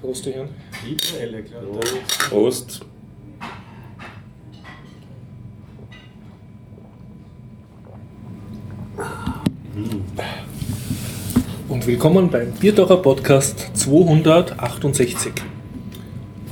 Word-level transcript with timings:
Prost, 0.00 0.26
Herren. 0.26 0.48
Liebe 0.84 1.00
Prost. 2.28 2.80
Und 11.68 11.86
willkommen 11.86 12.30
beim 12.30 12.50
Biertaucher 12.52 12.96
Podcast 12.96 13.70
268. 13.74 15.32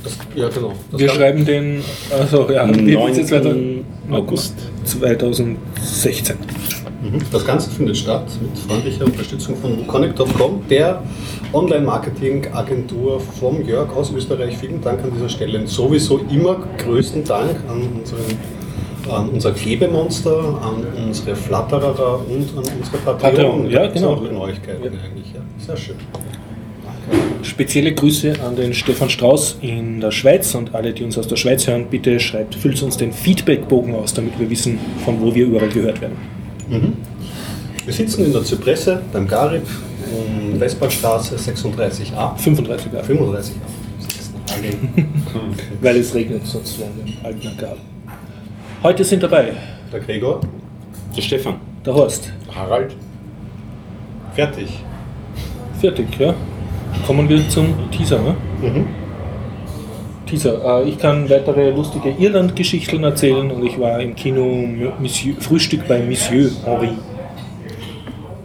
Das, 0.03 0.17
ja, 0.35 0.49
genau. 0.49 0.73
Das 0.91 0.99
Wir 0.99 1.09
schreiben 1.09 1.43
den, 1.45 1.81
also 2.11 2.49
ja, 2.51 2.63
Am 2.63 2.73
die- 2.73 2.93
9. 2.93 3.13
diese 3.13 3.25
zweite- 3.25 3.55
August. 4.11 4.53
2016. 4.85 6.37
Mhm. 7.11 7.21
Das 7.31 7.45
Ganze 7.45 7.69
findet 7.69 7.97
statt 7.97 8.25
mit 8.41 8.57
freundlicher 8.57 9.05
Unterstützung 9.05 9.55
von 9.55 9.85
Connect.com, 9.87 10.61
der 10.69 11.01
Online-Marketing-Agentur 11.53 13.19
vom 13.19 13.65
Jörg 13.65 13.95
aus 13.95 14.11
Österreich. 14.11 14.57
Vielen 14.57 14.81
Dank 14.81 15.03
an 15.03 15.11
dieser 15.15 15.29
Stelle. 15.29 15.59
Und 15.59 15.69
sowieso 15.69 16.19
immer 16.29 16.57
größten 16.77 17.23
Dank 17.23 17.51
an, 17.69 17.81
unseren, 17.99 18.37
an 19.09 19.29
unser 19.29 19.51
Klebemonster, 19.51 20.37
an 20.61 20.85
unsere 21.05 21.35
Flatterer 21.35 22.19
und 22.27 22.49
an 22.57 22.63
unsere 22.77 22.97
Patreon. 23.17 23.69
Ja, 23.69 23.87
genau. 23.87 24.13
Auch 24.13 24.21
Neuigkeiten 24.31 24.83
Ja. 24.83 24.89
eigentlich. 24.89 25.33
Ja. 25.33 25.41
Sehr 25.65 25.77
schön. 25.77 25.95
Spezielle 27.41 27.93
Grüße 27.93 28.33
an 28.45 28.57
den 28.57 28.73
Stefan 28.73 29.09
Strauß 29.09 29.59
in 29.61 30.01
der 30.01 30.11
Schweiz 30.11 30.53
und 30.55 30.75
alle, 30.75 30.91
die 30.91 31.03
uns 31.05 31.17
aus 31.17 31.27
der 31.27 31.37
Schweiz 31.37 31.65
hören, 31.65 31.85
bitte 31.89 32.19
schreibt, 32.19 32.55
füllt 32.55 32.81
uns 32.83 32.97
den 32.97 33.13
Feedbackbogen 33.13 33.95
aus, 33.95 34.13
damit 34.13 34.37
wir 34.37 34.49
wissen, 34.49 34.77
von 35.05 35.21
wo 35.21 35.33
wir 35.33 35.45
überall 35.45 35.69
gehört 35.69 36.01
werden. 36.01 36.36
Wir 36.69 37.93
sitzen 37.93 38.25
in 38.25 38.33
der 38.33 38.43
Zypresse 38.43 39.01
beim 39.13 39.27
Garib 39.27 39.63
um 40.11 40.59
Westbahnstraße 40.59 41.35
36a. 41.35 42.35
35 42.37 42.91
Jahre, 42.93 43.05
35a. 43.05 43.51
weil 45.81 45.97
es 45.97 46.13
regnet, 46.13 46.45
wir 46.77 46.85
im 46.85 47.13
Altner 47.25 47.51
Garten. 47.55 47.81
Heute 48.83 49.03
sind 49.03 49.23
dabei 49.23 49.53
Der 49.91 49.99
Gregor. 50.01 50.41
Der 51.15 51.21
Stefan. 51.21 51.55
der 51.85 51.93
Horst. 51.93 52.31
Harald. 52.53 52.95
Fertig. 54.33 54.67
Fertig, 55.79 56.07
ja. 56.19 56.33
Kommen 57.05 57.27
wir 57.29 57.47
zum 57.49 57.89
Teaser, 57.91 58.19
ne? 58.21 58.35
Teaser. 60.27 60.83
Äh, 60.83 60.89
ich 60.89 60.99
kann 60.99 61.29
weitere 61.29 61.71
lustige 61.71 62.09
Irland-Geschichten 62.09 63.03
erzählen 63.03 63.49
und 63.49 63.65
ich 63.65 63.79
war 63.79 63.99
im 63.99 64.15
Kino 64.15 64.45
Monsieur, 64.99 65.35
Frühstück 65.39 65.87
bei 65.87 65.99
Monsieur 65.99 66.51
Henri. 66.63 66.91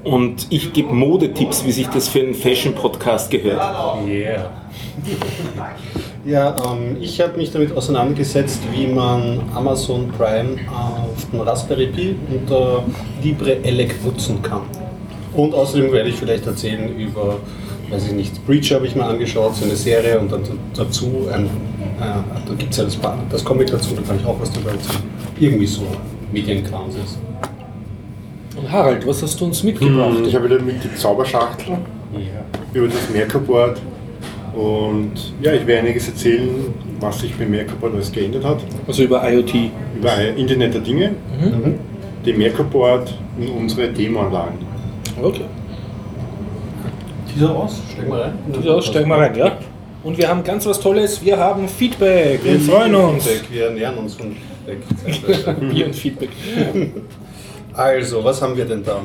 Und 0.05 0.47
ich 0.51 0.73
gebe 0.73 0.93
Modetipps, 0.93 1.65
wie 1.65 1.73
sich 1.73 1.87
das 1.89 2.09
für 2.09 2.21
einen 2.21 2.35
Fashion-Podcast 2.35 3.31
gehört. 3.31 3.61
Yeah. 4.07 4.51
Ja, 6.25 6.55
ähm, 6.71 6.99
ich 7.01 7.21
habe 7.21 7.37
mich 7.37 7.51
damit 7.51 7.77
auseinandergesetzt, 7.77 8.61
wie 8.73 8.87
man 8.87 9.41
Amazon 9.57 10.09
Prime 10.17 10.51
auf 10.71 11.27
den 11.33 11.41
Raspberry 11.41 11.87
Pi 11.89 12.15
unter 12.33 12.85
Libre 13.21 13.57
Elec 13.65 14.05
nutzen 14.05 14.41
kann. 14.41 14.61
Und 15.35 15.53
außerdem 15.53 15.91
werde 15.91 16.11
ich 16.11 16.15
vielleicht 16.15 16.47
erzählen 16.47 16.97
über, 16.97 17.39
weiß 17.91 18.07
ich 18.07 18.13
nicht, 18.13 18.47
Breacher 18.47 18.77
habe 18.77 18.87
ich 18.87 18.95
mir 18.95 19.05
angeschaut, 19.05 19.57
so 19.57 19.65
eine 19.65 19.75
Serie 19.75 20.21
und 20.21 20.31
dann 20.31 20.43
dazu 20.77 21.29
ein, 21.33 21.51
äh, 22.03 22.48
da 22.48 22.55
gibt 22.55 22.72
es 22.72 22.78
ja 22.78 22.84
das, 22.84 22.98
das 23.31 23.45
Comic 23.45 23.70
dazu, 23.70 23.95
da 23.95 24.03
kann 24.03 24.17
ich 24.19 24.27
auch 24.27 24.41
was 24.41 24.50
drüber 24.53 24.70
erzählen. 24.70 25.03
Irgendwie 25.39 25.67
so 25.67 25.83
Medienkrams 26.33 26.95
ist. 26.97 27.19
Und 28.56 28.70
Harald, 28.70 29.06
was 29.06 29.22
hast 29.22 29.41
du 29.41 29.47
uns 29.47 29.62
mitgebracht? 29.62 30.19
Ich 30.27 30.34
habe 30.34 30.45
wieder 30.45 30.61
mit 30.61 30.83
die 30.84 30.95
Zauberschachtel 30.95 31.78
über 32.73 32.86
das 32.86 33.11
Merkerboard 33.11 33.80
und 34.55 35.12
ja, 35.41 35.55
ich 35.55 35.67
werde 35.67 35.86
einiges 35.86 36.08
erzählen, 36.08 36.75
was 37.00 37.20
sich 37.20 37.34
beim 37.34 37.50
Merkerboard 37.50 37.95
alles 37.95 38.12
geändert 38.12 38.45
hat. 38.45 38.58
Also 38.86 39.05
über 39.05 39.28
IoT. 39.30 39.55
Über 39.97 40.19
Internet 40.36 40.75
der 40.75 40.80
Dinge, 40.83 41.12
dem 42.27 42.39
Merkerboard 42.39 43.14
und 43.39 43.48
unsere 43.48 43.89
Demoanlagen. 43.89 44.58
Okay. 45.23 45.45
Dieser 47.35 47.57
aus? 47.57 47.80
Steig 47.92 48.08
mal 48.08 48.20
rein. 48.20 48.35
Ja, 48.62 48.83
steigen 48.83 49.08
wir 49.08 49.17
rein, 49.17 49.35
ja? 49.35 49.58
Und 50.05 50.18
wir 50.18 50.29
haben 50.29 50.42
ganz 50.42 50.67
was 50.67 50.80
Tolles, 50.80 51.24
wir 51.24 51.36
haben 51.39 51.68
Feedback. 51.68 52.40
Wir 52.45 52.58
freuen 52.61 52.95
uns. 52.95 53.24
Feedback. 53.27 53.51
Wir 53.52 53.70
nähern 53.70 53.98
uns 53.98 54.14
von 54.14 54.35
Feedback. 55.07 55.61
Bier 55.70 55.86
und 55.86 55.95
Feedback. 55.95 56.30
Also, 57.73 58.23
was 58.24 58.42
haben 58.42 58.57
wir 58.57 58.64
denn 58.64 58.83
da? 58.85 59.01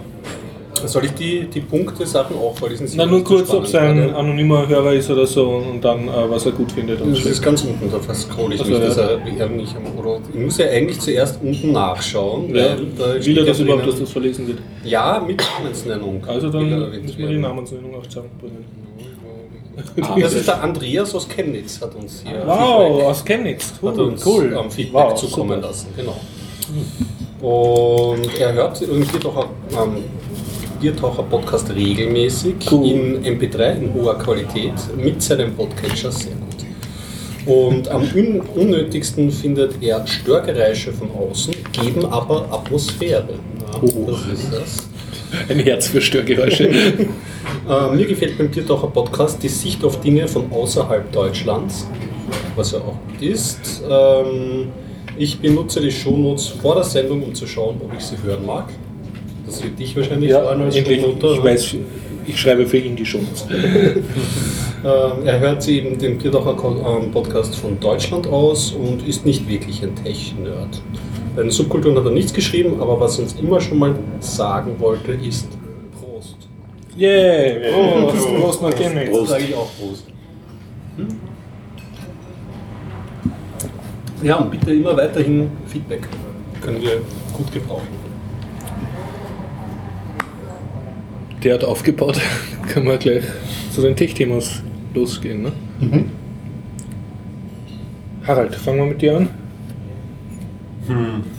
Soll 0.86 1.06
ich 1.06 1.12
die, 1.14 1.46
die 1.46 1.62
Punkte, 1.62 2.06
Sachen 2.06 2.36
auch 2.36 2.56
vorlesen? 2.56 2.88
Na, 2.96 3.06
nur 3.08 3.24
kurz, 3.24 3.50
ob 3.50 3.64
es 3.64 3.74
ein 3.74 4.14
anonymer 4.14 4.68
Hörer 4.68 4.94
ist 4.94 5.10
oder 5.10 5.26
so 5.26 5.50
und 5.50 5.84
dann, 5.84 6.08
äh, 6.08 6.12
was 6.30 6.46
er 6.46 6.52
gut 6.52 6.72
findet. 6.72 7.00
Das 7.02 7.26
ist 7.26 7.42
ganz 7.42 7.64
unten, 7.64 7.90
da 7.90 8.14
scroll 8.14 8.54
ich 8.54 8.60
Also, 8.60 8.72
nicht. 8.74 8.82
ja. 8.84 8.88
Dass 8.90 8.98
er 8.98 9.12
irgendwie, 9.26 9.66
oder 10.00 10.20
ich 10.32 10.40
muss 10.40 10.58
ja 10.60 10.68
eigentlich 10.68 11.00
zuerst 11.00 11.40
unten 11.42 11.72
nachschauen. 11.72 12.54
ja. 12.54 12.78
weil 12.78 12.86
da 12.96 13.26
Will 13.26 13.38
er 13.40 13.46
das 13.46 13.60
überhaupt, 13.60 13.88
dass 13.88 14.00
das 14.00 14.12
verlesen 14.12 14.48
wird? 14.48 14.60
Ja, 14.84 15.24
mit 15.26 15.44
Namensnennung. 15.58 16.24
Also 16.28 16.48
er 16.48 16.54
dann 16.54 16.70
müssen 17.02 17.18
wir 17.18 17.28
die. 17.28 17.38
Namensnennung 17.38 17.96
auch 17.96 18.06
zusammenbringen. 18.06 18.87
Ah, 20.02 20.16
das 20.20 20.34
ist 20.34 20.48
der 20.48 20.64
Andreas 20.64 21.14
aus 21.14 21.28
Chemnitz, 21.30 21.80
hat 21.82 21.94
uns 21.96 22.24
hier 22.26 22.42
Wow, 22.46 23.04
aus 23.04 23.24
Chemnitz. 23.24 23.74
hat 23.74 23.82
Cool. 23.84 24.00
uns 24.02 24.26
cool. 24.26 24.58
ähm, 24.60 24.72
Feedback 24.72 24.94
Wow, 25.12 25.16
zukommen 25.16 25.56
super. 25.58 25.68
lassen. 25.68 25.88
Genau. 25.96 26.16
Und 27.42 28.40
er 28.40 28.54
hört 28.54 28.82
irgendwie 28.82 29.20
doch 29.20 29.36
auch 29.38 29.48
ähm, 29.72 29.98
Biertaucher-Podcast 30.82 31.70
regelmäßig 31.74 32.56
Cool. 32.72 32.88
in 32.88 33.24
MP3 33.40 33.78
in 33.78 33.94
hoher 33.94 34.18
Qualität 34.18 34.74
mit 34.96 35.22
seinem 35.22 35.54
Podcatcher 35.56 36.12
sehr 36.12 36.34
gut. 36.34 36.66
Und 37.46 37.88
am 37.90 38.04
un 38.16 38.42
unnötigsten 38.56 39.32
findet 39.32 39.82
er 39.82 40.06
Störgeräusche 40.06 40.92
von 40.92 41.10
außen, 41.12 41.54
geben 41.72 42.06
aber 42.06 42.48
Atmosphäre. 42.52 43.30
Ja, 43.30 43.82
Oh. 43.82 44.10
Das 44.12 44.22
ist 44.40 44.52
das. 44.52 44.88
Ein 45.50 45.60
Herz 45.60 45.88
für 45.88 46.02
Störgeräusche. 46.02 46.68
Äh, 47.70 47.96
mir 47.96 48.06
gefällt 48.06 48.38
beim 48.38 48.50
Biertaucher 48.50 48.88
Podcast 48.88 49.42
die 49.44 49.48
Sicht 49.50 49.84
auf 49.84 50.00
Dinge 50.00 50.28
von 50.28 50.52
außerhalb 50.52 51.12
Deutschlands, 51.12 51.88
was 52.56 52.72
ja 52.72 52.80
auch 52.80 52.96
gut 53.08 53.22
ist. 53.22 53.84
Ähm, 53.90 54.68
ich 55.18 55.40
benutze 55.40 55.82
die 55.82 55.92
Shownotes 55.92 56.48
vor 56.48 56.76
der 56.76 56.84
Sendung, 56.84 57.24
um 57.24 57.34
zu 57.34 57.48
schauen, 57.48 57.76
ob 57.84 57.92
ich 57.98 58.04
sie 58.04 58.16
hören 58.24 58.46
mag. 58.46 58.70
Das 59.46 59.64
wird 59.64 59.80
dich 59.80 59.96
wahrscheinlich 59.96 60.30
ja, 60.32 60.42
freuen 60.44 60.62
als 60.62 60.76
endlich. 60.76 61.04
Ich 61.06 61.44
weiß, 61.44 61.76
ich 62.28 62.40
schreibe 62.40 62.66
für 62.66 62.78
ihn 62.78 62.96
die 62.96 63.06
Shownotes. 63.06 63.48
Ähm, 64.86 65.26
er 65.26 65.40
hört 65.40 65.64
sie 65.64 65.80
eben 65.80 65.98
den 65.98 66.20
Biertaucher 66.20 66.54
Ko- 66.54 66.76
ähm, 67.02 67.12
Podcast 67.12 67.56
von 67.56 67.80
Deutschland 67.80 68.28
aus 68.28 68.72
und 68.72 69.06
ist 69.08 69.26
nicht 69.26 69.50
wirklich 69.50 69.82
ein 69.82 69.96
Tech-Nerd. 69.96 70.82
Bei 71.36 71.42
den 71.42 71.50
Subkulturen 71.50 71.98
hat 71.98 72.06
er 72.06 72.12
nichts 72.12 72.32
geschrieben, 72.32 72.80
aber 72.80 73.00
was 73.00 73.18
er 73.18 73.24
uns 73.24 73.36
immer 73.42 73.60
schon 73.60 73.80
mal 73.80 73.96
sagen 74.20 74.76
wollte, 74.78 75.14
ist. 75.14 75.48
Yeah! 76.98 77.72
Prost, 77.72 78.28
Prost 78.28 78.62
nach 78.64 78.74
Chemnitz. 78.74 79.10
Prost. 79.10 79.30
Sage 79.30 79.44
ich 79.44 79.56
auch 79.56 79.70
Prost. 79.78 80.04
Hm? 80.98 81.08
Ja, 84.24 84.38
und 84.38 84.50
bitte 84.50 84.74
immer 84.74 84.98
weiterhin 84.98 85.52
Feedback. 85.68 86.08
Können 86.62 86.82
wir 86.82 87.02
gut 87.34 87.52
gebrauchen. 87.52 87.88
Der 91.44 91.54
hat 91.54 91.64
aufgebaut. 91.64 92.20
Können 92.68 92.88
wir 92.88 92.98
gleich 92.98 93.24
zu 93.72 93.82
den 93.82 93.96
Tech-Themas 93.96 94.64
losgehen, 94.96 95.44
ne? 95.44 95.52
Harald, 98.26 98.56
fangen 98.56 98.80
wir 98.80 98.86
mit 98.88 99.02
dir 99.02 99.18
an. 99.18 99.30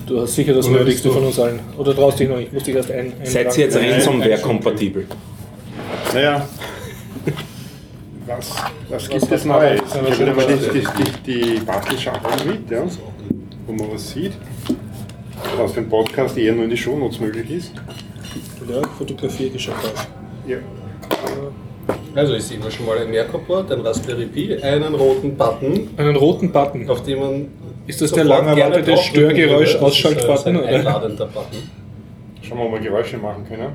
Du 0.07 0.21
hast 0.21 0.35
sicher 0.35 0.55
das 0.55 0.69
Nötigste 0.69 1.11
von 1.11 1.25
uns 1.25 1.39
allen. 1.39 1.59
Oder 1.77 1.95
traust 1.95 2.21
dich 2.21 2.29
noch 2.29 2.37
nicht? 2.37 2.53
Muss 2.53 2.63
dich 2.63 2.77
erst 2.77 2.91
ein. 2.91 3.13
Seid 3.25 3.57
ihr 3.59 3.65
jetzt 3.65 3.77
ein, 3.77 3.91
Ransomware-kompatibel? 3.91 5.07
Naja, 6.15 6.47
was, 8.27 8.55
was 8.89 9.09
gibt 9.09 9.31
es 9.33 9.45
Neues? 9.45 9.81
Ich 10.11 10.21
habe 10.21 10.35
mal 10.35 10.47
die, 10.47 10.81
die, 10.81 10.87
die, 11.27 11.55
die 11.55 11.61
Bastelschachtel 11.61 12.47
mit, 12.53 12.71
ja, 12.71 12.83
wo 13.67 13.73
man 13.73 13.93
was 13.93 14.11
sieht. 14.11 14.33
Was 15.57 15.73
für 15.73 15.81
ein 15.81 15.89
Podcast 15.89 16.37
eher 16.37 16.53
nur 16.53 16.65
in 16.65 16.71
die 16.71 16.77
Shownotes 16.77 17.21
möglich 17.21 17.51
ist. 17.51 17.73
Ja, 18.69 18.83
fotografiere 18.99 19.51
geschafft 19.51 19.85
aus. 19.85 20.07
Ja. 20.47 20.57
Also 22.15 22.35
ich 22.35 22.43
sehe 22.45 22.59
schon 22.71 22.87
mal 22.87 22.99
ein 22.99 23.11
Merkabort, 23.11 23.71
ein 23.71 23.81
Raspberry 23.81 24.27
Pi, 24.27 24.63
einen 24.63 24.95
roten 24.95 25.37
Button, 25.37 25.89
Einen 25.97 26.17
roten 26.17 26.51
Button. 26.53 26.89
auf 26.91 27.03
dem 27.03 27.21
man 27.21 27.47
Ist 27.87 28.01
das 28.03 28.13
der 28.13 28.25
lang 28.25 28.47
erwartete. 28.47 28.97
Störgeräusch-Ausschaltbutton, 28.97 30.57
oder? 30.57 30.67
ein 30.69 30.75
einladender 30.75 31.27
Button. 31.27 31.71
Schauen 32.43 32.59
wir 32.59 32.65
mal, 32.69 32.77
ob 32.77 32.83
wir 32.83 32.91
Geräusche 32.91 33.17
machen 33.19 33.47
können. 33.49 33.69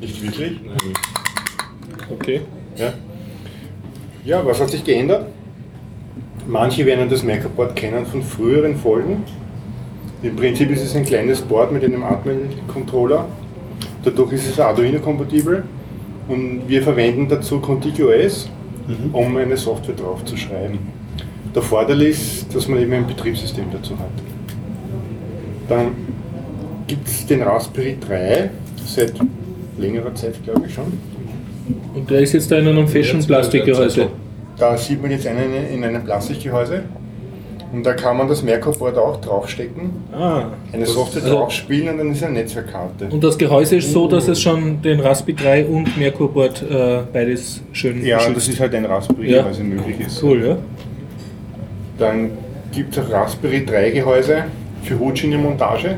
Nicht 0.00 0.22
wirklich. 0.22 0.60
Okay. 2.10 2.40
Ja. 2.76 2.92
ja, 4.24 4.46
was 4.46 4.60
hat 4.60 4.70
sich 4.70 4.84
geändert? 4.84 5.26
Manche 6.46 6.86
werden 6.86 7.08
das 7.08 7.22
Merkerboard 7.22 7.74
kennen 7.74 8.06
von 8.06 8.22
früheren 8.22 8.76
Folgen. 8.76 9.24
Im 10.22 10.36
Prinzip 10.36 10.70
ist 10.70 10.82
es 10.82 10.94
ein 10.94 11.04
kleines 11.04 11.40
Board 11.40 11.72
mit 11.72 11.84
einem 11.84 12.02
Atmel-Controller. 12.02 13.26
Dadurch 14.04 14.32
ist 14.32 14.48
es 14.48 14.60
Arduino-kompatibel 14.60 15.64
und 16.28 16.68
wir 16.68 16.82
verwenden 16.82 17.28
dazu 17.28 17.60
ContiGOS 17.60 18.48
um 19.12 19.36
eine 19.36 19.56
Software 19.56 19.94
drauf 19.94 20.24
zu 20.24 20.36
schreiben. 20.36 20.78
Der 21.54 21.62
Vorteil 21.62 22.02
ist, 22.02 22.54
dass 22.54 22.68
man 22.68 22.80
eben 22.80 22.92
ein 22.92 23.06
Betriebssystem 23.06 23.66
dazu 23.72 23.98
hat. 23.98 24.10
Dann 25.68 25.88
gibt 26.86 27.08
es 27.08 27.26
den 27.26 27.42
Raspberry 27.42 27.96
3 27.98 28.50
seit 28.84 29.14
längerer 29.78 30.14
Zeit, 30.14 30.42
glaube 30.44 30.62
ich 30.66 30.74
schon. 30.74 30.92
Und 31.94 32.10
der 32.10 32.20
ist 32.20 32.32
jetzt 32.32 32.50
da 32.50 32.56
in 32.58 32.68
einem 32.68 32.86
Fashion-Plastikgehäuse. 32.88 34.08
Da 34.58 34.76
sieht 34.76 35.00
man 35.02 35.10
jetzt 35.10 35.26
einen 35.26 35.52
in 35.72 35.84
einem 35.84 36.04
Plastikgehäuse. 36.04 36.82
Und 37.72 37.84
da 37.84 37.94
kann 37.94 38.16
man 38.16 38.28
das 38.28 38.42
Merkur-Board 38.44 38.96
auch 38.96 39.20
draufstecken, 39.20 39.90
Ah. 40.12 40.44
eine 40.72 40.86
Software 40.86 41.22
also- 41.24 41.34
draufspielen 41.36 41.88
und 41.90 41.98
dann 41.98 42.12
ist 42.12 42.22
eine 42.22 42.34
Netzwerkkarte. 42.34 43.08
Und 43.10 43.22
das 43.24 43.36
Gehäuse 43.36 43.76
ist 43.76 43.92
so, 43.92 44.06
dass 44.06 44.28
es 44.28 44.40
schon 44.40 44.80
den 44.82 45.00
Raspberry 45.00 45.34
3 45.36 45.66
und 45.66 45.98
Merkur-Board 45.98 46.62
äh, 46.70 46.98
beides 47.12 47.60
schön 47.72 48.04
Ja, 48.04 48.18
beschützt. 48.18 48.36
das 48.36 48.48
ist 48.48 48.60
halt 48.60 48.74
ein 48.76 48.84
Raspberry-Gehäuse 48.84 49.64
möglich 49.64 49.98
ist. 50.06 50.22
cool, 50.22 50.44
ja? 50.46 50.56
Dann 51.98 52.30
gibt 52.72 52.96
es 52.96 53.04
auch 53.04 53.10
Raspberry 53.10 53.66
3 53.66 53.90
Gehäuse 53.90 54.44
für 54.82 54.98
Hutschiene-Montage. 54.98 55.96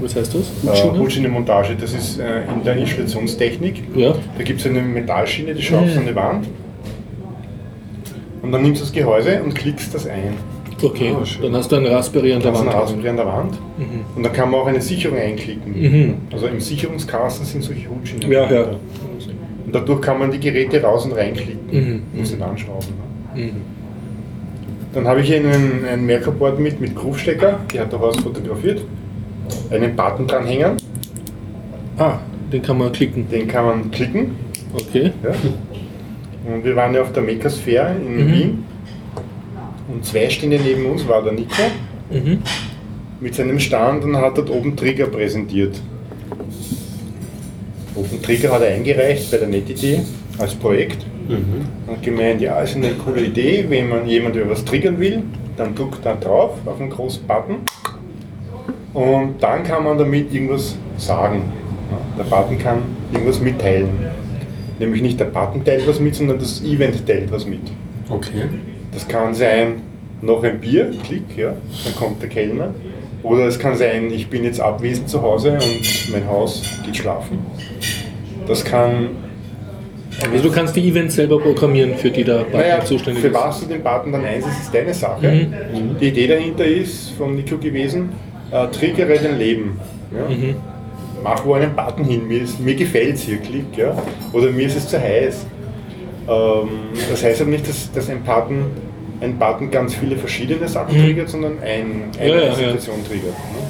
Was 0.00 0.16
heißt 0.16 0.34
das? 0.34 0.40
Äh, 0.40 0.68
Hutschiene? 0.68 0.98
Hutschiene-Montage, 0.98 1.76
das 1.80 1.92
ist 1.94 2.18
äh, 2.18 2.42
in 2.54 2.64
der 2.64 2.76
Installationstechnik. 2.76 3.82
Ja. 3.96 4.14
Da 4.36 4.42
gibt 4.44 4.60
es 4.60 4.66
eine 4.66 4.82
Metallschiene, 4.82 5.54
die 5.54 5.62
schraubst 5.62 5.94
du 5.94 6.00
an 6.00 6.06
die 6.06 6.14
Wand. 6.14 6.46
Und 8.42 8.50
dann 8.52 8.62
nimmst 8.62 8.80
du 8.80 8.84
das 8.84 8.92
Gehäuse 8.92 9.42
und 9.42 9.54
klickst 9.54 9.94
das 9.94 10.06
ein. 10.06 10.34
Okay, 10.82 11.14
Ah, 11.16 11.22
dann 11.40 11.54
hast 11.54 11.70
du 11.70 11.76
einen 11.76 11.86
Raspberry 11.86 12.32
an 12.32 12.42
der 12.42 12.52
Wand. 12.52 12.68
ein 12.68 12.74
Raspberry 12.74 13.08
an 13.08 13.16
der 13.16 13.26
Wand. 13.26 13.56
Und 14.16 14.22
da 14.24 14.30
kann 14.30 14.50
man 14.50 14.60
auch 14.60 14.66
eine 14.66 14.80
Sicherung 14.80 15.16
einklicken. 15.16 15.80
Mhm. 15.80 16.14
Also 16.32 16.48
im 16.48 16.58
Sicherungskasten 16.58 17.46
sind 17.46 17.62
solche 17.62 17.88
Hutschienen. 17.88 18.28
Ja, 18.32 18.50
ja. 18.50 18.62
Und 19.64 19.72
dadurch 19.72 20.00
kann 20.00 20.18
man 20.18 20.32
die 20.32 20.40
Geräte 20.40 20.82
raus 20.82 21.04
und 21.04 21.12
reinklicken. 21.12 21.60
Mhm. 21.70 22.02
Muss 22.18 22.32
nicht 22.32 22.42
anschrauben. 22.42 22.88
Ne? 23.36 23.42
Mhm. 23.44 23.50
Dann 24.92 25.06
habe 25.06 25.20
ich 25.20 25.28
hier 25.28 25.36
einen, 25.36 25.84
ein 25.88 26.04
Merkerboard 26.04 26.58
mit, 26.58 26.80
mit 26.80 26.96
Groovstecker, 26.96 27.60
die 27.72 27.78
hat 27.78 27.92
der 27.92 28.00
Horst 28.00 28.20
fotografiert. 28.20 28.82
Einen 29.70 29.96
Button 29.96 30.26
dranhängen, 30.26 30.72
Ah, 31.98 32.18
den 32.52 32.62
kann 32.62 32.78
man 32.78 32.90
klicken. 32.92 33.28
den 33.30 33.46
kann 33.48 33.64
man 33.66 33.90
klicken. 33.90 34.36
Okay. 34.74 35.12
Ja. 35.22 35.30
Und 36.54 36.64
wir 36.64 36.74
waren 36.74 36.94
ja 36.94 37.02
auf 37.02 37.12
der 37.12 37.22
Makersfair 37.22 37.94
in 37.96 38.16
Mhm. 38.26 38.32
Wien. 38.32 38.64
Und 39.92 40.04
zwei 40.04 40.28
Stände 40.30 40.58
neben 40.58 40.86
uns 40.86 41.06
war 41.06 41.22
der 41.22 41.32
Nico 41.32 41.62
Mhm. 42.10 42.38
mit 43.20 43.34
seinem 43.34 43.58
Stand 43.60 44.04
und 44.04 44.16
hat 44.16 44.36
dort 44.38 44.50
oben 44.50 44.74
Trigger 44.76 45.06
präsentiert. 45.06 45.80
Open 47.94 48.22
Trigger 48.22 48.52
hat 48.52 48.62
er 48.62 48.74
eingereicht 48.74 49.30
bei 49.30 49.36
der 49.36 49.48
NetID 49.48 50.00
als 50.38 50.54
Projekt. 50.54 51.04
Und 51.86 52.02
gemeint, 52.02 52.40
ja, 52.40 52.60
ist 52.60 52.74
eine 52.76 52.90
coole 52.94 53.24
Idee, 53.26 53.64
wenn 53.68 53.88
man 53.88 54.06
jemand 54.08 54.34
über 54.36 54.50
was 54.50 54.64
triggern 54.64 54.98
will, 54.98 55.22
dann 55.56 55.74
drückt 55.74 56.04
er 56.04 56.16
drauf 56.16 56.54
auf 56.66 56.80
einen 56.80 56.90
großen 56.90 57.22
Button 57.26 57.56
und 58.94 59.34
dann 59.40 59.62
kann 59.64 59.84
man 59.84 59.98
damit 59.98 60.32
irgendwas 60.32 60.76
sagen. 60.96 61.42
Der 62.18 62.24
Button 62.24 62.58
kann 62.58 62.78
irgendwas 63.12 63.40
mitteilen. 63.40 63.88
Nämlich 64.78 65.02
nicht 65.02 65.20
der 65.20 65.26
Button 65.26 65.64
teilt 65.64 65.86
was 65.86 66.00
mit, 66.00 66.14
sondern 66.14 66.38
das 66.38 66.62
Event 66.62 67.06
teilt 67.06 67.30
was 67.30 67.46
mit. 67.46 67.60
Okay. 68.08 68.48
Das 68.92 69.06
kann 69.08 69.34
sein, 69.34 69.82
noch 70.20 70.42
ein 70.42 70.60
Bier, 70.60 70.90
Klick, 71.04 71.36
ja, 71.36 71.54
dann 71.84 71.94
kommt 71.96 72.22
der 72.22 72.28
Kellner. 72.28 72.74
Oder 73.22 73.46
es 73.46 73.58
kann 73.58 73.76
sein, 73.76 74.10
ich 74.12 74.28
bin 74.28 74.44
jetzt 74.44 74.60
abwesend 74.60 75.08
zu 75.08 75.22
Hause 75.22 75.52
und 75.52 76.12
mein 76.12 76.26
Haus 76.26 76.62
geht 76.84 76.96
schlafen. 76.96 77.38
Das 78.46 78.64
kann 78.64 79.10
Also 80.30 80.42
du 80.48 80.54
kannst 80.54 80.76
die 80.76 80.88
Events 80.88 81.14
selber 81.14 81.38
programmieren, 81.40 81.94
für 81.94 82.10
die 82.10 82.24
der 82.24 82.38
Partner 82.38 82.58
naja, 82.58 82.84
zuständig 82.84 83.22
für 83.22 83.28
ist. 83.28 83.34
was 83.34 83.60
du 83.60 83.66
den 83.66 83.82
Button 83.82 84.12
dann 84.12 84.24
einsetzt, 84.24 84.62
ist 84.62 84.74
deine 84.74 84.92
Sache. 84.92 85.30
Mhm. 85.30 85.98
Die 86.00 86.08
Idee 86.08 86.26
dahinter 86.26 86.64
ist 86.64 87.10
von 87.12 87.34
Nico 87.36 87.56
gewesen, 87.56 88.10
äh, 88.52 88.68
triggere 88.68 89.18
dein 89.18 89.38
Leben. 89.38 89.80
Ja? 90.14 90.28
Mhm. 90.28 90.56
Mach 91.22 91.44
wo 91.44 91.54
einen 91.54 91.74
Button 91.74 92.04
hin, 92.04 92.26
mir, 92.26 92.42
ist- 92.42 92.58
mir 92.60 92.74
gefällt 92.74 93.14
es 93.16 93.22
hier, 93.22 93.38
klick. 93.38 93.76
Ja? 93.76 93.96
Oder 94.32 94.50
mir 94.50 94.66
ist 94.66 94.76
es 94.76 94.88
zu 94.88 95.00
heiß. 95.00 95.46
Ähm, 96.28 96.68
das 97.10 97.22
heißt 97.24 97.40
aber 97.42 97.50
nicht, 97.50 97.68
dass, 97.68 97.90
dass 97.92 98.08
ein, 98.10 98.22
Button, 98.22 98.64
ein 99.20 99.38
Button 99.38 99.70
ganz 99.70 99.94
viele 99.94 100.16
verschiedene 100.16 100.68
Sachen 100.68 100.96
Mhm. 100.96 101.04
triggert, 101.04 101.28
sondern 101.30 101.52
ein, 101.62 102.04
eine 102.18 102.28
Ja, 102.28 102.34
ja, 102.36 102.42
ja. 102.46 102.54
Situation 102.54 102.96
triggert. 103.06 103.34
Ne? 103.34 103.62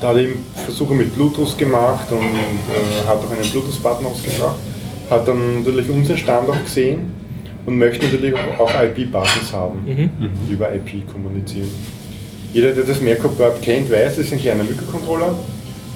Da 0.00 0.08
hat 0.08 0.16
er 0.16 0.22
eben 0.22 0.44
Versuche 0.54 0.94
mit 0.94 1.12
Bluetooth 1.14 1.58
gemacht 1.58 2.06
und 2.12 2.18
äh, 2.20 3.06
hat 3.08 3.16
auch 3.18 3.30
einen 3.32 3.50
Bluetooth-Button 3.50 4.06
ausgebracht. 4.06 4.56
Hat 5.10 5.26
dann 5.26 5.58
natürlich 5.64 5.88
unseren 5.90 6.16
Stand 6.18 6.48
auch 6.48 6.62
gesehen 6.62 7.10
und 7.66 7.78
möchte 7.78 8.06
natürlich 8.06 8.34
auch 8.58 8.70
IP-Buttons 8.82 9.52
haben, 9.52 9.80
Mhm. 9.86 10.10
über 10.52 10.72
IP 10.74 11.04
kommunizieren. 11.12 11.68
Jeder, 12.52 12.72
der 12.72 12.84
das 12.84 13.00
Merkur-Board 13.00 13.60
kennt, 13.62 13.90
weiß, 13.90 14.16
das 14.16 14.26
ist 14.26 14.32
ein 14.32 14.40
kleiner 14.40 14.64
Mikrocontroller. 14.64 15.34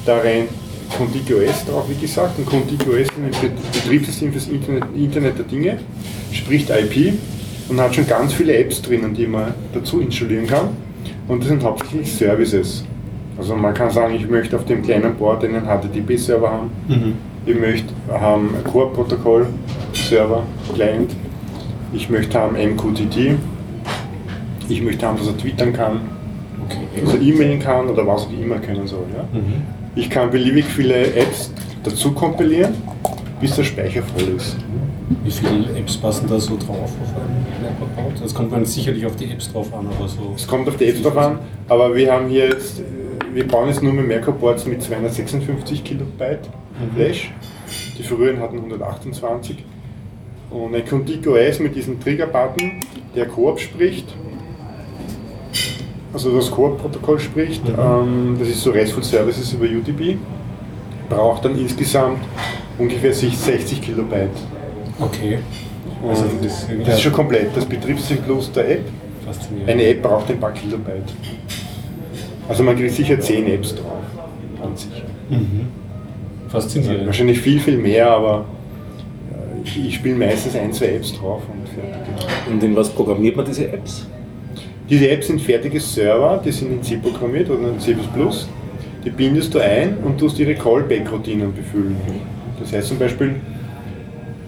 Da 0.04 0.19
rennt 0.19 0.49
ContiGOS 0.96 1.64
drauf, 1.66 1.84
wie 1.88 2.00
gesagt. 2.00 2.38
Und 2.38 2.46
ContiGOS 2.46 2.96
ist 3.02 3.12
ein 3.16 3.31
Bet- 3.40 3.72
Betriebssystem 3.72 4.32
fürs 4.32 4.49
Internet, 4.49 4.84
Internet 4.94 5.38
der 5.38 5.44
Dinge, 5.46 5.78
spricht 6.32 6.70
IP 6.70 7.14
und 7.69 7.81
hat 7.81 7.94
schon 7.94 8.06
ganz 8.06 8.34
viele 8.34 8.54
Apps 8.56 8.82
drinnen, 8.82 9.14
die 9.14 9.26
man 9.26 9.54
dazu 9.72 10.00
installieren 10.00 10.46
kann. 10.46 10.69
Und 11.28 11.40
das 11.40 11.49
sind 11.49 11.62
hauptsächlich 11.62 12.12
Services. 12.12 12.84
Also 13.38 13.56
man 13.56 13.72
kann 13.72 13.90
sagen, 13.90 14.14
ich 14.14 14.28
möchte 14.28 14.56
auf 14.56 14.66
dem 14.66 14.82
kleinen 14.82 15.14
Board 15.14 15.44
einen 15.44 15.62
HTTP-Server 15.64 16.50
haben. 16.50 16.70
Ich 17.46 17.58
möchte 17.58 17.93
haben 18.10 18.50
Core-Protokoll-Server, 18.70 20.43
Client. 20.75 21.12
Ich 21.94 22.10
möchte 22.10 22.38
haben 22.38 22.56
MQTT. 22.56 23.37
Ich 24.69 24.82
möchte 24.82 25.06
haben, 25.06 25.16
dass 25.16 25.26
er 25.28 25.37
twittern 25.38 25.72
kann, 25.72 26.00
er 26.95 27.21
e-mailen 27.21 27.59
kann 27.61 27.89
oder 27.89 28.07
was 28.07 28.27
auch 28.27 28.33
immer 28.33 28.59
können 28.59 28.87
soll. 28.87 29.07
Ja? 29.15 29.27
Ich 29.95 30.09
kann 30.09 30.31
beliebig 30.31 30.65
viele 30.65 31.15
Apps 31.15 31.53
dazu 31.83 32.13
kompilieren, 32.13 32.75
bis 33.41 33.57
der 33.57 33.65
Speicher 33.65 34.03
voll 34.03 34.35
ist. 34.37 34.57
Wie 35.25 35.31
viele 35.31 35.79
Apps 35.79 35.97
passen 35.97 36.27
da 36.29 36.41
so 36.41 36.57
drauf 36.57 36.79
auf 36.79 37.17
einem 37.17 37.63
Merkur-Board? 37.63 38.23
Das 38.23 38.35
kommt 38.35 38.51
man 38.51 38.65
sicherlich 38.65 39.05
auf 39.05 39.17
die 39.17 39.31
Apps 39.31 39.53
drauf 39.53 39.73
an, 39.75 39.87
aber 39.87 40.09
so. 40.09 40.33
Es 40.35 40.47
kommt 40.47 40.69
auf 40.69 40.77
die 40.77 40.87
Apps 40.87 41.03
drauf 41.03 41.17
an, 41.17 41.39
aber 41.69 41.95
wir 41.95 42.13
haben 42.13 42.29
hier 42.29 42.47
jetzt, 42.47 42.81
äh, 42.81 42.85
wir 43.35 43.47
bauen 43.47 43.69
jetzt 43.69 43.83
nur 43.83 43.93
mit 43.93 44.09
Merkur-Boards 44.09 44.67
mit 44.67 44.83
256 44.83 45.85
Kilobyte 45.85 46.49
Flash. 46.95 47.33
Die 47.99 48.03
früheren 48.03 48.41
hatten 48.41 48.57
128. 48.57 49.65
Und 50.51 50.75
ein 50.75 50.85
Contigo 50.85 51.35
OS 51.35 51.61
mit 51.61 51.75
diesem 51.75 52.00
Trigger-Button, 52.00 52.81
der 53.14 53.26
Coop 53.26 53.59
spricht, 53.59 54.14
also 56.12 56.37
das 56.37 56.50
Coop-Protokoll 56.50 57.19
spricht, 57.21 57.62
ähm, 57.69 58.37
das 58.38 58.49
ist 58.49 58.62
so 58.62 58.71
RESTful 58.71 59.02
Services 59.02 59.52
über 59.52 59.64
UDP, 59.64 60.19
braucht 61.09 61.45
dann 61.45 61.59
insgesamt 61.59 62.21
ungefähr 62.78 63.12
60 63.12 63.81
Kilobyte. 63.81 64.31
Okay. 64.99 65.38
Also 66.07 66.25
das 66.42 66.64
ist 66.64 66.69
das 66.85 66.95
ist 66.95 67.00
schon 67.02 67.12
komplett, 67.12 67.57
das 67.57 67.64
Betriebssystem 67.64 68.19
plus 68.19 68.50
der 68.52 68.71
App. 68.73 68.85
faszinierend. 69.25 69.71
Eine 69.71 69.85
App 69.87 70.02
braucht 70.02 70.31
ein 70.31 70.40
paar 70.40 70.52
Kilobyte. 70.52 71.12
Also 72.49 72.62
man 72.62 72.76
kriegt 72.76 72.92
sicher 72.95 73.19
10 73.19 73.47
Apps 73.47 73.75
drauf. 73.75 74.02
An 74.62 74.76
sich. 74.76 75.02
Faszinierend. 76.49 77.07
Wahrscheinlich 77.07 77.40
viel, 77.40 77.61
viel 77.61 77.78
mehr, 77.78 78.11
aber 78.11 78.45
äh, 79.31 79.66
ich, 79.66 79.87
ich 79.87 79.95
spiele 79.95 80.16
meistens 80.16 80.57
ein, 80.57 80.73
zwei 80.73 80.87
Apps 80.87 81.14
drauf 81.14 81.42
und 81.50 81.69
fertig. 81.69 82.26
Und 82.50 82.62
in 82.62 82.76
was 82.76 82.90
programmiert 82.90 83.37
man 83.37 83.47
diese 83.47 83.69
Apps? 83.69 84.07
Diese 84.89 85.09
Apps 85.11 85.29
sind 85.29 85.41
fertige 85.41 85.81
Server, 85.81 86.41
die 86.45 86.53
sind 86.53 86.73
in 86.73 86.83
C 86.83 86.97
programmiert 86.97 87.49
oder 87.49 87.69
in 87.69 87.79
C++. 87.79 87.97
Die 89.05 89.11
bindest 89.11 89.55
du 89.55 89.59
ein 89.59 89.97
und 90.05 90.19
tust 90.19 90.39
ihre 90.39 90.55
Callback-Routinen 90.55 91.53
befüllen. 91.55 91.97
Das 92.61 92.73
heißt 92.73 92.89
zum 92.89 92.99
Beispiel, 92.99 93.37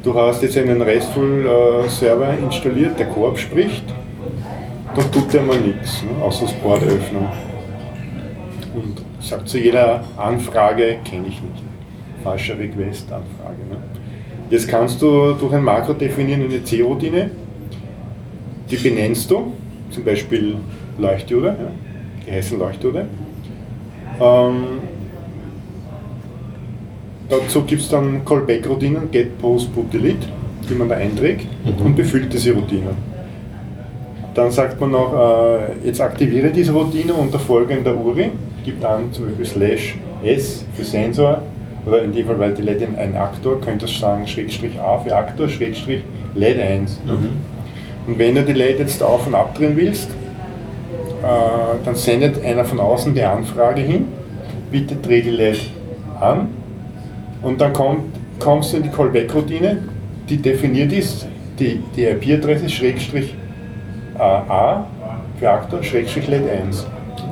du 0.03 0.14
hast 0.14 0.43
jetzt 0.43 0.57
einen 0.57 0.81
RESTful-Server 0.81 2.38
installiert, 2.38 2.99
der 2.99 3.07
Coop 3.07 3.38
spricht, 3.38 3.85
dann 4.95 5.11
tut 5.11 5.33
der 5.33 5.43
mal 5.43 5.59
nichts, 5.59 6.03
ne, 6.03 6.23
außer 6.23 6.47
das 6.47 6.55
Board 6.55 6.83
öffnen. 6.83 7.26
Und 8.75 9.03
sagt 9.21 9.49
zu 9.49 9.59
jeder 9.59 10.05
Anfrage, 10.17 10.99
kenne 11.05 11.26
ich 11.29 11.41
nicht. 11.43 11.62
Falscher 12.23 12.59
Request-Anfrage. 12.59 13.59
Ne? 13.71 13.76
Jetzt 14.50 14.69
kannst 14.69 15.00
du 15.03 15.33
durch 15.33 15.53
ein 15.53 15.64
Makro 15.64 15.95
definieren 15.95 16.43
eine 16.43 16.62
C-Routine, 16.62 17.31
die 18.71 18.76
benennst 18.76 19.31
du, 19.31 19.53
zum 19.94 20.04
Beispiel 20.04 20.56
Leuchtdiode, 20.98 21.46
ja, 21.46 21.70
die 22.26 22.32
heißen 22.32 22.58
Leuchtdiode. 22.58 23.06
Ähm, 24.20 24.64
dazu 27.28 27.62
gibt 27.62 27.82
es 27.82 27.88
dann 27.88 28.24
Callback-Routinen, 28.24 29.10
Get, 29.10 29.38
Post, 29.38 29.74
Put, 29.74 29.92
Delete, 29.92 30.26
die 30.68 30.74
man 30.74 30.88
da 30.88 30.96
einträgt 30.96 31.46
und 31.64 31.96
befüllt 31.96 32.32
diese 32.32 32.52
Routine. 32.52 32.90
Dann 34.34 34.50
sagt 34.50 34.80
man 34.80 34.90
noch, 34.90 35.14
äh, 35.14 35.86
jetzt 35.86 36.00
aktiviere 36.00 36.50
diese 36.50 36.72
Routine 36.72 37.14
unter 37.14 37.38
folgender 37.38 37.96
URI, 37.96 38.30
gibt 38.64 38.84
an 38.84 39.12
zum 39.12 39.26
Beispiel 39.26 39.46
slash 39.46 39.96
S 40.24 40.64
für 40.74 40.84
Sensor 40.84 41.42
oder 41.86 42.02
in 42.02 42.12
dem 42.12 42.26
Fall, 42.26 42.38
weil 42.38 42.54
die 42.54 42.62
LED 42.62 42.88
ein 42.96 43.14
Aktor, 43.16 43.60
könntest 43.60 43.94
du 43.94 44.00
sagen 44.00 44.26
Schrägstrich 44.26 44.80
A 44.80 44.98
für 44.98 45.14
Aktor, 45.14 45.48
Schrägstrich 45.48 46.02
LED 46.34 46.58
1. 46.58 47.00
Und 48.06 48.18
wenn 48.18 48.34
du 48.34 48.42
die 48.42 48.52
LED 48.52 48.80
jetzt 48.80 49.02
auf 49.02 49.26
und 49.26 49.34
abdrehen 49.34 49.76
willst, 49.76 50.11
äh, 50.11 51.84
dann 51.84 51.94
sendet 51.94 52.44
einer 52.44 52.64
von 52.64 52.80
außen 52.80 53.14
die 53.14 53.23
Anfrage 53.23 53.80
hin, 53.80 54.08
bitte 54.70 54.96
dreh 54.96 55.23
die 55.23 55.30
LED 55.30 55.70
an 56.20 56.49
und 57.42 57.61
dann 57.61 57.73
kommt, 57.73 58.02
kommst 58.38 58.73
du 58.73 58.76
in 58.78 58.82
die 58.82 58.88
Callback-Routine, 58.90 59.78
die 60.28 60.37
definiert 60.37 60.92
ist, 60.92 61.26
die, 61.58 61.80
die 61.96 62.04
IP-Adresse 62.04 62.68
Schrägstrich 62.68 63.34
äh, 64.16 64.20
A 64.20 64.87
für 65.38 65.50
Aktor, 65.50 65.82
Schrägstrich 65.82 66.28
LED 66.28 66.50
1. 66.50 66.87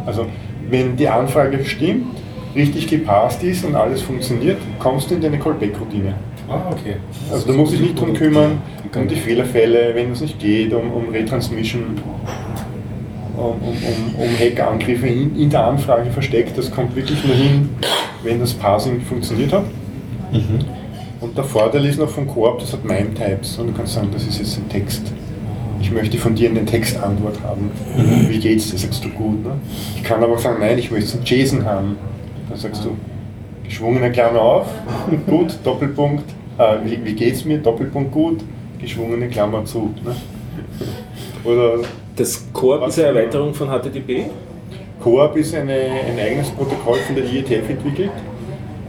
Also 0.07 0.26
wenn 0.71 0.97
die 0.97 1.09
Anfrage 1.09 1.64
stimmt, 1.64 2.07
richtig 2.55 2.87
gepasst 2.88 3.43
ist 3.43 3.64
und 3.64 3.75
alles 3.75 4.02
funktioniert, 4.02 4.59
kommst 4.79 5.11
du 5.11 5.14
in 5.17 5.21
deine 5.21 5.38
Callback-Routine. 5.38 6.14
Ah, 6.49 6.71
okay. 6.71 6.97
Also 7.31 7.47
du 7.47 7.53
musst 7.55 7.73
dich 7.73 7.81
nicht 7.81 7.99
drum 7.99 8.13
kümmern, 8.15 8.61
um 8.95 9.09
die 9.09 9.17
Fehlerfälle, 9.17 9.95
wenn 9.95 10.13
es 10.13 10.21
nicht 10.21 10.39
geht, 10.39 10.73
um, 10.73 10.93
um 10.93 11.09
Retransmission, 11.09 11.83
um, 13.37 13.45
um, 13.45 13.55
um, 13.61 14.15
um 14.23 14.39
Hackangriffe 14.39 15.07
in, 15.07 15.39
in 15.39 15.51
der 15.51 15.67
Anfrage 15.67 16.11
versteckt. 16.11 16.59
Das 16.59 16.71
kommt 16.71 16.95
wirklich 16.95 17.25
nur 17.25 17.35
hin, 17.35 17.71
wenn 18.23 18.41
das 18.41 18.53
Parsing 18.53 19.01
funktioniert 19.01 19.53
hat. 19.53 19.65
Und 21.21 21.37
der 21.37 21.45
Vorteil 21.45 21.85
ist 21.87 21.99
noch 21.99 22.09
vom 22.09 22.27
Coop, 22.27 22.59
das 22.59 22.73
hat 22.73 22.85
MIME-Types 22.85 23.59
und 23.59 23.69
du 23.69 23.73
kannst 23.73 23.95
sagen, 23.95 24.09
das 24.13 24.27
ist 24.27 24.39
jetzt 24.39 24.59
ein 24.59 24.69
Text. 24.69 25.13
Ich 25.81 25.91
möchte 25.91 26.19
von 26.19 26.35
dir 26.35 26.51
eine 26.51 26.65
Textantwort 26.65 27.41
haben. 27.43 27.71
Wie 28.29 28.39
geht's 28.39 28.71
dir? 28.71 28.79
Sagst 28.79 29.05
du 29.05 29.09
gut. 29.09 29.43
Ne? 29.45 29.53
Ich 29.97 30.03
kann 30.03 30.23
aber 30.23 30.35
auch 30.35 30.39
sagen, 30.39 30.59
nein, 30.61 30.79
ich 30.79 30.91
möchte 30.91 31.17
einen 31.17 31.25
JSON 31.25 31.65
haben. 31.65 31.97
Dann 32.49 32.59
sagst 32.59 32.85
du, 32.85 32.97
geschwungene 33.64 34.11
Klammer 34.12 34.40
auf, 34.40 34.66
gut, 35.26 35.59
Doppelpunkt, 35.64 36.25
äh, 36.59 36.76
wie, 36.85 37.04
wie 37.04 37.12
geht's 37.14 37.45
mir? 37.45 37.59
Doppelpunkt 37.59 38.12
gut, 38.12 38.40
geschwungene 38.81 39.28
Klammer 39.28 39.64
zu. 39.64 39.95
Ne? 40.04 40.14
Oder 41.45 41.78
Das 42.16 42.47
Coop 42.52 42.87
ist 42.87 42.99
eine 42.99 43.09
Erweiterung 43.09 43.54
von 43.54 43.69
HTTP. 43.69 44.26
Coop 45.02 45.37
ist 45.37 45.54
eine, 45.54 45.73
ein 45.73 46.19
eigenes 46.19 46.50
Protokoll 46.50 46.99
von 46.99 47.16
der 47.16 47.25
IETF 47.25 47.69
entwickelt. 47.69 48.11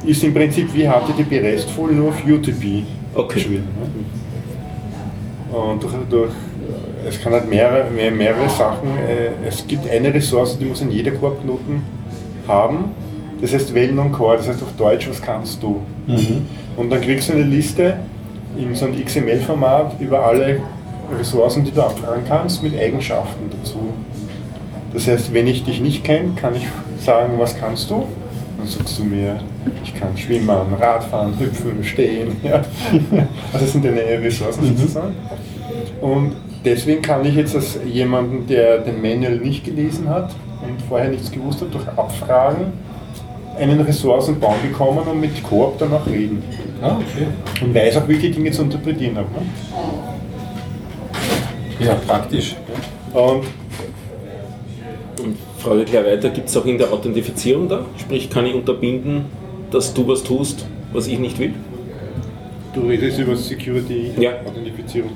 Ist 0.06 0.24
im 0.24 0.34
Prinzip 0.34 0.74
wie 0.74 0.88
HTTP 0.88 1.40
RESTful, 1.42 1.92
nur 1.94 2.10
auf 2.10 2.26
UTP 2.26 2.84
Okay. 3.16 3.36
geschrieben. 3.36 3.68
Ne? 5.52 5.56
Und 5.56 5.84
durch, 5.84 5.94
durch, 6.10 6.32
es 7.08 7.22
kann 7.22 7.34
halt 7.34 7.48
mehrere, 7.48 7.90
mehr, 7.92 8.12
mehrere 8.12 8.50
Sachen, 8.50 8.90
äh, 8.98 9.48
es 9.48 9.66
gibt 9.68 9.88
eine 9.90 10.14
Ressource, 10.14 10.58
die 10.58 10.66
muss 10.66 10.82
in 10.82 10.90
jeder 10.92 11.12
Coop-Knoten 11.12 11.84
haben. 12.48 12.92
Das 13.44 13.54
heißt 13.54 13.74
Well 13.76 13.92
non 13.92 14.10
Core, 14.10 14.38
das 14.38 14.48
heißt 14.48 14.64
auf 14.64 14.72
Deutsch, 14.78 15.10
was 15.10 15.22
kannst 15.22 15.62
du? 15.62 15.82
Und 16.78 16.90
dann 16.90 17.02
kriegst 17.02 17.28
du 17.28 17.34
eine 17.34 17.44
Liste 17.44 17.98
in 18.58 18.74
so 18.74 18.86
einem 18.86 19.04
XML-Format 19.04 20.00
über 20.00 20.26
alle 20.26 20.62
Ressourcen, 21.20 21.66
die 21.66 21.72
du 21.72 21.82
abfragen 21.82 22.24
kannst, 22.26 22.64
mit 22.64 22.80
Eigenschaften 22.80 23.52
dazu. 23.52 23.80
Das 24.94 25.10
heißt, 25.10 25.34
wenn 25.34 25.48
ich 25.48 25.66
dich 25.66 25.82
nicht 25.82 26.06
kenne, 26.06 26.30
kann 26.38 26.56
ich 26.56 26.66
sagen, 27.04 27.34
was 27.38 27.58
kannst 27.60 27.90
du? 27.90 28.06
Dann 28.60 28.66
sagst 28.66 28.98
du 28.98 29.04
mir, 29.04 29.42
ich 29.84 29.94
kann 29.94 30.18
schwimmen, 30.18 30.50
Radfahren, 30.80 31.38
hüpfen, 31.38 31.84
stehen. 31.84 32.38
Ja. 32.44 32.62
Also 33.52 33.66
das 33.66 33.74
sind 33.74 33.84
deine 33.84 34.04
Ressourcen 34.24 34.74
sozusagen. 34.78 35.16
Und 36.00 36.32
deswegen 36.64 37.02
kann 37.02 37.26
ich 37.26 37.36
jetzt 37.36 37.58
als 37.58 37.78
jemanden, 37.86 38.48
der 38.48 38.78
den 38.78 39.02
Manual 39.02 39.36
nicht 39.36 39.66
gelesen 39.66 40.08
hat 40.08 40.34
und 40.62 40.82
vorher 40.88 41.10
nichts 41.10 41.30
gewusst 41.30 41.60
hat, 41.60 41.74
durch 41.74 41.86
Abfragen 41.90 42.93
einen 43.58 43.82
Ressourcenbaum 43.82 44.56
bekommen 44.62 45.08
und 45.08 45.20
mit 45.20 45.42
Coop 45.44 45.78
dann 45.78 45.94
auch 45.94 46.06
reden. 46.08 46.44
Ah, 46.82 46.98
okay. 46.98 47.28
Und 47.64 47.74
weiß 47.74 47.98
auch, 47.98 48.08
welche 48.08 48.30
Dinge 48.32 48.52
zu 48.52 48.64
interpretieren 48.64 49.18
habe. 49.18 49.28
Ne? 49.32 49.46
Ja, 51.86 51.96
praktisch. 52.08 52.56
Und 53.14 53.44
Und 55.24 55.38
Frage 55.60 55.86
gleich 55.86 56.06
weiter, 56.06 56.30
gibt 56.30 56.50
es 56.50 56.58
auch 56.58 56.66
in 56.66 56.78
der 56.78 56.92
Authentifizierung 56.92 57.70
da? 57.70 57.86
Sprich, 57.98 58.30
kann 58.30 58.46
ich 58.46 58.54
unterbinden, 58.54 59.26
dass 59.72 59.94
du 59.94 60.08
was 60.08 60.24
tust, 60.24 60.66
was 60.92 61.08
ich 61.08 61.20
nicht 61.20 61.40
will? 61.40 61.54
du 62.74 62.82
redest 62.88 63.20
über 63.20 63.36
Security 63.36 64.12
Ja. 64.18 64.32
Authentifizierung. 64.46 65.12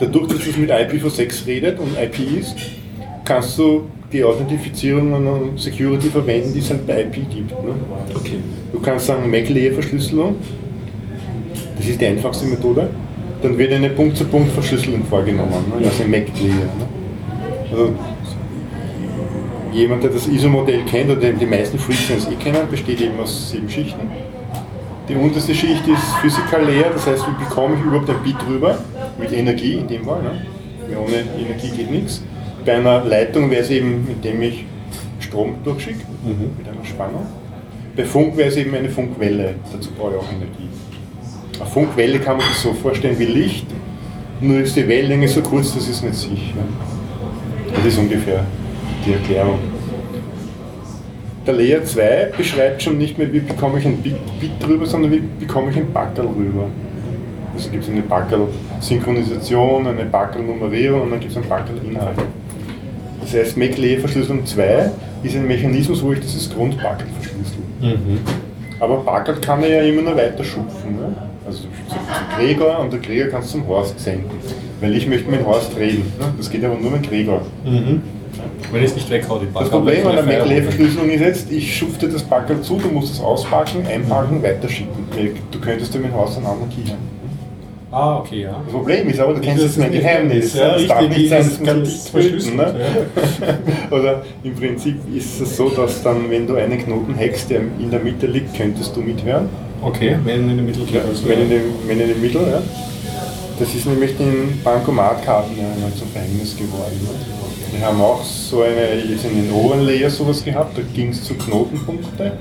Dadurch, 0.00 0.26
dass 0.26 0.46
es 0.46 0.56
mit 0.56 0.70
IPv6 0.70 1.46
redet 1.46 1.78
und 1.78 1.96
IP 1.96 2.40
ist, 2.40 2.56
kannst 3.24 3.56
du 3.58 3.88
die 4.14 4.22
Authentifizierung 4.22 5.12
und 5.12 5.60
Security 5.60 6.08
verwenden, 6.08 6.52
die 6.54 6.60
es 6.60 6.70
halt 6.70 6.86
bei 6.86 7.02
IP 7.02 7.14
gibt. 7.28 7.50
Ne? 7.50 7.74
Okay. 8.14 8.38
Du 8.72 8.78
kannst 8.80 9.06
sagen 9.06 9.28
MAC-Layer-Verschlüsselung, 9.28 10.36
das 11.76 11.88
ist 11.88 12.00
die 12.00 12.06
einfachste 12.06 12.46
Methode. 12.46 12.88
Dann 13.42 13.58
wird 13.58 13.72
eine 13.72 13.90
Punkt-zu-Punkt-Verschlüsselung 13.90 15.04
vorgenommen, 15.04 15.64
ne? 15.78 15.86
also 15.86 16.04
MAC-Layer. 16.04 16.54
Ne? 16.54 16.88
Also, 17.72 17.92
jemand, 19.72 20.04
der 20.04 20.10
das 20.10 20.28
ISO-Modell 20.28 20.84
kennt 20.84 21.10
oder 21.10 21.32
die 21.32 21.46
meisten 21.46 21.76
FreeSense 21.76 22.30
eh 22.30 22.36
kennen, 22.36 22.68
besteht 22.70 23.00
eben 23.00 23.18
aus 23.18 23.50
sieben 23.50 23.68
Schichten. 23.68 24.08
Die 25.08 25.16
unterste 25.16 25.54
Schicht 25.54 25.86
ist 25.88 26.14
Physical 26.22 26.64
Layer, 26.64 26.90
das 26.94 27.06
heißt, 27.06 27.24
wie 27.26 27.44
bekomme 27.44 27.74
ich 27.74 27.84
überhaupt 27.84 28.08
ein 28.08 28.22
Bit 28.22 28.36
rüber? 28.48 28.78
Mit 29.18 29.32
Energie 29.32 29.74
in 29.74 29.88
dem 29.88 30.04
Fall. 30.04 30.22
Ne? 30.22 30.46
Ohne 30.96 31.24
Energie 31.36 31.76
geht 31.76 31.90
nichts. 31.90 32.22
Bei 32.64 32.76
einer 32.76 33.04
Leitung 33.04 33.50
wäre 33.50 33.60
es 33.60 33.70
eben, 33.70 34.06
indem 34.08 34.40
ich 34.42 34.64
Strom 35.20 35.56
durchschicke, 35.64 36.04
mit 36.24 36.66
einer 36.66 36.84
Spannung. 36.84 37.26
Bei 37.94 38.04
Funk 38.04 38.36
wäre 38.36 38.48
es 38.48 38.56
eben 38.56 38.74
eine 38.74 38.88
Funkwelle, 38.88 39.54
dazu 39.70 39.90
brauche 39.90 40.12
ich 40.12 40.16
auch 40.16 40.32
Energie. 40.32 40.68
Eine 41.60 41.68
Funkwelle 41.68 42.18
kann 42.20 42.38
man 42.38 42.46
sich 42.46 42.56
so 42.56 42.72
vorstellen 42.72 43.18
wie 43.18 43.26
Licht, 43.26 43.66
nur 44.40 44.60
ist 44.60 44.74
die 44.76 44.88
Wellenlänge 44.88 45.28
so 45.28 45.42
kurz, 45.42 45.74
dass 45.74 45.88
es 45.88 46.02
nicht 46.02 46.14
sicher. 46.14 46.58
Das 47.74 47.84
ist 47.84 47.98
ungefähr 47.98 48.44
die 49.06 49.12
Erklärung. 49.12 49.58
Der 51.46 51.54
Layer 51.54 51.84
2 51.84 52.32
beschreibt 52.36 52.82
schon 52.82 52.96
nicht 52.96 53.18
mehr, 53.18 53.30
wie 53.30 53.40
bekomme 53.40 53.78
ich 53.78 53.84
ein 53.84 53.98
Bit, 53.98 54.16
Bit 54.40 54.52
drüber, 54.60 54.86
sondern 54.86 55.12
wie 55.12 55.22
bekomme 55.38 55.70
ich 55.70 55.76
ein 55.76 55.92
Backerl 55.92 56.26
rüber. 56.26 56.66
Also 57.54 57.70
gibt 57.70 57.84
es 57.84 57.90
eine 57.90 58.00
Backerl-Synchronisation, 58.00 59.86
eine 59.86 60.06
Backerl-Nummerierung 60.06 61.02
und 61.02 61.10
dann 61.10 61.20
gibt 61.20 61.32
es 61.32 61.36
einen 61.36 61.48
Backerl-Inhalt. 61.48 62.16
Das 63.34 63.46
heißt, 63.46 63.56
Mac 63.56 63.76
Layer 63.78 63.98
Verschlüsselung 63.98 64.46
2 64.46 64.90
ist 65.24 65.34
ein 65.34 65.48
Mechanismus, 65.48 66.00
wo 66.04 66.12
ich 66.12 66.20
dieses 66.20 66.48
Grundbackerl 66.54 67.08
verschlüssel. 67.20 67.58
Aber 68.78 68.98
Backerl 68.98 69.40
kann 69.40 69.62
er 69.64 69.82
ja 69.82 69.82
immer 69.82 70.02
noch 70.02 70.16
weiter 70.16 70.44
schupfen. 70.44 70.94
Ne? 70.96 71.16
Also 71.44 71.62
zum 71.62 71.98
Gregor 72.38 72.78
und 72.78 72.92
der 72.92 73.00
Gregor 73.00 73.28
kannst 73.28 73.48
du 73.48 73.58
zum 73.58 73.66
Horst 73.66 73.98
senden. 73.98 74.30
Weil 74.80 74.94
ich 74.94 75.08
möchte 75.08 75.28
mit 75.28 75.44
Horst 75.44 75.76
reden. 75.76 76.12
Ne? 76.20 76.32
Das 76.36 76.48
geht 76.48 76.64
aber 76.64 76.76
nur 76.76 76.92
mit 76.92 77.08
Gregor. 77.08 77.42
Wenn 77.64 78.82
ich 78.82 78.90
es 78.90 78.94
nicht 78.94 79.10
weghaue, 79.10 79.40
die 79.40 79.46
Das 79.46 79.54
Backe. 79.54 79.70
Problem 79.70 80.06
an 80.06 80.14
der 80.14 80.24
Mac 80.24 80.46
Layer 80.46 80.62
Verschlüsselung 80.62 81.10
ist 81.10 81.20
jetzt, 81.20 81.50
ich 81.50 81.76
schufte 81.76 82.08
das 82.08 82.22
Backerl 82.22 82.60
zu, 82.60 82.76
du 82.76 82.88
musst 82.88 83.14
es 83.14 83.20
auspacken, 83.20 83.84
einpacken, 83.84 84.44
weiterschicken. 84.44 85.08
Du 85.50 85.58
könntest 85.58 85.92
dir 85.92 85.98
mit 85.98 86.12
Horst 86.12 86.36
einen 86.36 86.46
anderen 86.46 86.70
Key 86.70 86.88
haben. 86.88 87.13
Ah, 87.94 88.18
okay, 88.18 88.42
ja. 88.42 88.60
Das 88.64 88.72
Problem 88.72 89.08
ist 89.08 89.20
aber, 89.20 89.34
du 89.34 89.40
kennst 89.40 89.62
jetzt 89.62 89.78
mein 89.78 89.92
Geheimnis. 89.92 90.52
Ja, 90.54 90.72
das 90.72 90.86
darf 90.88 91.08
nicht 91.08 91.28
sein, 91.28 91.48
das 91.48 91.62
kann 91.62 91.82
ich 91.82 91.88
nicht 91.88 92.04
töten. 92.04 92.10
verschlüsselt 92.10 92.56
Ne? 92.56 92.74
ja. 93.90 93.96
Oder 93.96 94.22
im 94.42 94.54
Prinzip 94.56 94.96
ist 95.14 95.40
es 95.40 95.56
so, 95.56 95.68
dass 95.68 96.02
dann, 96.02 96.28
wenn 96.28 96.44
du 96.44 96.56
einen 96.56 96.76
Knoten 96.76 97.16
hackst, 97.16 97.50
der 97.50 97.60
in 97.60 97.90
der 97.92 98.00
Mitte 98.00 98.26
liegt, 98.26 98.52
könntest 98.56 98.96
du 98.96 99.00
mithören. 99.00 99.48
Okay, 99.80 100.16
wenn 100.24 100.50
in 100.50 100.56
der 100.56 100.66
Mitte 100.66 100.80
Ja, 100.92 101.02
wenn 101.24 101.42
in 101.42 101.50
dem, 101.50 101.62
wenn 101.86 102.00
in 102.00 102.08
dem 102.08 102.20
Mittel, 102.20 102.42
ja. 102.50 102.62
Das 103.60 103.72
ist 103.72 103.86
nämlich 103.86 104.16
den 104.16 104.60
Bankomatkarten 104.64 105.56
ja 105.56 105.70
einmal 105.72 105.92
zum 105.94 106.08
Verhängnis 106.08 106.56
geworden. 106.56 106.98
Ne? 107.00 107.78
Wir 107.78 107.86
haben 107.86 108.00
auch 108.00 108.24
so 108.24 108.62
eine, 108.62 108.96
jetzt 109.08 109.24
in 109.24 109.36
den 109.36 109.52
oberen 109.52 109.82
Layer 109.86 110.10
sowas 110.10 110.44
gehabt, 110.44 110.76
da 110.76 110.82
ging 110.94 111.10
es 111.10 111.22
zu 111.22 111.34
Knotenpunkte. 111.34 112.32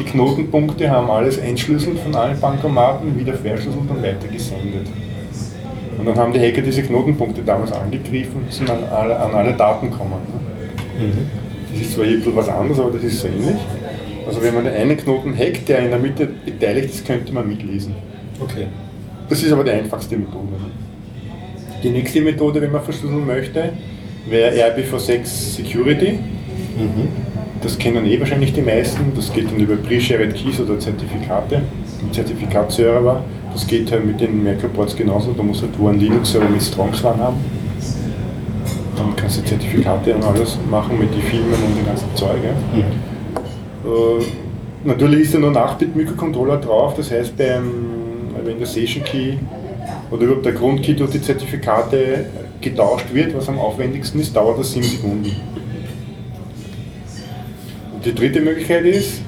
Die 0.00 0.04
Knotenpunkte 0.04 0.90
haben 0.90 1.10
alles 1.10 1.36
entschlüsselt 1.36 1.98
von 1.98 2.14
allen 2.14 2.40
Bankomaten, 2.40 3.18
wieder 3.18 3.34
verschlüsselt 3.34 3.88
und 3.88 4.02
weiter 4.02 4.28
gesendet. 4.28 4.86
Und 5.98 6.06
dann 6.06 6.16
haben 6.16 6.32
die 6.32 6.40
Hacker 6.40 6.62
diese 6.62 6.82
Knotenpunkte 6.82 7.42
damals 7.42 7.70
angegriffen 7.72 8.42
und 8.44 8.52
sind 8.52 8.70
an 8.70 8.82
alle, 8.84 9.18
an 9.18 9.34
alle 9.34 9.52
Daten 9.52 9.90
gekommen. 9.90 10.14
Ne? 10.98 11.12
Das 11.70 11.80
ist 11.82 11.94
zwar 11.94 12.06
hier 12.06 12.14
ein 12.14 12.20
bisschen 12.20 12.36
was 12.36 12.48
anderes, 12.48 12.80
aber 12.80 12.92
das 12.92 13.04
ist 13.04 13.20
so 13.20 13.28
ähnlich. 13.28 13.56
Also 14.26 14.42
wenn 14.42 14.54
man 14.54 14.64
den 14.64 14.74
einen 14.74 14.96
Knoten 14.96 15.36
hackt, 15.36 15.68
der 15.68 15.80
in 15.80 15.90
der 15.90 15.98
Mitte 15.98 16.26
beteiligt 16.26 16.90
ist, 16.90 17.06
könnte 17.06 17.32
man 17.34 17.46
mitlesen. 17.46 17.94
Okay. 18.40 18.68
Das 19.28 19.42
ist 19.42 19.52
aber 19.52 19.64
die 19.64 19.70
einfachste 19.70 20.16
Methode. 20.16 20.46
ne? 20.46 20.70
Die 21.82 21.90
nächste 21.90 22.22
Methode, 22.22 22.62
wenn 22.62 22.72
man 22.72 22.82
verschlüsseln 22.82 23.26
möchte, 23.26 23.70
wäre 24.28 24.54
RIPv6 24.54 25.24
Security. 25.26 26.18
Das 27.62 27.78
kennen 27.78 28.06
eh 28.06 28.18
wahrscheinlich 28.18 28.52
die 28.52 28.62
meisten. 28.62 29.12
Das 29.14 29.32
geht 29.32 29.50
dann 29.50 29.58
über 29.58 29.76
Pre-Shared 29.76 30.34
Keys 30.34 30.60
oder 30.60 30.78
Zertifikate, 30.78 31.56
ein 31.56 32.12
Zertifikatsserver. 32.12 33.22
Das 33.52 33.66
geht 33.66 33.90
halt 33.92 34.06
mit 34.06 34.20
den 34.20 34.42
Merkle-Boards 34.42 34.96
genauso. 34.96 35.32
Da 35.32 35.42
muss 35.42 35.60
halt 35.60 35.78
wo 35.78 35.88
ein 35.88 35.98
Linux-Server 35.98 36.48
mit 36.48 36.62
Strongs-Run 36.62 37.18
haben. 37.18 37.36
Dann 38.96 39.16
kannst 39.16 39.38
du 39.38 39.44
Zertifikate 39.44 40.14
und 40.14 40.24
alles 40.24 40.58
machen 40.70 40.98
mit 40.98 41.12
den 41.12 41.22
Filmen 41.22 41.52
und 41.52 41.76
dem 41.76 41.86
ganzen 41.86 42.08
Zeug. 42.14 42.38
Ja. 42.74 42.80
Äh, 43.90 44.24
Natürlich 44.82 45.20
ist 45.22 45.34
da 45.34 45.38
nur 45.38 45.50
8-Bit-Mikrocontroller 45.50 46.56
drauf, 46.56 46.94
das 46.96 47.10
heißt, 47.10 47.36
beim, 47.36 47.70
wenn 48.42 48.56
der 48.56 48.66
Session 48.66 49.04
Key 49.04 49.34
oder 50.10 50.22
überhaupt 50.22 50.46
der 50.46 50.52
Grundkey 50.54 50.96
durch 50.96 51.10
die 51.10 51.20
Zertifikate 51.20 52.24
getauscht 52.62 53.12
wird, 53.12 53.36
was 53.36 53.46
am 53.50 53.58
aufwendigsten 53.58 54.20
ist, 54.20 54.34
dauert 54.34 54.58
das 54.58 54.72
7 54.72 54.82
Sekunden. 54.82 55.36
Die 58.04 58.14
dritte 58.14 58.40
Möglichkeit 58.40 58.84
ist, 58.84 59.22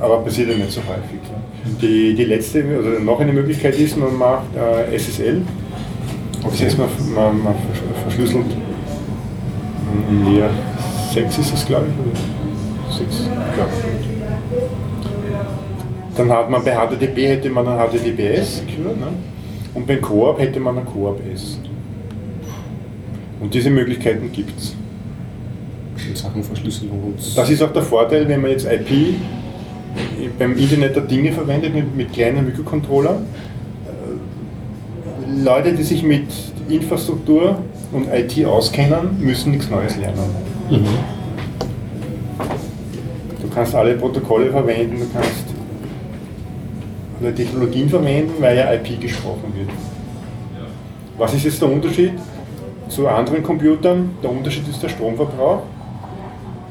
aber 0.00 0.18
passiert 0.18 0.50
ja 0.50 0.56
nicht 0.56 0.72
so 0.72 0.80
häufig. 0.80 1.20
Die, 1.80 2.14
die 2.14 2.24
letzte, 2.24 2.64
oder 2.64 3.00
noch 3.00 3.20
eine 3.20 3.32
Möglichkeit 3.32 3.78
ist, 3.78 3.96
man 3.96 4.16
macht 4.16 4.44
äh, 4.56 4.96
SSL. 4.96 5.42
Das 6.42 6.62
heißt, 6.62 6.78
man, 6.78 6.88
man, 7.14 7.42
man 7.42 7.54
verschlüsselt 8.04 8.46
ja, 10.38 10.50
6 11.12 11.38
ist 11.38 11.54
es, 11.54 11.66
glaube 11.66 11.86
ich. 11.88 12.96
6, 12.96 13.26
ja. 13.56 13.66
Dann 16.16 16.32
hat 16.32 16.50
man 16.50 16.64
bei 16.64 16.74
HTTP 16.74 17.28
hätte 17.28 17.50
man 17.50 17.66
ein 17.68 17.78
HTTPS 17.78 18.62
ne? 18.78 19.08
und 19.74 19.86
beim 19.86 20.00
Coop 20.00 20.38
hätte 20.38 20.58
man 20.58 20.78
ein 20.78 20.86
Coop 20.86 21.20
S. 21.32 21.60
Und 23.40 23.54
diese 23.54 23.70
Möglichkeiten 23.70 24.32
gibt 24.32 24.58
es. 24.58 24.74
In 26.08 26.16
Sachen 26.16 26.42
Verschlüsselung 26.42 27.02
und. 27.02 27.36
Das 27.36 27.50
ist 27.50 27.62
auch 27.62 27.72
der 27.72 27.82
Vorteil, 27.82 28.28
wenn 28.28 28.40
man 28.40 28.50
jetzt 28.50 28.66
IP 28.66 29.16
beim 30.38 30.56
Internet 30.56 30.96
der 30.96 31.02
Dinge 31.02 31.32
verwendet 31.32 31.74
mit, 31.74 31.96
mit 31.96 32.12
kleinen 32.12 32.46
Mikrocontrollern. 32.46 33.26
Äh, 33.86 35.42
Leute, 35.42 35.72
die 35.72 35.82
sich 35.82 36.02
mit 36.02 36.26
Infrastruktur 36.68 37.58
und 37.92 38.08
IT 38.12 38.44
auskennen, 38.44 39.18
müssen 39.20 39.52
nichts 39.52 39.70
Neues 39.70 39.96
lernen. 39.96 40.18
Mhm. 40.70 40.84
Du 43.40 43.48
kannst 43.54 43.74
alle 43.74 43.94
Protokolle 43.94 44.50
verwenden, 44.50 44.98
du 45.00 45.06
kannst 45.12 45.46
alle 47.20 47.34
Technologien 47.34 47.88
verwenden, 47.88 48.34
weil 48.40 48.56
ja 48.56 48.72
IP 48.74 49.00
gesprochen 49.00 49.52
wird. 49.56 49.70
Was 51.16 51.34
ist 51.34 51.44
jetzt 51.44 51.60
der 51.60 51.70
Unterschied 51.70 52.12
zu 52.88 53.08
anderen 53.08 53.42
Computern? 53.42 54.10
Der 54.22 54.30
Unterschied 54.30 54.68
ist 54.68 54.82
der 54.82 54.88
Stromverbrauch. 54.88 55.62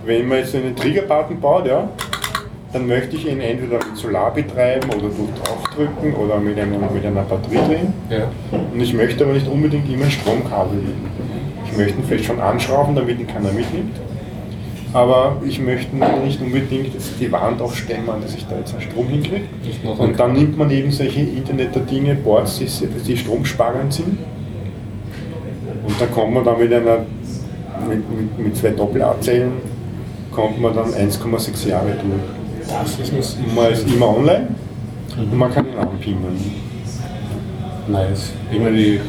Wenn 0.08 0.26
man 0.26 0.38
jetzt 0.38 0.56
einen 0.56 0.74
Triggerbutton 0.74 1.42
baut, 1.42 1.68
ja, 1.68 1.90
dann 2.72 2.88
möchte 2.88 3.18
ich 3.18 3.28
ihn 3.28 3.42
entweder 3.42 3.76
mit 3.86 3.98
Solar 3.98 4.34
betreiben 4.34 4.88
oder 4.90 5.10
durch 5.10 5.30
draufdrücken 5.44 6.14
oder 6.14 6.40
mit, 6.40 6.58
einem, 6.58 6.80
mit 6.94 7.06
einer 7.06 7.24
Batterie 7.24 7.58
drin. 7.68 7.94
Ja. 8.10 8.30
Und 8.52 8.80
ich 8.80 8.94
möchte 8.94 9.26
aber 9.26 9.34
nicht 9.34 9.50
unbedingt 9.50 9.92
immer 9.92 10.06
ein 10.06 10.12
Stromkabel 10.12 10.78
legen. 10.78 11.12
Ich 11.70 11.78
möchte 11.78 12.00
ihn 12.00 12.06
vielleicht 12.08 12.24
schon 12.24 12.40
anschrauben, 12.40 12.96
damit 12.96 13.20
ihn 13.20 13.28
keiner 13.28 13.52
mitnimmt. 13.52 13.98
Aber 14.94 15.42
ich 15.46 15.60
möchte 15.60 15.94
nicht 16.24 16.42
unbedingt 16.42 16.92
die 17.20 17.30
Wand 17.30 17.62
aufstemmen, 17.62 18.22
dass 18.22 18.34
ich 18.34 18.48
da 18.48 18.58
jetzt 18.58 18.74
einen 18.74 18.84
Strom 18.84 19.10
hinkriege. 19.10 19.42
Und 19.98 20.18
dann 20.18 20.32
nimmt 20.32 20.58
man 20.58 20.72
eben 20.72 20.90
solche 20.90 21.20
Internet 21.20 21.76
der 21.76 21.82
Dinge, 21.82 22.16
Boards, 22.16 22.60
die, 22.60 22.68
die 23.06 23.18
stromsparend 23.18 23.92
sind. 23.92 24.20
Und 25.86 26.00
da 26.00 26.06
kommt 26.06 26.34
man 26.34 26.46
dann 26.46 26.58
mit 26.58 26.74
einer 26.74 27.00
mit, 27.88 28.10
mit, 28.10 28.40
mit 28.40 28.56
zwei 28.56 28.70
Doppel-A-Zellen 28.70 29.77
kommt 30.38 30.62
man 30.62 30.76
dann 30.76 30.94
1,6 30.94 31.68
Jahre 31.68 31.88
durch. 31.88 32.70
Das 32.70 33.00
ist 33.00 33.38
man 33.56 33.72
ist 33.72 33.92
immer 33.92 34.10
online 34.16 34.50
mhm. 35.16 35.32
und 35.32 35.38
man 35.38 35.52
kann 35.52 35.66
ihn 35.66 35.78
anpingen. 35.80 36.38
Nice. 37.88 38.34
Immer 38.52 38.70
die 38.70 39.00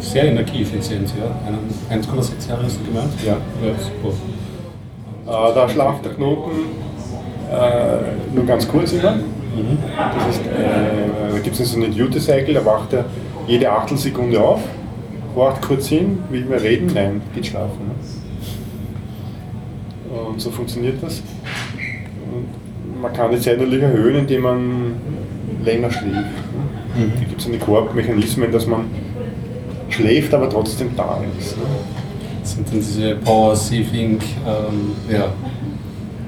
sehr 0.00 0.24
Energieeffizienz, 0.24 1.12
ja. 1.18 1.94
1,6 1.94 2.48
Jahre 2.48 2.64
hast 2.64 2.78
du 2.80 2.84
gemeint? 2.84 3.12
Ja. 3.26 3.32
ja 3.32 3.74
super. 3.78 4.14
Äh, 5.26 5.54
da 5.54 5.68
schlaft 5.68 6.06
der 6.06 6.12
Knoten 6.14 6.52
äh, 7.52 8.34
nur 8.34 8.46
ganz 8.46 8.66
kurz 8.66 8.92
immer. 8.92 9.12
Mhm. 9.12 9.78
Das 9.94 10.36
ist, 10.36 10.46
äh, 10.46 11.32
da 11.32 11.38
gibt 11.38 11.60
es 11.60 11.70
so 11.70 11.76
einen 11.76 11.94
Duty-Cycle, 11.94 12.54
da 12.54 12.64
wacht 12.64 12.94
er 12.94 13.04
jede 13.46 13.70
Achtelsekunde 13.70 14.40
auf, 14.40 14.60
wacht 15.34 15.60
kurz 15.60 15.88
hin, 15.88 16.22
will 16.30 16.46
mehr 16.46 16.62
reden, 16.62 16.90
nein, 16.94 17.20
geht 17.34 17.46
schlafen. 17.46 17.90
Und 20.28 20.40
so 20.40 20.50
funktioniert 20.50 21.02
das 21.02 21.22
man 23.00 23.12
kann 23.12 23.30
die 23.30 23.40
Zeit 23.40 23.58
natürlich 23.58 23.82
erhöhen, 23.82 24.16
indem 24.16 24.42
man 24.42 24.92
länger 25.64 25.90
schläft. 25.90 26.16
Mhm. 26.96 27.12
Da 27.14 27.24
gibt 27.28 27.40
es 27.40 27.46
eine 27.46 27.58
Koop-Mechanismen, 27.58 28.50
dass 28.52 28.66
man 28.66 28.84
schläft, 29.88 30.34
aber 30.34 30.50
trotzdem 30.50 30.90
da 30.96 31.20
ist. 31.38 31.56
Ne? 31.56 31.64
Das 32.40 32.52
sind 32.52 32.68
dann 32.68 32.78
diese 32.78 33.14
Power-Saving 33.16 34.18
ähm, 34.46 34.92
ja, 35.10 35.32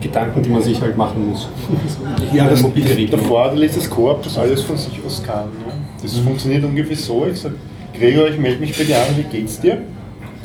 Gedanken, 0.00 0.42
die 0.42 0.50
man 0.50 0.62
sich 0.62 0.80
halt 0.80 0.96
machen 0.96 1.28
muss. 1.30 1.48
ja, 2.32 2.48
das, 2.48 2.62
das, 2.62 2.72
der 2.72 3.18
Vorteil 3.18 3.62
ist 3.64 3.76
das 3.76 3.88
Koop, 3.88 4.22
das 4.22 4.38
alles 4.38 4.62
von 4.62 4.76
sich 4.76 5.00
aus 5.04 5.22
kann. 5.22 5.46
Ne? 5.46 5.72
Das 6.02 6.16
mhm. 6.16 6.24
funktioniert 6.24 6.64
ungefähr 6.64 6.96
so, 6.96 7.26
ich 7.26 7.40
sage, 7.40 7.56
Gregor, 7.98 8.28
ich 8.28 8.38
melde 8.38 8.60
mich 8.60 8.76
bei 8.76 8.84
dir 8.84 8.96
an, 8.96 9.16
wie 9.16 9.22
geht's 9.24 9.60
dir? 9.60 9.78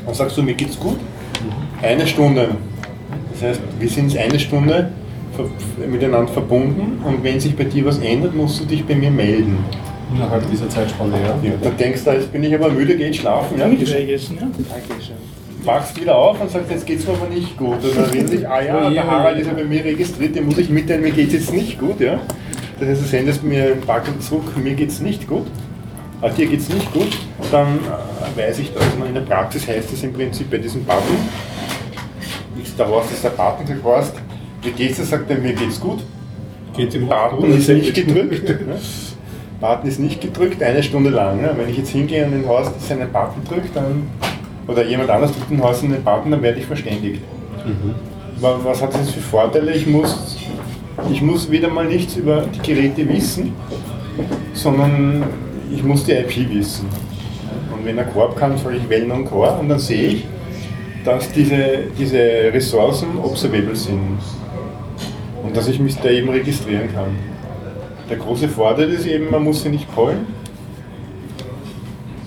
Dann 0.05 0.13
sagst 0.13 0.37
du, 0.37 0.43
mir 0.43 0.53
geht's 0.53 0.79
gut. 0.79 0.97
Mhm. 0.97 1.83
Eine 1.83 2.07
Stunde. 2.07 2.49
Das 3.35 3.49
heißt, 3.49 3.61
wir 3.79 3.89
sind 3.89 4.17
eine 4.17 4.39
Stunde 4.39 4.91
miteinander 5.89 6.31
verbunden 6.31 7.01
und 7.03 7.23
wenn 7.23 7.39
sich 7.39 7.55
bei 7.55 7.65
dir 7.65 7.85
was 7.85 7.97
ändert, 7.99 8.33
musst 8.33 8.61
du 8.61 8.65
dich 8.65 8.85
bei 8.85 8.95
mir 8.95 9.11
melden. 9.11 9.57
Innerhalb 10.13 10.49
dieser 10.49 10.69
Zeitspanne, 10.69 11.13
ja. 11.21 11.49
ja 11.49 11.55
da 11.61 11.69
denkst 11.71 12.03
du, 12.05 12.11
jetzt 12.11 12.31
bin 12.31 12.43
ich 12.43 12.55
aber 12.55 12.69
müde, 12.69 12.95
geh 12.95 13.11
schlafen. 13.11 13.59
Ja, 13.59 13.67
ich 13.67 13.89
vergessen, 13.89 14.37
ja. 14.39 14.47
Wachst 15.65 15.99
wieder 15.99 16.15
auf 16.15 16.39
und 16.39 16.49
sagst, 16.49 16.69
jetzt 16.69 16.85
geht 16.85 16.99
es 16.99 17.07
mir 17.07 17.13
aber 17.13 17.27
nicht 17.27 17.57
gut. 17.57 17.83
Und 17.83 17.97
dann 17.97 18.05
reden 18.05 18.27
sich, 18.27 18.47
ah 18.47 18.61
ja, 18.61 18.89
der 18.89 19.05
Harald 19.05 19.39
ist 19.39 19.47
ja 19.47 19.53
bei 19.53 19.63
mir 19.63 19.83
registriert, 19.83 20.35
dem 20.35 20.45
muss 20.45 20.57
ich 20.59 20.69
mitteilen, 20.69 21.01
mir 21.01 21.11
geht 21.11 21.27
es 21.27 21.33
jetzt 21.33 21.53
nicht 21.53 21.79
gut. 21.79 21.99
Ja? 21.99 22.19
Das 22.79 22.87
heißt, 22.87 23.01
du 23.01 23.05
sendest 23.05 23.43
mir 23.43 23.73
ein 23.73 23.81
Paket 23.81 24.21
zurück, 24.23 24.55
mir 24.63 24.75
geht 24.75 24.89
es 24.89 25.01
nicht 25.01 25.27
gut. 25.27 25.47
Aber 26.21 26.31
dir 26.31 26.45
geht 26.45 26.59
es 26.59 26.69
nicht 26.69 26.93
gut, 26.93 27.09
dann 27.51 27.79
äh, 27.79 28.39
weiß 28.39 28.59
ich 28.59 28.73
das. 28.73 28.83
Und 28.95 29.07
in 29.07 29.13
der 29.15 29.21
Praxis 29.21 29.67
heißt 29.67 29.91
es 29.91 30.03
im 30.03 30.13
Prinzip 30.13 30.49
bei 30.49 30.57
diesem 30.57 30.83
Button, 30.85 31.17
du 32.77 32.83
der 33.23 33.29
Button, 33.29 33.81
du 33.81 33.91
hast, 33.91 34.13
wie 34.61 34.71
geht's 34.71 34.97
dir? 34.97 35.05
Sagt 35.05 35.29
er, 35.29 35.37
mir 35.37 35.53
geht's 35.53 35.79
gut. 35.79 36.03
Geht 36.75 36.93
ihm 36.93 37.07
Button 37.07 37.51
ist 37.53 37.69
nicht 37.69 37.93
gedrückt. 37.93 38.53
Button 39.61 39.87
ist 39.87 39.99
nicht 39.99 40.21
gedrückt, 40.21 40.61
eine 40.61 40.83
Stunde 40.83 41.09
lang. 41.09 41.39
Wenn 41.55 41.69
ich 41.69 41.77
jetzt 41.77 41.89
hingehe 41.89 42.25
und 42.25 42.33
in 42.33 42.41
den 42.41 42.49
Haus 42.49 42.67
seinen 42.79 43.11
Button 43.11 43.43
drücke, 43.47 43.69
dann, 43.73 44.09
oder 44.67 44.85
jemand 44.85 45.09
anders 45.09 45.31
drückt 45.31 45.51
den 45.51 45.63
Haus 45.63 45.83
einen 45.83 46.03
Button, 46.03 46.31
dann 46.31 46.41
werde 46.41 46.59
ich 46.59 46.65
verständigt. 46.65 47.21
Mhm. 47.65 47.95
Was 48.39 48.81
hat 48.81 48.93
das 48.93 49.11
für 49.11 49.21
Vorteile? 49.21 49.71
Ich 49.71 49.87
muss, 49.87 50.37
ich 51.09 51.21
muss 51.21 51.49
wieder 51.49 51.69
mal 51.69 51.85
nichts 51.85 52.17
über 52.17 52.45
die 52.53 52.59
Geräte 52.59 53.07
wissen, 53.07 53.53
sondern 54.53 55.23
ich 55.73 55.83
muss 55.83 56.03
die 56.03 56.11
IP 56.11 56.53
wissen. 56.53 56.87
Und 57.71 57.85
wenn 57.85 57.97
er 57.97 58.05
Korb 58.05 58.35
kann, 58.35 58.57
soll 58.57 58.75
ich 58.75 58.89
wählen 58.89 59.11
und 59.11 59.25
Core 59.25 59.57
und 59.59 59.69
dann 59.69 59.79
sehe 59.79 60.07
ich, 60.07 60.25
dass 61.05 61.31
diese, 61.31 61.83
diese 61.97 62.19
Ressourcen 62.51 63.17
observable 63.21 63.75
sind 63.75 64.17
und 65.43 65.55
dass 65.55 65.67
ich 65.67 65.79
mich 65.79 65.95
da 65.97 66.09
eben 66.09 66.29
registrieren 66.29 66.91
kann. 66.93 67.15
Der 68.09 68.17
große 68.17 68.49
Vorteil 68.49 68.89
ist 68.89 69.05
eben, 69.05 69.29
man 69.29 69.43
muss 69.43 69.63
sie 69.63 69.69
nicht 69.69 69.87
callen 69.93 70.25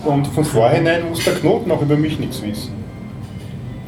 und 0.04 0.26
von 0.28 0.44
vorhinein 0.44 1.08
muss 1.08 1.24
der 1.24 1.34
Knoten 1.34 1.70
auch 1.72 1.82
über 1.82 1.96
mich 1.96 2.18
nichts 2.18 2.40
wissen. 2.42 2.72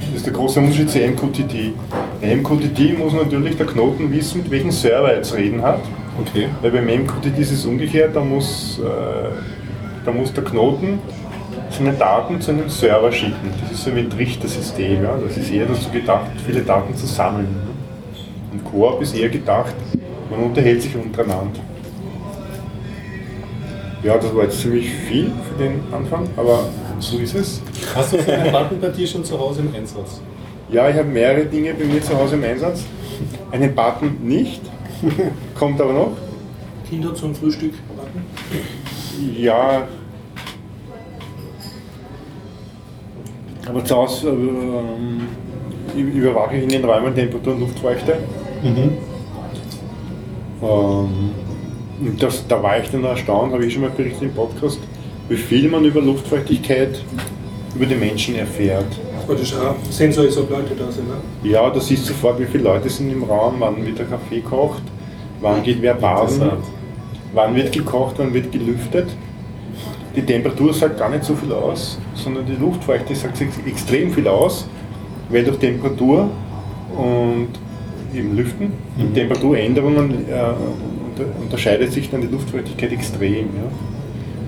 Das 0.01 0.17
ist 0.17 0.27
der 0.27 0.33
große 0.33 0.59
Unterschied 0.59 0.91
zu 0.91 0.99
MQTT. 0.99 1.73
Bei 2.21 2.35
MQTT 2.35 2.99
muss 2.99 3.13
natürlich 3.13 3.57
der 3.57 3.67
Knoten 3.67 4.13
wissen, 4.13 4.43
mit 4.43 4.51
welchem 4.51 4.73
Server 4.73 5.11
er 5.11 5.17
jetzt 5.19 5.35
reden 5.35 5.63
hat. 5.63 5.81
Okay. 6.21 6.49
Weil 6.61 6.73
beim 6.73 6.87
MQTT 6.87 7.39
ist 7.39 7.53
es 7.53 7.65
umgekehrt, 7.65 8.17
da 8.17 8.21
muss, 8.21 8.81
äh, 8.81 10.05
da 10.05 10.11
muss 10.11 10.33
der 10.33 10.45
Knoten 10.45 10.99
seine 11.71 11.93
Daten 11.93 12.41
zu 12.41 12.51
einem 12.51 12.69
Server 12.69 13.13
schicken. 13.13 13.51
Das 13.63 13.73
ist 13.73 13.85
so 13.85 13.95
wie 13.95 14.01
ein 14.01 14.11
Trichtersystem. 14.11 15.03
Ja? 15.03 15.17
Das 15.17 15.37
ist 15.37 15.51
eher 15.51 15.67
dazu 15.67 15.91
gedacht, 15.91 16.31
viele 16.45 16.61
Daten 16.63 16.95
zu 16.97 17.07
sammeln. 17.07 17.49
Und 18.53 18.65
Koop 18.65 19.01
ist 19.03 19.17
eher 19.17 19.29
gedacht, 19.29 19.75
man 20.31 20.41
unterhält 20.41 20.83
sich 20.83 20.95
untereinander. 20.95 21.61
Ja, 24.03 24.17
das 24.17 24.35
war 24.35 24.45
jetzt 24.45 24.61
ziemlich 24.61 24.91
viel 24.91 25.31
für 25.49 25.63
den 25.63 25.81
Anfang, 25.93 26.27
aber 26.37 26.69
so 26.99 27.19
ist 27.19 27.35
es. 27.35 27.61
Hast 27.95 28.15
du 28.15 28.23
so 28.23 28.31
einen 28.31 28.51
Button 28.51 28.81
bei 28.81 28.89
dir 28.89 29.07
schon 29.07 29.25
zu 29.25 29.39
Hause 29.39 29.61
im 29.61 29.75
Einsatz? 29.75 30.21
Ja, 30.71 30.89
ich 30.89 30.97
habe 30.97 31.09
mehrere 31.09 31.45
Dinge 31.45 31.75
bei 31.75 31.85
mir 31.85 32.01
zu 32.01 32.17
Hause 32.17 32.37
im 32.37 32.45
Einsatz. 32.45 32.85
Einen 33.51 33.75
Button 33.75 34.17
nicht, 34.23 34.63
kommt 35.55 35.81
aber 35.81 35.93
noch. 35.93 36.13
Kinder 36.89 37.15
zum 37.15 37.35
Frühstück 37.35 37.75
Button? 37.89 38.25
Ja. 39.37 39.87
Aber 43.71 43.85
zu 43.85 43.97
Hause 43.97 44.31
ähm, 44.31 45.29
überwache 45.97 46.57
ich 46.57 46.65
in 46.65 46.69
den 46.69 46.85
Räumen 46.85 47.15
Temperatur 47.15 47.55
und 47.55 47.61
Luftfeuchte. 47.61 48.19
Mhm. 48.63 48.93
Ähm, 50.63 51.31
das, 52.19 52.47
da 52.49 52.63
war 52.63 52.81
ich 52.81 52.91
dann 52.91 53.05
erstaunt, 53.05 53.53
habe 53.53 53.65
ich 53.65 53.73
schon 53.73 53.83
mal 53.83 53.91
berichtet 53.91 54.23
im 54.23 54.35
Podcast, 54.35 54.81
wie 55.29 55.37
viel 55.37 55.69
man 55.69 55.85
über 55.85 56.01
Luftfeuchtigkeit 56.01 57.01
über 57.75 57.87
die 57.87 57.95
Menschen 57.95 58.37
erfährt. 58.37 58.87
Ist 59.29 59.55
auch 59.55 59.77
Sensor 59.91 60.25
ist, 60.25 60.37
ob 60.39 60.51
Leute 60.51 60.75
da 60.75 60.91
sind, 60.91 61.07
ne? 61.07 61.15
Ja, 61.49 61.71
du 61.71 61.79
siehst 61.79 62.05
sofort, 62.07 62.41
wie 62.41 62.47
viele 62.47 62.65
Leute 62.65 62.89
sind 62.89 63.13
im 63.13 63.23
Raum, 63.23 63.57
wann 63.61 63.87
wird 63.87 63.97
der 63.97 64.07
Kaffee 64.07 64.41
kocht, 64.41 64.83
wann 65.41 65.63
geht 65.63 65.81
wer 65.81 65.95
baden, 65.95 66.51
wann 67.33 67.55
wird 67.55 67.71
gekocht, 67.71 68.17
wann 68.19 68.35
wird 68.35 68.51
gelüftet. 68.51 69.07
Die 70.17 70.23
Temperatur 70.23 70.75
sagt 70.75 70.99
gar 70.99 71.09
nicht 71.09 71.25
so 71.25 71.35
viel 71.35 71.53
aus, 71.53 71.99
sondern 72.15 72.45
die 72.45 72.57
Luftfeuchte 72.57 73.15
sagt 73.15 73.41
ex- 73.41 73.59
extrem 73.67 74.11
viel 74.13 74.27
aus, 74.27 74.67
weil 75.29 75.45
durch 75.45 75.59
Temperatur 75.59 76.29
und 76.97 77.49
eben 78.13 78.37
Lüften, 78.37 78.73
und 78.99 79.15
Temperaturänderungen 79.15 80.11
äh, 80.29 80.33
unter- 80.35 81.41
unterscheidet 81.41 81.93
sich 81.93 82.11
dann 82.11 82.21
die 82.23 82.27
Luftfeuchtigkeit 82.27 82.93
extrem. 82.93 83.47
Ja. 83.47 83.69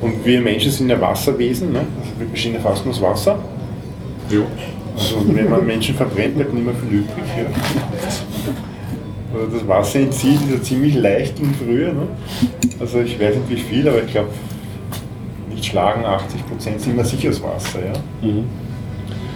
Und 0.00 0.24
wir 0.26 0.40
Menschen 0.40 0.72
sind 0.72 0.88
ja 0.90 1.00
Wasserwesen, 1.00 1.72
ne? 1.72 1.78
also 1.78 2.10
wir 2.18 2.26
bestehen 2.26 2.54
ja 2.54 2.60
fast 2.60 2.84
nur 2.84 2.92
aus 2.92 3.00
Wasser. 3.00 3.38
Also 4.96 5.22
wenn 5.28 5.48
man 5.48 5.64
Menschen 5.64 5.94
verbrennt, 5.94 6.34
bleibt 6.34 6.52
nicht 6.52 6.64
mehr 6.66 6.74
viel 6.74 6.98
übrig. 6.98 7.24
Ja. 7.38 7.44
Also 9.32 9.56
das 9.58 9.68
Wasser 9.68 10.00
entzieht 10.00 10.40
ist 10.42 10.50
ja 10.52 10.60
ziemlich 10.62 10.94
leicht 10.96 11.38
in 11.38 11.54
Frühe. 11.54 11.92
Ne? 11.94 12.08
Also 12.80 13.00
ich 13.00 13.18
weiß 13.18 13.36
nicht 13.36 13.48
wie 13.48 13.56
viel, 13.56 13.88
aber 13.88 14.02
ich 14.02 14.10
glaube, 14.10 14.28
nicht 15.62 15.70
schlagen 15.70 16.04
80 16.04 16.46
Prozent 16.46 16.80
sind 16.80 16.96
wir 16.96 17.04
sicher 17.04 17.28
das 17.28 17.42
Wasser. 17.42 17.78
Ja? 17.86 17.92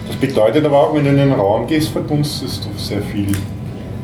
Das 0.09 0.17
bedeutet 0.17 0.65
aber 0.65 0.81
auch, 0.81 0.95
wenn 0.95 1.05
du 1.05 1.11
in 1.11 1.19
einen 1.19 1.33
Raum 1.33 1.67
gehst, 1.67 1.91
verdunstest 1.91 2.65
du 2.65 2.79
sehr 2.79 3.03
viel. 3.03 3.33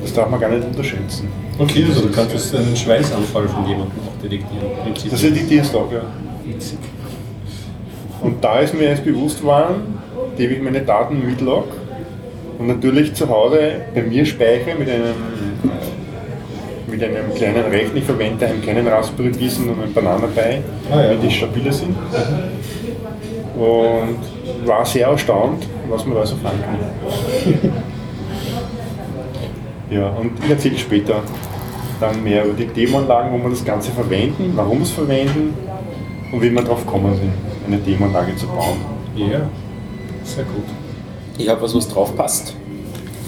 Das 0.01 0.13
darf 0.13 0.29
man 0.31 0.41
gar 0.41 0.49
nicht 0.51 0.65
unterschätzen. 0.65 1.29
Okay, 1.59 1.85
also 1.89 2.03
du 2.03 2.13
kannst 2.13 2.55
einen 2.55 2.77
Schweißanfall 2.77 3.49
von 3.49 3.67
jemandem 3.67 3.99
auch 4.07 4.23
detektieren. 4.23 5.11
Das 5.11 5.23
editierst 5.23 5.75
du 5.75 5.79
auch, 5.79 5.93
ja. 5.93 6.03
witzig. 6.45 6.79
Und 8.21 8.43
da 8.43 8.61
ist 8.61 8.75
mir 8.75 8.85
erst 8.85 9.05
bewusst 9.05 9.41
geworden, 9.41 9.99
indem 10.33 10.53
ich 10.53 10.63
meine 10.63 10.81
Daten 10.81 11.25
mitlog 11.25 11.67
und 12.59 12.69
natürlich 12.69 13.15
zu 13.15 13.29
Hause 13.29 13.83
bei 13.95 14.03
mir 14.03 14.25
speichere 14.25 14.77
mit 14.77 14.89
einem, 14.89 15.05
äh, 15.05 16.02
mit 16.93 17.03
einem 17.03 17.35
kleinen 17.35 17.65
Rechner. 17.71 17.97
Ich 17.97 18.05
verwende 18.05 18.39
daheim 18.39 18.65
keinen 18.65 18.87
Raspberry 18.87 19.31
Pi, 19.31 19.49
sondern 19.49 19.81
einen 19.83 19.93
Banana 19.93 20.27
Pi, 20.27 20.41
Ah, 20.91 20.97
ja. 20.97 21.03
damit 21.09 21.23
die 21.23 21.31
stabiler 21.31 21.73
sind. 21.73 21.97
Und 23.57 24.67
war 24.67 24.85
sehr 24.85 25.09
erstaunt, 25.09 25.67
was 25.89 26.05
man 26.07 26.17
da 26.17 26.27
so 26.27 26.37
fangen 26.37 26.61
kann. 26.63 27.73
Ja, 29.91 30.09
und 30.09 30.33
ich 30.43 30.49
erzähle 30.51 30.79
später 30.79 31.17
dann 32.01 32.25
mehr 32.25 32.47
über 32.47 32.55
die 32.55 32.65
Demoanlagen, 32.65 33.31
wo 33.31 33.43
wir 33.45 33.51
das 33.51 33.63
Ganze 33.63 33.91
verwenden, 33.91 34.51
warum 34.57 34.79
wir 34.79 34.85
es 34.85 34.91
verwenden 34.91 35.53
und 36.33 36.41
wie 36.41 36.51
wir 36.51 36.63
darauf 36.63 36.87
kommen 36.87 37.15
sind, 37.15 37.31
eine 37.67 37.77
Demoanlage 37.77 38.35
zu 38.37 38.47
bauen. 38.47 38.79
Ja, 39.17 39.43
sehr 40.25 40.45
gut. 40.45 40.65
Ich 41.37 41.47
habe 41.47 41.61
was, 41.61 41.75
was 41.75 41.87
drauf 41.89 42.17
passt. 42.17 42.55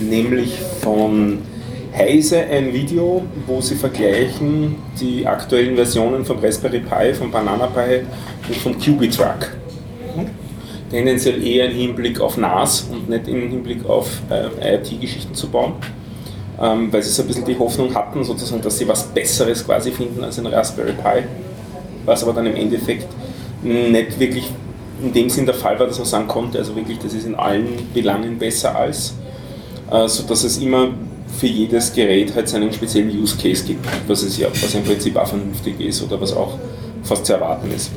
Nämlich 0.01 0.59
von 0.81 1.41
Heise 1.97 2.41
ein 2.41 2.73
Video, 2.73 3.23
wo 3.47 3.61
sie 3.61 3.77
vergleichen 3.77 4.75
die 5.01 5.25
aktuellen 5.25 5.77
Versionen 5.77 6.25
vom 6.25 6.41
Raspberry 6.41 6.81
Pi, 6.81 7.15
vom 7.15 7.31
Banana 7.31 7.69
Pi 7.69 8.01
und 8.49 8.57
vom 8.57 8.77
QB-Truck. 8.77 9.53
Tendenziell 10.91 11.47
eher 11.47 11.71
im 11.71 11.77
Hinblick 11.77 12.21
auf 12.21 12.37
NAS 12.37 12.89
und 12.91 13.09
nicht 13.09 13.29
im 13.29 13.49
Hinblick 13.49 13.89
auf 13.89 14.09
äh, 14.29 14.75
IoT-Geschichten 14.75 15.37
zu 15.37 15.49
bauen. 15.49 15.75
Ähm, 16.61 16.93
weil 16.93 17.01
sie 17.01 17.11
so 17.11 17.23
ein 17.23 17.29
bisschen 17.29 17.45
die 17.45 17.57
Hoffnung 17.57 17.95
hatten, 17.95 18.25
sozusagen, 18.25 18.63
dass 18.63 18.77
sie 18.77 18.89
was 18.89 19.05
Besseres 19.05 19.65
quasi 19.65 19.93
finden 19.93 20.25
als 20.25 20.39
ein 20.41 20.47
Raspberry 20.47 20.93
Pi. 20.93 21.23
Was 22.05 22.25
aber 22.25 22.33
dann 22.33 22.47
im 22.47 22.57
Endeffekt 22.57 23.07
nicht 23.63 24.19
wirklich 24.19 24.51
in 25.01 25.13
dem 25.13 25.31
Sinn 25.31 25.47
der 25.47 25.55
Fall 25.55 25.79
war, 25.79 25.87
dass 25.87 25.99
man 25.99 26.07
sagen 26.07 26.27
konnte, 26.27 26.59
also 26.59 26.75
wirklich, 26.75 26.99
das 26.99 27.15
ist 27.15 27.25
in 27.25 27.37
allen 27.37 27.89
Belangen 27.95 28.37
besser 28.37 28.77
als, 28.77 29.15
äh, 29.93 30.09
sodass 30.09 30.43
es 30.43 30.59
immer 30.59 30.89
für 31.39 31.47
jedes 31.47 31.93
Gerät 31.93 32.35
halt 32.35 32.49
seinen 32.49 32.73
speziellen 32.73 33.11
Use 33.11 33.37
Case 33.37 33.65
gibt, 33.65 33.87
was 34.07 34.23
es 34.23 34.39
ja, 34.39 34.49
was 34.49 34.75
im 34.75 34.85
Prinzip 34.85 35.17
auch 35.17 35.27
vernünftig 35.27 35.81
ist 35.81 36.03
oder 36.03 36.21
was 36.21 36.35
auch 36.35 36.59
fast 37.03 37.27
zu 37.27 37.35
erwarten 37.35 37.71
ist. 37.75 37.91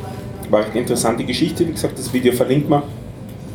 War 0.50 0.66
eine 0.66 0.80
interessante 0.80 1.24
Geschichte, 1.24 1.68
wie 1.68 1.72
gesagt, 1.72 1.98
das 2.00 2.14
Video 2.14 2.34
verlinkt 2.34 2.70
man, 2.70 2.84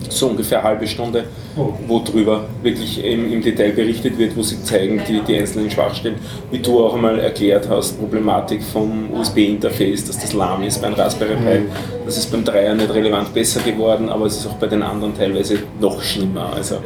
so 0.09 0.29
ungefähr 0.29 0.59
eine 0.59 0.69
halbe 0.69 0.87
Stunde, 0.87 1.25
Oh. 1.55 1.75
wo 1.87 1.99
drüber 1.99 2.47
wirklich 2.63 3.05
im, 3.05 3.31
im 3.31 3.43
Detail 3.43 3.73
berichtet 3.73 4.17
wird, 4.17 4.35
wo 4.35 4.43
sie 4.43 4.63
zeigen 4.63 5.03
die, 5.07 5.21
die 5.21 5.37
einzelnen 5.37 5.71
Schwachstellen, 5.71 6.15
wie 6.51 6.59
du 6.59 6.83
auch 6.83 6.95
einmal 6.95 7.19
erklärt 7.19 7.69
hast, 7.69 7.99
Problematik 7.99 8.63
vom 8.63 9.13
USB-Interface, 9.13 10.07
dass 10.07 10.19
das 10.19 10.33
lahm 10.33 10.63
ist 10.63 10.81
beim 10.81 10.95
Raspberry 10.95 11.37
Pi, 11.37 11.63
das 12.07 12.17
ist 12.17 12.33
beim 12.33 12.43
Dreier 12.43 12.75
nicht 12.75 12.89
relevant 12.95 13.35
besser 13.35 13.61
geworden, 13.61 14.09
aber 14.09 14.25
es 14.25 14.39
ist 14.39 14.47
auch 14.47 14.55
bei 14.55 14.67
den 14.67 14.83
anderen 14.83 15.15
teilweise 15.15 15.59
noch 15.79 16.01
schlimmer. 16.01 16.55
Also 16.55 16.77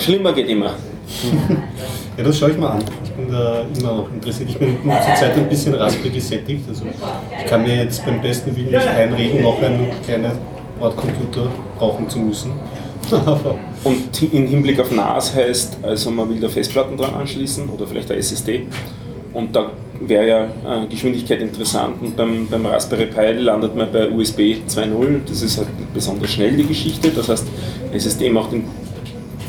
schlimmer 0.00 0.32
geht 0.32 0.48
immer. 0.48 0.74
Ja, 2.16 2.24
das 2.24 2.38
schaue 2.38 2.50
ich 2.50 2.58
mal 2.58 2.70
an. 2.70 2.84
Ich 3.04 3.10
bin 3.10 3.30
da 3.30 3.64
immer 3.78 3.96
noch 3.96 4.12
interessiert. 4.12 4.50
Ich 4.50 4.58
bin 4.58 4.78
zurzeit 4.82 5.36
ein 5.36 5.48
bisschen 5.48 5.74
Raspberry 5.74 6.10
gesättigt. 6.10 6.64
Also 6.68 6.84
ich 6.86 7.46
kann 7.46 7.62
mir 7.62 7.76
jetzt 7.76 8.04
beim 8.04 8.22
besten 8.22 8.56
Willen 8.56 8.70
nicht 8.70 8.88
einreden, 8.88 9.42
noch 9.42 9.62
einen 9.62 9.88
kleinen 10.04 10.32
Bordcomputer 10.78 11.48
brauchen 11.78 12.08
zu 12.08 12.18
müssen. 12.18 12.52
Und 13.84 14.32
im 14.32 14.46
Hinblick 14.46 14.80
auf 14.80 14.90
NAS 14.90 15.34
heißt, 15.34 15.78
also 15.82 16.10
man 16.10 16.28
will 16.28 16.40
da 16.40 16.48
Festplatten 16.48 16.96
dran 16.96 17.14
anschließen 17.14 17.68
oder 17.68 17.86
vielleicht 17.86 18.10
eine 18.10 18.18
SSD. 18.18 18.66
Und 19.32 19.54
da 19.54 19.70
wäre 20.00 20.26
ja 20.26 20.44
äh, 20.44 20.86
Geschwindigkeit 20.88 21.40
interessant. 21.40 22.00
Und 22.00 22.16
beim, 22.16 22.48
beim 22.48 22.66
Raspberry 22.66 23.06
Pi 23.06 23.32
landet 23.40 23.76
man 23.76 23.92
bei 23.92 24.10
USB 24.10 24.56
2.0. 24.66 25.20
Das 25.28 25.42
ist 25.42 25.58
halt 25.58 25.68
besonders 25.94 26.30
schnell 26.30 26.56
die 26.56 26.66
Geschichte. 26.66 27.10
Das 27.10 27.28
heißt, 27.28 27.46
SSD 27.92 28.30
macht 28.30 28.52
in 28.52 28.64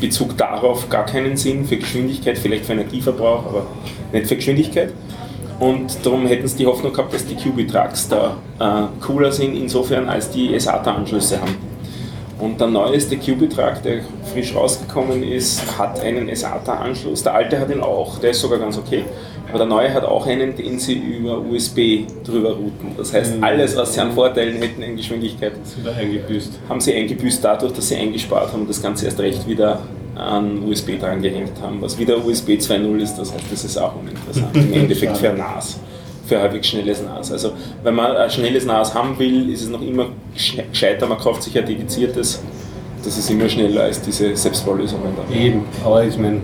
Bezug 0.00 0.36
darauf 0.36 0.88
gar 0.88 1.06
keinen 1.06 1.36
Sinn 1.36 1.64
für 1.64 1.76
Geschwindigkeit, 1.76 2.38
vielleicht 2.38 2.66
für 2.66 2.72
Energieverbrauch, 2.72 3.46
aber 3.46 3.66
nicht 4.12 4.26
für 4.26 4.36
Geschwindigkeit. 4.36 4.92
Und 5.60 5.98
darum 6.04 6.26
hätten 6.26 6.46
sie 6.46 6.58
die 6.58 6.66
Hoffnung 6.66 6.92
gehabt, 6.92 7.12
dass 7.12 7.26
die 7.26 7.34
QB-Trucks 7.34 8.08
da 8.08 8.36
äh, 8.60 9.04
cooler 9.04 9.32
sind, 9.32 9.56
insofern 9.56 10.08
als 10.08 10.30
die 10.30 10.58
SATA-Anschlüsse 10.58 11.40
haben. 11.40 11.56
Und 12.38 12.60
der 12.60 12.68
neueste 12.68 13.16
QB-Truck, 13.16 13.82
der 13.82 14.02
frisch 14.32 14.54
rausgekommen 14.54 15.24
ist, 15.24 15.76
hat 15.76 16.00
einen 16.00 16.32
SATA-Anschluss. 16.32 17.24
Der 17.24 17.34
alte 17.34 17.58
hat 17.58 17.70
ihn 17.70 17.80
auch, 17.80 18.20
der 18.20 18.30
ist 18.30 18.40
sogar 18.40 18.60
ganz 18.60 18.78
okay. 18.78 19.04
Aber 19.50 19.58
der 19.58 19.66
neue 19.66 19.92
hat 19.92 20.04
auch 20.04 20.26
einen, 20.26 20.54
den 20.56 20.78
sie 20.78 20.94
über 20.94 21.38
USB 21.40 22.00
drüber 22.24 22.50
routen. 22.50 22.92
Das 22.96 23.12
heißt, 23.14 23.34
alles, 23.40 23.76
was 23.76 23.94
sie 23.94 24.00
an 24.00 24.12
Vorteilen 24.12 24.60
hätten 24.60 24.82
in 24.82 24.96
Geschwindigkeit, 24.96 25.52
haben 26.68 26.80
sie 26.80 26.94
eingebüßt 26.94 27.42
dadurch, 27.44 27.72
dass 27.72 27.88
sie 27.88 27.96
eingespart 27.96 28.52
haben 28.52 28.62
und 28.62 28.68
das 28.70 28.82
Ganze 28.82 29.06
erst 29.06 29.18
recht 29.20 29.46
wieder 29.48 29.80
an 30.14 30.62
USB 30.68 30.98
dran 30.98 31.22
gehängt 31.22 31.52
haben, 31.62 31.80
was 31.80 31.96
wieder 31.98 32.22
USB 32.24 32.50
2.0 32.50 32.98
ist, 32.98 33.16
das 33.16 33.32
heißt, 33.32 33.44
das 33.50 33.64
ist 33.64 33.76
auch 33.78 33.94
uninteressant. 33.96 34.54
Im 34.56 34.72
Endeffekt 34.82 35.16
für 35.16 35.32
NAS, 35.32 35.78
für 36.26 36.40
halbwegs 36.40 36.66
schnelles 36.68 37.02
NAS. 37.02 37.30
Also, 37.30 37.52
wenn 37.84 37.94
man 37.94 38.16
ein 38.16 38.28
schnelles 38.28 38.66
NAS 38.66 38.92
haben 38.94 39.16
will, 39.18 39.48
ist 39.50 39.62
es 39.62 39.68
noch 39.68 39.80
immer 39.80 40.06
sch- 40.36 40.60
gescheiter, 40.70 41.06
man 41.06 41.18
kauft 41.18 41.44
sich 41.44 41.56
ein 41.56 41.64
dediziertes, 41.64 42.42
das 43.04 43.16
ist 43.16 43.30
immer 43.30 43.48
schneller 43.48 43.82
als 43.84 44.02
diese 44.02 44.34
Selbstbaulösungen 44.36 45.12
da. 45.16 45.34
Eben, 45.34 45.62
aber 45.84 46.04
ich 46.04 46.18
meine, 46.18 46.40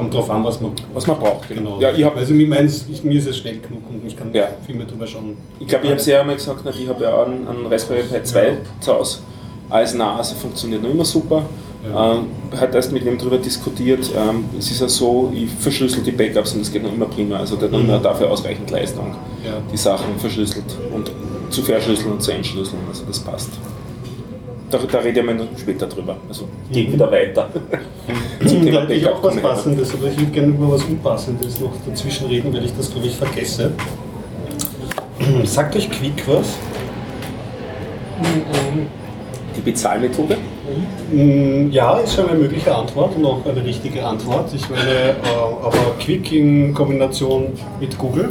kommt 0.00 0.14
drauf 0.14 0.30
an, 0.30 0.44
was 0.44 0.60
man. 0.60 0.72
Was 0.94 1.06
man 1.06 1.18
braucht, 1.18 1.48
Genau. 1.48 1.78
Ja, 1.80 1.90
ich 1.92 2.04
habe 2.04 2.18
also, 2.18 2.34
ich 2.34 2.48
meine, 2.48 2.66
ich, 2.68 3.04
mir 3.04 3.18
ist 3.18 3.26
es 3.28 3.38
schnell 3.38 3.58
genug 3.58 3.82
und 3.88 4.06
ich 4.06 4.16
kann 4.16 4.32
Ja. 4.32 4.48
viel 4.66 4.74
mehr 4.76 4.86
drüber 4.86 5.06
schauen. 5.06 5.36
Ich 5.58 5.66
glaube, 5.68 5.84
ich 5.84 5.90
habe 5.90 6.00
es 6.00 6.06
ja 6.06 6.20
einmal 6.20 6.36
gesagt, 6.36 6.60
na, 6.64 6.70
ich 6.70 6.88
habe 6.88 7.02
ja 7.04 7.14
auch 7.14 7.26
einen, 7.26 7.46
einen 7.46 7.66
Raspberry 7.66 8.02
Pi 8.02 8.22
2 8.22 8.58
zu 8.80 8.92
Hause. 8.94 9.18
Als 9.68 9.94
NAS 9.94 10.32
funktioniert 10.32 10.82
noch 10.82 10.90
immer 10.90 11.04
super. 11.04 11.42
Ja. 11.88 12.14
Ähm, 12.14 12.26
hat 12.60 12.74
erst 12.74 12.92
mit 12.92 13.04
wem 13.06 13.16
darüber 13.16 13.38
diskutiert. 13.38 14.10
Ähm, 14.14 14.44
es 14.58 14.70
ist 14.70 14.80
ja 14.80 14.88
so, 14.88 15.32
ich 15.34 15.48
verschlüssel 15.50 16.02
die 16.02 16.10
Backups 16.12 16.52
und 16.54 16.60
es 16.62 16.70
geht 16.72 16.82
noch 16.82 16.92
immer 16.92 17.06
prima. 17.06 17.36
Also 17.36 17.56
der 17.56 17.66
hat 17.68 17.72
noch 17.72 17.80
immer 17.80 17.98
dafür 17.98 18.30
ausreichend 18.30 18.70
Leistung, 18.70 19.14
Ja. 19.44 19.52
die 19.72 19.76
Sachen 19.78 20.18
verschlüsselt 20.18 20.64
und 20.94 21.10
zu 21.50 21.62
verschlüsseln 21.62 22.12
und 22.12 22.22
zu 22.22 22.32
entschlüsseln. 22.32 22.80
Also 22.88 23.04
das 23.06 23.18
passt. 23.20 23.50
Da, 24.70 24.78
da 24.78 24.98
rede 24.98 25.20
ich 25.20 25.26
mal 25.26 25.34
noch 25.34 25.46
später 25.58 25.86
drüber. 25.86 26.16
Also 26.28 26.44
geht 26.70 26.92
wieder 26.92 27.10
weiter. 27.10 27.48
Zum 28.46 28.62
hätte 28.66 28.94
ich 28.94 29.06
auch 29.08 29.22
was 29.22 29.34
wir. 29.34 29.42
Passendes, 29.42 29.92
aber 29.94 30.06
ich 30.08 30.18
würde 30.18 30.30
gerne 30.30 30.48
über 30.48 30.70
was 30.72 30.84
Unpassendes 30.84 31.60
noch 31.60 31.72
dazwischen 31.86 32.28
reden, 32.28 32.52
weil 32.54 32.64
ich 32.64 32.72
das, 32.76 32.90
glaube 32.90 33.06
ich, 33.06 33.16
vergesse. 33.16 33.72
Sagt 35.44 35.76
euch 35.76 35.90
Quick 35.90 36.22
was? 36.26 36.46
Die 39.56 39.60
Bezahlmethode? 39.60 40.36
Mm, 41.12 41.70
Ja, 41.72 41.98
ist 41.98 42.14
schon 42.14 42.28
eine 42.28 42.38
mögliche 42.38 42.74
Antwort 42.74 43.16
und 43.16 43.24
auch 43.24 43.44
eine 43.44 43.64
richtige 43.64 44.04
Antwort. 44.06 44.52
Ich 44.54 44.68
meine, 44.70 44.88
äh, 44.90 45.14
aber 45.62 45.94
Quick 45.98 46.30
in 46.32 46.72
Kombination 46.74 47.48
mit 47.80 47.98
Google. 47.98 48.28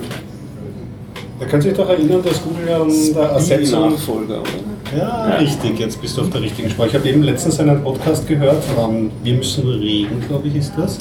Da 1.40 1.46
könnt 1.46 1.66
ihr 1.66 1.72
euch 1.72 1.78
doch 1.78 1.90
erinnern, 1.90 2.22
dass 2.24 2.42
Google 2.42 2.70
an 2.74 2.92
der 3.14 3.24
Ersetzung 3.24 3.92
Nachfolger, 3.92 4.40
oder? 4.42 4.69
Ja, 4.98 5.30
Ja. 5.30 5.36
richtig, 5.38 5.80
jetzt 5.80 6.02
bist 6.02 6.18
du 6.18 6.22
auf 6.22 6.30
der 6.30 6.42
richtigen 6.42 6.70
Spur. 6.70 6.88
Ich 6.88 6.94
habe 6.96 7.08
eben 7.08 7.24
letztens 7.24 7.60
einen 7.60 7.84
Podcast 7.84 8.28
gehört, 8.28 8.64
ähm, 8.80 9.12
Wir 9.24 9.36
müssen 9.36 9.68
reden, 9.70 10.22
glaube 10.28 10.48
ich, 10.48 10.56
ist 10.56 10.74
das. 10.78 10.98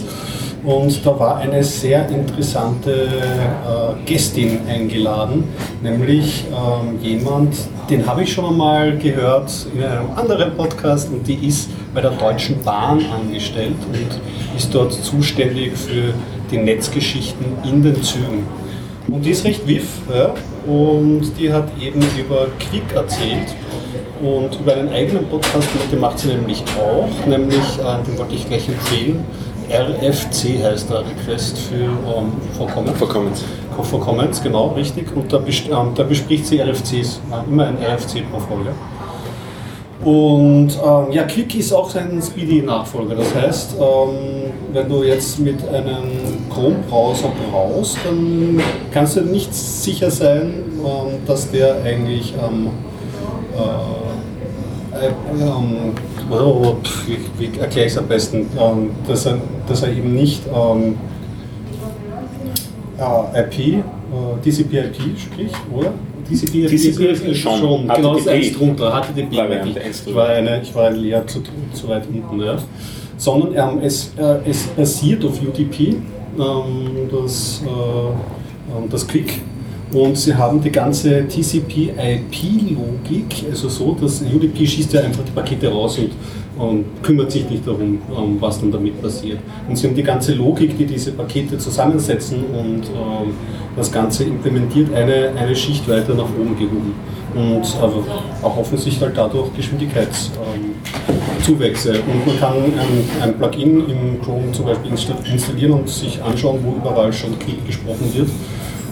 Und 0.65 1.07
da 1.07 1.19
war 1.19 1.39
eine 1.39 1.63
sehr 1.63 2.09
interessante 2.09 2.91
äh, 2.93 4.05
Gästin 4.05 4.59
eingeladen, 4.69 5.45
nämlich 5.83 6.45
ähm, 6.51 6.99
jemand, 7.01 7.55
den 7.89 8.05
habe 8.05 8.25
ich 8.25 8.33
schon 8.33 8.45
einmal 8.47 8.99
gehört 8.99 9.51
in 9.75 9.83
einem 9.85 10.11
anderen 10.17 10.55
Podcast 10.57 11.11
und 11.13 11.27
die 11.27 11.47
ist 11.47 11.71
bei 11.95 12.01
der 12.03 12.11
Deutschen 12.11 12.61
Bahn 12.63 13.01
angestellt 13.19 13.77
und 13.93 14.21
ist 14.59 14.75
dort 14.75 14.93
zuständig 14.93 15.73
für 15.77 16.13
die 16.51 16.59
Netzgeschichten 16.59 17.47
in 17.65 17.83
den 17.83 18.03
Zügen. 18.03 18.45
Und 19.11 19.25
die 19.25 19.31
ist 19.31 19.45
recht 19.45 19.67
wiff 19.67 19.87
ja? 20.15 20.35
und 20.67 21.33
die 21.39 21.53
hat 21.53 21.69
eben 21.81 22.01
über 22.19 22.47
Quick 22.59 22.95
erzählt 22.95 23.55
und 24.21 24.61
über 24.61 24.75
einen 24.75 24.91
eigenen 24.91 25.27
Podcast, 25.29 25.69
den 25.91 26.01
macht 26.01 26.19
sie 26.19 26.29
nämlich 26.29 26.63
auch, 26.79 27.27
nämlich, 27.27 27.79
äh, 27.79 28.05
den 28.07 28.19
wollte 28.19 28.35
ich 28.35 28.47
gleich 28.47 28.69
empfehlen, 28.69 29.25
RFC 29.71 30.63
heißt 30.63 30.91
der 30.91 31.01
Request 31.01 31.59
für 31.59 31.75
ähm, 31.75 32.33
for 32.57 32.67
Comments. 32.69 32.99
For 32.99 33.09
Comments. 33.09 33.45
For 33.83 34.01
Comments, 34.01 34.43
genau, 34.43 34.69
richtig. 34.69 35.15
Und 35.15 35.33
da, 35.33 35.39
bes 35.39 35.63
ähm, 35.67 35.93
da 35.95 36.03
bespricht 36.03 36.47
sie 36.47 36.61
RFCs, 36.61 37.21
äh, 37.31 37.49
immer 37.49 37.67
ein 37.67 37.77
RFC 37.77 38.25
pro 38.31 38.41
Folge. 38.41 38.73
Und 40.05 40.71
ähm, 40.71 41.13
ja, 41.13 41.25
Quick 41.25 41.55
ist 41.57 41.73
auch 41.73 41.95
ein 41.95 42.21
Speedy-Nachfolger. 42.23 43.17
Das 43.17 43.35
heißt, 43.35 43.77
ähm, 43.79 44.51
wenn 44.73 44.89
du 44.89 45.03
jetzt 45.03 45.39
mit 45.39 45.67
einem 45.69 46.38
Chrome-Browser 46.59 47.33
brauchst, 47.51 47.99
dann 48.05 48.61
kannst 48.93 49.17
du 49.17 49.23
nicht 49.23 49.55
sicher 49.55 50.11
sein, 50.11 50.53
ähm, 50.85 51.27
dass 51.27 51.51
der 51.51 51.83
eigentlich 51.85 52.35
ähm, 52.35 52.69
äh, 53.55 55.07
äh, 55.07 55.11
oh, 56.31 56.77
wie, 57.39 57.59
erkläre 57.59 57.87
ich 57.87 57.93
es 57.93 57.99
am 57.99 58.09
besten, 58.09 58.49
ähm, 58.59 58.91
dass, 59.07 59.27
er, 59.27 59.39
dass 59.69 59.83
er 59.83 59.93
eben 59.93 60.15
nicht 60.15 60.43
ähm, 60.47 60.97
äh, 62.99 63.41
IP, 63.41 63.59
äh, 63.59 63.83
TCP/IP 64.43 65.19
spricht, 65.19 65.57
oder? 65.73 65.93
TCP, 66.29 66.67
TCP 66.67 67.35
schon. 67.35 67.59
schon. 67.59 67.89
Genau, 67.89 68.15
das 68.15 68.23
ist 68.23 68.29
eins 68.29 68.53
drunter, 68.53 69.03
HTTP. 69.03 69.37
Variante 69.37 69.81
ich 69.81 70.15
war, 70.15 70.29
eine, 70.29 70.61
ich 70.61 70.75
war 70.75 70.89
ein 70.89 70.97
Leer 70.97 71.27
zu, 71.27 71.43
zu 71.73 71.89
weit 71.89 72.03
unten. 72.07 72.45
Ja. 72.45 72.59
Sondern 73.17 73.77
ähm, 73.77 73.81
es, 73.83 74.13
äh, 74.19 74.49
es 74.49 74.67
basiert 74.69 75.25
auf 75.25 75.41
UDP, 75.41 75.89
ähm, 75.89 76.03
das, 76.39 77.63
äh, 77.65 77.69
ähm, 77.69 78.89
das 78.89 79.07
Quick 79.07 79.43
und 79.93 80.17
sie 80.19 80.35
haben 80.35 80.61
die 80.61 80.71
ganze 80.71 81.27
TCP-IP-Logik, 81.27 83.47
also 83.51 83.71
so, 83.71 83.97
dass 83.99 84.23
UDP 84.23 84.67
schießt 84.67 84.93
ja 84.93 85.01
einfach 85.01 85.25
die 85.25 85.31
Pakete 85.31 85.73
raus 85.73 85.99
und, 85.99 86.11
und 86.59 86.85
kümmert 87.03 87.33
sich 87.33 87.49
nicht 87.49 87.67
darum, 87.67 87.99
um, 88.15 88.39
was 88.39 88.61
dann 88.61 88.71
damit 88.71 89.01
passiert. 89.01 89.39
Und 89.67 89.77
sie 89.77 89.87
haben 89.87 89.95
die 89.95 90.03
ganze 90.03 90.35
Logik, 90.35 90.77
die 90.77 90.85
diese 90.85 91.13
Pakete 91.13 91.57
zusammensetzen 91.57 92.45
und 92.53 92.83
ähm, 92.89 93.33
das 93.77 93.91
Ganze 93.91 94.25
implementiert, 94.25 94.93
eine, 94.93 95.31
eine 95.35 95.57
Schicht 95.57 95.89
weiter 95.89 96.13
nach 96.15 96.29
oben 96.39 96.55
gehoben. 96.59 96.93
Und 97.35 97.65
also 97.81 98.05
auch 98.43 98.59
offensichtlich 98.59 99.01
halt 99.01 99.17
dadurch 99.17 99.55
Geschwindigkeitszuwächse. 99.57 100.39
Ähm, 100.55 100.68
und 101.49 102.27
man 102.27 102.39
kann 102.39 102.57
ein, 102.57 103.23
ein, 103.23 103.39
Plugin 103.39 103.89
im 103.89 104.21
Chrome 104.23 104.53
zum 104.53 104.67
Beispiel 104.67 104.93
installieren 105.33 105.73
und 105.73 105.89
sich 105.89 106.23
anschauen, 106.23 106.59
wo 106.63 106.77
überall 106.77 107.13
schon 107.13 107.39
Krieg 107.39 107.65
gesprochen 107.67 108.13
wird. 108.15 108.29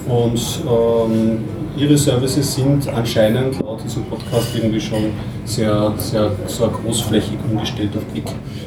Und 0.09 0.41
ähm, 0.65 1.45
ihre 1.77 1.99
Services 1.99 2.55
sind 2.55 2.89
anscheinend 2.89 3.61
laut 3.61 3.83
diesem 3.85 4.05
Podcast 4.05 4.49
irgendwie 4.55 4.81
schon 4.81 5.13
sehr, 5.45 5.93
sehr, 5.99 6.31
sehr 6.47 6.69
großflächig 6.69 7.39
umgestellt 7.51 7.91
auf 7.97 8.03
Quick. 8.13 8.25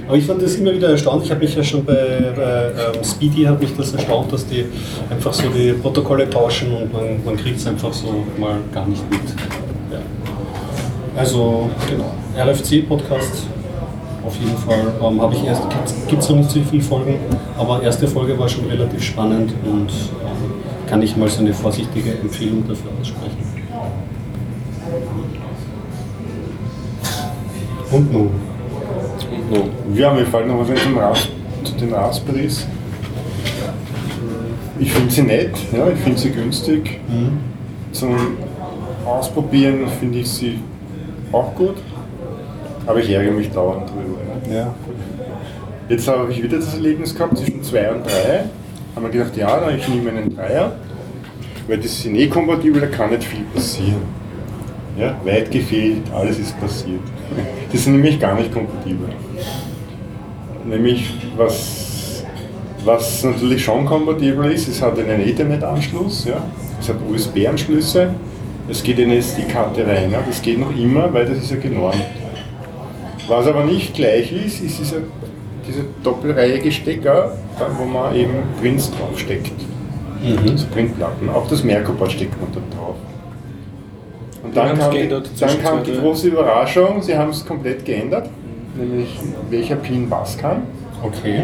Aber 0.07 0.17
ich 0.17 0.25
fand 0.25 0.41
das 0.41 0.55
immer 0.55 0.73
wieder 0.73 0.89
erstaunlich. 0.89 1.25
Ich 1.25 1.31
habe 1.31 1.43
mich 1.43 1.55
ja 1.55 1.63
schon 1.63 1.85
bei, 1.85 1.93
bei 2.35 2.71
ähm, 2.71 3.03
Speedy 3.03 3.43
hat 3.43 3.59
mich 3.59 3.75
das 3.75 3.93
erstaunt, 3.93 4.31
dass 4.31 4.45
die 4.47 4.65
einfach 5.09 5.33
so 5.33 5.49
die 5.49 5.73
Protokolle 5.73 6.29
tauschen 6.29 6.73
und 6.73 6.93
man, 6.93 7.23
man 7.23 7.37
kriegt 7.37 7.57
es 7.57 7.67
einfach 7.67 7.93
so 7.93 8.23
mal 8.37 8.57
gar 8.73 8.87
nicht 8.87 9.09
mit. 9.09 9.21
Ja. 9.91 9.99
Also 11.15 11.69
genau, 11.89 12.13
RFC-Podcast 12.37 13.47
auf 14.29 14.37
jeden 14.37 14.57
Fall. 14.57 14.93
Ähm, 15.01 15.21
habe 15.21 15.33
ich 15.33 15.43
erst, 15.43 15.63
gibt 16.07 16.21
es 16.21 16.29
noch 16.29 16.37
nicht 16.37 16.51
so 16.51 16.61
viele 16.61 16.83
Folgen, 16.83 17.15
aber 17.57 17.81
erste 17.81 18.07
Folge 18.07 18.37
war 18.37 18.47
schon 18.47 18.65
relativ 18.65 19.01
spannend 19.03 19.51
und 19.65 19.89
ähm, 19.89 20.53
kann 20.87 21.01
ich 21.01 21.17
mal 21.17 21.27
so 21.27 21.39
eine 21.41 21.53
vorsichtige 21.53 22.11
Empfehlung 22.11 22.67
dafür 22.67 22.91
aussprechen. 22.99 23.37
Und 27.91 28.13
nun? 28.13 28.29
Und 28.29 29.51
nun? 29.51 29.95
Ja, 29.95 30.13
mir 30.13 30.25
fällt 30.25 30.47
noch 30.47 30.59
was 30.59 30.69
Ras 30.95 31.27
zu 31.63 31.73
den 31.73 31.91
Raspberries. 31.91 32.67
Ich 34.79 34.93
finde 34.93 35.11
sie 35.11 35.23
nett, 35.23 35.57
ja, 35.73 35.89
ich 35.89 35.99
finde 35.99 36.19
sie 36.19 36.29
günstig. 36.29 36.99
Mhm. 37.07 37.39
Zum 37.91 38.15
Ausprobieren 39.05 39.87
finde 39.99 40.19
ich 40.19 40.29
sie 40.29 40.59
auch 41.31 41.55
gut, 41.55 41.77
aber 42.89 43.01
ich 43.01 43.11
ärgere 43.11 43.33
mich 43.33 43.51
dauernd 43.51 43.87
drüber. 43.87 44.17
Ja. 44.51 44.73
Jetzt 45.89 46.07
habe 46.07 46.31
ich 46.31 46.41
wieder 46.41 46.57
das 46.57 46.73
Erlebnis 46.73 47.13
gehabt 47.13 47.37
zwischen 47.37 47.61
2 47.61 47.91
und 47.91 48.05
3 48.05 48.45
haben 48.95 49.03
wir 49.03 49.09
gedacht, 49.11 49.37
ja, 49.37 49.69
ich 49.69 49.87
nehme 49.87 50.09
einen 50.09 50.35
Dreier, 50.35 50.71
weil 51.67 51.77
das 51.77 52.01
sind 52.01 52.15
eh 52.15 52.27
kompatibel, 52.27 52.81
da 52.81 52.87
kann 52.87 53.11
nicht 53.11 53.25
viel 53.25 53.43
passieren. 53.53 54.01
Ja, 54.97 55.15
weit 55.23 55.51
gefehlt, 55.51 56.11
alles 56.11 56.39
ist 56.39 56.59
passiert. 56.59 57.01
Die 57.71 57.77
sind 57.77 57.93
nämlich 57.93 58.19
gar 58.19 58.33
nicht 58.33 58.51
kompatibel. 58.51 59.09
Nämlich, 60.65 61.13
was, 61.37 62.23
was 62.83 63.23
natürlich 63.23 63.63
schon 63.63 63.85
kompatibel 63.85 64.51
ist, 64.51 64.67
es 64.67 64.81
hat 64.81 64.97
einen 64.97 65.21
Ethernet-Anschluss, 65.21 66.25
ja, 66.25 66.43
es 66.81 66.89
hat 66.89 66.97
USB-Anschlüsse, 67.07 68.15
es 68.67 68.81
geht 68.81 68.97
in 68.97 69.11
eine 69.11 69.19
SD-Karte 69.19 69.85
rein, 69.85 70.11
ja, 70.11 70.23
das 70.27 70.41
geht 70.41 70.59
noch 70.59 70.75
immer, 70.75 71.13
weil 71.13 71.27
das 71.27 71.37
ist 71.37 71.51
ja 71.51 71.57
genormt. 71.57 72.03
Was 73.29 73.47
aber 73.47 73.63
nicht 73.63 73.93
gleich 73.93 74.33
ist, 74.33 74.61
ist 74.61 74.79
dieser 74.79 74.97
diese 75.69 75.85
doppelreihige 76.03 76.71
Stecker, 76.71 77.37
wo 77.77 77.85
man 77.85 78.15
eben 78.15 78.33
Prints 78.59 78.91
draufsteckt. 78.91 79.51
Mhm. 80.21 80.57
So 80.57 80.65
Printplatten. 80.67 81.29
Auch 81.29 81.47
das 81.47 81.63
Merkobot 81.63 82.11
steckt 82.11 82.39
man 82.41 82.51
da 82.51 82.59
drauf. 82.75 82.95
Und 84.43 84.55
dann 84.55 84.77
kam, 84.77 84.91
die, 84.91 85.07
dann 85.07 85.63
kam 85.63 85.83
die 85.83 85.93
große 85.93 86.29
Überraschung, 86.29 87.01
sie 87.01 87.15
haben 87.15 87.29
es 87.29 87.45
komplett 87.45 87.85
geändert, 87.85 88.29
nämlich 88.75 89.09
welcher 89.49 89.75
Pin 89.75 90.09
was 90.09 90.37
kann. 90.37 90.63
Okay. 91.03 91.43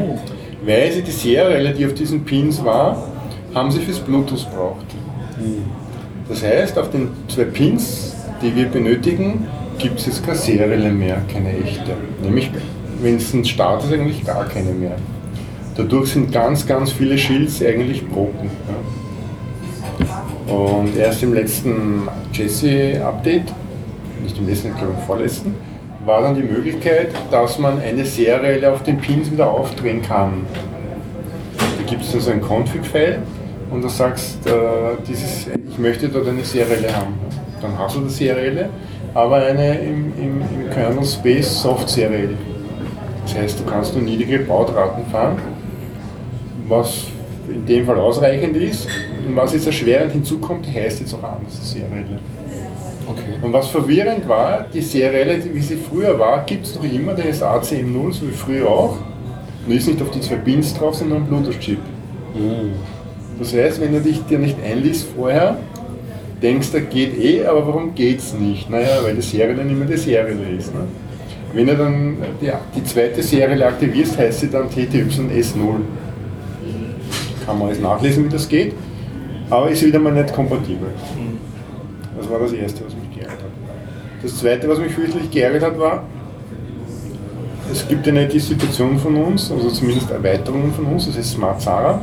Weil 0.66 0.92
sie 0.92 1.04
die 1.04 1.12
Serie, 1.12 1.74
die 1.74 1.86
auf 1.86 1.94
diesen 1.94 2.26
Pins 2.26 2.64
war, 2.64 3.10
haben 3.54 3.72
sie 3.72 3.80
fürs 3.80 4.00
Bluetooth 4.00 4.48
braucht. 4.54 4.86
Mhm. 5.38 5.66
Das 6.28 6.44
heißt, 6.44 6.78
auf 6.80 6.90
den 6.90 7.10
zwei 7.28 7.44
Pins, 7.44 8.16
die 8.42 8.56
wir 8.56 8.66
benötigen, 8.66 9.48
gibt 9.78 10.00
es 10.00 10.06
jetzt 10.08 10.26
keine 10.26 10.38
Serie 10.38 10.92
mehr, 10.92 11.22
keine 11.32 11.58
echte. 11.58 11.92
Nämlich 12.22 12.52
wenn 13.02 13.18
es 13.18 13.34
ein 13.34 13.46
Start 13.46 13.84
ist, 13.84 13.94
eigentlich 13.94 14.26
gar 14.26 14.46
keine 14.46 14.72
mehr. 14.72 14.96
Dadurch 15.76 16.12
sind 16.12 16.32
ganz, 16.32 16.66
ganz 16.66 16.92
viele 16.92 17.18
Shields 17.18 17.62
eigentlich 17.62 18.08
broken. 18.08 18.50
Ja. 20.00 20.54
Und 20.54 20.96
erst 20.96 21.24
im 21.24 21.34
letzten 21.34 22.08
Jesse-Update, 22.32 23.54
nicht 24.24 24.38
im 24.38 24.48
letzten, 24.48 24.70
ich 24.70 24.78
glaube 24.78 24.94
im 24.94 25.06
vorletzten, 25.06 25.56
war 26.06 26.22
dann 26.22 26.36
die 26.36 26.44
Möglichkeit, 26.44 27.10
dass 27.32 27.58
man 27.60 27.80
eine 27.80 28.06
Serielle 28.06 28.72
auf 28.72 28.84
den 28.84 28.98
Pins 28.98 29.32
wieder 29.32 29.50
aufdrehen 29.50 30.02
kann. 30.02 30.46
Da 31.58 31.90
gibt 31.90 32.04
es 32.04 32.12
dann 32.12 32.22
so 32.22 32.32
ein 32.32 32.42
Config-File 32.42 33.20
und 33.72 33.82
du 33.82 33.90
sagst, 33.90 34.46
äh, 34.48 34.52
dieses, 35.08 35.48
ich 35.48 35.78
möchte 35.78 36.08
dort 36.08 36.28
eine 36.28 36.44
Serielle 36.44 36.96
haben. 36.96 37.16
Dann 37.62 37.78
hast 37.78 37.96
du 37.96 38.02
die 38.02 38.10
Serielle, 38.10 38.70
aber 39.16 39.38
eine 39.38 39.80
im, 39.80 40.14
im, 40.18 40.42
im 40.42 40.70
Kernel 40.72 41.06
Space 41.06 41.62
Soft 41.62 41.90
Serielle. 41.90 42.38
Das 43.24 43.36
heißt, 43.36 43.60
du 43.60 43.64
kannst 43.64 43.96
nur 43.96 44.04
niedrige 44.04 44.40
Bautraten 44.40 45.06
fahren, 45.08 45.38
was 46.68 47.06
in 47.48 47.66
dem 47.66 47.86
Fall 47.86 47.98
ausreichend 47.98 48.56
ist. 48.58 48.88
Und 49.26 49.36
was 49.36 49.54
jetzt 49.54 49.66
erschwerend 49.66 50.12
hinzukommt, 50.12 50.68
heißt 50.68 51.00
jetzt 51.00 51.14
auch 51.16 51.24
anders 51.24 51.72
Serielle. 51.72 52.20
Okay. 53.08 53.40
Und 53.42 53.54
was 53.54 53.68
verwirrend 53.70 54.28
war, 54.28 54.66
die 54.72 54.82
Serielle, 54.82 55.40
wie 55.54 55.62
sie 55.62 55.78
früher 55.78 56.20
war, 56.20 56.44
gibt 56.44 56.66
es 56.66 56.76
noch 56.76 56.84
immer, 56.84 57.14
der 57.14 57.26
ist 57.26 57.42
ACM0, 57.42 58.12
so 58.12 58.28
wie 58.28 58.34
früher 58.34 58.68
auch. 58.68 58.98
Und 59.66 59.74
ist 59.74 59.88
nicht 59.88 60.02
auf 60.02 60.12
die 60.12 60.22
zwei 60.22 60.36
Pins 60.36 60.74
drauf, 60.74 60.96
sondern 60.96 61.20
ein 61.20 61.28
Bluetooth-Chip. 61.28 61.80
Mhm. 62.36 62.74
Das 63.40 63.54
heißt, 63.54 63.80
wenn 63.82 63.94
du 63.94 64.02
dich 64.02 64.24
dir 64.26 64.40
nicht 64.40 64.58
einliest 64.64 65.08
vorher, 65.16 65.58
denkst 66.42 66.72
du, 66.72 66.82
geht 66.82 67.18
eh, 67.18 67.46
aber 67.46 67.68
warum 67.68 67.96
geht 67.96 68.20
es 68.20 68.34
nicht? 68.34 68.70
Naja, 68.70 69.00
weil 69.04 69.16
die 69.16 69.22
Serie 69.22 69.56
dann 69.56 69.70
immer 69.70 69.86
die 69.86 69.98
Serie 69.98 70.36
ist. 70.58 70.74
Ne? 70.74 70.82
Wenn 71.54 71.68
du 71.68 71.76
dann 71.76 72.18
die, 72.42 72.52
die 72.76 72.84
zweite 72.84 73.24
Serie 73.24 73.66
aktivierst, 73.66 74.18
heißt 74.18 74.42
sie 74.42 74.50
dann 74.50 74.70
TTYS0. 74.70 75.76
Kann 77.46 77.60
man 77.60 77.68
alles 77.68 77.80
nachlesen, 77.80 78.26
wie 78.26 78.30
das 78.30 78.48
geht, 78.48 78.74
aber 79.50 79.70
ist 79.70 79.86
wieder 79.86 80.00
mal 80.00 80.12
nicht 80.12 80.34
kompatibel. 80.34 80.90
Das 82.18 82.30
war 82.30 82.40
das 82.40 82.54
Erste, 82.54 82.86
was 82.86 82.94
mich 82.96 83.14
geärgert 83.14 83.40
hat. 83.40 83.52
Das 84.24 84.38
Zweite, 84.38 84.68
was 84.68 84.80
mich 84.80 84.94
fürchterlich 84.94 85.30
geärgert 85.30 85.64
hat, 85.64 85.80
war, 85.80 86.04
es 87.72 87.88
gibt 87.88 88.08
eine 88.08 88.28
Distribution 88.28 88.98
von 88.98 89.16
uns, 89.16 89.52
also 89.52 89.70
zumindest 89.70 90.10
Erweiterungen 90.12 90.74
von 90.74 90.86
uns, 90.86 91.08
das 91.08 91.18
ist 91.18 91.32
Smart 91.32 91.62
Zara. 91.62 92.02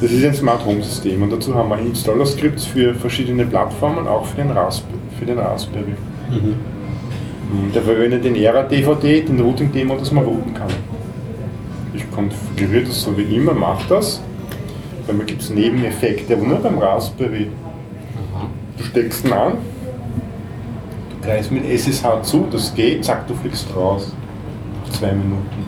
Das 0.00 0.10
ist 0.10 0.24
ein 0.24 0.34
Smart 0.34 0.64
Home 0.64 0.82
System 0.82 1.22
und 1.22 1.30
dazu 1.30 1.54
haben 1.54 1.68
wir 1.68 1.78
Installer-Skripts 1.78 2.64
für 2.64 2.94
verschiedene 2.94 3.44
Plattformen, 3.44 4.08
auch 4.08 4.24
für 4.24 4.38
den, 4.38 4.50
Raspberry. 4.50 4.98
Für 5.18 5.26
den 5.26 5.38
Raspberry. 5.38 5.94
Mhm. 6.30 7.72
Der 7.74 7.82
verwendet 7.82 8.24
den 8.24 8.34
ERA-DVD, 8.34 9.22
den 9.22 9.40
Routing-Demo, 9.40 9.96
dass 9.96 10.10
man 10.10 10.24
routen 10.24 10.54
kann. 10.54 10.70
Ich 11.92 12.10
konfiguriere 12.10 12.84
das 12.84 13.02
so 13.02 13.16
wie 13.18 13.24
immer, 13.34 13.52
mache 13.52 13.86
das. 13.88 14.22
Manchmal 15.06 15.26
gibt 15.26 15.42
es 15.42 15.50
Nebeneffekte, 15.50 16.34
aber 16.34 16.46
nur 16.46 16.58
beim 16.58 16.78
Raspberry. 16.78 17.48
Du 18.78 18.84
steckst 18.84 19.26
ihn 19.26 19.32
an, 19.32 19.54
du 21.10 21.26
greifst 21.26 21.52
mit 21.52 21.66
SSH 21.66 22.22
zu, 22.22 22.46
das 22.50 22.74
geht, 22.74 23.04
zack, 23.04 23.26
du 23.28 23.34
fliegst 23.34 23.66
raus. 23.76 24.14
Zwei 24.92 25.12
Minuten. 25.12 25.66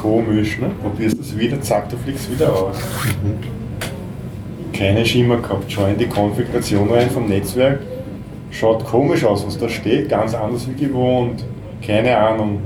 Komisch, 0.00 0.58
ne? 0.58 0.70
Probierst 0.82 1.20
es 1.20 1.36
wieder, 1.36 1.60
zack, 1.60 1.88
du 1.90 1.96
fliegst 1.96 2.30
wieder 2.30 2.48
raus. 2.48 2.76
Keine 4.72 5.04
Schimmer 5.04 5.36
gehabt, 5.36 5.70
schau 5.70 5.86
in 5.86 5.98
die 5.98 6.06
Konfiguration 6.06 6.90
rein 6.90 7.10
vom 7.10 7.28
Netzwerk. 7.28 7.80
Schaut 8.50 8.84
komisch 8.84 9.24
aus, 9.24 9.46
was 9.46 9.58
da 9.58 9.68
steht, 9.68 10.08
ganz 10.08 10.34
anders 10.34 10.66
wie 10.68 10.86
gewohnt. 10.86 11.44
Keine 11.86 12.16
Ahnung. 12.16 12.60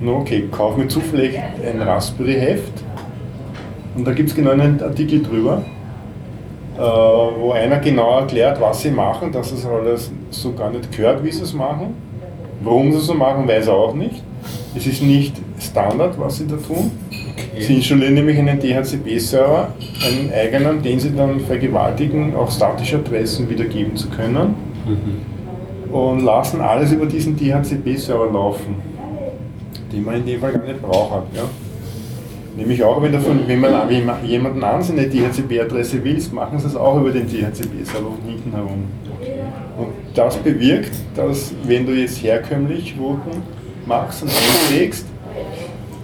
No, 0.00 0.18
okay, 0.18 0.48
kauf 0.50 0.76
mir 0.76 0.88
zufällig 0.88 1.38
ein 1.38 1.80
Raspberry-Heft 1.80 2.84
und 3.96 4.06
da 4.06 4.12
gibt 4.12 4.30
es 4.30 4.34
genau 4.34 4.50
einen 4.50 4.82
Artikel 4.82 5.22
drüber, 5.22 5.62
äh, 6.76 6.80
wo 6.80 7.52
einer 7.52 7.78
genau 7.78 8.18
erklärt, 8.18 8.60
was 8.60 8.82
sie 8.82 8.90
machen, 8.90 9.30
dass 9.30 9.52
es 9.52 9.64
alles 9.64 10.10
so 10.30 10.52
gar 10.52 10.70
nicht 10.70 10.90
gehört, 10.90 11.22
wie 11.22 11.30
sie 11.30 11.42
es 11.42 11.54
machen. 11.54 11.94
Warum 12.60 12.90
sie 12.90 12.98
es 12.98 13.06
so 13.06 13.14
machen, 13.14 13.46
weiß 13.46 13.68
er 13.68 13.74
auch 13.74 13.94
nicht. 13.94 14.23
Es 14.76 14.86
ist 14.86 15.02
nicht 15.02 15.36
Standard, 15.60 16.18
was 16.18 16.38
sie 16.38 16.46
da 16.46 16.56
tun. 16.56 16.90
Sie 17.58 17.76
installieren 17.76 18.14
nämlich 18.14 18.38
einen 18.38 18.58
DHCP-Server, 18.58 19.68
einen 20.04 20.32
eigenen, 20.32 20.82
den 20.82 20.98
sie 20.98 21.14
dann 21.14 21.40
vergewaltigen, 21.40 22.34
auch 22.34 22.50
statische 22.50 22.96
Adressen 22.96 23.48
wiedergeben 23.48 23.96
zu 23.96 24.08
können. 24.08 24.54
Und 25.92 26.24
lassen 26.24 26.60
alles 26.60 26.92
über 26.92 27.06
diesen 27.06 27.36
DHCP-Server 27.36 28.32
laufen, 28.32 28.76
den 29.92 30.04
man 30.04 30.16
in 30.16 30.26
dem 30.26 30.40
Fall 30.40 30.52
gar 30.52 30.64
nicht 30.64 30.82
braucht. 30.82 31.34
Ja. 31.36 31.42
Nämlich 32.56 32.82
auch, 32.82 33.00
wenn, 33.00 33.12
davon, 33.12 33.40
wenn 33.46 33.60
man 33.60 33.72
jemanden 34.24 34.62
an 34.62 34.82
seine 34.82 35.08
DHCP-Adresse 35.08 36.02
willst, 36.02 36.32
machen 36.32 36.58
sie 36.58 36.66
es 36.66 36.76
auch 36.76 37.00
über 37.00 37.10
den 37.10 37.26
DHCP-Server 37.28 38.08
von 38.08 38.28
hinten 38.28 38.50
herum. 38.52 38.84
Und 39.78 39.88
das 40.14 40.36
bewirkt, 40.36 40.92
dass 41.14 41.52
wenn 41.64 41.86
du 41.86 41.92
jetzt 41.92 42.22
herkömmlich 42.22 42.94
Routen 42.98 43.42
machst 43.86 44.22
und 44.22 44.30
einschlägst, 44.30 45.06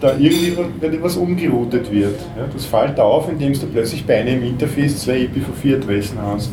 da 0.01 0.16
irgendwie 0.19 0.57
etwas 0.87 1.16
umgeroutet 1.16 1.90
wird. 1.93 2.19
Ja, 2.37 2.47
das 2.53 2.64
fällt 2.64 2.99
auf, 2.99 3.29
indem 3.29 3.53
du 3.53 3.66
plötzlich 3.66 4.05
bei 4.07 4.21
einem 4.21 4.43
Interface 4.43 4.99
zwei 4.99 5.29
IPv4-Adressen 5.29 6.19
hast. 6.23 6.51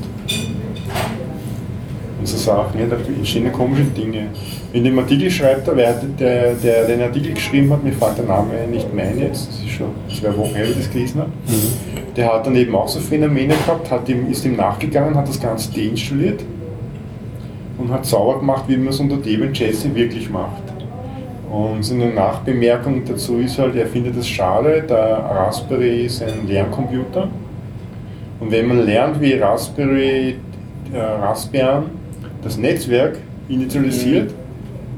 Und 2.19 2.27
so 2.27 2.37
Sachen, 2.37 2.79
ja, 2.79 2.87
da 2.87 2.97
entstehen 2.97 3.51
komische 3.51 3.83
Dinge. 3.83 4.27
In 4.73 4.83
dem 4.83 4.99
Artikel 4.99 5.31
schreibt 5.31 5.67
er, 5.67 5.77
wer 5.77 5.93
der, 5.93 6.53
der 6.55 6.87
den 6.87 7.01
Artikel 7.01 7.33
geschrieben 7.33 7.71
hat, 7.71 7.83
mir 7.83 7.93
fällt 7.93 8.17
der 8.17 8.25
Name 8.25 8.67
nicht 8.69 8.93
mein 8.93 9.17
jetzt, 9.19 9.47
das 9.47 9.59
ist 9.59 9.69
schon 9.69 9.91
zwei 10.09 10.35
Wochen 10.35 10.55
her, 10.55 10.65
wie 10.67 10.71
ich 10.71 10.77
das 10.77 10.91
gelesen 10.91 11.21
habe. 11.21 11.29
Mhm. 11.47 12.15
Der 12.15 12.33
hat 12.33 12.45
dann 12.45 12.55
eben 12.55 12.75
auch 12.75 12.87
so 12.87 12.99
Phänomene 12.99 13.53
gehabt, 13.53 13.89
hat 13.89 14.09
ihm, 14.09 14.29
ist 14.29 14.43
ihm 14.43 14.55
nachgegangen, 14.55 15.15
hat 15.15 15.27
das 15.27 15.39
Ganze 15.39 15.71
deinstalliert 15.71 16.43
und 17.77 17.91
hat 17.91 18.05
sauber 18.05 18.39
gemacht, 18.39 18.63
wie 18.67 18.77
man 18.77 18.89
es 18.89 18.99
unter 18.99 19.17
Debian 19.17 19.53
Jesse 19.53 19.93
wirklich 19.95 20.29
macht. 20.29 20.63
Und 21.49 21.83
seine 21.83 22.09
Nachbemerkung 22.09 23.03
dazu 23.05 23.37
ist 23.37 23.57
halt, 23.57 23.75
er 23.75 23.87
findet 23.87 24.17
es 24.17 24.27
schade, 24.27 24.83
der 24.87 25.17
Raspberry 25.17 26.05
ist 26.05 26.21
ein 26.21 26.47
Lerncomputer. 26.47 27.29
Und 28.39 28.51
wenn 28.51 28.67
man 28.67 28.85
lernt, 28.85 29.21
wie 29.21 29.33
Raspberry, 29.33 30.35
äh, 30.93 30.97
Raspbian 30.97 31.85
das 32.43 32.57
Netzwerk 32.57 33.17
initialisiert, 33.47 34.31
mhm 34.31 34.47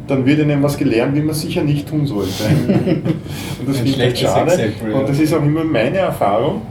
dann 0.10 0.26
wird 0.26 0.40
ihnen 0.40 0.62
was 0.64 0.78
gelernt, 0.78 1.16
wie 1.16 1.22
man 1.22 1.36
sicher 1.36 1.64
nicht 1.64 1.88
tun 1.88 2.06
sollte. 2.06 2.44
und 3.60 3.68
das 3.68 3.78
finde 3.78 4.08
ich 4.08 4.20
schade. 4.20 4.52
Exempel. 4.52 4.94
Und 4.94 5.10
das 5.10 5.20
ist 5.20 5.34
auch 5.34 5.44
immer 5.44 5.64
meine 5.64 5.98
Erfahrung, 5.98 6.62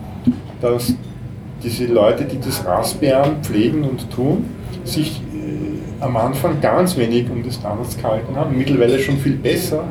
dass 0.61 0.93
diese 1.63 1.87
Leute, 1.87 2.25
die 2.25 2.39
das 2.41 2.65
Raspberry 2.65 3.31
pflegen 3.43 3.85
und 3.85 4.11
tun, 4.11 4.45
sich 4.85 5.21
am 6.01 6.17
Anfang 6.17 6.61
ganz 6.61 6.97
wenig 6.97 7.31
um 7.31 7.43
die 7.43 7.51
Standards 7.51 7.97
gehalten 7.97 8.37
haben, 8.37 8.57
mittlerweile 8.57 8.99
schon 8.99 9.19
viel 9.19 9.37
besser 9.37 9.85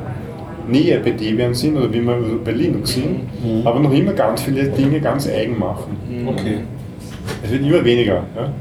näher 0.68 1.00
bei 1.00 1.12
Debian 1.12 1.54
sind 1.54 1.78
oder 1.78 1.92
wie 1.92 2.02
wir 2.02 2.18
bei 2.44 2.52
Linux 2.52 2.94
sind, 2.94 3.22
mhm. 3.44 3.66
aber 3.66 3.80
noch 3.80 3.92
immer 3.92 4.14
ganz 4.14 4.42
viele 4.42 4.66
Dinge 4.66 5.00
ganz 5.00 5.28
eigen 5.28 5.58
machen. 5.58 5.98
Mhm. 6.10 6.28
Okay. 6.28 6.58
Es 7.44 7.52
wird 7.52 7.64
immer 7.64 7.84
weniger. 7.84 8.24
Ja? 8.36 8.52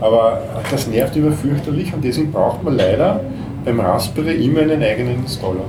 Aber 0.00 0.42
das 0.70 0.88
nervt 0.88 1.16
immer 1.16 1.32
fürchterlich 1.32 1.92
und 1.94 2.02
deswegen 2.02 2.32
braucht 2.32 2.62
man 2.64 2.76
leider 2.76 3.20
beim 3.64 3.78
Raspberry 3.78 4.44
immer 4.44 4.60
einen 4.60 4.82
eigenen 4.82 5.20
Installer. 5.20 5.64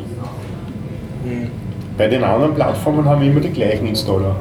Mhm. 1.23 1.49
Bei 1.97 2.07
den 2.07 2.23
anderen 2.23 2.55
Plattformen 2.55 3.05
haben 3.05 3.21
wir 3.21 3.29
immer 3.29 3.41
den 3.41 3.53
gleichen 3.53 3.87
Installer. 3.87 4.35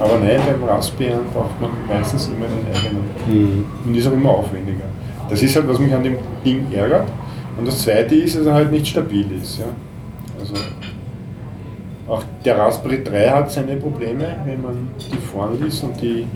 Aber 0.00 0.18
nein, 0.18 0.40
beim 0.46 0.68
Raspberry 0.68 1.12
braucht 1.32 1.60
man 1.60 1.70
meistens 1.88 2.28
immer 2.28 2.46
einen 2.46 2.66
eigenen. 2.74 3.04
Mhm. 3.26 3.64
Und 3.86 3.96
ist 3.96 4.06
auch 4.08 4.12
immer 4.12 4.30
aufwendiger. 4.30 4.84
Das 5.28 5.42
ist 5.42 5.54
halt, 5.56 5.68
was 5.68 5.78
mich 5.78 5.92
an 5.94 6.02
dem 6.02 6.16
Ding 6.44 6.66
ärgert. 6.72 7.08
Und 7.58 7.66
das 7.66 7.82
zweite 7.82 8.14
ist, 8.14 8.36
dass 8.38 8.46
er 8.46 8.54
halt 8.54 8.70
nicht 8.70 8.86
stabil 8.86 9.26
ist. 9.42 9.58
Ja? 9.58 9.66
Also 10.38 10.54
auch 12.08 12.22
der 12.44 12.56
Raspberry 12.56 13.04
3 13.04 13.28
hat 13.28 13.50
seine 13.50 13.76
Probleme, 13.76 14.36
wenn 14.44 14.62
man 14.62 14.88
die 14.98 15.16
vorn 15.16 15.60
liest 15.62 15.82
und 15.84 16.00
die, 16.00 16.20
äh, 16.20 16.26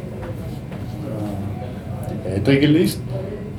die 2.11 2.29
Beiträge 2.29 2.67
liest. 2.67 3.01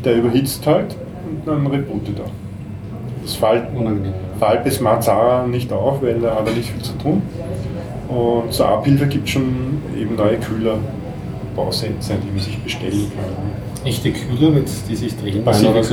Der 0.04 0.18
überhitzt 0.18 0.68
halt 0.68 0.96
und 1.30 1.48
dann 1.48 1.66
rebootet 1.66 2.20
er. 2.20 2.30
Das 3.24 3.36
fällt, 3.36 3.64
fällt 4.38 4.64
bis 4.66 4.82
Marzara 4.82 5.48
nicht 5.48 5.72
auf, 5.72 6.02
weil 6.02 6.20
da 6.20 6.36
hat 6.36 6.48
er 6.48 6.54
nicht 6.54 6.70
viel 6.70 6.82
zu 6.82 6.92
tun. 6.98 7.22
Und 8.10 8.52
zur 8.52 8.68
Abhilfe 8.68 9.08
gibt 9.08 9.26
es 9.26 9.32
schon 9.32 9.82
eben 9.98 10.16
neue 10.16 10.38
Kühler-Bausätze, 10.38 12.16
die 12.22 12.32
man 12.32 12.40
sich 12.40 12.62
bestellen 12.62 13.12
kann. 13.16 13.63
Echte 13.86 14.12
Kühler, 14.12 14.52
mit, 14.52 14.68
die 14.90 14.96
sich 14.96 15.16
drehen 15.18 15.44
Passive. 15.44 15.84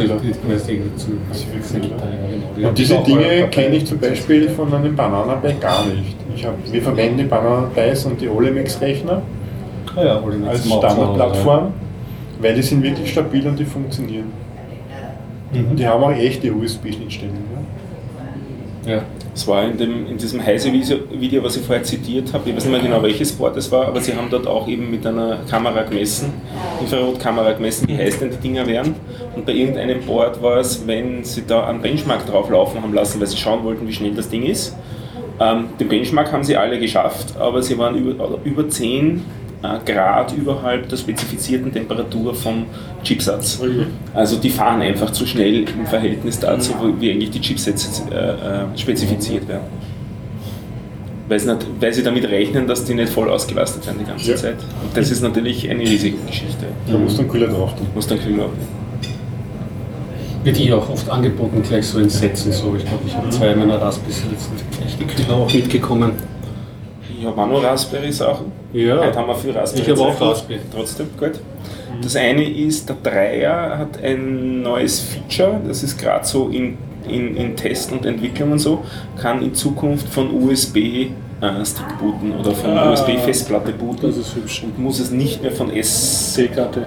Und 2.62 2.78
diese 2.78 2.98
Dinge 2.98 3.48
kenne 3.50 3.76
ich 3.76 3.86
zum 3.86 3.98
Beispiel 3.98 4.48
von 4.50 4.72
einem 4.72 4.94
Banana 4.94 5.34
Pi 5.34 5.54
gar 5.60 5.84
nicht. 5.86 6.16
Ich 6.34 6.44
hab, 6.44 6.54
wir 6.70 6.82
verwenden 6.82 7.18
die 7.18 7.24
Banana 7.24 7.68
Pis 7.74 8.04
und 8.06 8.20
die 8.20 8.28
Olemex-Rechner 8.28 9.22
ah 9.96 10.02
ja, 10.04 10.22
als 10.48 10.66
Standardplattform, 10.66 11.72
weil 12.40 12.54
die 12.54 12.62
sind 12.62 12.82
wirklich 12.82 13.10
stabil 13.10 13.46
und 13.46 13.58
die 13.58 13.64
funktionieren. 13.64 14.26
Mhm. 15.52 15.76
Die 15.76 15.86
haben 15.86 16.02
auch 16.02 16.12
echte 16.12 16.52
USB-Schnittstellen. 16.52 17.34
Ja. 18.86 18.92
ja. 18.92 19.02
Es 19.32 19.46
war 19.46 19.64
in, 19.64 19.78
dem, 19.78 20.06
in 20.08 20.18
diesem 20.18 20.44
Heise-Video, 20.44 21.44
was 21.44 21.56
ich 21.56 21.62
vorher 21.62 21.84
zitiert 21.84 22.32
habe, 22.32 22.48
ich 22.50 22.56
weiß 22.56 22.64
nicht 22.64 22.72
mehr 22.72 22.82
genau 22.82 23.02
welches 23.02 23.32
Board 23.32 23.56
es 23.56 23.70
war, 23.70 23.86
aber 23.86 24.00
sie 24.00 24.14
haben 24.14 24.28
dort 24.28 24.46
auch 24.46 24.66
eben 24.66 24.90
mit 24.90 25.06
einer 25.06 25.38
Kamera 25.48 25.82
gemessen, 25.84 26.32
Infrarotkamera 26.80 27.52
gemessen, 27.52 27.86
wie 27.88 27.96
heiß 27.96 28.18
denn 28.18 28.30
die 28.30 28.36
Dinger 28.36 28.66
wären. 28.66 28.94
Und 29.36 29.46
bei 29.46 29.52
irgendeinem 29.52 30.00
Board 30.02 30.42
war 30.42 30.58
es, 30.58 30.86
wenn 30.86 31.22
sie 31.22 31.46
da 31.46 31.68
einen 31.68 31.80
Benchmark 31.80 32.26
drauf 32.26 32.50
laufen 32.50 32.82
haben 32.82 32.92
lassen, 32.92 33.20
weil 33.20 33.28
sie 33.28 33.36
schauen 33.36 33.62
wollten, 33.62 33.86
wie 33.86 33.92
schnell 33.92 34.14
das 34.14 34.28
Ding 34.28 34.42
ist. 34.42 34.76
Ähm, 35.38 35.68
den 35.78 35.88
Benchmark 35.88 36.32
haben 36.32 36.44
sie 36.44 36.56
alle 36.56 36.78
geschafft, 36.78 37.36
aber 37.38 37.62
sie 37.62 37.78
waren 37.78 37.96
über, 37.96 38.38
über 38.44 38.68
10 38.68 39.16
äh, 39.16 39.20
Grad 39.62 40.32
überhalb 40.32 40.88
der 40.88 40.96
spezifizierten 40.96 41.72
Temperatur 41.72 42.34
vom 42.34 42.66
Chipsatz. 43.02 43.60
Mhm. 43.60 43.88
Also 44.14 44.36
die 44.36 44.50
fahren 44.50 44.80
einfach 44.80 45.10
zu 45.10 45.26
schnell 45.26 45.64
im 45.68 45.86
Verhältnis 45.86 46.38
dazu, 46.38 46.72
wie 46.98 47.10
eigentlich 47.10 47.30
die 47.30 47.40
Chipsets 47.40 48.02
äh, 48.10 48.14
äh, 48.14 48.34
spezifiziert 48.76 49.46
werden. 49.48 49.64
Weil, 51.28 51.38
nicht, 51.38 51.66
weil, 51.78 51.92
sie 51.92 52.02
damit 52.02 52.24
rechnen, 52.28 52.66
dass 52.66 52.84
die 52.84 52.94
nicht 52.94 53.12
voll 53.12 53.30
ausgelastet 53.30 53.86
werden 53.86 53.98
die 54.00 54.04
ganze 54.04 54.30
ja. 54.30 54.36
Zeit. 54.36 54.56
Und 54.82 54.96
das 54.96 55.10
ist 55.12 55.22
natürlich 55.22 55.68
eine 55.70 55.82
riesige 55.82 56.16
Geschichte. 56.26 56.66
Da 56.90 56.98
muss 56.98 57.16
dann 57.16 57.28
Kühler 57.28 57.46
drauf 57.46 57.76
tun. 57.76 57.86
Muss 57.94 58.08
dann 58.08 58.18
Kühler 58.18 58.48
Wird 60.42 60.56
hier 60.56 60.76
auch 60.76 60.88
oft 60.88 61.08
angeboten, 61.08 61.62
gleich 61.62 61.86
so 61.86 62.00
in 62.00 62.10
Sätzen. 62.10 62.50
So. 62.50 62.74
Ich 62.76 62.84
glaube, 62.84 63.04
ich 63.06 63.14
habe 63.14 63.28
zwei 63.30 63.54
meiner 63.54 63.80
Raspberries 63.80 64.24
jetzt 64.28 64.50
echte 64.84 65.04
Kühler 65.04 65.36
auch 65.36 65.52
mitgekommen. 65.52 66.12
Ich 67.20 67.26
habe 67.26 67.42
auch 67.42 67.46
noch 67.46 67.62
Raspberry-Sachen. 67.62 68.50
Ja. 68.72 68.98
Heute 68.98 69.18
haben 69.18 69.28
wir 69.28 69.34
viel 69.34 69.50
Raspberry. 69.50 69.82
Ich 69.82 69.90
habe 69.90 70.10
auch 70.10 70.20
Raspberry. 70.20 70.60
Trotzdem, 70.74 71.08
gut. 71.18 71.32
Das 72.02 72.16
eine 72.16 72.42
ist, 72.42 72.88
der 72.88 72.96
Dreier 73.02 73.76
hat 73.76 74.02
ein 74.02 74.62
neues 74.62 75.00
Feature, 75.00 75.60
das 75.68 75.82
ist 75.82 75.98
gerade 75.98 76.26
so 76.26 76.48
in, 76.48 76.78
in, 77.06 77.36
in 77.36 77.56
Test 77.56 77.92
und 77.92 78.06
Entwicklung 78.06 78.52
und 78.52 78.58
so, 78.58 78.82
kann 79.20 79.42
in 79.42 79.54
Zukunft 79.54 80.08
von 80.08 80.32
USB 80.32 80.76
äh, 80.76 81.10
Stick 81.62 81.98
booten 81.98 82.32
oder 82.40 82.52
von 82.52 82.70
ah, 82.70 82.90
USB-Festplatte 82.90 83.72
booten. 83.72 84.06
Das 84.06 84.16
ist 84.16 84.34
hübsch. 84.34 84.62
Und 84.62 84.78
muss 84.78 84.98
es 84.98 85.10
nicht 85.10 85.42
mehr 85.42 85.52
von 85.52 85.70
SD-Karte, 85.70 86.86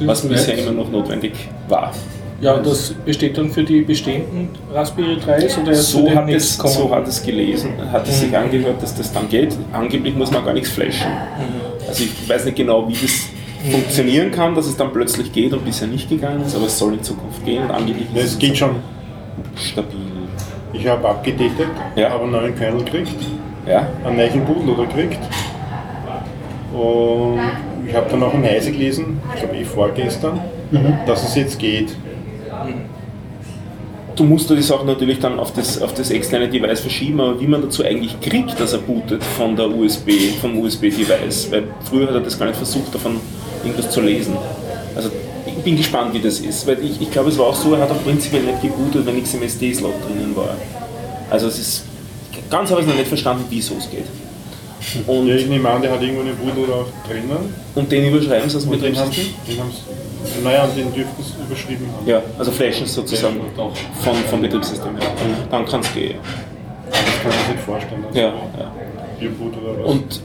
was 0.00 0.26
bisher 0.26 0.56
immer 0.56 0.72
noch 0.72 0.90
notwendig 0.90 1.32
war. 1.68 1.92
Ja, 2.40 2.54
und 2.54 2.64
das 2.64 2.94
besteht 3.04 3.36
dann 3.36 3.50
für 3.50 3.64
die 3.64 3.80
bestehenden 3.80 4.50
Raspberry 4.72 5.16
3s 5.16 5.60
oder 5.60 5.74
so 5.74 6.08
hat, 6.08 6.28
es, 6.30 6.56
so 6.56 6.88
hat 6.94 7.08
es 7.08 7.20
gelesen, 7.20 7.72
hat 7.90 8.06
es 8.06 8.20
sich 8.20 8.28
mhm. 8.28 8.36
angehört, 8.36 8.80
dass 8.80 8.94
das 8.94 9.12
dann 9.12 9.28
geht. 9.28 9.56
Angeblich 9.72 10.14
muss 10.14 10.30
man 10.30 10.44
gar 10.44 10.54
nichts 10.54 10.70
flashen. 10.70 11.10
Mhm. 11.10 11.88
Also 11.88 12.04
ich 12.04 12.28
weiß 12.28 12.44
nicht 12.44 12.56
genau, 12.56 12.88
wie 12.88 12.92
das 12.92 13.26
mhm. 13.64 13.70
funktionieren 13.72 14.30
kann, 14.30 14.54
dass 14.54 14.66
es 14.66 14.76
dann 14.76 14.92
plötzlich 14.92 15.32
geht 15.32 15.52
und 15.52 15.64
bisher 15.64 15.88
nicht 15.88 16.08
gegangen 16.08 16.42
ist, 16.42 16.54
aber 16.54 16.66
es 16.66 16.78
soll 16.78 16.94
in 16.94 17.02
Zukunft 17.02 17.44
gehen 17.44 17.64
und 17.64 17.72
angeblich 17.72 18.06
ist 18.14 18.24
es 18.24 18.38
geht 18.38 18.56
schon 18.56 18.76
stabil. 19.56 19.98
Ich 20.72 20.86
habe 20.86 21.08
abgedatet, 21.08 21.66
ja. 21.96 22.10
habe 22.10 22.22
einen 22.22 22.32
neuen 22.32 22.54
Kernel 22.54 22.84
gekriegt 22.84 23.16
Ja? 23.66 23.88
einen 24.04 24.16
neuen 24.16 24.44
Bootloader 24.44 24.86
gekriegt. 24.86 25.18
Und 26.72 27.40
ich 27.84 27.94
habe 27.96 28.08
dann 28.10 28.22
auch 28.22 28.34
in 28.34 28.44
Heise 28.44 28.70
gelesen, 28.70 29.20
ich 29.34 29.40
glaube 29.40 29.56
eh 29.56 29.64
vorgestern, 29.64 30.40
dass 31.04 31.26
es 31.26 31.34
jetzt 31.34 31.58
geht. 31.58 31.96
Du 34.16 34.24
musst 34.24 34.50
die 34.50 34.60
Sache 34.62 34.84
natürlich 34.84 35.20
dann 35.20 35.38
auf 35.38 35.52
das, 35.52 35.80
auf 35.80 35.94
das 35.94 36.10
externe 36.10 36.48
Device 36.48 36.80
verschieben, 36.80 37.20
aber 37.20 37.40
wie 37.40 37.46
man 37.46 37.62
dazu 37.62 37.84
eigentlich 37.84 38.20
kriegt, 38.20 38.58
dass 38.58 38.72
er 38.72 38.80
bootet 38.80 39.22
von 39.22 39.54
der 39.54 39.68
USB, 39.68 40.10
vom 40.40 40.58
USB-Device, 40.58 41.52
weil 41.52 41.68
früher 41.88 42.08
hat 42.08 42.14
er 42.14 42.20
das 42.20 42.36
gar 42.36 42.46
nicht 42.46 42.56
versucht, 42.56 42.92
davon 42.92 43.20
irgendwas 43.62 43.90
zu 43.90 44.00
lesen. 44.00 44.36
Also 44.96 45.10
ich 45.46 45.54
bin 45.62 45.76
gespannt, 45.76 46.14
wie 46.14 46.20
das 46.20 46.40
ist, 46.40 46.66
weil 46.66 46.82
ich, 46.84 47.00
ich 47.00 47.10
glaube, 47.12 47.28
es 47.28 47.38
war 47.38 47.46
auch 47.46 47.54
so, 47.54 47.74
er 47.74 47.82
hat 47.82 47.90
auch 47.92 48.02
prinzipiell 48.02 48.42
nicht 48.42 48.60
gebootet, 48.60 49.06
wenn 49.06 49.14
nichts 49.14 49.34
im 49.34 49.42
SD-Slot 49.42 49.94
drinnen 50.04 50.34
war. 50.34 50.56
Also 51.30 51.46
es 51.46 51.58
ist, 51.58 51.84
ganz 52.50 52.72
habe 52.72 52.80
ich 52.80 52.88
noch 52.88 52.96
nicht 52.96 53.06
verstanden, 53.08 53.44
wieso 53.50 53.74
es 53.76 53.88
geht. 53.88 54.06
Und, 55.06 55.28
Ja, 55.28 55.36
ich 55.36 55.46
nehme 55.46 55.68
an, 55.68 55.80
der 55.80 55.92
hat 55.92 56.02
irgendwo 56.02 56.22
einen 56.22 56.36
Bootloader 56.36 56.74
auch 56.80 57.08
drinnen. 57.08 57.54
und 57.74 57.92
den 57.92 58.12
überschreiben 58.12 58.50
sie 58.50 58.56
aus 58.56 58.62
dem 58.62 58.72
Betriebssystem? 58.72 59.26
den 59.46 59.58
haben 59.60 59.70
sie, 59.70 60.07
naja, 60.42 60.64
und 60.64 60.76
den 60.76 60.92
dürften 60.92 61.22
sie 61.22 61.42
überschrieben 61.46 61.86
haben. 61.96 62.06
Ja, 62.06 62.22
also 62.38 62.50
flashen 62.50 62.84
es 62.84 62.94
sozusagen 62.94 63.40
von, 64.02 64.14
vom 64.14 64.42
Betriebssystem. 64.42 64.96
Ja. 64.98 65.06
Dann 65.50 65.66
kann 65.66 65.80
es 65.80 65.92
gehen. 65.94 66.16
Das 66.90 67.00
kann 67.22 67.30
man 67.30 67.38
sich 67.38 67.48
nicht 67.48 67.60
vorstellen. 67.64 68.04
Also 68.06 68.18
Ja, 68.18 68.26
ja. 68.26 68.72
Oder 69.20 69.82
was. 69.82 69.90
Und 69.90 70.20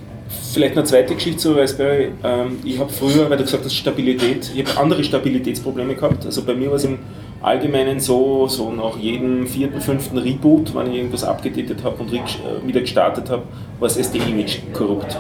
vielleicht 0.54 0.78
eine 0.78 0.86
zweite 0.86 1.16
Geschichte 1.16 1.38
zu 1.38 1.54
Raspberry. 1.54 2.12
Ähm, 2.24 2.60
ich 2.64 2.80
habe 2.80 2.92
früher, 2.92 3.30
weil 3.30 3.38
du 3.38 3.44
gesagt 3.44 3.66
hast, 3.66 3.74
Stabilität, 3.74 4.52
ich 4.56 4.66
habe 4.66 4.80
andere 4.80 5.04
Stabilitätsprobleme 5.04 5.96
gehabt. 5.96 6.26
Also 6.26 6.44
bei 6.44 6.54
mir 6.54 6.70
war 6.70 6.76
es 6.76 6.84
im 6.84 7.00
Allgemeinen 7.42 8.00
so, 8.00 8.48
so 8.48 8.72
nach 8.72 8.98
jedem 8.98 9.48
vierten, 9.48 9.82
fünften 9.82 10.18
Reboot, 10.18 10.74
wenn 10.76 10.92
ich 10.92 10.98
irgendwas 10.98 11.24
abgedatet 11.24 11.84
habe 11.84 12.02
und 12.02 12.14
äh, 12.14 12.22
wieder 12.66 12.82
gestartet 12.82 13.30
habe, 13.30 13.44
war 13.80 13.88
das 13.88 13.98
SD-Image 13.98 14.60
korrupt. 14.74 15.18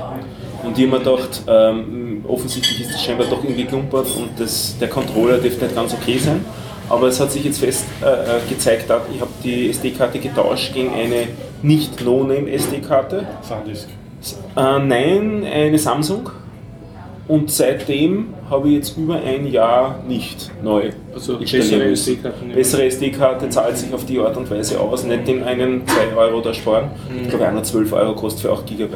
Und 0.63 0.77
ich 0.77 0.85
habe 0.85 0.97
mir 0.97 1.03
gedacht, 1.03 1.43
ähm, 1.47 2.12
offensichtlich 2.27 2.81
ist 2.81 2.93
das 2.93 3.03
scheinbar 3.03 3.27
doch 3.27 3.43
irgendwie 3.43 3.65
klumpert 3.65 4.07
und 4.15 4.29
das, 4.37 4.77
der 4.79 4.89
Controller 4.89 5.37
dürfte 5.37 5.65
nicht 5.65 5.75
ganz 5.75 5.93
okay 5.93 6.17
sein. 6.17 6.45
Aber 6.89 7.07
es 7.07 7.19
hat 7.19 7.31
sich 7.31 7.43
jetzt 7.43 7.59
fest 7.59 7.85
äh, 8.01 8.05
äh, 8.05 8.39
gezeigt, 8.49 8.85
ich 9.13 9.21
habe 9.21 9.31
die 9.43 9.69
SD-Karte 9.69 10.19
getauscht 10.19 10.73
gegen 10.73 10.93
eine 10.93 11.27
nicht 11.61 12.03
No-Name-SD-Karte. 12.03 13.25
Sandisk. 13.41 13.87
Äh, 14.55 14.79
nein, 14.79 15.45
eine 15.45 15.79
Samsung. 15.79 16.29
Und 17.27 17.49
seitdem 17.49 18.33
habe 18.49 18.67
ich 18.67 18.75
jetzt 18.75 18.97
über 18.97 19.15
ein 19.15 19.47
Jahr 19.47 20.03
nicht 20.05 20.51
neu 20.61 20.89
Also 21.13 21.37
bessere 21.37 21.89
ja. 21.89 22.53
Bessere 22.53 22.83
SD-Karte 22.85 23.49
zahlt 23.49 23.77
sich 23.77 23.93
auf 23.93 24.05
die 24.05 24.19
Art 24.19 24.35
und 24.35 24.51
Weise 24.51 24.79
aus, 24.79 25.05
nicht 25.05 25.25
den 25.27 25.41
einen 25.41 25.87
2 25.87 26.17
Euro 26.17 26.41
da 26.41 26.53
sparen. 26.53 26.91
Ich 27.21 27.29
glaube, 27.29 27.47
einer 27.47 27.63
12 27.63 27.93
Euro 27.93 28.13
kostet 28.13 28.41
für 28.41 28.51
8 28.51 28.67
GB. 28.67 28.95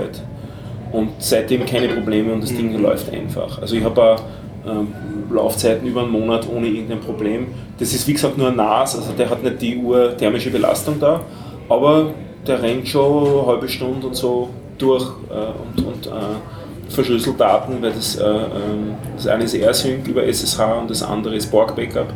Und 0.92 1.10
seitdem 1.20 1.66
keine 1.66 1.90
Probleme 1.90 2.34
und 2.34 2.42
das 2.42 2.56
Ding 2.56 2.74
läuft 2.82 3.14
einfach. 3.14 3.62
Also 3.62 3.76
ich 3.76 3.84
habe 3.84 4.02
auch 4.02 4.22
ähm, 4.66 4.94
Laufzeiten 5.30 5.88
über 5.88 6.04
einen 6.04 6.12
Monat 6.12 6.48
ohne 6.50 6.68
irgendein 6.68 7.00
Problem. 7.00 7.48
Das 7.78 7.94
ist 7.94 8.08
wie 8.08 8.14
gesagt 8.14 8.38
nur 8.38 8.48
ein 8.48 8.56
NAS, 8.56 8.96
also 8.96 9.12
der 9.12 9.30
hat 9.30 9.44
nicht 9.44 9.62
die 9.62 9.78
urthermische 9.78 10.50
Belastung 10.50 11.00
da, 11.00 11.22
aber 11.70 12.12
der 12.46 12.62
rennt 12.62 12.88
schon 12.88 13.28
eine 13.28 13.46
halbe 13.46 13.68
Stunde 13.68 14.08
und 14.08 14.16
so 14.16 14.50
durch 14.78 15.06
äh, 15.30 15.80
und, 15.80 15.86
und 15.86 16.08
äh, 16.08 16.90
verschlüsselt 16.90 17.40
Daten, 17.40 17.82
weil 17.82 17.92
das, 17.92 18.16
äh, 18.16 18.24
ähm, 18.24 18.96
das 19.16 19.28
eine 19.28 19.44
ist 19.44 19.54
AirSync 19.54 20.08
über 20.08 20.24
SSH 20.24 20.60
und 20.80 20.90
das 20.90 21.04
andere 21.04 21.36
ist 21.36 21.52
Borg 21.52 21.76
Backup. 21.76 22.08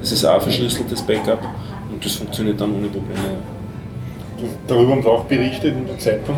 Das 0.00 0.12
ist 0.12 0.24
auch 0.24 0.34
ein 0.34 0.40
verschlüsseltes 0.40 1.02
Backup 1.02 1.40
und 1.90 2.04
das 2.04 2.14
funktioniert 2.14 2.60
dann 2.60 2.74
ohne 2.74 2.86
Probleme. 2.86 3.38
Darüber 4.66 4.92
haben 4.92 5.02
sie 5.02 5.08
auch 5.08 5.24
berichtet 5.24 5.74
in 5.76 5.86
der 5.86 5.98
Zeitung, 5.98 6.36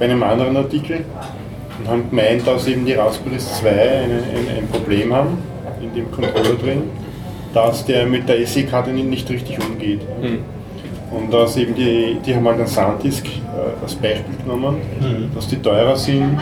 bei 0.00 0.06
einem 0.06 0.22
anderen 0.24 0.56
Artikel. 0.56 1.04
Und 1.78 1.88
haben 1.88 2.10
gemeint, 2.10 2.46
dass 2.46 2.66
eben 2.66 2.84
die 2.84 2.94
Raspberries 2.94 3.58
2 3.60 3.68
eine, 3.68 4.14
ein, 4.14 4.58
ein 4.58 4.68
Problem 4.70 5.14
haben 5.14 5.38
in 5.80 5.94
dem 5.94 6.10
Controller 6.10 6.56
drin, 6.62 6.82
dass 7.54 7.84
der 7.86 8.06
mit 8.06 8.28
der 8.28 8.40
SD-Karte 8.40 8.90
nicht, 8.90 9.08
nicht 9.08 9.30
richtig 9.30 9.58
umgeht. 9.60 10.00
Hm. 10.20 10.40
Und 11.10 11.32
dass 11.32 11.56
eben 11.56 11.74
die, 11.74 12.18
die 12.24 12.34
haben 12.34 12.46
halt 12.46 12.58
einen 12.58 12.66
SanDisk 12.66 13.26
äh, 13.26 13.82
als 13.82 13.94
Beispiel 13.94 14.36
genommen, 14.44 14.76
dass 15.34 15.48
die 15.48 15.56
teurer 15.56 15.96
sind 15.96 16.38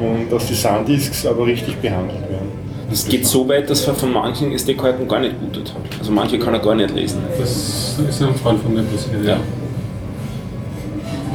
und 0.00 0.32
dass 0.32 0.46
die 0.46 0.54
SanDisks 0.54 1.26
aber 1.26 1.46
richtig 1.46 1.76
behandelt 1.76 2.22
werden. 2.30 2.48
Es 2.90 3.06
geht 3.06 3.26
so 3.26 3.48
weit, 3.48 3.68
dass 3.68 3.86
er 3.86 3.94
von 3.94 4.12
manchen 4.12 4.52
SD-Karten 4.52 5.08
gar 5.08 5.20
nicht 5.20 5.38
bootet. 5.40 5.74
Also 5.98 6.12
manche 6.12 6.38
kann 6.38 6.54
er 6.54 6.60
gar 6.60 6.74
nicht 6.74 6.94
lesen. 6.94 7.20
Das 7.38 7.98
ist 7.98 8.22
ein 8.22 8.34
Freund 8.34 8.62
von 8.62 8.74
mir 8.74 8.82
passiert. 8.82 9.24
Ja. 9.24 9.38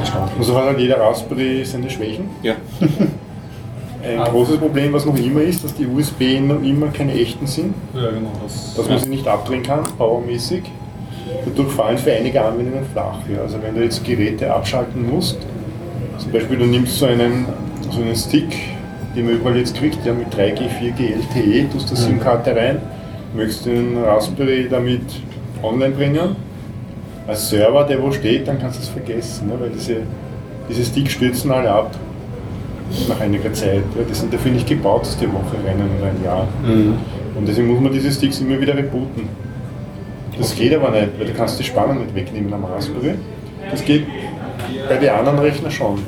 Erstaunlich. 0.00 0.38
Also 0.38 0.56
hat 0.56 0.64
halt 0.64 0.78
jeder 0.80 1.00
Raspberry 1.00 1.64
seine 1.64 1.90
Schwächen. 1.90 2.28
Ja. 2.42 2.54
Ein 4.04 4.20
Ah. 4.20 4.28
großes 4.28 4.58
Problem, 4.58 4.92
was 4.92 5.04
noch 5.04 5.16
immer 5.18 5.40
ist, 5.40 5.64
dass 5.64 5.74
die 5.74 5.84
USB 5.86 6.38
noch 6.40 6.62
immer 6.62 6.86
keine 6.88 7.12
echten 7.14 7.46
sind, 7.46 7.74
Ja, 7.94 8.08
genau. 8.10 8.30
Das, 8.42 8.74
dass 8.76 8.88
man 8.88 8.98
sie 9.00 9.08
nicht 9.08 9.26
abdrehen 9.26 9.62
kann, 9.62 9.82
powermäßig. 9.98 10.62
Dadurch 11.44 11.72
fallen 11.72 11.98
für 11.98 12.12
einige 12.12 12.40
Anwendungen 12.42 12.84
flach. 12.92 13.18
Ja. 13.32 13.42
Also 13.42 13.58
wenn 13.60 13.74
du 13.74 13.82
jetzt 13.82 14.04
Geräte 14.04 14.52
abschalten 14.54 15.10
musst, 15.10 15.38
zum 16.18 16.32
Beispiel 16.32 16.56
du 16.58 16.64
nimmst 16.66 16.96
so 16.98 17.06
einen, 17.06 17.46
so 17.90 18.00
einen 18.00 18.14
Stick, 18.14 18.46
den 19.16 19.26
man 19.26 19.34
überall 19.34 19.56
jetzt 19.58 19.74
kriegt, 19.76 20.04
ja, 20.06 20.12
mit 20.14 20.32
3G, 20.32 20.68
4G, 20.80 21.14
LTE, 21.14 21.68
tust 21.72 21.90
da 21.90 21.96
SIM-Karte 21.96 22.54
rein, 22.54 22.80
möchtest 23.34 23.66
den 23.66 23.98
Raspberry 24.02 24.68
damit 24.70 25.02
online 25.62 25.94
bringen, 25.94 26.36
als 27.28 27.48
Server, 27.50 27.84
der 27.84 28.02
wo 28.02 28.10
steht, 28.10 28.48
dann 28.48 28.58
kannst 28.58 28.78
du 28.78 28.82
es 28.82 28.88
vergessen, 28.88 29.48
ne, 29.48 29.54
weil 29.60 29.70
diese, 29.70 29.98
diese 30.68 30.82
Sticks 30.84 31.12
stürzen 31.12 31.50
alle 31.52 31.70
ab 31.70 31.94
nach 33.08 33.20
einiger 33.20 33.52
Zeit. 33.52 33.82
Ja, 33.96 34.02
die 34.08 34.14
sind 34.14 34.32
dafür 34.32 34.50
nicht 34.50 34.66
gebaut, 34.66 35.02
dass 35.02 35.18
die 35.18 35.28
Woche 35.30 35.56
rennen 35.64 35.90
oder 35.98 36.08
ein 36.08 36.24
Jahr. 36.24 36.48
Und 37.36 37.46
deswegen 37.46 37.68
muss 37.68 37.80
man 37.80 37.92
diese 37.92 38.10
Sticks 38.10 38.40
immer 38.40 38.58
wieder 38.58 38.74
rebooten. 38.76 39.28
Das 40.38 40.54
geht 40.54 40.74
aber 40.74 40.90
nicht, 40.90 41.08
weil 41.18 41.26
du 41.26 41.34
kannst 41.34 41.58
die 41.60 41.64
Spannung 41.64 41.98
nicht 41.98 42.14
wegnehmen 42.14 42.52
am 42.54 42.64
Raspberry. 42.64 43.14
Das 43.70 43.84
geht 43.84 44.06
bei 44.88 44.96
den 44.96 45.10
anderen 45.10 45.38
Rechnern 45.40 45.70
schon. 45.70 45.96
ne? 45.96 46.02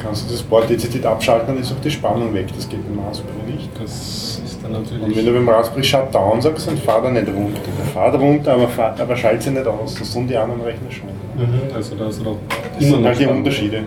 Kannst 0.00 0.28
du 0.28 0.32
das 0.32 0.42
Board 0.42 0.70
dezidiert 0.70 1.04
abschalten, 1.06 1.48
dann 1.48 1.58
ist 1.58 1.72
auch 1.72 1.80
die 1.82 1.90
Spannung 1.90 2.32
weg. 2.34 2.46
Das 2.54 2.68
geht 2.68 2.80
beim 2.86 3.04
Raspberry 3.04 3.52
nicht. 3.52 3.68
das 3.80 4.27
dann 4.72 4.82
Und 4.82 4.90
wenn 4.92 5.00
natürlich. 5.08 5.24
du 5.26 5.32
beim 5.32 5.48
Raspberry 5.48 5.84
Shutdown 5.84 6.40
sagst, 6.40 6.66
dann 6.68 6.76
fahr 6.78 7.04
er 7.04 7.10
nicht 7.10 7.28
runter. 7.28 7.60
Der 7.78 7.84
fährt 7.92 8.14
runter, 8.20 8.52
aber, 8.52 8.68
fahr, 8.68 8.94
aber 8.98 9.16
schaltet 9.16 9.42
sie 9.42 9.50
nicht 9.50 9.66
aus. 9.66 9.94
Das 9.94 10.12
tun 10.12 10.26
die 10.26 10.36
anderen 10.36 10.60
Rechner 10.62 10.90
schon. 10.90 11.08
Mhm, 11.08 11.74
also 11.74 11.94
da 11.96 12.08
ist 12.08 12.20
doch 12.24 12.36
Das 12.78 12.88
sind 12.88 13.04
halt 13.04 13.18
die. 13.18 13.26
Unterschiede. 13.26 13.82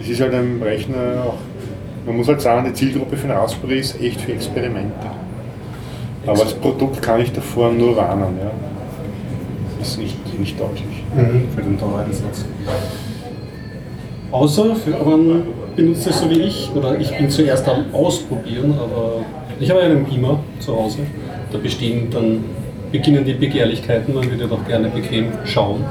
Es 0.00 0.08
ist 0.08 0.20
halt 0.20 0.34
ein 0.34 0.60
Rechner 0.62 1.24
auch, 1.26 1.34
man 2.06 2.16
muss 2.18 2.28
halt 2.28 2.40
sagen, 2.40 2.66
die 2.66 2.72
Zielgruppe 2.72 3.16
für 3.16 3.26
den 3.26 3.36
Raspberry 3.36 3.78
ist 3.80 4.00
echt 4.00 4.20
für 4.20 4.32
Experimente. 4.32 4.92
Aber 6.26 6.38
das 6.42 6.54
Produkt 6.54 7.00
kann 7.02 7.20
ich 7.20 7.32
davor 7.32 7.70
nur 7.72 7.96
warnen. 7.96 8.36
Ja. 8.42 8.50
Das 9.78 9.88
ist 9.90 9.98
nicht, 9.98 10.38
nicht 10.40 10.58
deutlich. 10.60 11.04
Mhm, 11.14 11.48
für 11.54 11.62
den 11.62 11.78
Dauereinsatz. 11.78 12.44
Außer 14.32 14.74
für, 14.76 14.90
man 15.04 15.44
benutzt 15.76 16.06
es 16.06 16.20
so 16.20 16.28
wie 16.28 16.40
ich, 16.40 16.70
oder 16.74 16.98
ich 16.98 17.16
bin 17.16 17.30
zuerst 17.30 17.68
am 17.68 17.84
Ausprobieren, 17.92 18.74
aber 18.78 19.20
ich 19.60 19.70
habe 19.70 19.80
einen 19.80 20.04
Beamer 20.04 20.40
zu 20.60 20.76
Hause. 20.76 20.98
Da 21.52 21.58
bestehen 21.58 22.08
dann, 22.10 22.44
beginnen 22.92 23.24
die 23.24 23.34
Begehrlichkeiten, 23.34 24.14
man 24.14 24.30
würde 24.30 24.46
doch 24.46 24.66
gerne 24.66 24.88
bequem 24.88 25.26
schauen. 25.44 25.84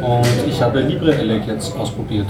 Und 0.00 0.26
ich 0.48 0.60
habe 0.60 0.80
LibreELEC 0.80 1.46
jetzt 1.46 1.76
ausprobiert. 1.76 2.26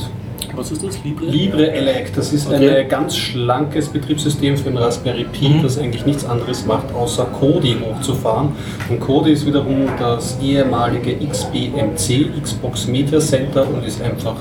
Was 0.57 0.71
ist 0.71 0.85
das? 0.85 1.03
Libre? 1.03 1.25
LibreELEC, 1.27 2.15
das 2.15 2.33
ist 2.33 2.47
Okay. 2.47 2.69
ein 2.83 2.89
ganz 2.89 3.17
schlankes 3.17 3.89
Betriebssystem 3.89 4.57
für 4.57 4.71
den 4.71 4.77
Raspberry 4.77 5.25
Pi, 5.25 5.61
das 5.63 5.79
eigentlich 5.79 6.07
nichts 6.07 6.25
anderes 6.25 6.65
macht, 6.65 6.95
außer 6.95 7.25
Kodi 7.25 7.77
hochzufahren. 7.81 8.51
Und 8.89 9.01
Kodi 9.01 9.33
ist 9.33 9.47
wiederum 9.47 9.89
das 9.99 10.39
ehemalige 10.41 11.17
XBMC, 11.27 12.29
Xbox 12.41 12.87
Media 12.87 13.19
Center, 13.19 13.67
und 13.69 13.85
ist 13.85 14.01
einfach, 14.01 14.37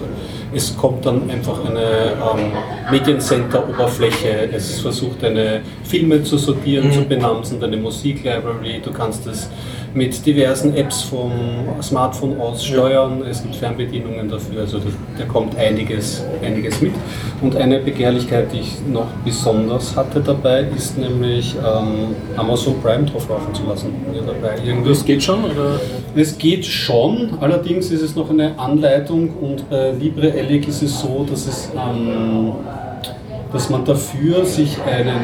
es 0.56 0.76
kommt 0.78 1.06
dann 1.06 1.30
einfach 1.30 1.64
eine 1.66 1.82
ähm, 1.82 2.52
Mediencenter-Oberfläche. 2.92 4.50
Es 4.54 4.80
versucht 4.80 5.24
deine 5.24 5.62
Filme 5.84 6.24
zu 6.24 6.38
sortieren, 6.38 6.92
zu 6.92 7.04
benamsen, 7.04 7.60
deine 7.60 7.78
Musiklibrary. 7.78 8.82
Du 8.84 8.92
kannst 8.92 9.26
es 9.28 9.50
mit 9.94 10.26
diversen 10.26 10.76
Apps 10.76 11.04
vom 11.04 11.32
Smartphone 11.82 12.40
aus 12.40 12.66
steuern. 12.66 13.24
Es 13.30 13.44
gibt 13.44 13.56
Fernbedienungen 13.56 14.28
dafür, 14.28 14.62
also 14.62 14.80
da, 14.80 14.86
da 15.20 15.26
kommt 15.26 15.56
einiges, 15.58 16.24
einiges 16.44 16.82
mit. 16.82 16.94
Und 17.42 17.56
eine 17.56 17.80
Begehrlichkeit, 17.80 18.52
die 18.52 18.62
ich 18.62 18.78
noch 18.92 19.08
besonders 19.24 19.96
hatte 19.96 20.22
dabei, 20.22 20.66
ist 20.76 20.98
nämlich 20.98 21.56
ähm, 21.56 22.16
Amazon 22.36 22.82
Prime 22.82 23.06
drauf 23.06 23.30
laufen 23.30 23.54
zu 23.54 23.64
lassen. 23.68 23.94
Das 24.86 25.06
geht 25.06 25.22
schon? 25.22 25.44
Oder? 25.46 25.80
es 26.16 26.38
geht 26.38 26.66
schon, 26.66 27.38
allerdings 27.40 27.90
ist 27.90 28.02
es 28.02 28.16
noch 28.16 28.30
eine 28.30 28.58
Anleitung 28.60 29.30
und 29.42 29.70
bei 29.70 29.94
LibreELEC 30.44 30.68
ist 30.68 30.84
es 30.84 31.00
so, 31.00 31.26
dass, 31.30 31.48
es, 31.48 31.72
ähm, 31.76 32.54
dass 33.52 33.70
man 33.70 33.84
dafür 33.86 34.46
sich 34.46 34.78
einen, 34.82 35.20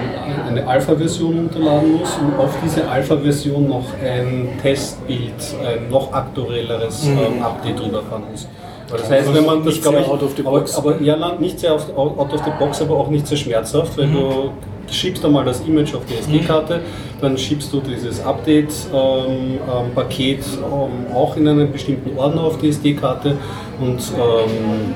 eine 0.48 0.68
Alpha-Version 0.68 1.38
runterladen 1.38 2.00
muss 2.00 2.18
und 2.18 2.40
auf 2.40 2.56
diese 2.64 2.88
Alpha-Version 2.88 3.68
noch 3.68 3.86
ein 4.04 4.50
Testbild, 4.62 5.34
ein 5.66 5.90
noch 5.90 6.14
aktuelleres 6.14 7.08
ähm, 7.08 7.44
Update 7.44 7.80
drüber 7.80 8.04
fahren 8.04 8.24
muss. 8.32 8.48
Das 8.92 9.10
heißt, 9.10 9.34
wenn 9.34 9.46
man 9.46 9.64
das 9.64 9.82
glaube 9.82 10.00
ich, 10.00 10.08
out 10.08 10.24
of 10.24 10.36
the 10.36 10.46
aber, 10.46 10.60
box. 10.60 10.76
aber 10.76 11.02
ja, 11.02 11.16
nein, 11.16 11.40
nicht 11.40 11.60
sehr 11.60 11.74
out 11.74 11.96
out 11.96 12.34
of 12.34 12.44
the 12.44 12.52
box, 12.58 12.82
aber 12.82 12.96
auch 12.96 13.10
nicht 13.10 13.28
sehr 13.28 13.38
schmerzhaft, 13.38 13.96
weil 13.98 14.08
du 14.08 14.52
schiebst 14.92 15.24
einmal 15.24 15.46
das 15.46 15.60
Image 15.62 15.94
auf 15.94 16.02
die 16.06 16.16
SD-Karte, 16.16 16.80
dann 17.22 17.38
schiebst 17.38 17.72
du 17.72 17.82
dieses 17.82 18.26
Update-Paket 18.26 20.40
ähm, 20.40 21.14
auch 21.14 21.38
in 21.38 21.48
einen 21.48 21.72
bestimmten 21.72 22.18
Ordner 22.18 22.44
auf 22.44 22.58
die 22.58 22.70
SD-Karte 22.70 23.38
und 23.80 24.02
ähm, 24.18 24.96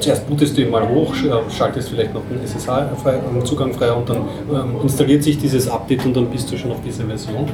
zuerst 0.00 0.28
bootest 0.28 0.56
du 0.56 0.62
ihn 0.62 0.70
mal 0.70 0.88
hoch, 0.88 1.14
äh, 1.14 1.50
schaltest 1.50 1.90
vielleicht 1.90 2.14
noch 2.14 2.22
den 2.30 2.42
SSH-Zugang 2.42 3.74
frei 3.74 3.92
und 3.92 4.08
dann 4.08 4.22
ähm, 4.52 4.76
installiert 4.82 5.22
sich 5.22 5.38
dieses 5.38 5.68
Update 5.68 6.04
und 6.04 6.16
dann 6.16 6.26
bist 6.26 6.50
du 6.50 6.56
schon 6.56 6.72
auf 6.72 6.82
dieser 6.82 7.04
Version. 7.04 7.46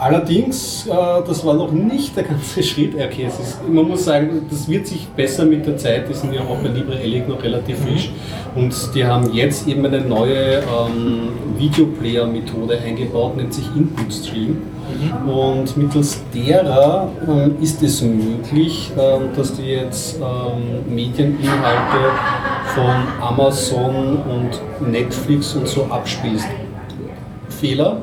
Allerdings, 0.00 0.86
äh, 0.86 0.90
das 1.26 1.44
war 1.44 1.52
noch 1.52 1.72
nicht 1.72 2.16
der 2.16 2.24
ganze 2.24 2.62
Schritt. 2.62 2.94
Okay, 2.94 3.26
es 3.28 3.38
ist, 3.38 3.68
man 3.68 3.86
muss 3.86 4.06
sagen, 4.06 4.46
das 4.48 4.66
wird 4.66 4.86
sich 4.86 5.06
besser 5.08 5.44
mit 5.44 5.66
der 5.66 5.76
Zeit. 5.76 6.08
Die 6.08 6.14
sind 6.14 6.32
ja 6.32 6.40
auch 6.40 6.56
bei 6.56 6.68
LibreElic 6.68 7.28
noch 7.28 7.42
relativ 7.42 7.80
frisch. 7.80 8.10
Und 8.54 8.74
die 8.94 9.04
haben 9.04 9.30
jetzt 9.34 9.68
eben 9.68 9.84
eine 9.84 10.00
neue 10.00 10.60
ähm, 10.60 11.28
Videoplayer-Methode 11.58 12.78
eingebaut, 12.78 13.36
nennt 13.36 13.52
sich 13.52 13.66
Input 13.76 14.10
Stream. 14.10 14.62
Und 15.26 15.76
mittels 15.76 16.22
derer 16.34 17.12
ähm, 17.28 17.56
ist 17.60 17.82
es 17.82 18.00
möglich, 18.00 18.90
ähm, 18.98 19.28
dass 19.36 19.54
du 19.54 19.62
jetzt 19.62 20.16
ähm, 20.16 20.94
Medieninhalte 20.94 22.10
von 22.74 22.94
Amazon 23.20 24.16
und 24.22 24.90
Netflix 24.90 25.54
und 25.54 25.68
so 25.68 25.84
abspielst. 25.84 26.48
Fehler. 27.50 28.00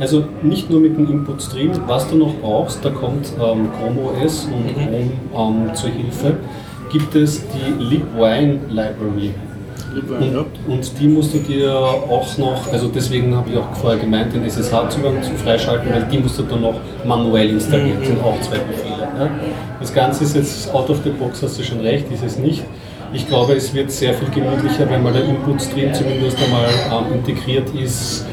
Also 0.00 0.24
nicht 0.42 0.70
nur 0.70 0.80
mit 0.80 0.96
dem 0.96 1.10
Input 1.10 1.42
Stream, 1.42 1.72
was 1.86 2.08
du 2.08 2.16
noch 2.16 2.34
brauchst, 2.40 2.82
da 2.82 2.88
kommt 2.90 3.32
ähm, 3.34 3.68
Chrome 3.72 4.24
OS 4.24 4.46
und 4.46 4.74
Chrome 4.74 5.68
ähm, 5.68 5.74
zur 5.74 5.90
Hilfe, 5.90 6.36
gibt 6.90 7.14
es 7.14 7.42
die 7.48 7.82
LibWine 7.82 8.60
Library. 8.70 9.34
Und, 9.92 10.46
und 10.68 11.00
die 11.00 11.08
musst 11.08 11.34
du 11.34 11.38
dir 11.38 11.74
auch 11.74 12.38
noch, 12.38 12.72
also 12.72 12.88
deswegen 12.88 13.36
habe 13.36 13.50
ich 13.50 13.58
auch 13.58 13.72
vorher 13.74 13.98
gemeint, 13.98 14.32
den 14.32 14.44
SSH-Zugang 14.44 15.20
zu 15.22 15.32
freischalten, 15.34 15.92
weil 15.92 16.04
die 16.04 16.18
musst 16.18 16.38
du 16.38 16.44
dann 16.44 16.60
noch 16.60 16.76
manuell 17.04 17.50
installieren, 17.50 17.98
das 17.98 18.08
sind 18.08 18.22
auch 18.22 18.40
zwei 18.40 18.58
Befehle. 18.58 19.08
Ja. 19.18 19.30
Das 19.80 19.92
Ganze 19.92 20.24
ist 20.24 20.36
jetzt 20.36 20.72
out 20.72 20.88
of 20.90 21.00
the 21.02 21.10
box, 21.10 21.42
hast 21.42 21.58
du 21.58 21.64
schon 21.64 21.80
recht, 21.80 22.10
ist 22.12 22.22
es 22.22 22.38
nicht. 22.38 22.62
Ich 23.12 23.26
glaube, 23.26 23.54
es 23.54 23.74
wird 23.74 23.90
sehr 23.90 24.14
viel 24.14 24.30
gemütlicher, 24.30 24.88
wenn 24.88 25.02
mal 25.02 25.12
der 25.12 25.24
Input-Stream 25.24 25.92
zumindest 25.92 26.38
einmal 26.40 26.68
ähm, 26.92 27.14
integriert 27.14 27.68
ist. 27.74 28.24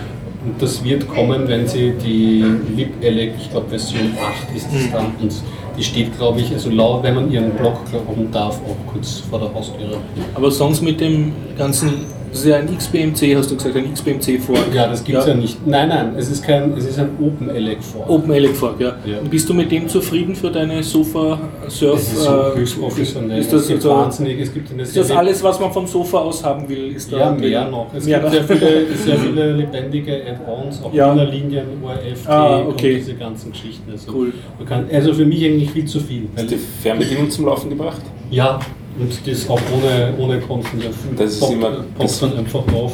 Und 0.47 0.61
das 0.61 0.81
wird 0.81 1.09
kommen, 1.09 1.45
wenn 1.49 1.67
sie 1.67 1.91
die 1.91 2.41
LibElec, 2.73 3.33
ich 3.37 3.51
glaube 3.51 3.67
Version 3.67 4.13
8 4.17 4.55
ist 4.55 4.67
es 4.73 4.89
dann, 4.93 5.07
und 5.21 5.33
die 5.77 5.83
steht, 5.83 6.17
glaube 6.17 6.39
ich, 6.39 6.53
also 6.53 6.69
laut, 6.69 7.03
wenn 7.03 7.15
man 7.15 7.29
ihren 7.29 7.51
Blog 7.51 7.79
glauben 7.91 8.31
darf, 8.31 8.61
auch 8.61 8.91
kurz 8.91 9.19
vor 9.29 9.39
der 9.39 9.53
Haustüre. 9.53 9.97
Aber 10.33 10.49
Songs 10.49 10.81
mit 10.81 11.01
dem 11.01 11.33
ganzen, 11.57 12.05
das 12.31 12.39
ist 12.41 12.45
ja 12.47 12.57
ein 12.57 12.77
XBMC, 12.77 13.35
hast 13.35 13.51
du 13.51 13.55
gesagt, 13.55 13.75
ein 13.75 13.93
XBMC 13.93 14.39
vor. 14.39 14.55
Ja, 14.73 14.87
das 14.87 15.03
gibt 15.03 15.17
es 15.17 15.25
ja. 15.27 15.33
nicht. 15.33 15.65
Nein, 15.65 15.89
nein, 15.89 16.13
es 16.17 16.29
ist 16.29 16.43
kein, 16.43 16.73
es 16.77 16.85
ist 16.85 16.99
ein 16.99 17.09
OpenElec 17.19 17.81
vor. 17.83 18.09
OpenELEC 18.09 18.55
Fork, 18.55 18.79
ja. 18.79 18.95
Ja. 19.05 19.19
Und 19.19 19.29
Bist 19.29 19.47
du 19.49 19.53
mit 19.53 19.71
dem 19.71 19.87
zufrieden 19.87 20.35
für 20.35 20.49
deine 20.51 20.81
Sofa 20.83 21.39
Surf? 21.67 21.99
Es 21.99 22.13
ist 22.13 22.23
so 22.23 22.29
äh, 22.31 22.55
höchst 22.57 22.79
professionell. 22.79 23.39
Ist 23.39 23.51
das, 23.53 23.61
es 23.63 23.67
gibt 23.67 23.83
also, 23.85 23.95
wahnsinnig, 23.95 24.39
es 24.39 24.53
gibt 24.53 24.71
eine 24.71 24.83
ist 24.83 24.95
das 24.97 25.11
alles, 25.11 25.43
was 25.43 25.59
man 25.59 25.71
vom 25.71 25.87
Sofa 25.87 26.17
aus 26.19 26.43
haben 26.43 26.67
will? 26.69 26.91
Ist 26.95 27.11
da 27.11 27.17
Ja, 27.17 27.31
drin? 27.31 27.39
mehr 27.41 27.69
noch. 27.69 27.87
Es 27.95 28.05
Mehr 28.05 28.19
gibt 28.19 28.33
noch. 28.33 28.47
sehr 28.47 28.57
viele, 28.57 28.95
sehr 29.05 29.17
viele 29.17 29.51
lebendige 29.53 30.13
Add-ons, 30.25 30.81
auch 30.83 30.93
Ja. 30.93 31.13
Linien, 31.13 31.65
ORF, 31.83 32.27
Ah, 32.27 32.59
okay. 32.67 32.93
und 32.95 32.99
diese 32.99 33.13
ganzen 33.15 33.51
Geschichten. 33.51 33.91
Also, 33.91 34.11
Cool. 34.13 34.33
Man 34.57 34.67
kann, 34.67 34.85
also 34.91 35.13
für 35.13 35.25
mich 35.25 35.43
eigentlich 35.45 35.71
viel 35.71 35.85
zu 35.85 35.99
viel. 35.99 36.27
Hast 36.35 36.45
du 36.45 36.55
die 36.55 36.61
Fernbedienung 36.81 37.29
zum 37.29 37.45
Laufen 37.45 37.69
gebracht? 37.69 38.01
ja, 38.29 38.59
und 38.99 39.27
das 39.27 39.49
auch 39.49 39.59
ohne, 39.75 40.13
ohne 40.17 40.39
Konten. 40.39 40.79
Der 40.79 40.89
Das 41.17 41.33
ist 41.33 41.43
poppt- 41.43 41.53
immer- 41.53 41.83
poppt 41.97 42.21
dann 42.21 42.37
einfach 42.37 42.65
drauf 42.65 42.93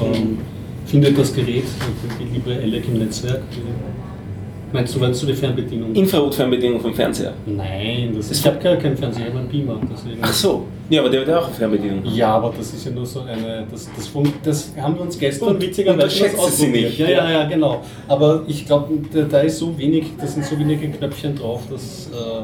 und 0.00 0.14
ähm, 0.16 0.38
findet 0.86 1.18
das 1.18 1.34
Gerät, 1.34 1.64
die 2.20 2.34
liebe 2.34 2.54
Elec 2.54 2.86
im 2.88 2.98
Netzwerk. 2.98 3.42
Meinst 4.72 4.92
du, 4.92 4.98
meinst 4.98 5.22
du 5.22 5.26
die 5.26 5.34
Fernbedienung? 5.34 5.94
Infrarotfernbedienung 5.94 6.80
vom 6.80 6.92
Fernseher. 6.92 7.32
Nein, 7.46 8.12
das 8.16 8.32
ist, 8.32 8.40
ich 8.40 8.46
habe 8.46 8.58
gar 8.58 8.74
keinen 8.74 8.96
Fernseher, 8.96 9.26
ich 9.26 9.30
habe 9.30 9.38
einen 9.38 9.48
Beamer. 9.48 9.78
Deswegen. 9.92 10.18
Ach 10.20 10.32
so. 10.32 10.64
Ja, 10.90 11.00
aber 11.00 11.10
der 11.10 11.20
hat 11.20 11.28
ja 11.28 11.38
auch 11.38 11.46
eine 11.46 11.54
Fernbedienung. 11.54 12.00
Ja, 12.12 12.34
aber 12.34 12.52
das 12.58 12.74
ist 12.74 12.84
ja 12.84 12.90
nur 12.90 13.06
so 13.06 13.20
eine, 13.20 13.64
das, 13.70 13.88
das, 13.96 14.10
das 14.42 14.72
haben 14.82 14.96
wir 14.96 15.02
uns 15.02 15.16
gestern 15.16 15.50
Und- 15.50 15.62
witzigerweise 15.62 16.06
was 16.06 16.18
sie 16.18 16.36
ausprobiert. 16.36 16.84
nicht. 16.88 16.98
Ja, 16.98 17.08
ja, 17.08 17.30
ja, 17.30 17.44
genau. 17.48 17.82
Aber 18.08 18.42
ich 18.48 18.66
glaube, 18.66 18.94
da, 19.12 19.22
da 19.22 19.40
ist 19.42 19.58
so 19.58 19.78
wenig, 19.78 20.06
da 20.20 20.26
sind 20.26 20.44
so 20.44 20.58
wenige 20.58 20.88
Knöpfchen 20.88 21.36
drauf, 21.36 21.62
dass. 21.70 22.08
Äh, 22.12 22.42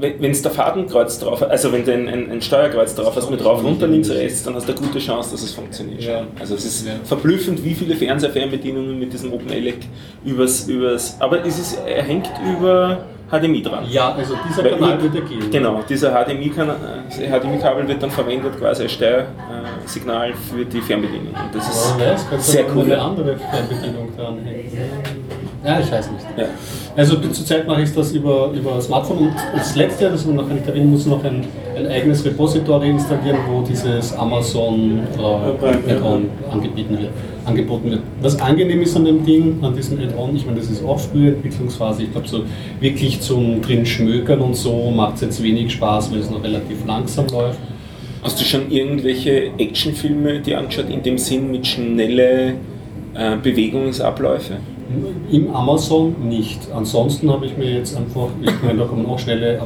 Wenn 0.00 0.30
es 0.30 0.42
der 0.42 0.52
Fadenkreuz 0.52 1.18
drauf 1.18 1.42
also 1.42 1.72
wenn 1.72 1.84
du 1.84 1.92
ein, 1.92 2.08
ein, 2.08 2.30
ein 2.30 2.40
Steuerkreuz 2.42 2.94
drauf 2.94 3.16
hast 3.16 3.30
mit 3.30 3.44
rauf, 3.44 3.64
runter, 3.64 3.86
links, 3.88 4.10
rechts, 4.10 4.44
dann 4.44 4.54
hast 4.54 4.68
du 4.68 4.72
eine 4.72 4.80
gute 4.80 4.98
Chance, 5.00 5.32
dass 5.32 5.42
es 5.42 5.52
funktioniert. 5.52 6.02
Ja. 6.02 6.22
Also 6.38 6.54
es 6.54 6.64
ist 6.64 6.86
Ja. 6.86 6.92
verblüffend, 7.04 7.64
wie 7.64 7.74
viele 7.74 7.96
Fernseher-Fernbedienungen 7.96 8.98
mit 8.98 9.12
diesem 9.12 9.32
OpenELEC 9.32 9.78
übers, 10.24 10.68
übers, 10.68 11.16
aber 11.20 11.44
es 11.44 11.58
ist, 11.58 11.78
er 11.84 12.02
hängt 12.04 12.28
über 12.48 12.98
HDMI 13.30 13.60
dran. 13.62 13.84
ja, 13.90 14.14
also 14.14 14.34
dieser 14.48 14.64
Weil 14.64 14.70
Kanal 14.78 15.02
wird 15.02 15.14
er 15.16 15.20
gehen. 15.22 15.50
Genau, 15.50 15.82
dieser 15.86 16.12
HDMI-Kanal- 16.14 16.76
äh, 17.20 17.28
HDMI-Kabel 17.28 17.86
wird 17.88 18.02
dann 18.02 18.10
verwendet 18.10 18.58
quasi 18.58 18.84
als 18.84 18.92
Steuersignal 18.92 20.32
für 20.34 20.64
die 20.64 20.80
Fernbedienung. 20.80 21.34
Und 21.34 21.54
das 21.54 21.68
ist 21.68 21.94
kannst 22.30 22.48
du 22.48 22.52
sehr 22.52 22.64
cool. 22.74 22.84
eine 22.84 23.00
andere 23.02 23.36
Fernbedienung 23.36 24.16
dranhängen. 24.16 24.70
Ja, 25.64 25.80
ich 25.80 25.90
weiß 25.90 26.10
nicht. 26.12 26.24
Ja. 26.36 26.44
Also 26.96 27.16
zurzeit 27.16 27.66
mache 27.66 27.82
ich 27.82 27.92
das 27.92 28.12
über, 28.12 28.50
über 28.52 28.80
Smartphone 28.80 29.18
und 29.18 29.32
das 29.54 29.74
letzte, 29.74 30.08
das 30.08 30.24
man 30.24 30.36
noch 30.36 30.48
nicht 30.48 30.66
erwähnen 30.66 30.90
muss, 30.90 31.04
noch 31.06 31.22
ein, 31.24 31.44
ein 31.76 31.86
eigenes 31.88 32.24
Repository 32.24 32.90
installieren, 32.90 33.38
wo 33.50 33.62
dieses 33.62 34.16
Amazon 34.16 35.00
äh, 35.18 35.92
Add-on 35.92 36.28
angeboten 36.50 36.98
wird, 36.98 37.10
angeboten 37.44 37.90
wird. 37.90 38.02
Was 38.22 38.40
angenehm 38.40 38.82
ist 38.82 38.96
an 38.96 39.04
dem 39.04 39.24
Ding, 39.24 39.58
an 39.62 39.74
diesem 39.74 39.98
Add-on, 39.98 40.36
ich 40.36 40.46
meine, 40.46 40.58
das 40.58 40.70
ist 40.70 40.84
auch 40.84 40.98
frühe 40.98 41.30
Entwicklungsphase, 41.30 42.04
ich 42.04 42.12
glaube 42.12 42.28
so 42.28 42.42
wirklich 42.78 43.20
zum 43.20 43.60
drin 43.60 43.84
schmökern 43.84 44.40
und 44.40 44.54
so 44.54 44.90
macht 44.92 45.16
es 45.16 45.20
jetzt 45.22 45.42
wenig 45.42 45.72
Spaß, 45.72 46.12
weil 46.12 46.20
es 46.20 46.30
noch 46.30 46.42
relativ 46.42 46.86
langsam 46.86 47.26
läuft. 47.28 47.58
Hast 48.22 48.40
du 48.40 48.44
schon 48.44 48.70
irgendwelche 48.70 49.50
Actionfilme 49.58 50.40
dir 50.40 50.58
angeschaut, 50.58 50.88
in 50.88 51.02
dem 51.02 51.18
Sinn 51.18 51.50
mit 51.50 51.66
schnelle 51.66 52.54
äh, 53.14 53.36
Bewegungsabläufe? 53.42 54.58
Im 55.30 55.54
Amazon 55.54 56.14
nicht. 56.28 56.60
Ansonsten 56.74 57.30
habe 57.30 57.46
ich 57.46 57.56
mir 57.56 57.70
jetzt 57.70 57.96
einfach, 57.96 58.28
ich 58.40 58.50
meine, 58.62 58.78
da 58.78 58.84
kommen 58.86 59.04
auch 59.06 59.18
schnelle, 59.18 59.60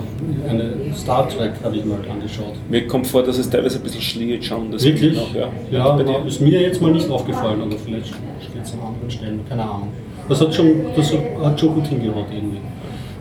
eine 0.48 0.72
Star 0.96 1.28
Trek 1.28 1.52
habe 1.62 1.76
ich 1.76 1.84
mir 1.84 1.94
halt 1.94 2.10
angeschaut. 2.10 2.54
Mir 2.68 2.86
kommt 2.86 3.06
vor, 3.06 3.22
dass 3.22 3.38
es 3.38 3.48
teilweise 3.48 3.78
ein 3.78 3.82
bisschen 3.82 4.00
schlägt 4.00 4.44
schon. 4.44 4.72
Das 4.72 4.82
Wirklich? 4.82 5.16
Noch, 5.16 5.34
ja. 5.34 5.48
Ja, 5.70 5.96
na, 6.04 6.26
ist 6.26 6.40
mir 6.40 6.60
jetzt 6.60 6.82
mal 6.82 6.90
nicht 6.90 7.08
aufgefallen, 7.08 7.60
aber 7.62 7.76
vielleicht 7.76 8.08
steht 8.08 8.62
es 8.64 8.72
an 8.72 8.80
anderen 8.80 9.10
Stellen, 9.10 9.40
keine 9.48 9.62
Ahnung. 9.62 9.88
Das 10.28 10.40
hat 10.40 10.54
schon, 10.54 10.86
das 10.96 11.12
hat 11.42 11.60
schon 11.60 11.74
gut 11.74 11.86
hingehaut 11.86 12.26
irgendwie. 12.32 12.60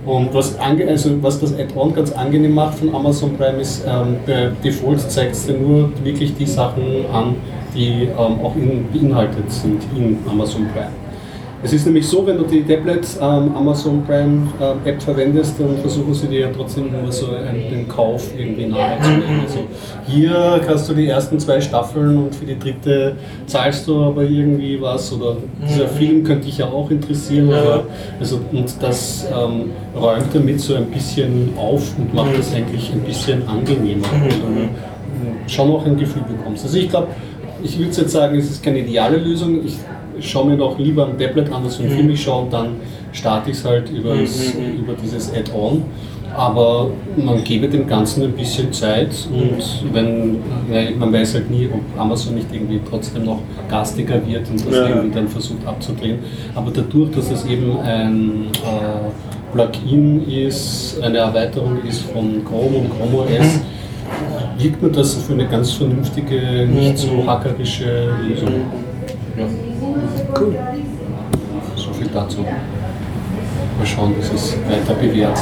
Und 0.05 0.33
was, 0.33 0.57
ange, 0.59 0.87
also 0.87 1.21
was 1.21 1.39
das 1.39 1.53
Add-on 1.53 1.93
ganz 1.93 2.11
angenehm 2.11 2.55
macht 2.55 2.79
von 2.79 2.93
Amazon 2.95 3.37
Prime 3.37 3.59
ist, 3.59 3.85
ähm, 3.87 4.17
bei 4.25 4.49
Default 4.63 4.99
zeigt 4.99 5.33
es 5.33 5.45
dir 5.45 5.53
nur 5.53 5.91
wirklich 6.03 6.33
die 6.35 6.47
Sachen 6.47 7.05
an, 7.13 7.35
die 7.75 8.05
ähm, 8.05 8.39
auch 8.43 8.55
in, 8.55 8.87
beinhaltet 8.91 9.51
sind 9.51 9.81
in 9.95 10.17
Amazon 10.27 10.67
Prime. 10.73 10.89
Es 11.63 11.73
ist 11.73 11.85
nämlich 11.85 12.07
so, 12.07 12.25
wenn 12.25 12.37
du 12.37 12.43
die 12.43 12.63
Tablet 12.63 13.05
ähm, 13.21 13.55
Amazon 13.55 14.03
Prime 14.03 14.47
ähm, 14.59 14.77
App 14.83 15.01
verwendest, 15.01 15.59
dann 15.59 15.77
versuchen 15.77 16.13
sie 16.13 16.27
dir 16.27 16.39
ja 16.39 16.47
trotzdem 16.55 16.91
nur 16.91 17.11
so 17.11 17.27
einen, 17.27 17.69
den 17.69 17.87
Kauf 17.87 18.31
irgendwie 18.35 18.65
nahezulegen. 18.65 19.41
Also 19.43 19.59
hier 20.07 20.61
kannst 20.65 20.89
du 20.89 20.93
die 20.95 21.07
ersten 21.07 21.39
zwei 21.39 21.61
Staffeln 21.61 22.17
und 22.17 22.35
für 22.35 22.45
die 22.45 22.57
dritte 22.57 23.15
zahlst 23.45 23.87
du 23.87 24.03
aber 24.03 24.23
irgendwie 24.23 24.81
was 24.81 25.13
oder 25.13 25.37
dieser 25.69 25.87
Film 25.87 26.23
könnte 26.23 26.45
dich 26.45 26.57
ja 26.57 26.65
auch 26.65 26.89
interessieren. 26.89 27.49
Oder, 27.49 27.83
also, 28.19 28.39
und 28.51 28.73
das 28.81 29.27
ähm, 29.27 29.69
räumt 29.95 30.33
damit 30.33 30.59
so 30.59 30.73
ein 30.73 30.85
bisschen 30.85 31.53
auf 31.57 31.95
und 31.97 32.11
macht 32.13 32.39
das 32.39 32.55
eigentlich 32.55 32.91
ein 32.91 33.01
bisschen 33.01 33.47
angenehmer. 33.47 34.07
weil 34.11 34.29
du 34.29 35.51
schon 35.51 35.69
auch 35.69 35.85
ein 35.85 35.97
Gefühl 35.97 36.23
bekommst. 36.23 36.63
Also 36.63 36.77
ich 36.77 36.89
glaube, 36.89 37.07
ich 37.63 37.77
würde 37.77 37.91
jetzt 37.91 38.09
sagen, 38.09 38.37
es 38.37 38.49
ist 38.49 38.63
keine 38.63 38.79
ideale 38.79 39.17
Lösung. 39.17 39.63
Ich 39.63 39.77
schaue 40.29 40.49
mir 40.51 40.57
doch 40.57 40.77
lieber 40.77 41.03
am 41.03 41.17
Tablet 41.17 41.51
an, 41.51 41.63
als 41.63 41.75
so 41.75 41.83
einen 41.83 41.91
Film 41.91 42.09
ich 42.09 42.21
schaue 42.23 42.43
und 42.43 42.53
dann 42.53 42.67
starte 43.11 43.51
ich 43.51 43.57
es 43.57 43.65
halt 43.65 43.89
übers, 43.89 44.53
über 44.79 44.93
dieses 45.01 45.31
Add-on. 45.33 45.83
Aber 46.33 46.89
man 47.17 47.43
gebe 47.43 47.67
dem 47.67 47.85
Ganzen 47.87 48.23
ein 48.23 48.31
bisschen 48.31 48.71
Zeit 48.71 49.09
und 49.33 49.93
wenn, 49.93 50.37
weil 50.69 50.91
man 50.95 51.11
weiß 51.11 51.33
halt 51.33 51.51
nie, 51.51 51.67
ob 51.67 51.81
Amazon 51.99 52.35
nicht 52.35 52.47
irgendwie 52.53 52.79
trotzdem 52.89 53.25
noch 53.25 53.39
gastiger 53.69 54.25
wird 54.25 54.49
und 54.49 54.65
das 54.65 54.73
Ja. 54.73 54.87
irgendwie 54.87 55.13
dann 55.13 55.27
versucht 55.27 55.67
abzudrehen. 55.67 56.19
Aber 56.55 56.71
dadurch, 56.73 57.11
dass 57.11 57.29
es 57.31 57.45
eben 57.45 57.77
ein 57.81 58.45
äh, 58.63 59.53
Plugin 59.53 60.25
ist, 60.25 61.01
eine 61.03 61.17
Erweiterung 61.17 61.79
ist 61.85 61.99
von 62.03 62.45
Chrome 62.45 62.77
und 62.77 62.89
Chrome 62.97 63.23
OS, 63.23 63.59
wirkt 64.57 64.81
mir 64.81 64.89
das 64.89 65.15
für 65.15 65.33
eine 65.33 65.47
ganz 65.47 65.71
vernünftige, 65.73 66.65
nicht 66.65 66.97
so 66.97 67.09
hackerische 67.27 68.07
Lösung. 68.25 68.53
Ja. 69.37 69.45
Cool. 70.37 70.55
So 71.75 71.93
viel 71.93 72.07
dazu. 72.07 72.41
Mal 73.77 73.85
schauen, 73.85 74.15
dass 74.17 74.31
es 74.31 74.57
weiter 74.69 74.93
bewährt. 74.93 75.37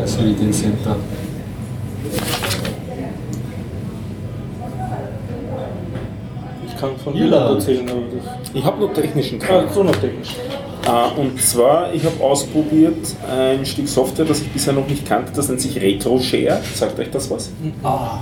Das 0.00 0.18
Reading 0.18 0.52
Center. 0.52 0.96
Ich 6.66 6.76
kann 6.80 6.96
von 6.96 7.14
Irland 7.14 7.54
erzählen, 7.54 7.88
aber 7.88 8.00
das. 8.00 8.50
Ich 8.54 8.64
habe 8.64 8.80
nur 8.80 8.92
technischen 8.92 9.38
Teil. 9.38 9.64
Ah, 9.66 9.72
so 9.72 9.82
noch 9.82 9.96
technisch. 9.96 10.36
Äh, 10.84 11.20
und 11.20 11.40
zwar, 11.40 11.92
ich 11.94 12.04
habe 12.04 12.22
ausprobiert 12.22 12.96
ein 13.30 13.64
Stück 13.64 13.86
Software, 13.88 14.24
das 14.24 14.40
ich 14.40 14.48
bisher 14.50 14.72
noch 14.72 14.88
nicht 14.88 15.06
kannte, 15.06 15.30
das 15.34 15.48
nennt 15.48 15.60
sich 15.60 15.80
RetroShare. 15.80 16.60
Sagt 16.74 16.98
euch 16.98 17.10
das 17.10 17.30
was? 17.30 17.50
Ah, 17.84 18.18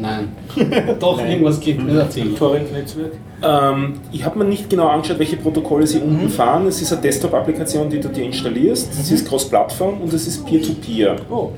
nein. 0.00 0.28
Doch, 1.00 1.18
irgendwas 1.24 1.58
geht 1.60 1.82
mir 1.82 2.00
erzählt. 2.00 2.36
Torrent-Netzwerk. 2.36 3.12
Ähm, 3.42 3.94
ich 4.12 4.24
habe 4.24 4.38
mir 4.38 4.44
nicht 4.44 4.68
genau 4.68 4.88
angeschaut, 4.88 5.18
welche 5.18 5.36
Protokolle 5.36 5.86
sie 5.86 5.98
Mhm. 6.00 6.08
unten 6.08 6.28
fahren. 6.28 6.66
Es 6.66 6.82
ist 6.82 6.92
eine 6.92 7.00
Desktop-Applikation, 7.02 7.88
die 7.88 8.00
du 8.00 8.08
dir 8.08 8.24
installierst. 8.24 8.92
Es 8.92 9.10
ist 9.10 9.26
Cross-Plattform 9.28 10.00
und 10.02 10.12
es 10.12 10.26
ist 10.26 10.44
Peer-to-Peer. 10.46 11.16
Oh, 11.30 11.50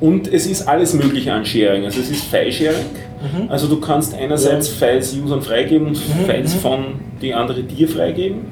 Und 0.00 0.32
es 0.32 0.46
ist 0.46 0.68
alles 0.68 0.94
mögliche 0.94 1.32
an 1.32 1.44
Sharing. 1.44 1.84
Also 1.84 2.00
es 2.00 2.10
ist 2.10 2.24
File-Sharing. 2.26 2.86
Mhm. 3.20 3.50
Also 3.50 3.66
du 3.66 3.80
kannst 3.80 4.14
einerseits 4.14 4.68
Files 4.68 5.16
Usern 5.16 5.42
freigeben 5.42 5.88
und 5.88 5.96
Files 5.96 6.54
mhm. 6.54 6.58
von 6.60 6.84
die 7.20 7.34
andere 7.34 7.62
dir 7.62 7.88
freigeben. 7.88 8.42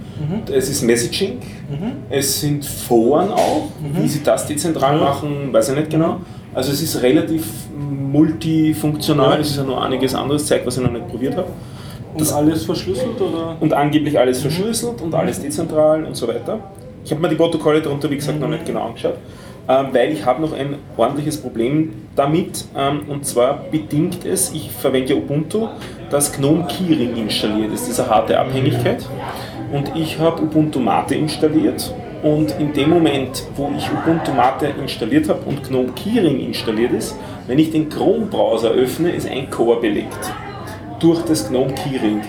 Es 0.52 0.68
ist 0.68 0.82
Messaging. 0.82 1.38
Es 2.10 2.40
sind 2.40 2.64
Foren 2.64 3.30
auch. 3.30 3.70
Mhm. 3.80 4.02
Wie 4.02 4.08
sie 4.08 4.22
das 4.22 4.46
dezentral 4.46 4.98
machen, 4.98 5.52
weiß 5.52 5.70
ich 5.70 5.76
nicht 5.76 5.90
genau. 5.90 6.20
Also 6.54 6.72
es 6.72 6.82
ist 6.82 7.02
relativ 7.02 7.44
multifunktional. 7.76 9.34
Ja. 9.34 9.40
Es 9.40 9.50
ist 9.50 9.56
ja 9.56 9.64
noch 9.64 9.82
einiges 9.82 10.14
anderes 10.14 10.46
Zeug, 10.46 10.62
was 10.64 10.76
ich 10.76 10.82
noch 10.82 10.92
nicht 10.92 11.08
probiert 11.08 11.36
habe. 11.36 11.48
und 12.14 12.32
alles 12.32 12.64
verschlüsselt 12.64 13.20
oder? 13.20 13.56
Und 13.60 13.72
angeblich 13.72 14.18
alles 14.18 14.40
verschlüsselt 14.40 15.02
und 15.02 15.14
alles 15.14 15.40
dezentral 15.40 16.04
und 16.04 16.16
so 16.16 16.26
weiter. 16.26 16.60
Ich 17.04 17.10
habe 17.10 17.20
mir 17.20 17.28
die 17.28 17.36
Protokolle 17.36 17.80
darunter, 17.80 18.10
wie 18.10 18.16
gesagt, 18.16 18.40
noch 18.40 18.48
nicht 18.48 18.64
genau 18.64 18.86
angeschaut, 18.86 19.14
weil 19.92 20.12
ich 20.12 20.24
habe 20.24 20.42
noch 20.42 20.52
ein 20.52 20.76
ordentliches 20.96 21.40
Problem 21.40 21.92
damit. 22.14 22.66
Ähm, 22.76 23.02
und 23.08 23.26
zwar 23.26 23.64
bedingt 23.70 24.24
es, 24.24 24.52
ich 24.52 24.70
verwende 24.70 25.16
Ubuntu, 25.16 25.68
dass 26.10 26.32
GNOME 26.32 26.66
Keyring 26.66 27.16
installiert 27.16 27.72
ist, 27.72 27.88
diese 27.88 28.08
harte 28.08 28.38
Abhängigkeit. 28.38 29.04
Und 29.72 29.92
ich 29.96 30.18
habe 30.18 30.42
Ubuntu 30.42 30.78
Mate 30.78 31.14
installiert. 31.14 31.92
Und 32.22 32.54
in 32.58 32.72
dem 32.72 32.90
Moment, 32.90 33.44
wo 33.56 33.70
ich 33.76 33.88
Ubuntu 33.90 34.32
Mate 34.32 34.72
installiert 34.80 35.28
habe 35.28 35.40
und 35.46 35.64
GNOME 35.64 35.92
Keyring 35.92 36.40
installiert 36.40 36.92
ist, 36.92 37.16
wenn 37.46 37.58
ich 37.58 37.70
den 37.70 37.88
Chrome-Browser 37.88 38.70
öffne, 38.70 39.10
ist 39.10 39.28
ein 39.28 39.50
Core 39.50 39.80
belegt 39.80 40.32
durch 41.00 41.22
das 41.22 41.48
GNOME 41.48 41.74
Keyring. 41.74 42.22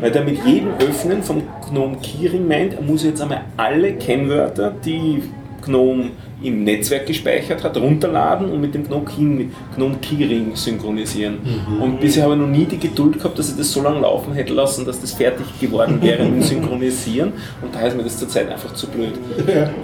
Weil 0.00 0.10
der 0.10 0.24
mit 0.24 0.44
jedem 0.44 0.70
Öffnen 0.78 1.22
vom 1.22 1.42
GNOME 1.70 1.96
Keyring 2.02 2.48
meint, 2.48 2.74
er 2.74 2.82
muss 2.82 3.04
jetzt 3.04 3.22
einmal 3.22 3.42
alle 3.56 3.92
Kennwörter, 3.94 4.74
die 4.84 5.22
GNOME 5.64 6.10
im 6.42 6.64
Netzwerk 6.64 7.06
gespeichert 7.06 7.62
hat, 7.64 7.76
runterladen 7.76 8.50
und 8.50 8.60
mit 8.60 8.74
dem 8.74 8.84
GNOME, 8.86 9.96
Keyring 10.00 10.54
synchronisieren. 10.54 11.38
Und 11.80 12.00
bisher 12.00 12.24
habe 12.24 12.34
ich 12.34 12.40
noch 12.40 12.48
nie 12.48 12.64
die 12.64 12.78
Geduld 12.78 13.18
gehabt, 13.18 13.38
dass 13.38 13.50
ich 13.50 13.56
das 13.56 13.70
so 13.72 13.82
lange 13.82 14.00
laufen 14.00 14.34
hätte 14.34 14.52
lassen, 14.52 14.84
dass 14.84 15.00
das 15.00 15.12
fertig 15.12 15.46
geworden 15.60 16.00
wäre 16.02 16.24
mit 16.24 16.44
Synchronisieren. 16.44 17.32
Und 17.60 17.74
da 17.74 17.86
ist 17.86 17.96
mir 17.96 18.02
das 18.02 18.18
zurzeit 18.18 18.50
einfach 18.50 18.74
zu 18.74 18.86
blöd. 18.88 19.12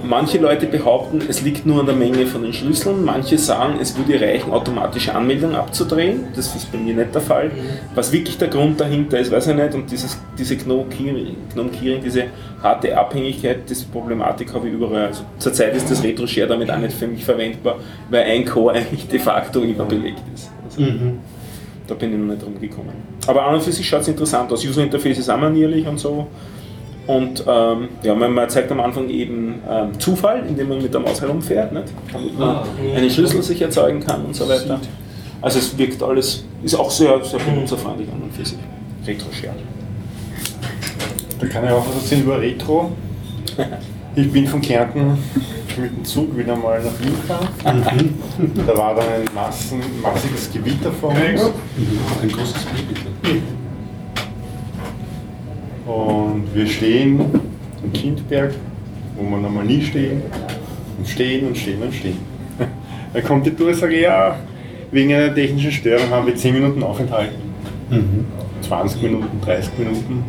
Manche 0.03 0.39
Leute 0.39 0.67
behaupten, 0.67 1.21
es 1.29 1.43
liegt 1.43 1.67
nur 1.67 1.81
an 1.81 1.87
der 1.87 1.95
Menge 1.95 2.27
von 2.27 2.43
den 2.43 2.53
Schlüsseln. 2.53 3.05
Manche 3.05 3.39
sagen, 3.39 3.79
es 3.81 3.97
würde 3.97 4.21
reichen, 4.21 4.53
automatische 4.53 5.15
Anmeldung 5.15 5.55
abzudrehen. 5.55 6.25
Das 6.35 6.55
ist 6.55 6.71
bei 6.73 6.79
mir 6.79 6.95
nicht 6.95 7.15
der 7.15 7.23
Fall. 7.23 7.51
Was 7.95 8.13
wirklich 8.13 8.39
der 8.39 8.49
Grund 8.49 8.81
dahinter 8.81 9.19
ist, 9.19 9.31
weiß 9.31 9.49
ich 9.49 9.57
nicht. 9.57 9.75
Und 9.75 9.91
dieses, 9.91 10.19
diese 10.39 10.57
GNOME 10.57 10.87
Keyring, 10.91 11.37
GNOME 11.53 11.71
Keyring, 11.71 12.03
diese 12.03 12.25
harte 12.63 12.97
Abhängigkeit, 12.97 13.69
diese 13.69 13.87
Problematik 13.87 14.53
habe 14.53 14.69
ich 14.69 14.75
überall. 14.75 15.07
Also 15.07 15.23
zurzeit 15.39 15.77
ist 15.77 15.91
das 15.91 16.03
RetroShare 16.03 16.48
damit 16.49 16.71
auch 16.71 16.79
nicht 16.79 16.93
für 16.95 17.07
mich 17.07 17.25
verwendbar, 17.25 17.77
weil 18.11 18.25
ein 18.25 18.45
Core 18.45 18.75
eigentlich 18.75 19.07
de 19.09 19.19
facto 19.19 19.61
immer 19.61 19.85
belegt 19.85 20.23
ist. 20.35 20.51
Also, 20.65 20.83
Da 21.87 21.95
bin 21.95 22.13
ich 22.13 22.19
noch 22.19 22.35
nicht 22.35 22.45
rumgekommen. 22.45 22.93
Aber 23.27 23.47
an 23.47 23.55
und 23.55 23.63
für 23.63 23.73
sich 23.73 23.89
schaut 23.89 24.01
es 24.03 24.09
interessant 24.09 24.53
aus. 24.53 24.65
User 24.65 24.83
Interface 24.83 25.19
ist 25.19 25.29
auch 25.31 25.39
manierlich 25.39 25.87
und 25.87 25.99
so. 25.99 26.27
Und 27.07 27.43
ähm, 27.47 27.89
ja, 28.03 28.15
man, 28.15 28.33
man 28.33 28.51
zeigt 28.51 28.71
am 28.71 28.81
Anfang 28.81 29.09
eben 29.09 29.63
ähm, 29.71 29.99
Zufall, 29.99 30.45
indem 30.47 30.69
man 30.69 30.83
mit 30.83 30.93
der 30.93 31.01
Maus 31.01 31.21
herumfährt, 31.23 31.73
nicht? 31.73 31.87
damit 32.13 32.39
man 32.39 32.49
Ah, 32.57 32.65
einen 32.95 33.11
Schlüssel 33.11 33.43
sich 33.43 33.63
erzeugen 33.63 34.01
kann 34.01 34.27
und 34.27 34.37
so 34.37 34.47
weiter. 34.47 34.79
Also 35.41 35.59
es 35.59 35.79
wirkt 35.79 36.03
alles, 36.03 36.45
ist 36.63 36.75
auch 36.75 36.91
sehr, 36.91 37.25
sehr 37.25 37.39
benutzerfreundlich 37.39 38.09
an 38.13 38.21
und 38.23 38.35
für 38.35 38.45
sich. 38.45 38.59
Retro-Share. 39.07 39.55
Da 41.39 41.47
kann 41.47 41.65
ich 41.65 41.71
auch 41.71 41.87
was 41.87 41.95
erzählen 42.03 42.23
über 42.25 42.41
Retro. 42.41 42.93
Ich 44.15 44.31
bin 44.31 44.47
von 44.47 44.61
Kärnten 44.61 45.17
mit 45.79 45.97
dem 45.97 46.05
Zug 46.05 46.37
wieder 46.37 46.57
mal 46.57 46.83
nach 46.83 47.01
Wien 47.01 47.15
gefahren. 47.15 48.15
Da 48.67 48.77
war 48.77 48.95
dann 48.95 49.05
ein 49.07 49.35
Massen, 49.35 49.81
massiges 50.03 50.51
Gewitter 50.53 50.93
vor 50.93 51.11
uns. 51.11 51.53
Ein 52.23 52.29
großes 52.29 52.67
bitte. 52.89 53.43
Und 55.87 56.55
wir 56.55 56.67
stehen 56.67 57.21
im 57.83 57.93
Kindberg, 57.93 58.55
wo 59.17 59.31
wir 59.31 59.39
normal 59.39 59.65
nie 59.65 59.83
stehen. 59.83 60.23
Und 60.99 61.09
stehen 61.09 61.47
und 61.47 61.57
stehen 61.57 61.83
und 61.83 61.95
stehen. 61.95 62.19
Dann 63.13 63.25
kommt 63.25 63.47
die 63.47 63.55
Durchsage, 63.55 64.01
ja, 64.01 64.37
wegen 64.91 65.13
einer 65.15 65.35
technischen 65.35 65.73
Störung 65.73 66.11
haben 66.11 66.27
wir 66.27 66.35
10 66.35 66.55
Minuten 66.55 66.83
Aufenthalt. 66.83 67.31
20 68.63 69.03
Minuten, 69.03 69.41
30 69.43 69.79
Minuten. 69.79 70.25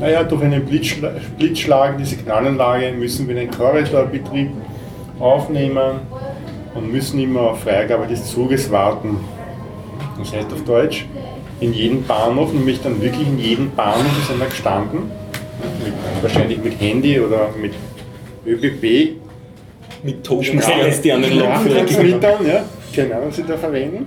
Naja, 0.00 0.24
durch 0.24 0.42
einen 0.42 0.64
Blitzschla 0.64 1.12
Blitzschlag, 1.38 1.98
die 1.98 2.04
Signalanlage, 2.04 2.92
müssen 2.92 3.28
wir 3.28 3.34
den 3.34 3.50
Korridorbetrieb 3.50 4.50
aufnehmen 5.18 6.00
und 6.74 6.92
müssen 6.92 7.20
immer 7.20 7.50
auf 7.50 7.60
Freigabe 7.60 8.06
des 8.06 8.26
Zuges 8.26 8.70
warten. 8.70 9.18
Das 10.18 10.32
heißt 10.32 10.52
auf 10.52 10.64
Deutsch, 10.64 11.06
in 11.60 11.72
jedem 11.72 12.04
Bahnhof, 12.04 12.52
nämlich 12.52 12.80
dann 12.82 13.00
wirklich 13.00 13.26
in 13.26 13.38
jedem 13.38 13.70
Bahnhof 13.72 14.18
ist 14.22 14.30
einer 14.30 14.46
gestanden, 14.46 15.10
mit, 15.84 15.94
wahrscheinlich 16.22 16.62
mit 16.62 16.80
Handy 16.80 17.20
oder 17.20 17.48
mit 17.60 17.72
ÖBB. 18.46 19.16
Mit 20.02 20.24
Token 20.24 20.60
die 21.04 21.12
an 21.12 21.22
den 21.22 21.38
Ja. 21.38 21.62
Transmittern, 21.62 22.46
ja, 22.46 22.64
genau, 22.94 23.16
was 23.26 23.36
sie 23.36 23.44
da 23.44 23.56
verwenden. 23.56 24.06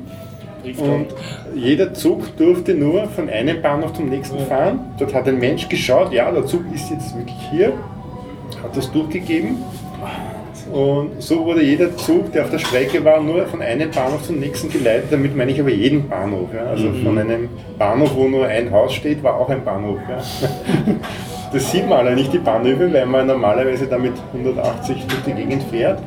Und 0.77 1.07
jeder 1.55 1.93
Zug 1.93 2.35
durfte 2.37 2.73
nur 2.73 3.07
von 3.07 3.29
einem 3.29 3.61
Bahnhof 3.61 3.93
zum 3.93 4.09
nächsten 4.09 4.39
fahren. 4.39 4.79
Dort 4.99 5.13
hat 5.13 5.27
ein 5.27 5.39
Mensch 5.39 5.69
geschaut, 5.69 6.11
ja, 6.11 6.29
der 6.29 6.45
Zug 6.45 6.63
ist 6.73 6.89
jetzt 6.91 7.15
wirklich 7.17 7.37
hier, 7.51 7.73
hat 8.61 8.75
das 8.75 8.91
durchgegeben. 8.91 9.57
Und 10.71 11.21
so 11.21 11.45
wurde 11.45 11.63
jeder 11.63 11.95
Zug, 11.95 12.31
der 12.33 12.43
auf 12.43 12.51
der 12.51 12.59
Strecke 12.59 13.03
war, 13.05 13.21
nur 13.21 13.45
von 13.45 13.61
einem 13.61 13.89
Bahnhof 13.89 14.23
zum 14.23 14.39
nächsten 14.39 14.69
geleitet. 14.69 15.07
Damit 15.11 15.35
meine 15.35 15.51
ich 15.51 15.59
aber 15.59 15.69
jeden 15.69 16.07
Bahnhof. 16.09 16.49
Ja. 16.53 16.65
Also 16.65 16.91
von 17.03 17.17
einem 17.17 17.49
Bahnhof, 17.77 18.15
wo 18.15 18.27
nur 18.27 18.45
ein 18.47 18.71
Haus 18.71 18.93
steht, 18.93 19.23
war 19.23 19.35
auch 19.35 19.49
ein 19.49 19.63
Bahnhof. 19.63 19.99
Ja. 20.09 20.21
Das 21.53 21.71
sieht 21.71 21.87
man 21.87 21.99
alle 21.99 22.13
nicht, 22.13 22.33
die 22.33 22.39
Bahnhöfe, 22.39 22.91
weil 22.91 23.05
man 23.05 23.25
normalerweise 23.25 23.87
damit 23.87 24.11
180 24.33 25.05
durch 25.07 25.21
die 25.25 25.31
Gegend 25.31 25.63
fährt. 25.63 26.01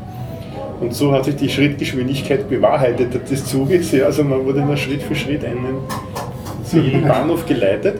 Und 0.80 0.94
so 0.94 1.12
hat 1.12 1.24
sich 1.24 1.36
die 1.36 1.48
Schrittgeschwindigkeit 1.48 2.48
bewahrheitet 2.48 3.30
des 3.30 3.46
Zuges. 3.46 3.90
Ja. 3.92 4.04
Also 4.04 4.22
man 4.22 4.44
wurde 4.44 4.60
nur 4.60 4.76
Schritt 4.76 5.02
für 5.02 5.14
Schritt 5.14 5.42
einen, 5.44 5.78
zu 6.64 6.80
jedem 6.80 7.02
Bahnhof 7.08 7.46
geleitet, 7.46 7.96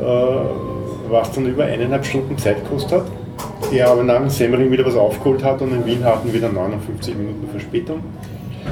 äh, 0.00 0.04
was 1.10 1.32
dann 1.32 1.46
über 1.46 1.64
eineinhalb 1.64 2.04
Stunden 2.04 2.38
Zeit 2.38 2.62
gekostet 2.62 3.00
hat. 3.00 3.06
Der 3.72 3.88
aber 3.88 4.04
nach 4.04 4.18
dem 4.18 4.28
Semmering 4.28 4.70
wieder 4.70 4.84
was 4.84 4.94
aufgeholt 4.94 5.42
hat 5.42 5.62
und 5.62 5.72
in 5.72 5.86
Wien 5.86 6.04
hatten 6.04 6.30
wir 6.30 6.40
dann 6.40 6.54
59 6.54 7.16
Minuten 7.16 7.48
Verspätung. 7.50 8.00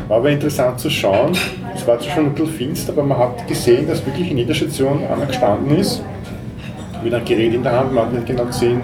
War 0.08 0.18
aber 0.18 0.30
interessant 0.30 0.78
zu 0.78 0.90
schauen. 0.90 1.32
Es 1.74 1.86
war 1.86 1.98
zwar 1.98 2.14
schon 2.14 2.26
ein 2.26 2.34
bisschen 2.34 2.52
finster, 2.52 2.92
aber 2.92 3.02
man 3.02 3.18
hat 3.18 3.48
gesehen, 3.48 3.88
dass 3.88 4.04
wirklich 4.04 4.30
in 4.30 4.36
jeder 4.36 4.52
Station 4.54 5.00
einer 5.04 5.24
gestanden 5.24 5.78
ist, 5.78 6.02
mit 7.02 7.14
einem 7.14 7.24
Gerät 7.24 7.54
in 7.54 7.62
der 7.62 7.72
Hand. 7.72 7.94
Man 7.94 8.04
hat 8.04 8.12
nicht 8.12 8.26
genau 8.26 8.44
gesehen, 8.44 8.82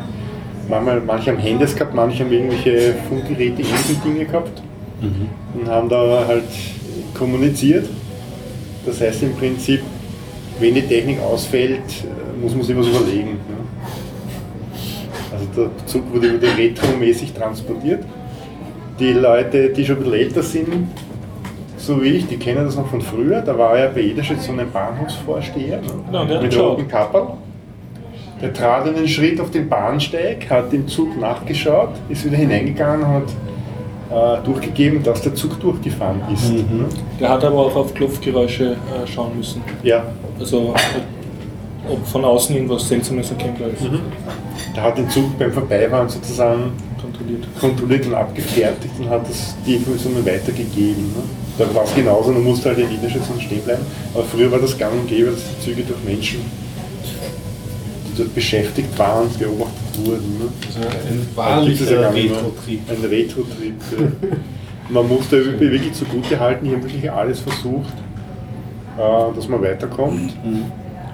manchmal, 0.68 1.02
manche 1.02 1.32
haben 1.32 1.38
Handys 1.38 1.74
gehabt, 1.76 1.94
manche 1.94 2.24
haben 2.24 2.32
irgendwelche 2.32 2.94
Funkgeräte, 3.08 3.60
ähnliche 3.60 3.94
Dinge 4.02 4.24
gehabt 4.24 4.62
und 5.54 5.68
haben 5.68 5.88
da 5.90 6.24
halt 6.26 6.44
kommuniziert. 7.12 7.88
Das 8.86 9.00
heißt 9.00 9.22
im 9.22 9.34
Prinzip, 9.34 9.80
wenn 10.60 10.74
die 10.74 10.82
Technik 10.82 11.20
ausfällt, 11.20 11.82
muss 12.40 12.54
man 12.54 12.64
sich 12.64 12.76
was 12.76 12.86
überlegen. 12.86 13.38
Der 15.56 15.70
Zug 15.86 16.02
wurde 16.12 16.34
wieder 16.34 16.56
retromäßig 16.56 17.32
transportiert. 17.32 18.04
Die 18.98 19.12
Leute, 19.12 19.70
die 19.70 19.84
schon 19.84 19.96
ein 19.96 20.02
bisschen 20.04 20.18
älter 20.18 20.42
sind, 20.42 20.88
so 21.76 22.02
wie 22.02 22.08
ich, 22.08 22.26
die 22.26 22.36
kennen 22.36 22.64
das 22.64 22.76
noch 22.76 22.88
von 22.88 23.00
früher. 23.00 23.42
Da 23.42 23.56
war 23.56 23.78
ja 23.78 23.88
bei 23.88 24.00
jeder 24.00 24.22
Station 24.22 24.58
ein 24.60 24.70
Bahnhofsvorsteher? 24.70 25.80
Ja, 26.12 26.24
mit 26.24 26.58
roten 26.58 26.88
Kapperl. 26.88 27.28
Der 28.40 28.52
trat 28.52 28.86
einen 28.86 29.08
Schritt 29.08 29.40
auf 29.40 29.50
den 29.50 29.68
Bahnsteig, 29.68 30.50
hat 30.50 30.72
den 30.72 30.86
Zug 30.88 31.18
nachgeschaut, 31.18 31.90
ist 32.08 32.24
wieder 32.24 32.36
hineingegangen 32.36 33.02
und 33.06 33.14
hat 33.14 34.40
äh, 34.40 34.44
durchgegeben, 34.44 35.02
dass 35.02 35.22
der 35.22 35.34
Zug 35.34 35.58
durchgefahren 35.60 36.20
ist. 36.32 36.52
Ne? 36.52 36.86
Der 37.18 37.30
hat 37.30 37.44
aber 37.44 37.58
auch 37.58 37.76
auf 37.76 37.94
Klopfgeräusche 37.94 38.72
äh, 38.72 39.06
schauen 39.06 39.38
müssen. 39.38 39.62
Ja, 39.82 40.04
Also 40.38 40.74
ob 41.88 42.06
von 42.06 42.24
außen 42.24 42.54
irgendwas 42.54 42.88
Seltsames 42.88 43.30
erkennbar 43.30 43.68
ist. 43.68 43.82
der 44.74 44.82
hat 44.82 44.98
den 44.98 45.08
Zug 45.10 45.38
beim 45.38 45.52
Vorbeifahren 45.52 46.08
sozusagen 46.08 46.72
Kontrolliert. 47.00 47.46
kontrolliert 47.60 48.06
und 48.06 48.14
abgefertigt 48.14 48.94
und 48.98 49.08
hat 49.08 49.28
das, 49.28 49.54
die 49.66 49.74
Informationen 49.76 50.24
weitergegeben. 50.24 51.04
Ne? 51.04 51.22
Da 51.58 51.74
war 51.74 51.84
es 51.84 51.94
genauso, 51.94 52.32
du 52.32 52.40
musst 52.40 52.64
halt 52.64 52.78
in 52.78 52.90
jeder 52.90 53.08
Station 53.08 53.40
stehen 53.40 53.62
bleiben. 53.62 53.82
Aber 54.14 54.24
früher 54.24 54.50
war 54.50 54.58
das 54.58 54.76
gang 54.76 54.92
und 54.92 55.08
gäbe, 55.08 55.30
dass 55.30 55.40
die 55.40 55.64
Züge 55.64 55.82
durch 55.82 56.02
Menschen, 56.04 56.40
die 58.06 58.16
dort 58.18 58.34
beschäftigt 58.34 58.98
waren, 58.98 59.28
beobachtet 59.38 60.04
wurden. 60.04 60.38
Ne? 60.38 60.48
Also 60.66 60.80
ein 60.80 61.28
wahrlicher. 61.34 62.12
Retro-Trip. 62.14 62.80
Ein 62.88 63.04
Retro-Trip. 63.08 63.74
ja. 63.92 64.28
Man 64.88 65.08
musste 65.08 65.58
wirklich 65.58 65.92
zugute 65.94 66.38
halten, 66.38 66.70
haben 66.70 66.82
wirklich 66.82 67.10
alles 67.10 67.40
versucht, 67.40 67.92
äh, 68.96 69.34
dass 69.34 69.48
man 69.48 69.60
weiterkommt. 69.60 70.32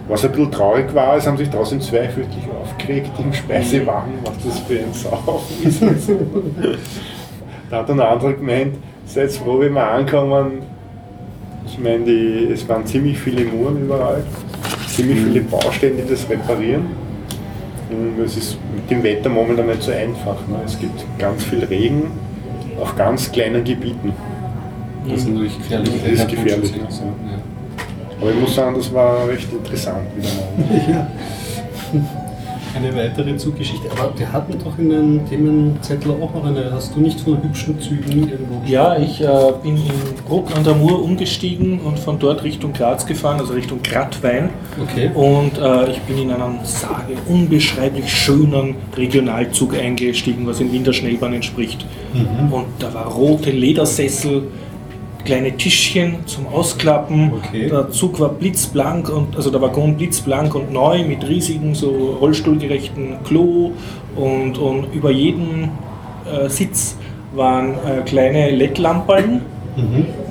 Was 0.08 0.24
ein 0.24 0.32
bisschen 0.32 0.50
traurig 0.50 0.92
war, 0.94 1.16
es 1.16 1.26
haben 1.26 1.36
sich 1.36 1.48
draußen 1.48 1.80
zwei 1.80 2.08
fürchtlich 2.08 2.44
aufgeregt 2.60 3.10
im 3.18 3.32
Speisewagen, 3.32 4.14
was 4.24 4.34
das 4.44 4.58
für 4.60 4.78
ein 4.78 4.92
Saufen 4.92 5.66
ist. 5.66 5.80
da 7.70 7.78
hat 7.78 7.88
dann 7.88 8.00
ein 8.00 8.06
anderer 8.06 8.32
gemeint, 8.32 8.76
seid 9.06 9.32
froh, 9.32 9.60
wenn 9.60 9.72
wir 9.74 9.86
ankommen. 9.88 10.62
Ich 11.66 11.78
meine, 11.78 12.04
die, 12.04 12.48
es 12.52 12.68
waren 12.68 12.84
ziemlich 12.84 13.18
viele 13.18 13.44
Muren 13.44 13.84
überall, 13.84 14.24
ziemlich 14.88 15.20
viele 15.20 15.40
Baustellen, 15.42 15.96
die 15.96 16.10
das 16.10 16.28
reparieren. 16.28 16.86
Und 17.90 18.24
es 18.24 18.36
ist 18.36 18.58
mit 18.74 18.90
dem 18.90 19.02
Wetter 19.02 19.28
momentan 19.28 19.66
nicht 19.66 19.82
so 19.82 19.92
einfach. 19.92 20.36
Ne? 20.48 20.60
Es 20.64 20.78
gibt 20.78 21.04
ganz 21.18 21.44
viel 21.44 21.62
Regen 21.64 22.10
auf 22.80 22.96
ganz 22.96 23.30
kleinen 23.30 23.62
Gebieten. 23.62 24.12
Das 25.08 25.20
ist 25.20 25.28
natürlich 25.28 25.58
gefährlich. 25.58 25.92
Das 26.02 26.12
ist 26.12 26.28
gefährlich, 26.28 26.74
ja. 26.76 26.84
Aber 28.22 28.30
ich 28.30 28.40
muss 28.40 28.54
sagen, 28.54 28.76
das 28.76 28.92
war 28.94 29.28
recht 29.28 29.52
interessant 29.52 30.06
wieder 30.16 30.28
mal. 30.28 30.80
Ja. 30.88 31.08
Eine 32.74 32.96
weitere 32.96 33.36
Zuggeschichte. 33.36 33.90
Aber 33.90 34.18
wir 34.18 34.32
hatten 34.32 34.54
doch 34.64 34.78
in 34.78 34.88
den 34.88 35.28
Themenzettel 35.28 36.12
auch 36.12 36.32
noch 36.32 36.46
eine. 36.46 36.72
Hast 36.72 36.94
du 36.94 37.00
nicht 37.00 37.20
von 37.20 37.42
hübschen 37.42 37.78
Zügen 37.80 38.30
irgendwo 38.30 38.62
Ja, 38.64 38.96
ich 38.96 39.20
äh, 39.20 39.26
bin 39.62 39.76
in 39.76 40.24
Bruck 40.26 40.56
an 40.56 40.64
der 40.64 40.74
Mur 40.74 41.02
umgestiegen 41.02 41.80
und 41.80 41.98
von 41.98 42.18
dort 42.18 42.44
Richtung 42.44 42.72
Graz 42.72 43.04
gefahren, 43.04 43.40
also 43.40 43.52
Richtung 43.52 43.82
Gradwein. 43.82 44.50
Okay. 44.80 45.10
Und 45.12 45.58
äh, 45.58 45.90
ich 45.90 46.00
bin 46.02 46.16
in 46.16 46.30
einen 46.30 46.60
sage 46.64 47.14
unbeschreiblich 47.28 48.10
schönen 48.10 48.76
Regionalzug 48.96 49.76
eingestiegen, 49.76 50.46
was 50.46 50.60
in 50.60 50.72
Wien 50.72 50.84
der 50.84 50.94
Schnellbahn 50.94 51.34
entspricht. 51.34 51.84
Und 52.50 52.66
da 52.78 52.94
war 52.94 53.06
rote 53.06 53.50
Ledersessel, 53.50 54.44
kleine 55.24 55.56
Tischchen 55.56 56.26
zum 56.26 56.46
Ausklappen. 56.48 57.32
Okay. 57.34 57.68
Der 57.68 57.90
Zug 57.90 58.18
war 58.20 58.28
blitzblank 58.30 59.08
und 59.08 59.36
also 59.36 59.50
der 59.50 59.60
Waggon 59.60 59.96
blitzblank 59.96 60.54
und 60.54 60.72
neu 60.72 61.04
mit 61.04 61.26
riesigen 61.28 61.74
so 61.74 62.16
rollstuhlgerechten 62.20 63.16
Klo 63.24 63.72
und, 64.16 64.58
und 64.58 64.92
über 64.94 65.10
jeden 65.10 65.70
äh, 66.30 66.48
Sitz 66.48 66.96
waren 67.34 67.74
äh, 67.86 68.02
kleine 68.04 68.50
LED-Lampen, 68.50 69.40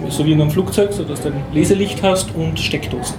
so 0.10 0.24
wie 0.26 0.34
in 0.34 0.42
einem 0.42 0.52
Flugzeug, 0.52 0.94
sodass 0.94 1.22
du 1.24 1.30
ein 1.30 1.42
Leselicht 1.52 2.04
hast 2.04 2.36
und 2.36 2.60
Steckdosen. 2.60 3.16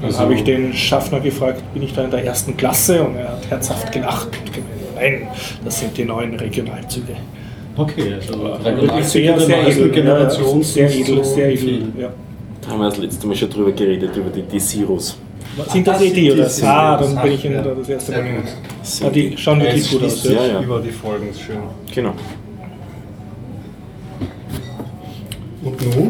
Dann 0.00 0.06
Also- 0.10 0.18
habe 0.20 0.34
ich 0.34 0.42
den 0.44 0.72
Schaffner 0.72 1.20
gefragt, 1.20 1.62
bin 1.74 1.82
ich 1.82 1.92
da 1.94 2.04
in 2.04 2.10
der 2.10 2.24
ersten 2.24 2.56
Klasse? 2.56 3.04
Und 3.04 3.14
er 3.16 3.28
hat 3.32 3.48
herzhaft 3.50 3.92
gelacht 3.92 4.28
und 4.44 4.52
gemeint, 4.52 4.72
nein, 4.96 5.28
das 5.64 5.78
sind 5.78 5.96
die 5.96 6.04
neuen 6.04 6.34
Regionalzüge. 6.34 7.14
Okay, 7.78 8.14
also 8.14 8.32
Wirklich 8.42 9.04
sehr, 9.06 9.38
sehr 9.40 9.68
edel, 9.68 9.90
Generation. 9.90 10.58
ja, 10.58 10.64
sehr 10.64 10.90
edel, 10.94 11.16
so 11.16 11.22
sehr 11.22 11.52
edel. 11.52 11.82
Ja. 11.96 12.08
Da 12.60 12.70
haben 12.70 12.80
wir 12.80 12.88
das 12.90 12.98
letzte 12.98 13.26
Mal 13.26 13.36
schon 13.36 13.50
drüber 13.50 13.72
geredet, 13.72 14.16
über 14.16 14.30
die 14.30 14.42
Desiros. 14.42 15.16
Sind 15.68 15.86
das 15.86 15.98
das 15.98 16.02
die, 16.04 16.12
die, 16.12 16.32
oder? 16.32 16.48
Ah, 16.62 16.96
dann 17.00 17.22
bin 17.22 17.32
ich 17.32 17.44
in 17.44 17.52
Ja. 17.52 17.62
da 17.62 17.74
das 17.74 17.88
erste 17.88 18.12
Mal. 18.12 18.22
gut. 18.22 18.44
Ah, 19.04 19.10
die 19.10 19.36
schauen 19.36 19.60
wirklich 19.60 19.90
gut 19.90 20.02
aus. 20.04 20.24
Ja, 20.24 20.30
Ja. 20.32 20.46
ja. 20.46 20.60
Über 20.62 20.80
die 20.80 20.90
Folgen, 20.90 21.28
ist 21.30 21.40
schön. 21.40 21.56
Genau. 21.94 22.14
Und 25.64 25.96
nun? 25.96 26.08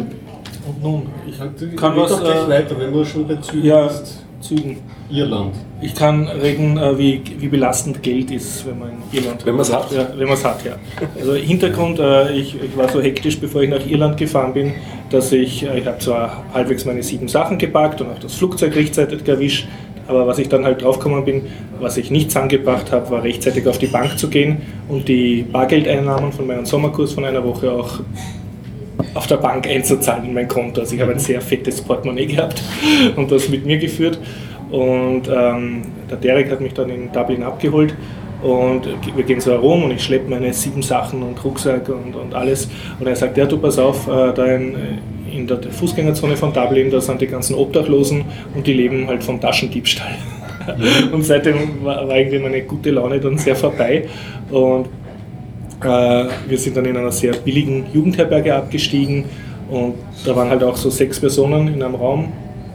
Und 0.69 0.83
nun, 0.83 1.03
ich 1.27 1.77
Kann 1.77 1.97
was, 1.97 2.11
doch 2.11 2.21
gleich 2.23 2.45
äh, 2.45 2.49
weiter, 2.49 2.79
wenn 2.79 2.93
du 2.93 3.05
schon 3.05 3.27
bei 3.27 3.37
Zügen 3.37 3.65
ja. 3.65 3.91
Zügen. 4.41 4.79
Irland. 5.11 5.55
Ich 5.81 5.95
kann 5.95 6.27
reden, 6.27 6.77
äh, 6.77 6.99
wie, 6.99 7.23
wie 7.39 7.47
belastend 7.47 8.03
Geld 8.03 8.33
ist, 8.33 8.67
wenn 8.67 8.81
man 8.81 8.89
in 8.91 9.19
Irland 9.19 9.47
Wenn 9.47 9.55
man's 9.55 9.73
hat. 9.73 9.93
Ja, 9.93 10.09
wenn 10.17 10.27
man 10.27 10.37
es 10.37 10.45
hat, 10.45 10.65
ja. 10.65 10.73
Also 11.19 11.35
Hintergrund, 11.35 12.01
äh, 12.01 12.33
ich, 12.33 12.57
ich 12.61 12.77
war 12.77 12.89
so 12.89 13.01
hektisch, 13.01 13.39
bevor 13.39 13.63
ich 13.63 13.71
nach 13.71 13.87
Irland 13.87 14.17
gefahren 14.17 14.53
bin, 14.55 14.75
dass 15.11 15.31
ich, 15.31 15.63
äh, 15.65 15.79
ich 15.79 15.87
habe 15.87 15.99
zwar 15.99 16.45
halbwegs 16.53 16.85
meine 16.85 17.03
sieben 17.05 17.29
Sachen 17.29 17.59
gepackt 17.59 18.01
und 18.01 18.09
auch 18.09 18.19
das 18.19 18.35
Flugzeug 18.35 18.75
rechtzeitig 18.75 19.27
erwischt, 19.29 19.69
aber 20.09 20.27
was 20.27 20.39
ich 20.39 20.49
dann 20.49 20.65
halt 20.65 20.83
draufgekommen 20.83 21.25
bin, 21.25 21.43
was 21.79 21.97
ich 21.97 22.11
nichts 22.11 22.35
angebracht 22.35 22.91
habe, 22.91 23.11
war 23.11 23.23
rechtzeitig 23.23 23.67
auf 23.69 23.79
die 23.79 23.87
Bank 23.87 24.19
zu 24.19 24.29
gehen 24.29 24.63
und 24.89 25.07
die 25.07 25.43
Bargeldeinnahmen 25.43 26.33
von 26.33 26.47
meinem 26.47 26.67
Sommerkurs 26.67 27.13
von 27.13 27.25
einer 27.25 27.45
Woche 27.45 27.71
auch 27.71 28.01
auf 29.15 29.27
der 29.27 29.37
Bank 29.37 29.69
einzuzahlen 29.69 30.25
in 30.25 30.35
mein 30.35 30.49
Konto. 30.49 30.81
Also 30.81 30.95
ich 30.95 31.01
habe 31.01 31.13
ein 31.13 31.19
sehr 31.19 31.41
fettes 31.41 31.81
Portemonnaie 31.81 32.27
gehabt 32.27 32.63
und 33.17 33.31
das 33.31 33.49
mit 33.49 33.65
mir 33.65 33.79
geführt. 33.79 34.19
Und 34.71 35.23
ähm, 35.29 35.83
der 36.11 36.17
Derek 36.19 36.51
hat 36.51 36.61
mich 36.61 36.75
dann 36.75 36.91
in 36.91 37.11
Dublin 37.11 37.43
abgeholt 37.43 37.95
und 38.43 38.83
wir 39.17 39.25
gehen 39.25 39.41
so 39.41 39.51
herum 39.51 39.85
und 39.85 39.91
ich 39.91 40.05
schleppe 40.05 40.31
meine 40.31 40.53
sieben 40.53 40.83
Sachen 40.83 41.23
und 41.23 41.43
Rucksack 41.43 41.89
und, 41.89 42.15
und 42.15 42.35
alles. 42.35 42.69
Und 43.01 43.07
er 43.07 43.17
sagt, 43.17 43.37
ja 43.37 43.47
du 43.47 43.59
pass 43.59 43.79
auf, 43.79 44.07
äh, 44.07 44.33
da 44.33 44.45
in, 44.47 44.77
in 45.33 45.47
der 45.47 45.61
Fußgängerzone 45.63 46.37
von 46.37 46.53
Dublin, 46.53 46.91
da 46.91 47.01
sind 47.01 47.21
die 47.21 47.27
ganzen 47.27 47.55
Obdachlosen 47.55 48.25
und 48.55 48.67
die 48.67 48.75
leben 48.75 49.09
halt 49.09 49.25
vom 49.25 49.41
Taschendiebstahl. 49.41 50.15
und 51.13 51.25
seitdem 51.25 51.85
war, 51.85 52.07
war 52.07 52.17
irgendwie 52.17 52.39
meine 52.39 52.63
gute 52.63 52.91
Laune 52.91 53.19
dann 53.19 53.39
sehr 53.39 53.57
vorbei. 53.57 54.07
Und 54.51 54.87
äh, 55.83 56.25
wir 56.49 56.59
sind 56.59 56.77
dann 56.77 56.85
in 56.85 56.97
einer 56.97 57.13
sehr 57.13 57.33
billigen 57.33 57.87
Jugendherberge 57.93 58.55
abgestiegen 58.55 59.25
und 59.69 59.95
da 60.25 60.35
waren 60.35 60.49
halt 60.49 60.63
auch 60.63 60.77
so 60.77 60.91
sechs 60.91 61.21
Personen 61.21 61.69
in 61.69 61.83
einem 61.83 61.95
Raum 61.95 62.33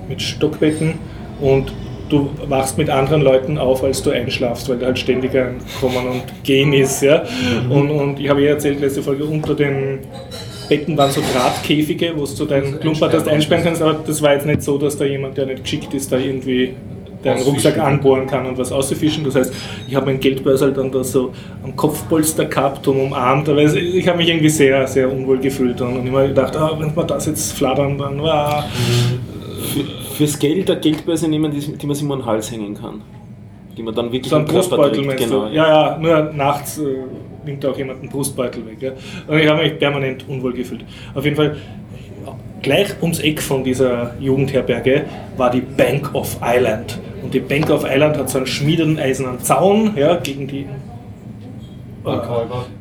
mit 0.08 0.22
Stockbetten 0.22 0.96
und 1.42 1.74
du 2.14 2.30
wachst 2.48 2.78
mit 2.78 2.90
anderen 2.90 3.22
Leuten 3.22 3.58
auf, 3.58 3.84
als 3.84 4.04
du 4.04 4.12
einschlafst, 4.12 4.70
weil 4.70 4.78
da 4.78 4.88
halt 4.88 5.00
ständig 5.00 5.36
ein 5.36 5.56
Kommen 5.80 6.08
und 6.08 6.24
Gehen 6.44 6.74
ist. 6.74 7.02
Ja? 7.02 7.24
Und, 7.70 7.90
und 7.90 8.20
ich 8.20 8.30
habe 8.30 8.42
ja 8.42 8.52
erzählt, 8.52 8.80
letzte 8.80 9.02
Folge, 9.02 9.26
unter 9.26 9.56
den 9.56 10.00
Betten 10.70 10.98
waren 10.98 11.12
so 11.12 11.22
Drahtkäfige, 11.34 12.14
wo 12.16 12.26
du 12.26 12.46
deinen 12.46 12.80
Klumpert 12.80 13.14
hast 13.14 13.28
einsperren 13.28 13.64
kannst, 13.64 13.82
aber 13.82 14.00
das 14.06 14.22
war 14.22 14.34
jetzt 14.34 14.46
nicht 14.46 14.62
so, 14.62 14.78
dass 14.78 14.98
da 14.98 15.06
jemand, 15.06 15.38
der 15.38 15.48
nicht 15.48 15.64
geschickt 15.64 15.94
ist, 15.94 16.12
da 16.12 16.18
irgendwie 16.18 16.74
deinen 17.24 17.42
Rucksack 17.42 17.78
anbohren 17.78 18.28
kann 18.28 18.46
und 18.46 18.58
was 18.58 18.72
auszufischen. 18.72 19.24
Das 19.24 19.36
heißt, 19.36 19.54
ich 19.88 19.96
habe 19.96 20.08
mein 20.08 20.20
Geldbörsel 20.20 20.74
dann 20.74 20.92
da 20.92 21.04
so 21.04 21.32
am 21.64 21.76
Kopfpolster 21.76 22.46
gehabt 22.46 22.88
und 22.88 23.00
umarmt. 23.00 23.48
Aber 23.48 23.62
ich 23.62 24.08
habe 24.08 24.18
mich 24.18 24.30
irgendwie 24.30 24.50
sehr, 24.50 24.86
sehr 24.88 25.12
unwohl 25.12 25.40
gefühlt 25.40 25.80
und, 25.82 26.06
immer 26.06 26.28
gedacht, 26.28 26.56
ah, 26.58 26.76
wenn 26.78 26.94
wir 26.96 27.04
das 27.06 27.26
jetzt 27.26 27.54
flattern, 27.54 27.98
dann 27.98 28.20
ah. 28.22 28.66
Fürs 30.24 30.40
Geld 30.40 30.72
eine 30.72 30.80
Geldbörse 30.80 31.28
nehmen, 31.28 31.52
die, 31.52 31.60
die 31.60 31.86
man 31.86 31.96
sich 31.98 32.06
mal 32.06 32.14
an 32.14 32.22
den 32.22 32.26
Hals 32.26 32.50
hängen 32.50 32.76
kann. 32.76 33.02
Die 33.76 33.84
man 33.84 33.94
dann 33.94 34.10
wirklich 34.10 34.30
so 34.30 34.38
ein 34.38 34.44
am 34.44 34.48
Körper 34.48 34.78
Brustbeutel 34.78 35.06
trägt. 35.06 35.20
Genau. 35.20 35.48
du? 35.48 35.54
Ja, 35.54 35.68
ja, 35.68 35.98
nur 35.98 36.32
nachts 36.34 36.78
äh, 36.78 36.84
nimmt 37.46 37.66
auch 37.66 37.78
jemand 37.78 38.00
einen 38.00 38.10
Brustbeutel 38.10 38.66
weg. 38.66 38.78
Ja. 38.80 38.92
Und 39.28 39.38
ich 39.38 39.50
habe 39.50 39.64
mich 39.64 39.78
permanent 39.78 40.24
unwohl 40.30 40.54
gefühlt. 40.54 40.86
Auf 41.14 41.26
jeden 41.26 41.36
Fall, 41.36 41.58
gleich 42.62 43.02
ums 43.02 43.20
Eck 43.20 43.42
von 43.42 43.66
dieser 43.66 44.14
Jugendherberge 44.22 45.04
war 45.36 45.52
die 45.52 45.60
Bank 45.60 46.16
of 46.16 46.38
Ireland. 46.42 47.02
Und 47.22 47.34
die 47.34 47.42
Bank 47.42 47.70
of 47.70 47.84
Ireland 47.84 48.18
hat 48.18 48.30
so 48.30 48.38
einen 48.38 48.48
schmiedenden 48.48 49.00
eisernen 49.00 49.42
Zaun 49.42 49.92
ja, 49.98 50.16
gegen 50.16 50.48
die. 50.48 50.68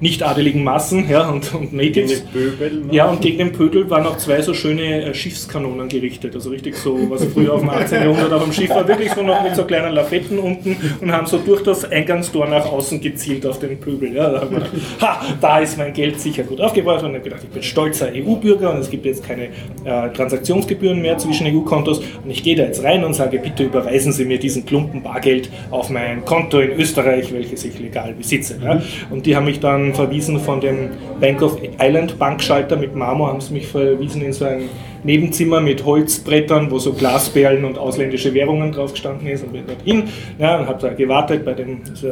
Nicht 0.00 0.22
adeligen 0.22 0.64
Massen 0.64 1.08
ja, 1.08 1.28
und, 1.28 1.54
und 1.54 1.72
Natives. 1.72 2.20
Böbel, 2.22 2.84
ne? 2.84 2.94
Ja, 2.94 3.08
und 3.08 3.20
gegen 3.20 3.38
den 3.38 3.52
Pödel 3.52 3.88
waren 3.88 4.06
auch 4.06 4.16
zwei 4.16 4.42
so 4.42 4.54
schöne 4.54 5.04
äh, 5.04 5.14
Schiffskanonen 5.14 5.88
gerichtet. 5.88 6.34
Also 6.34 6.50
richtig 6.50 6.76
so, 6.76 6.98
was 7.10 7.24
früher 7.26 7.54
auf 7.54 7.60
dem 7.60 7.70
18. 7.70 8.02
Jahrhundert 8.02 8.32
auf 8.32 8.44
dem 8.44 8.52
Schiff 8.52 8.70
war, 8.70 8.86
wirklich 8.86 9.12
so 9.12 9.22
noch 9.22 9.42
mit 9.42 9.54
so 9.54 9.64
kleinen 9.64 9.94
Lafetten 9.94 10.38
unten 10.38 10.76
und 11.00 11.12
haben 11.12 11.26
so 11.26 11.38
durch 11.38 11.62
das 11.62 11.90
Eingangstor 11.90 12.48
nach 12.48 12.66
außen 12.66 13.00
gezielt 13.00 13.46
auf 13.46 13.58
den 13.58 13.78
Pöbel. 13.78 14.12
Ja, 14.14 14.30
da 14.30 14.40
haben 14.42 14.50
wir 14.50 14.60
gedacht, 14.60 14.72
ha, 15.00 15.20
da 15.40 15.58
ist 15.58 15.78
mein 15.78 15.92
Geld 15.92 16.20
sicher 16.20 16.42
gut 16.42 16.60
aufgebracht. 16.60 17.02
Und 17.02 17.10
ich 17.10 17.16
habe 17.16 17.24
gedacht, 17.24 17.44
ich 17.44 17.50
bin 17.50 17.62
stolzer 17.62 18.08
EU-Bürger 18.14 18.72
und 18.72 18.78
es 18.78 18.90
gibt 18.90 19.04
jetzt 19.06 19.24
keine 19.24 19.44
äh, 19.84 20.10
Transaktionsgebühren 20.14 21.00
mehr 21.00 21.18
zwischen 21.18 21.46
EU-Kontos. 21.46 21.98
Und 21.98 22.30
ich 22.30 22.42
gehe 22.42 22.56
da 22.56 22.64
jetzt 22.64 22.82
rein 22.82 23.04
und 23.04 23.14
sage, 23.14 23.38
bitte 23.38 23.64
überweisen 23.64 24.12
Sie 24.12 24.24
mir 24.24 24.38
diesen 24.38 24.66
Klumpen 24.66 25.02
Bargeld 25.02 25.50
auf 25.70 25.90
mein 25.90 26.24
Konto 26.24 26.60
in 26.60 26.72
Österreich, 26.78 27.32
welches 27.32 27.64
ich 27.64 27.78
legal 27.78 28.14
besitze. 28.14 28.58
Ja. 28.62 28.82
Und 29.12 29.26
die 29.26 29.36
haben 29.36 29.44
mich 29.44 29.60
dann 29.60 29.94
verwiesen 29.94 30.40
von 30.40 30.60
dem 30.60 30.90
Bank 31.20 31.42
of 31.42 31.58
Island 31.78 32.18
Bankschalter 32.18 32.76
mit 32.76 32.96
Marmor, 32.96 33.28
haben 33.28 33.40
sie 33.40 33.52
mich 33.52 33.66
verwiesen 33.66 34.22
in 34.22 34.32
so 34.32 34.46
ein 34.46 34.70
Nebenzimmer 35.04 35.60
mit 35.60 35.84
Holzbrettern, 35.84 36.70
wo 36.70 36.78
so 36.78 36.94
Glasperlen 36.94 37.64
und 37.64 37.76
ausländische 37.76 38.32
Währungen 38.32 38.72
drauf 38.72 38.92
gestanden 38.92 39.26
ist 39.26 39.44
und 39.44 39.52
bin 39.52 39.64
dort 39.66 39.82
hin 39.82 40.04
ja, 40.38 40.58
und 40.58 40.66
habe 40.66 40.80
da 40.80 40.94
gewartet 40.94 41.44
bei 41.44 41.52
dem 41.52 41.82
so 41.94 42.08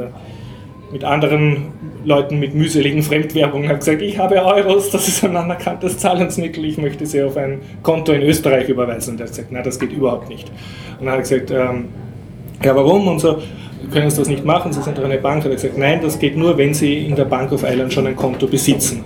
mit 0.92 1.04
anderen 1.04 1.72
Leuten 2.04 2.40
mit 2.40 2.54
mühseligen 2.54 3.02
Fremdwährungen 3.02 3.68
habe 3.68 3.78
gesagt, 3.78 4.02
ich 4.02 4.18
habe 4.18 4.44
Euros, 4.44 4.90
das 4.90 5.06
ist 5.06 5.24
ein 5.24 5.36
anerkanntes 5.36 5.98
Zahlungsmittel, 5.98 6.64
ich 6.64 6.78
möchte 6.78 7.06
sie 7.06 7.22
auf 7.22 7.36
ein 7.36 7.60
Konto 7.82 8.12
in 8.12 8.22
Österreich 8.22 8.68
überweisen. 8.68 9.12
Und 9.12 9.20
er 9.20 9.26
hat 9.26 9.30
gesagt, 9.30 9.48
na, 9.52 9.62
das 9.62 9.78
geht 9.78 9.92
überhaupt 9.92 10.28
nicht. 10.28 10.50
Und 10.98 11.06
dann 11.06 11.10
habe 11.10 11.22
ich 11.22 11.28
gesagt, 11.28 11.50
ähm, 11.50 11.88
ja, 12.62 12.74
warum? 12.74 13.06
Und 13.06 13.20
so, 13.20 13.38
können 13.90 14.10
Sie 14.10 14.18
das 14.18 14.28
nicht 14.28 14.44
machen, 14.44 14.72
Sie 14.72 14.82
sind 14.82 14.96
doch 14.96 15.04
eine 15.04 15.18
Bank. 15.18 15.44
Und 15.44 15.50
er 15.50 15.56
hat 15.56 15.62
gesagt, 15.62 15.78
nein, 15.78 16.00
das 16.02 16.18
geht 16.18 16.36
nur, 16.36 16.56
wenn 16.56 16.74
Sie 16.74 17.06
in 17.06 17.16
der 17.16 17.24
Bank 17.24 17.52
of 17.52 17.62
Island 17.64 17.92
schon 17.92 18.06
ein 18.06 18.16
Konto 18.16 18.46
besitzen. 18.46 19.04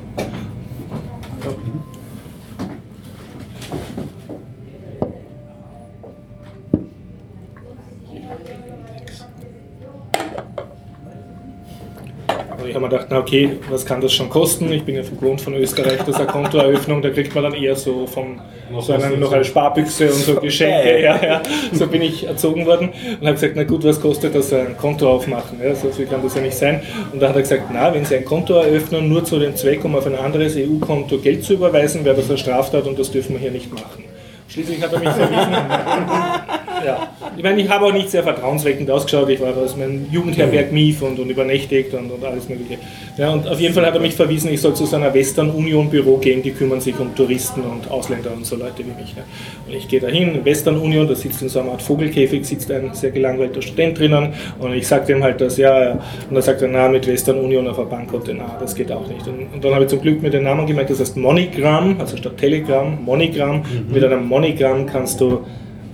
Wir 12.85 12.89
gedacht, 12.91 13.07
na 13.11 13.19
okay, 13.19 13.59
was 13.71 13.85
kann 13.85 14.01
das 14.01 14.13
schon 14.13 14.29
kosten? 14.31 14.71
Ich 14.73 14.85
bin 14.85 14.95
ja 14.95 15.03
gewohnt 15.03 15.41
von 15.41 15.55
Österreich, 15.55 16.03
dass 16.03 16.17
eine 16.17 16.27
Kontoeröffnung, 16.27 17.03
da 17.03 17.11
kriegt 17.11 17.35
man 17.35 17.45
dann 17.45 17.55
eher 17.55 17.77
so 17.77 18.07
von 18.07 18.41
so 18.81 18.93
einer, 18.93 19.11
noch 19.11 19.33
eine 19.33 19.45
Sparbüchse 19.45 20.07
und 20.07 20.15
so 20.15 20.35
Geschenke. 20.37 21.01
Ja, 21.01 21.23
ja. 21.23 21.43
So 21.73 21.87
bin 21.87 22.03
ich 22.03 22.27
erzogen 22.27 22.67
worden 22.67 22.91
und 23.21 23.27
habe 23.27 23.35
gesagt, 23.35 23.55
na 23.57 23.65
gut, 23.65 23.85
was 23.85 24.01
kostet 24.01 24.35
das 24.35 24.53
ein 24.53 24.77
Konto 24.77 25.11
aufmachen? 25.11 25.59
Ja, 25.63 25.75
so 25.75 25.91
viel 25.91 26.07
kann 26.07 26.23
das 26.23 26.35
ja 26.35 26.43
nicht 26.43 26.57
sein. 26.57 26.81
Und 27.13 27.21
da 27.21 27.29
hat 27.29 27.37
er 27.37 27.43
gesagt, 27.43 27.65
na, 27.73 27.93
wenn 27.93 28.05
Sie 28.05 28.17
ein 28.17 28.25
Konto 28.25 28.55
eröffnen, 28.55 29.09
nur 29.09 29.25
zu 29.25 29.39
dem 29.39 29.57
Zweck, 29.57 29.85
um 29.85 29.95
auf 29.95 30.07
ein 30.07 30.17
anderes 30.17 30.57
EU-Konto 30.57 31.19
Geld 31.19 31.45
zu 31.45 31.55
überweisen, 31.55 32.05
wäre 32.05 32.17
das 32.17 32.29
eine 32.29 32.39
Straftat 32.39 32.87
und 32.87 32.99
das 32.99 33.11
dürfen 33.11 33.35
wir 33.35 33.41
hier 33.41 33.51
nicht 33.51 33.73
machen. 33.73 34.05
Schließlich 34.49 34.83
hat 34.83 34.93
er 34.93 34.99
mich 34.99 35.09
verwiesen. 35.09 35.55
ja. 36.85 37.09
Ich 37.37 37.43
meine, 37.43 37.61
ich 37.61 37.69
habe 37.69 37.87
auch 37.87 37.93
nicht 37.93 38.11
sehr 38.11 38.23
vertrauensweckend 38.23 38.91
ausgeschaut. 38.91 39.29
Ich 39.29 39.41
war 39.41 39.57
aus 39.57 39.77
meinem 39.77 40.07
Jugendherberg 40.11 40.73
Mief 40.73 41.03
und, 41.03 41.19
und 41.19 41.31
übernächtigt 41.31 41.95
und, 41.95 42.11
und 42.11 42.25
alles 42.25 42.49
Mögliche. 42.49 42.79
Ja, 43.17 43.31
und 43.31 43.47
auf 43.47 43.61
jeden 43.61 43.75
Fall 43.75 43.87
hat 43.87 43.95
er 43.95 44.01
mich 44.01 44.15
verwiesen, 44.15 44.51
ich 44.53 44.61
soll 44.61 44.75
zu 44.75 44.87
seiner 44.87 45.13
Western 45.15 45.51
Union 45.51 45.89
Büro 45.89 46.17
gehen, 46.17 46.43
die 46.43 46.51
kümmern 46.51 46.81
sich 46.81 46.99
um 46.99 47.15
Touristen 47.15 47.63
und 47.63 47.91
Ausländer 47.91 48.33
und 48.33 48.45
so 48.45 48.57
Leute 48.57 48.79
wie 48.79 49.01
mich. 49.01 49.15
Ja. 49.17 49.23
Und 49.67 49.75
ich 49.75 49.89
gehe 49.89 50.01
dahin, 50.01 50.45
Western 50.45 50.79
Union, 50.79 51.07
da 51.07 51.15
sitzt 51.15 51.43
in 51.43 51.49
so 51.49 51.61
einer 51.61 51.73
Art 51.73 51.83
Vogelkäfig, 51.83 52.45
sitzt 52.45 52.71
ein 52.71 52.93
sehr 52.93 53.11
gelangweilter 53.11 53.63
Student 53.63 53.99
drinnen 53.99 54.33
und 54.59 54.73
ich 54.75 54.87
sage 54.87 55.07
dem 55.07 55.23
halt 55.23 55.41
das, 55.41 55.57
ja, 55.57 55.83
ja. 55.83 55.99
Und 56.29 56.37
er 56.37 56.43
sagt 56.43 56.63
er, 56.63 56.69
na, 56.69 56.89
mit 56.89 57.07
Western 57.07 57.39
Union 57.39 57.67
auf 57.69 57.79
ein 57.79 57.89
Bankkonto, 57.89 58.33
na, 58.35 58.57
das 58.61 58.75
geht 58.75 58.91
auch 58.91 59.07
nicht. 59.07 59.27
Und, 59.27 59.55
und 59.55 59.65
dann 59.65 59.75
habe 59.75 59.85
ich 59.85 59.91
zum 59.91 60.01
Glück 60.01 60.23
mit 60.23 60.33
den 60.33 60.45
Namen 60.45 60.67
gemerkt, 60.67 60.91
das 60.91 61.01
heißt 61.01 61.17
MoneyGram, 61.17 61.97
also 62.01 62.17
statt 62.17 62.37
Telegram, 62.37 62.99
MoneyGram. 63.05 63.57
Mhm. 63.57 63.93
Mit 63.93 64.05
einem 64.05 64.27
MoneyGram 64.27 64.87
kannst 64.87 65.21
du 65.21 65.45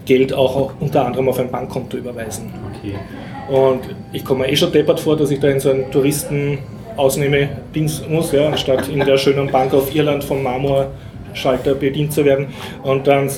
Geld 0.05 0.33
auch 0.33 0.73
unter 0.81 1.07
anderem 1.07 1.29
auf 1.29 1.39
ein 1.39 1.51
Bankkonto 1.51 1.97
überweisen. 1.97 2.53
Okay. 2.71 2.95
Und 3.51 3.81
ich 4.13 4.25
komme 4.25 4.45
mir 4.45 4.53
eh 4.53 4.57
schon 4.57 4.73
deppert 4.73 5.01
vor, 5.01 5.17
dass 5.17 5.31
ich 5.31 5.41
da 5.41 5.49
in 5.49 5.61
so 5.61 5.71
einen 5.71 5.91
Touristen 5.91 6.59
ausnehme 6.97 7.49
Dienst 7.75 8.09
muss, 8.09 8.33
ja, 8.33 8.49
anstatt 8.49 8.89
in 8.89 9.01
der 9.01 9.17
schönen 9.17 9.51
Bank 9.51 9.73
auf 9.75 9.95
Irland 9.95 10.23
vom 10.23 10.43
Marmorschalter 10.43 11.75
bedient 11.75 12.13
zu 12.13 12.25
werden. 12.25 12.49
Und 12.83 13.07
dann 13.07 13.29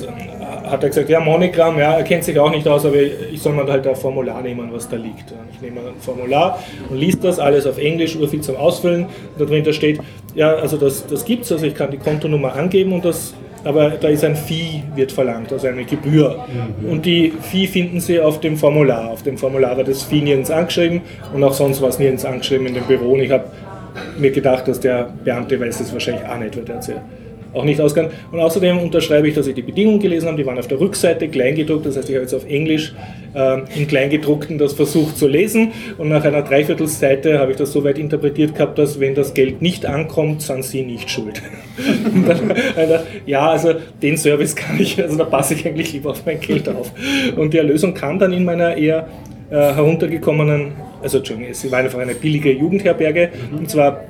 hat 0.73 0.83
er 0.83 0.89
gesagt, 0.89 1.09
ja, 1.09 1.19
Monogramm, 1.19 1.77
ja, 1.77 1.93
er 1.93 2.03
kennt 2.03 2.23
sich 2.23 2.37
auch 2.39 2.51
nicht 2.51 2.67
aus, 2.67 2.85
aber 2.85 2.97
ich 2.97 3.41
soll 3.41 3.53
mir 3.53 3.65
halt 3.67 3.85
ein 3.85 3.95
Formular 3.95 4.41
nehmen, 4.41 4.69
was 4.71 4.89
da 4.89 4.95
liegt. 4.97 5.33
Ich 5.53 5.61
nehme 5.61 5.81
ein 5.81 5.99
Formular 5.99 6.59
und 6.89 6.97
liest 6.97 7.23
das 7.23 7.39
alles 7.39 7.65
auf 7.65 7.77
Englisch, 7.77 8.15
urviel 8.15 8.41
zum 8.41 8.55
Ausfüllen. 8.55 9.07
Da 9.37 9.45
drin 9.45 9.71
steht, 9.73 9.99
ja, 10.35 10.53
also 10.55 10.77
das, 10.77 11.05
das 11.05 11.25
gibt 11.25 11.45
es, 11.45 11.51
also 11.51 11.65
ich 11.65 11.75
kann 11.75 11.91
die 11.91 11.97
Kontonummer 11.97 12.53
angeben 12.53 12.93
und 12.93 13.05
das 13.05 13.33
aber 13.63 13.91
da 13.91 14.07
ist 14.09 14.23
ein 14.23 14.35
Fee, 14.35 14.83
wird 14.95 15.11
verlangt, 15.11 15.51
also 15.51 15.67
eine 15.67 15.85
Gebühr. 15.85 16.45
Mhm. 16.81 16.89
Und 16.89 17.05
die 17.05 17.33
Fee 17.41 17.67
finden 17.67 17.99
Sie 17.99 18.19
auf 18.19 18.39
dem 18.39 18.57
Formular. 18.57 19.09
Auf 19.09 19.23
dem 19.23 19.37
Formular 19.37 19.77
war 19.77 19.83
das 19.83 20.03
Fee 20.03 20.21
nirgends 20.21 20.51
angeschrieben 20.51 21.01
und 21.33 21.43
auch 21.43 21.53
sonst 21.53 21.81
war 21.81 21.89
es 21.89 21.99
nirgends 21.99 22.25
angeschrieben 22.25 22.67
in 22.67 22.73
dem 22.73 22.83
Büro. 22.83 23.13
Und 23.13 23.21
ich 23.21 23.31
habe 23.31 23.45
mir 24.17 24.31
gedacht, 24.31 24.67
dass 24.67 24.79
der 24.79 25.09
Beamte 25.23 25.59
weiß 25.59 25.79
das 25.79 25.93
wahrscheinlich 25.93 26.25
auch 26.25 26.37
nicht, 26.37 26.57
weil 26.57 26.63
der 26.63 26.75
hat 26.75 26.83
auch 27.53 27.63
nicht 27.63 27.79
ausgegangen. 27.79 28.13
Und 28.31 28.39
außerdem 28.39 28.79
unterschreibe 28.79 29.27
ich, 29.27 29.35
dass 29.35 29.47
ich 29.47 29.55
die 29.55 29.61
Bedingungen 29.61 29.99
gelesen 29.99 30.27
habe, 30.27 30.37
die 30.37 30.45
waren 30.45 30.57
auf 30.57 30.67
der 30.67 30.79
Rückseite 30.79 31.27
kleingedruckt, 31.27 31.85
das 31.85 31.97
heißt, 31.97 32.09
ich 32.09 32.15
habe 32.15 32.23
jetzt 32.23 32.33
auf 32.33 32.47
Englisch 32.47 32.93
äh, 33.33 33.59
im 33.75 33.87
Kleingedruckten 33.87 34.57
das 34.57 34.73
versucht 34.73 35.17
zu 35.17 35.27
lesen 35.27 35.71
und 35.97 36.09
nach 36.09 36.23
einer 36.23 36.41
Dreiviertelseite 36.41 37.39
habe 37.39 37.51
ich 37.51 37.57
das 37.57 37.71
so 37.71 37.83
weit 37.83 37.97
interpretiert 37.97 38.55
gehabt, 38.55 38.77
dass 38.77 38.99
wenn 38.99 39.15
das 39.15 39.33
Geld 39.33 39.61
nicht 39.61 39.85
ankommt, 39.85 40.41
sind 40.41 40.63
Sie 40.63 40.83
nicht 40.83 41.09
schuld. 41.09 41.41
dann, 42.27 42.51
ja, 43.25 43.49
also 43.49 43.73
den 44.01 44.17
Service 44.17 44.55
kann 44.55 44.79
ich, 44.79 45.01
also 45.01 45.17
da 45.17 45.25
passe 45.25 45.53
ich 45.53 45.65
eigentlich 45.65 45.93
lieber 45.93 46.11
auf 46.11 46.25
mein 46.25 46.39
Geld 46.39 46.69
auf. 46.69 46.91
Und 47.35 47.53
die 47.53 47.57
Erlösung 47.57 47.93
kam 47.93 48.19
dann 48.19 48.33
in 48.33 48.45
meiner 48.45 48.75
eher 48.77 49.07
äh, 49.49 49.55
heruntergekommenen, 49.55 50.71
also 51.01 51.17
Entschuldigung, 51.17 51.51
es 51.51 51.71
war 51.71 51.79
einfach 51.79 51.99
eine 51.99 52.15
billige 52.15 52.51
Jugendherberge, 52.51 53.29
mhm. 53.51 53.57
und 53.59 53.69
zwar 53.69 54.01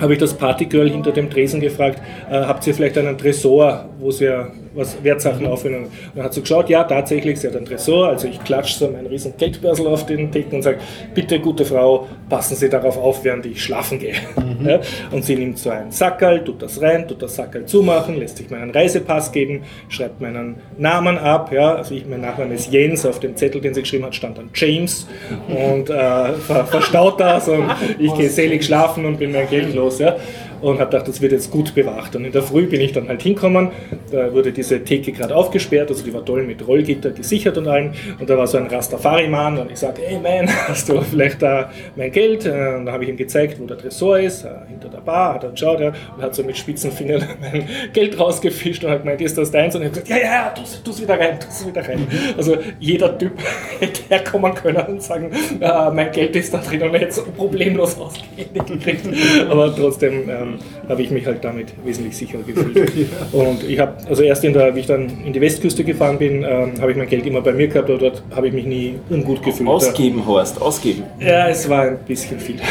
habe 0.00 0.12
ich 0.14 0.18
das 0.18 0.34
Partygirl 0.34 0.90
hinter 0.90 1.12
dem 1.12 1.30
Tresen 1.30 1.60
gefragt, 1.60 2.00
äh, 2.30 2.34
habt 2.34 2.66
ihr 2.66 2.74
vielleicht 2.74 2.98
einen 2.98 3.16
Tresor, 3.18 3.86
wo 3.98 4.10
sie 4.10 4.28
was 4.74 5.02
Wertsachen 5.02 5.46
aufhören? 5.46 5.84
Und 5.84 5.90
dann 6.14 6.24
hat 6.24 6.34
sie 6.34 6.40
geschaut, 6.40 6.68
ja, 6.68 6.84
tatsächlich, 6.84 7.40
sie 7.40 7.48
hat 7.48 7.56
einen 7.56 7.66
Tresor, 7.66 8.08
also 8.08 8.28
ich 8.28 8.42
klatsche 8.44 8.78
so 8.78 8.88
meinen 8.88 9.06
riesen 9.06 9.34
Geldbörsel 9.36 9.86
auf 9.86 10.06
den 10.06 10.30
Theken 10.30 10.56
und 10.56 10.62
sage, 10.62 10.78
bitte, 11.14 11.40
gute 11.40 11.64
Frau, 11.64 12.06
passen 12.28 12.56
Sie 12.56 12.68
darauf 12.68 12.96
auf, 12.96 13.24
während 13.24 13.46
ich 13.46 13.62
schlafen 13.62 13.98
gehe. 13.98 14.14
Mhm. 14.36 14.68
Ja? 14.68 14.80
Und 15.10 15.24
sie 15.24 15.36
nimmt 15.36 15.58
so 15.58 15.70
einen 15.70 15.90
Sackerl, 15.90 16.44
tut 16.44 16.62
das 16.62 16.80
rein, 16.80 17.08
tut 17.08 17.22
das 17.22 17.36
Sackerl 17.36 17.66
zumachen, 17.66 18.18
lässt 18.18 18.36
sich 18.36 18.50
meinen 18.50 18.70
Reisepass 18.70 19.32
geben, 19.32 19.62
schreibt 19.88 20.20
meinen 20.20 20.56
Namen 20.78 21.18
ab, 21.18 21.52
ja, 21.52 21.74
also 21.74 21.94
ich, 21.94 22.06
mein 22.06 22.20
Nachname 22.20 22.54
ist 22.54 22.72
Jens, 22.72 23.04
auf 23.04 23.20
dem 23.20 23.36
Zettel, 23.36 23.60
den 23.60 23.74
sie 23.74 23.80
geschrieben 23.80 24.04
hat, 24.04 24.14
stand 24.14 24.38
dann 24.38 24.50
James 24.54 25.06
und 25.48 25.90
äh, 25.90 26.32
ver 26.34 26.66
verstaut 26.66 27.18
das 27.18 27.48
und 27.48 27.64
ich 27.98 28.14
gehe 28.14 28.28
selig 28.28 28.64
schlafen 28.64 29.04
und 29.04 29.18
bin 29.18 29.32
mein 29.32 29.48
Geld 29.48 29.74
los. 29.74 29.89
Ja? 29.98 30.16
Und 30.60 30.78
habe 30.78 30.90
gedacht, 30.90 31.08
das 31.08 31.20
wird 31.20 31.32
jetzt 31.32 31.50
gut 31.50 31.74
bewacht. 31.74 32.14
Und 32.16 32.24
in 32.24 32.32
der 32.32 32.42
Früh 32.42 32.66
bin 32.66 32.80
ich 32.80 32.92
dann 32.92 33.08
halt 33.08 33.22
hinkommen, 33.22 33.70
da 34.10 34.32
wurde 34.32 34.52
diese 34.52 34.82
Theke 34.82 35.12
gerade 35.12 35.34
aufgesperrt, 35.34 35.90
also 35.90 36.04
die 36.04 36.12
war 36.12 36.24
toll 36.24 36.44
mit 36.44 36.66
Rollgitter 36.66 37.10
gesichert 37.10 37.56
und 37.58 37.68
allem. 37.68 37.92
Und 38.18 38.28
da 38.28 38.36
war 38.36 38.46
so 38.46 38.58
ein 38.58 38.66
Rastafari-Mann 38.66 39.58
und 39.58 39.70
ich 39.70 39.78
sage, 39.78 40.02
hey 40.04 40.18
man, 40.18 40.48
hast 40.68 40.88
du 40.88 41.00
vielleicht 41.02 41.42
da 41.42 41.70
mein 41.96 42.12
Geld? 42.12 42.46
Und 42.46 42.86
da 42.86 42.92
habe 42.92 43.04
ich 43.04 43.10
ihm 43.10 43.16
gezeigt, 43.16 43.60
wo 43.60 43.66
der 43.66 43.78
Tresor 43.78 44.18
ist, 44.20 44.44
äh, 44.44 44.48
hinter 44.68 44.88
der 44.88 44.98
Bar, 44.98 45.34
hat 45.34 45.44
er 45.44 45.50
geschaut 45.50 45.80
ja, 45.80 45.92
und 46.16 46.22
hat 46.22 46.34
so 46.34 46.42
mit 46.42 46.56
spitzen 46.56 46.90
Fingern 46.90 47.24
mein 47.40 47.66
Geld 47.92 48.18
rausgefischt 48.18 48.84
und 48.84 48.90
hat 48.90 49.02
gemeint, 49.02 49.20
ist 49.20 49.36
das 49.38 49.50
deins? 49.50 49.74
Und 49.74 49.82
ich 49.82 49.88
habe 49.88 50.00
gesagt, 50.00 50.08
ja, 50.08 50.16
ja, 50.16 50.44
ja, 50.44 50.54
tu 50.54 50.90
es 50.90 51.02
wieder 51.02 51.18
rein, 51.18 51.38
tu 51.40 51.46
es 51.48 51.66
wieder 51.66 51.86
rein. 51.86 52.06
Also 52.36 52.56
jeder 52.78 53.16
Typ 53.16 53.32
hätte 53.80 54.02
herkommen 54.08 54.54
können 54.54 54.84
und 54.86 55.02
sagen, 55.02 55.30
äh, 55.60 55.90
mein 55.90 56.10
Geld 56.12 56.36
ist 56.36 56.52
da 56.52 56.58
drin 56.58 56.82
und 56.82 57.12
so 57.12 57.22
problemlos 57.36 57.98
ausgekriegt. 57.98 59.08
Aber 59.48 59.74
trotzdem 59.74 60.28
ähm, 60.28 60.49
habe 60.88 61.02
ich 61.02 61.10
mich 61.10 61.26
halt 61.26 61.44
damit 61.44 61.68
wesentlich 61.84 62.16
sicherer 62.16 62.42
gefühlt. 62.42 62.76
ja. 62.96 63.38
Und 63.38 63.62
ich 63.68 63.78
habe, 63.78 63.94
also 64.08 64.22
erst 64.22 64.44
in 64.44 64.52
der, 64.52 64.74
wie 64.74 64.80
ich 64.80 64.86
dann 64.86 65.08
in 65.24 65.32
die 65.32 65.40
Westküste 65.40 65.84
gefahren 65.84 66.18
bin, 66.18 66.42
ähm, 66.42 66.72
habe 66.80 66.90
ich 66.90 66.96
mein 66.96 67.08
Geld 67.08 67.26
immer 67.26 67.40
bei 67.40 67.52
mir 67.52 67.68
gehabt, 67.68 67.88
aber 67.88 67.98
dort 67.98 68.22
habe 68.34 68.48
ich 68.48 68.52
mich 68.52 68.66
nie 68.66 68.94
ungut 69.10 69.42
gefühlt. 69.42 69.68
Ausgeben, 69.68 70.26
Horst, 70.26 70.60
ausgeben. 70.60 71.04
Ja, 71.18 71.48
es 71.48 71.68
war 71.68 71.82
ein 71.82 71.98
bisschen 72.06 72.38
viel. 72.38 72.56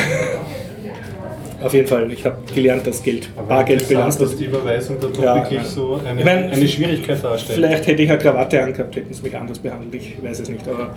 Auf 1.61 1.73
jeden 1.73 1.87
Fall, 1.87 2.09
ich 2.11 2.25
habe 2.25 2.37
gelernt, 2.53 2.87
dass 2.87 3.03
Geld, 3.03 3.29
Aber 3.35 3.47
Bargeld 3.47 3.87
belastet. 3.87 4.27
dass 4.27 4.37
die 4.37 4.45
Überweisung 4.45 4.97
da 4.99 5.07
doch 5.07 5.21
ja, 5.21 5.35
wirklich 5.35 5.61
so 5.63 5.99
eine, 6.05 6.19
ich 6.19 6.25
mein, 6.25 6.49
eine 6.49 6.67
Schwierigkeit 6.67 7.21
darstellt. 7.21 7.59
Vielleicht 7.59 7.85
hätte 7.85 8.01
ich 8.01 8.09
eine 8.09 8.17
Krawatte 8.17 8.63
angehabt, 8.63 8.95
hätten 8.95 9.13
sie 9.13 9.21
mich 9.21 9.35
anders 9.35 9.59
behandelt, 9.59 9.93
ich 9.93 10.23
weiß 10.23 10.39
es 10.39 10.49
nicht, 10.49 10.65
aber 10.67 10.95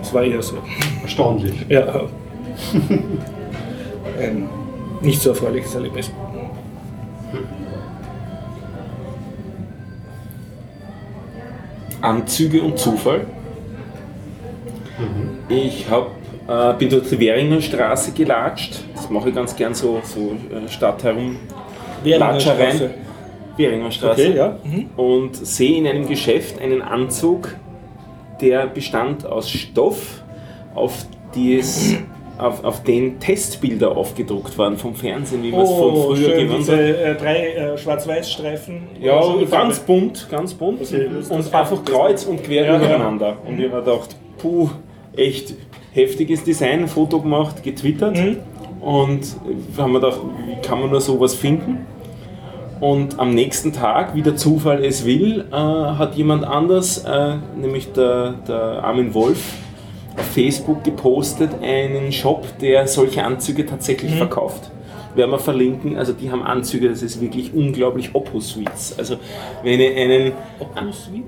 es 0.00 0.14
war 0.14 0.24
eher 0.24 0.40
so. 0.40 0.56
Erstaunlich. 1.02 1.54
Ja. 1.68 2.06
ein 4.18 4.48
nicht 5.04 5.20
so 5.20 5.30
erfreuliches 5.30 5.74
Erlebnis. 5.74 6.10
Anzüge 12.00 12.62
und 12.62 12.78
Zufall. 12.78 13.26
Mhm. 14.98 15.38
Ich 15.48 15.86
hab, 15.90 16.10
äh, 16.48 16.78
bin 16.78 16.90
durch 16.90 17.08
die 17.08 17.18
Währinger 17.18 17.60
Straße 17.60 18.12
gelatscht. 18.12 18.84
Das 18.94 19.08
mache 19.10 19.30
ich 19.30 19.34
ganz 19.34 19.56
gern 19.56 19.74
so, 19.74 20.00
so 20.04 20.32
äh, 20.54 20.68
Stadt 20.68 21.02
herum. 21.02 21.36
Währinger 22.02 22.40
Straße. 22.40 22.90
Währinger 23.56 23.90
Straße. 23.90 24.22
Okay, 24.22 24.36
ja. 24.36 24.58
Mhm. 24.62 24.90
Und 24.96 25.34
sehe 25.34 25.78
in 25.78 25.86
einem 25.86 26.06
Geschäft 26.06 26.60
einen 26.60 26.82
Anzug, 26.82 27.54
der 28.40 28.66
bestand 28.66 29.24
aus 29.24 29.50
Stoff, 29.50 30.22
auf 30.74 31.06
die 31.34 31.58
es 31.58 31.96
auf, 32.38 32.64
auf 32.64 32.82
den 32.82 33.20
Testbilder 33.20 33.96
aufgedruckt 33.96 34.56
waren 34.58 34.76
vom 34.76 34.94
Fernsehen, 34.94 35.42
wie 35.42 35.52
man 35.52 35.60
es 35.60 35.70
oh, 35.70 36.06
von 36.06 36.16
früher 36.16 36.30
schön, 36.30 36.50
diese 36.58 36.74
äh, 36.74 37.14
drei 37.14 37.48
äh, 37.54 37.78
Schwarz-Weiß-Streifen. 37.78 38.82
Ja, 39.00 39.20
ganz 39.50 39.78
bunt, 39.80 40.28
ganz 40.30 40.54
bunt. 40.54 40.80
Okay, 40.82 41.06
und 41.28 41.54
einfach 41.54 41.84
kreuz 41.84 42.24
und 42.24 42.42
quer 42.42 42.64
ja, 42.64 42.76
übereinander. 42.76 43.28
Ja. 43.28 43.36
Und 43.48 43.60
ich 43.60 43.70
habe 43.70 43.82
gedacht, 43.82 44.16
puh, 44.38 44.70
echt 45.16 45.54
heftiges 45.92 46.42
Design, 46.42 46.88
Foto 46.88 47.20
gemacht, 47.20 47.62
getwittert. 47.62 48.16
Mhm. 48.16 48.38
Und 48.80 49.36
haben 49.78 49.92
wir 49.92 50.00
gedacht, 50.00 50.20
wie 50.46 50.60
kann 50.60 50.80
man 50.80 50.90
nur 50.90 51.00
sowas 51.00 51.34
finden? 51.34 51.86
Und 52.80 53.18
am 53.18 53.32
nächsten 53.32 53.72
Tag, 53.72 54.14
wie 54.14 54.22
der 54.22 54.36
Zufall 54.36 54.84
es 54.84 55.06
will, 55.06 55.46
äh, 55.50 55.54
hat 55.54 56.16
jemand 56.16 56.44
anders, 56.44 57.04
äh, 57.04 57.36
nämlich 57.56 57.92
der, 57.92 58.34
der 58.46 58.84
Armin 58.84 59.14
Wolf, 59.14 59.54
Facebook 60.16 60.84
gepostet, 60.84 61.50
einen 61.62 62.12
Shop, 62.12 62.46
der 62.60 62.86
solche 62.86 63.24
Anzüge 63.24 63.66
tatsächlich 63.66 64.12
mhm. 64.12 64.18
verkauft. 64.18 64.70
Werden 65.14 65.30
wir 65.30 65.38
verlinken, 65.38 65.96
also 65.96 66.12
die 66.12 66.32
haben 66.32 66.42
Anzüge, 66.42 66.88
das 66.88 67.00
ist 67.00 67.20
wirklich 67.20 67.54
unglaublich 67.54 68.16
Oppo-Suites. 68.16 68.96
Also 68.98 69.16
wenn 69.62 69.78
ihr 69.78 69.94
einen 69.94 70.32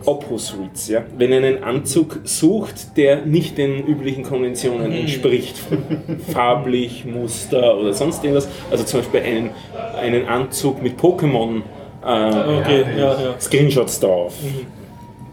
Oppo-Suites, 0.04 0.88
ja. 0.88 1.04
Wenn 1.16 1.30
ihr 1.30 1.38
einen 1.38 1.62
Anzug 1.62 2.18
sucht, 2.24 2.96
der 2.96 3.24
nicht 3.24 3.58
den 3.58 3.86
üblichen 3.86 4.24
Konventionen 4.24 4.88
mhm. 4.88 4.96
entspricht, 4.96 5.56
farblich, 6.32 7.04
Muster 7.04 7.78
oder 7.78 7.92
sonst 7.92 8.24
irgendwas, 8.24 8.48
also 8.72 8.82
zum 8.82 9.00
Beispiel 9.00 9.20
einen, 9.20 9.50
einen 10.00 10.26
Anzug 10.26 10.82
mit 10.82 10.98
Pokémon 10.98 11.62
äh, 12.04 12.60
okay, 12.60 12.84
ja, 12.98 13.20
ja. 13.20 13.40
Screenshots 13.40 14.00
drauf. 14.00 14.34
Mhm 14.42 14.85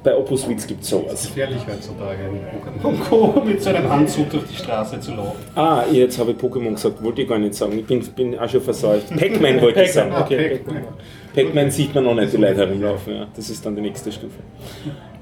bei 0.04 0.16
Opus 0.18 0.48
Witz 0.50 0.68
gibt 0.68 0.84
es 0.84 0.90
sowas. 0.90 1.24
Gefährlich 1.28 1.62
heutzutage 1.68 2.24
in 2.24 2.82
Pokémon 2.82 3.44
mit 3.46 3.62
so 3.62 3.70
einem 3.70 3.90
Anzug 3.90 4.30
durch 4.30 4.44
die 4.46 4.56
Straße 4.56 5.00
zu 5.00 5.12
laufen. 5.12 5.40
Ah, 5.56 5.84
jetzt 5.92 6.20
habe 6.20 6.32
ich 6.32 6.38
Pokémon 6.38 6.72
gesagt, 6.72 7.02
wollte 7.02 7.22
ich 7.22 7.28
gar 7.30 7.40
nicht 7.40 7.54
sagen. 7.54 7.80
Ich 7.80 7.86
bin, 7.86 8.02
bin 8.14 8.38
auch 8.38 8.50
schon 8.50 8.62
verseucht. 8.62 9.10
Pac-Man 9.16 9.62
wollte 9.62 9.84
ich 9.84 9.94
sagen. 9.94 10.14
Okay. 10.20 10.60
Pac-Man 11.34 11.72
sieht 11.72 11.96
man 11.96 12.04
noch 12.04 12.16
nicht, 12.16 12.34
die 12.34 12.38
Leute 12.38 12.68
herumlaufen. 12.68 13.16
Ja. 13.16 13.28
Das 13.36 13.50
ist 13.50 13.66
dann 13.66 13.76
die 13.76 13.82
nächste 13.82 14.12
Stufe. 14.12 14.40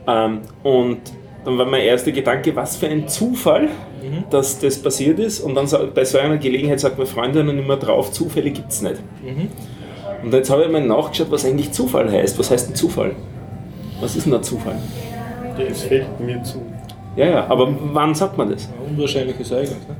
Ähm, 0.07 0.41
und 0.63 0.99
dann 1.45 1.57
war 1.57 1.65
mein 1.65 1.81
erster 1.81 2.11
Gedanke, 2.11 2.55
was 2.55 2.75
für 2.75 2.87
ein 2.87 3.07
Zufall, 3.07 3.69
dass 4.29 4.59
das 4.59 4.79
passiert 4.79 5.19
ist. 5.19 5.41
Und 5.41 5.55
dann 5.55 5.67
bei 5.93 6.03
so 6.05 6.17
einer 6.17 6.37
Gelegenheit 6.37 6.79
sagt 6.79 6.97
meine 6.97 7.07
Freundin 7.07 7.47
dann 7.47 7.57
immer 7.57 7.77
drauf, 7.77 8.11
Zufälle 8.11 8.49
gibt 8.51 8.71
es 8.71 8.81
nicht. 8.81 9.01
Und 10.23 10.33
jetzt 10.33 10.49
habe 10.49 10.63
ich 10.63 10.71
mal 10.71 10.81
nachgeschaut, 10.81 11.31
was 11.31 11.45
eigentlich 11.45 11.71
Zufall 11.71 12.11
heißt. 12.11 12.37
Was 12.37 12.51
heißt 12.51 12.69
denn 12.69 12.75
Zufall? 12.75 13.15
Was 14.01 14.15
ist 14.15 14.25
denn 14.25 14.33
ein 14.33 14.43
Zufall? 14.43 14.75
Es 15.57 15.83
fällt 15.83 16.19
mir 16.19 16.41
zu. 16.43 16.61
Ja, 17.15 17.25
ja, 17.25 17.47
aber 17.47 17.73
wann 17.93 18.15
sagt 18.15 18.37
man 18.37 18.49
das? 18.49 18.67
Unwahrscheinliches 18.89 19.51
Ereignis. 19.51 19.77
Ne? 19.87 19.95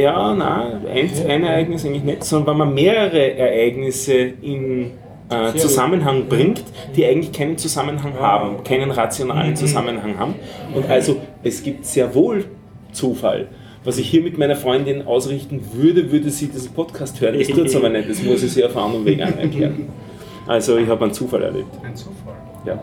Ja, 0.00 0.34
nein, 0.34 0.86
ein, 0.86 1.10
ein 1.28 1.44
Ereignis 1.44 1.84
eigentlich 1.84 2.04
nicht, 2.04 2.24
sondern 2.24 2.52
wenn 2.52 2.58
man 2.58 2.74
mehrere 2.74 3.34
Ereignisse 3.36 4.14
in 4.14 4.92
äh, 5.28 5.52
Zusammenhang 5.56 6.26
bringt, 6.28 6.62
die 6.96 7.04
eigentlich 7.04 7.32
keinen 7.32 7.58
Zusammenhang 7.58 8.14
haben, 8.18 8.62
keinen 8.62 8.90
rationalen 8.92 9.56
Zusammenhang 9.56 10.18
haben. 10.18 10.34
Und 10.74 10.88
also 10.88 11.16
es 11.42 11.62
gibt 11.62 11.84
sehr 11.86 12.14
wohl 12.14 12.44
Zufall. 12.92 13.48
Was 13.82 13.98
ich 13.98 14.08
hier 14.08 14.22
mit 14.22 14.38
meiner 14.38 14.56
Freundin 14.56 15.06
ausrichten 15.06 15.60
würde, 15.72 16.12
würde 16.12 16.30
sie 16.30 16.48
diesen 16.48 16.72
Podcast 16.72 17.20
hören. 17.20 17.38
Das 17.38 17.48
tut 17.48 17.66
es 17.66 17.74
aber 17.74 17.88
nicht, 17.88 18.08
das 18.08 18.22
muss 18.22 18.42
ich 18.42 18.52
sie 18.52 18.64
auf 18.64 18.76
einen 18.76 18.86
anderen 18.86 19.04
Weg 19.06 19.22
anerkennen. 19.22 19.88
Also 20.46 20.78
ich 20.78 20.88
habe 20.88 21.04
einen 21.04 21.14
Zufall 21.14 21.42
erlebt. 21.44 21.68
Ein 21.84 21.94
Zufall. 21.94 22.34
Ja. 22.64 22.78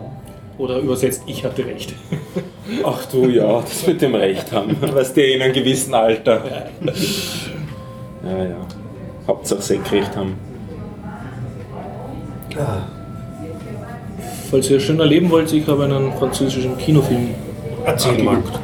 Oder 0.58 0.78
übersetzt, 0.78 1.22
ich 1.26 1.44
hatte 1.44 1.64
recht. 1.64 1.94
Ach 2.84 3.04
du 3.06 3.26
ja, 3.28 3.60
das 3.60 3.86
mit 3.86 4.02
dem 4.02 4.14
Recht 4.14 4.50
haben. 4.52 4.76
Was 4.80 5.14
der 5.14 5.34
in 5.34 5.42
einem 5.42 5.52
gewissen 5.52 5.94
Alter. 5.94 6.42
Ja, 8.24 8.44
ja. 8.44 8.56
Hauptsache 9.26 9.62
senkrecht 9.62 10.16
haben. 10.16 10.34
Falls 14.50 14.70
ihr 14.70 14.80
schön 14.80 14.98
erleben 14.98 15.30
wollt, 15.30 15.52
ich 15.52 15.66
habe 15.66 15.84
einen 15.84 16.12
französischen 16.14 16.76
Kinofilm 16.78 17.28
Erzähl 17.84 18.22
mal. 18.22 18.36
angeguckt. 18.36 18.60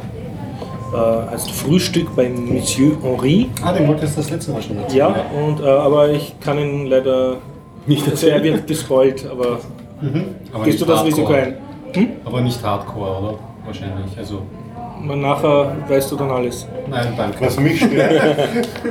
Äh, 0.93 1.31
heißt 1.31 1.51
Frühstück 1.51 2.15
bei 2.15 2.29
Monsieur 2.29 2.97
Henri. 3.01 3.49
Ah, 3.63 3.73
den 3.73 3.87
wolltest 3.87 4.17
du 4.17 4.21
das 4.21 4.31
letzte 4.31 4.51
Mal 4.51 4.61
schon 4.61 4.77
erzählen. 4.77 4.97
Ja, 4.97 5.25
und, 5.45 5.59
äh, 5.61 5.67
aber 5.67 6.09
ich 6.09 6.39
kann 6.39 6.57
ihn 6.57 6.87
leider 6.87 7.37
Nicht 7.85 8.07
Also 8.09 8.27
er 8.27 8.43
wird 8.43 8.67
gespoilt, 8.67 9.25
aber 9.29 9.59
Aber 10.53 10.63
gehst 10.65 10.81
du 10.81 10.85
das 10.85 11.03
Risiko 11.05 11.29
Hardcore. 11.33 11.57
ein? 11.95 12.09
Aber 12.25 12.41
nicht 12.41 12.63
Hardcore, 12.63 13.19
oder? 13.21 13.39
Wahrscheinlich. 13.65 14.17
Also, 14.17 14.41
Man, 15.01 15.21
nachher 15.21 15.75
weißt 15.87 16.11
du 16.11 16.15
dann 16.15 16.29
alles. 16.31 16.67
nein, 16.89 17.13
danke. 17.17 17.45
Was 17.45 17.59
mich 17.59 17.77
stört, 17.77 18.37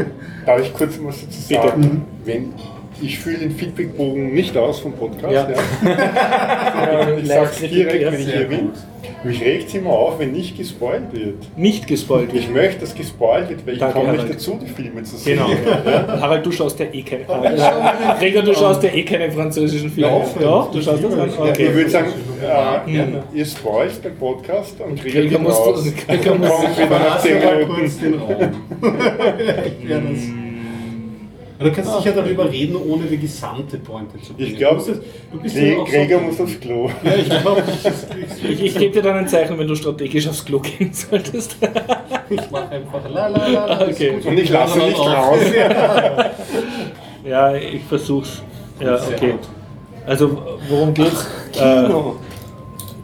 darf 0.46 0.60
ich 0.60 0.72
kurz 0.72 0.98
was 1.02 1.20
dazu 1.20 1.48
Bitte. 1.48 1.68
sagen? 1.68 2.04
Wenn, 2.24 2.52
ich 3.00 3.18
fülle 3.18 3.38
den 3.38 3.50
Feedbackbogen 3.50 4.32
nicht 4.32 4.56
aus 4.56 4.80
vom 4.80 4.92
Podcast. 4.92 5.32
Ja. 5.32 5.46
Ja. 5.90 7.08
ich 7.18 7.26
sage 7.28 7.48
es 7.52 7.58
direkt, 7.58 8.12
wenn 8.12 8.20
ich 8.20 8.32
hier 8.32 8.48
bin. 8.48 8.70
Mich 9.24 9.40
regt 9.40 9.68
es 9.68 9.74
immer 9.74 9.90
auf, 9.90 10.18
wenn 10.18 10.32
nicht 10.32 10.56
gespoilt 10.56 11.12
wird. 11.12 11.36
Nicht 11.56 11.86
gespoilt 11.86 12.30
Ich 12.34 12.46
wird. 12.48 12.54
möchte, 12.56 12.80
dass 12.80 12.94
gespoilt 12.94 13.48
wird, 13.48 13.66
weil 13.66 13.74
ich 13.74 13.80
Danke, 13.80 13.94
komme 13.98 14.12
nicht 14.12 14.20
Harald. 14.20 14.34
dazu, 14.36 14.58
die 14.62 14.68
Filme 14.70 15.02
zu 15.02 15.16
sehen. 15.16 15.38
Genau. 15.38 16.20
Harald, 16.20 16.44
du 16.44 16.52
schaust 16.52 16.78
ja 16.78 16.86
eh 16.92 17.02
keine. 17.02 17.26
Harald, 17.26 18.18
Gregor, 18.20 18.42
du 18.42 18.54
schaust 18.54 18.82
ja 18.82 18.90
eh 18.92 19.02
keine 19.02 19.30
französischen 19.32 19.90
Filme. 19.90 20.10
Laufend. 20.10 20.42
Doch, 20.44 20.70
du 20.70 20.82
schaust 20.82 21.02
das 21.02 21.14
an. 21.18 21.28
Ich 21.30 21.38
Okay. 21.38 21.74
würde 21.74 21.90
sagen, 21.90 22.08
äh, 22.42 22.90
Gerne. 22.92 23.22
ihr 23.32 23.46
spoilt 23.46 24.02
beim 24.02 24.14
Podcast 24.16 24.76
und 24.80 25.00
kriegt 25.00 25.14
Gregor 25.14 25.40
ihn 25.40 25.46
raus. 25.46 25.84
Gregor 26.06 26.36
musst 26.36 26.50
du- 26.52 26.64
Kommt 26.64 26.78
wieder 26.78 26.88
nach 26.90 27.18
Verlass 27.18 27.22
10 27.22 27.38
mal 27.44 27.56
Minuten. 27.56 27.74
kurz 27.80 27.98
den 27.98 28.14
Raum. 28.20 28.36
ich 29.80 29.88
werde 29.88 30.06
das. 30.10 30.20
Aber 31.66 31.70
du 31.70 31.82
kannst 31.82 31.96
sicher 32.02 32.12
darüber 32.12 32.50
reden, 32.50 32.76
ohne 32.76 33.04
die 33.06 33.16
gesamte 33.18 33.78
Pointe 33.78 34.20
zu 34.20 34.34
bringen. 34.34 34.50
Ich 34.52 34.56
glaube, 34.58 34.82
Du 35.32 35.38
bist 35.40 35.56
ja 35.56 35.76
auch 35.78 35.86
so- 35.86 35.92
Gregor 35.92 36.20
muss 36.20 36.40
aufs 36.40 36.60
Klo. 36.60 36.90
Ja, 37.02 37.14
ich 37.16 37.28
glaube, 37.28 37.62
ich, 38.42 38.50
Ich, 38.50 38.64
ich 38.66 38.78
gebe 38.78 38.92
dir 38.94 39.02
dann 39.02 39.16
ein 39.18 39.28
Zeichen, 39.28 39.58
wenn 39.58 39.66
du 39.66 39.74
strategisch 39.74 40.28
aufs 40.28 40.44
Klo 40.44 40.58
gehen 40.60 40.92
solltest. 40.92 41.56
ich 42.30 42.50
mache 42.50 42.68
einfach 42.70 43.10
la 43.10 43.28
la 43.28 43.46
la. 43.48 43.66
la, 43.66 43.80
Okay. 43.88 44.10
gut. 44.12 44.26
Und 44.26 44.38
ich 44.38 44.50
lasse 44.50 44.78
nicht 44.78 44.98
raus. 44.98 45.38
Ja, 47.24 47.54
ich 47.54 47.82
versuch's. 47.84 48.42
Ja, 48.80 48.96
okay. 48.96 49.34
Also, 50.06 50.36
worum 50.68 50.92
geht's? 50.92 51.26
Kino. 51.52 52.16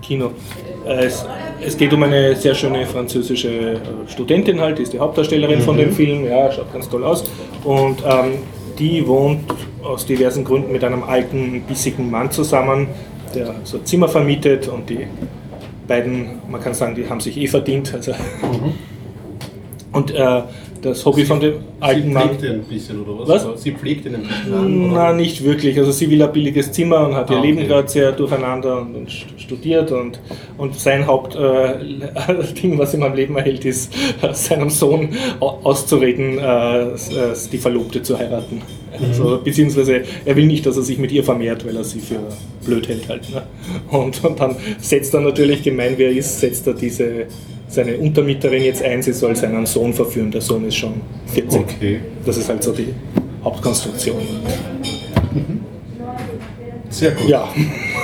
Äh, 0.03 0.05
Kino. 0.05 0.31
Äh, 0.87 1.05
Es, 1.07 1.25
es 1.65 1.77
geht 1.77 1.93
um 1.93 2.03
eine 2.03 2.35
sehr 2.37 2.55
schöne 2.55 2.87
französische 2.87 3.49
äh, 3.49 3.79
Studentin 4.09 4.61
halt, 4.61 4.79
die 4.79 4.83
ist 4.83 4.93
die 4.93 4.99
Hauptdarstellerin 4.99 5.61
von 5.61 5.77
dem 5.77 5.93
Film, 5.93 6.25
ja, 6.25 6.51
schaut 6.53 6.73
ganz 6.73 6.89
toll 6.89 7.05
aus. 7.05 7.25
Und 7.65 8.03
ähm, 8.05 8.39
die 8.79 9.07
wohnt 9.07 9.41
aus 9.83 10.07
diversen 10.07 10.45
Gründen 10.45 10.73
mit 10.73 10.83
einem 10.85 11.03
alten, 11.03 11.63
bissigen 11.63 12.11
Mann 12.11 12.31
zusammen, 12.31 12.89
der 13.35 13.55
so 13.65 13.79
Zimmer 13.79 14.09
vermietet 14.09 14.69
und 14.69 14.89
die 14.89 15.07
beiden, 15.87 16.41
man 16.49 16.61
kann 16.61 16.75
sagen, 16.75 16.95
die 16.95 17.09
haben 17.09 17.21
sich 17.21 17.37
eh 17.37 17.47
verdient. 17.47 17.93
Also. 17.95 18.13
Und 19.93 20.13
äh, 20.15 20.43
das 20.83 21.05
Hobby 21.05 21.25
von 21.25 21.41
dem 21.41 21.55
Sie 21.55 21.59
alten 21.81 22.13
Mann. 22.13 22.29
pflegt 22.29 22.43
ihn 22.45 22.51
ein 22.53 22.63
bisschen, 22.63 23.03
oder 23.03 23.27
was? 23.29 23.45
Was? 23.45 23.63
Sie 23.63 23.73
pflegt 23.73 24.07
ihn 24.07 24.15
ein 24.15 24.23
bisschen 24.23 24.55
an, 24.55 24.91
Na, 24.93 25.09
oder? 25.09 25.13
nicht 25.15 25.43
wirklich. 25.45 25.77
Also 25.79 25.91
sie 25.91 26.09
will 26.11 26.23
ein 26.23 26.33
billiges 26.33 26.71
Zimmer 26.73 27.07
und 27.09 27.15
hat 27.17 27.29
ihr 27.29 27.37
Ah, 27.37 27.43
Leben 27.43 27.59
okay. 27.59 27.67
gerade 27.67 27.89
sehr 27.89 28.13
durcheinander 28.13 28.81
und, 28.81 28.95
und 28.95 29.09
st- 29.11 29.25
studiert 29.37 29.91
und, 29.91 30.21
und 30.59 30.75
sein 30.79 31.07
Hauptding, 31.07 32.73
äh, 32.75 32.79
was 32.79 32.95
ihm 32.95 33.03
am 33.03 33.15
Leben 33.15 33.37
erhält, 33.37 33.65
ist, 33.65 33.93
äh, 34.23 34.33
seinem 34.33 34.71
Sohn 34.71 35.11
au- 35.41 35.59
auszureden, 35.65 36.39
äh, 36.39 36.83
äh, 36.93 36.97
die 37.53 37.59
Verlobte 37.59 38.01
zu 38.03 38.17
heiraten. 38.19 38.63
Also, 39.03 39.41
beziehungsweise 39.43 40.03
er 40.25 40.37
will 40.37 40.47
nicht, 40.47 40.67
dass 40.67 40.77
er 40.77 40.83
sich 40.83 40.99
mit 40.99 41.11
ihr 41.13 41.25
vermehrt, 41.25 41.67
weil 41.67 41.77
er 41.77 41.85
sie 41.85 42.01
für 42.01 42.19
blöd 42.65 42.89
hält 42.89 43.09
halt. 43.09 43.29
Ne? 43.33 43.43
Und, 43.91 44.23
und 44.25 44.39
dann 44.41 44.57
setzt 44.81 45.15
er 45.15 45.21
natürlich, 45.21 45.63
gemein 45.63 45.97
wie 45.97 46.03
er 46.05 46.11
ist, 46.13 46.41
setzt 46.41 46.67
er 46.67 46.75
diese, 46.75 47.27
seine 47.71 47.97
Untermieterin 47.97 48.65
jetzt 48.65 48.83
ein, 48.83 49.03
sie 49.03 49.13
soll 49.13 49.37
seinen 49.37 49.65
Sohn 49.65 49.93
verführen. 49.95 50.31
Der 50.31 50.41
Sohn 50.41 50.67
ist 50.67 50.77
schon 50.77 50.95
40. 51.27 51.61
Okay. 51.61 52.01
Das 52.27 52.37
ist 52.37 52.49
halt 52.49 52.63
so 52.63 52.73
die 52.73 52.93
Hauptkonstruktion. 53.45 54.17
Sehr 56.91 57.13
gut. 57.13 57.29
Ja, 57.29 57.49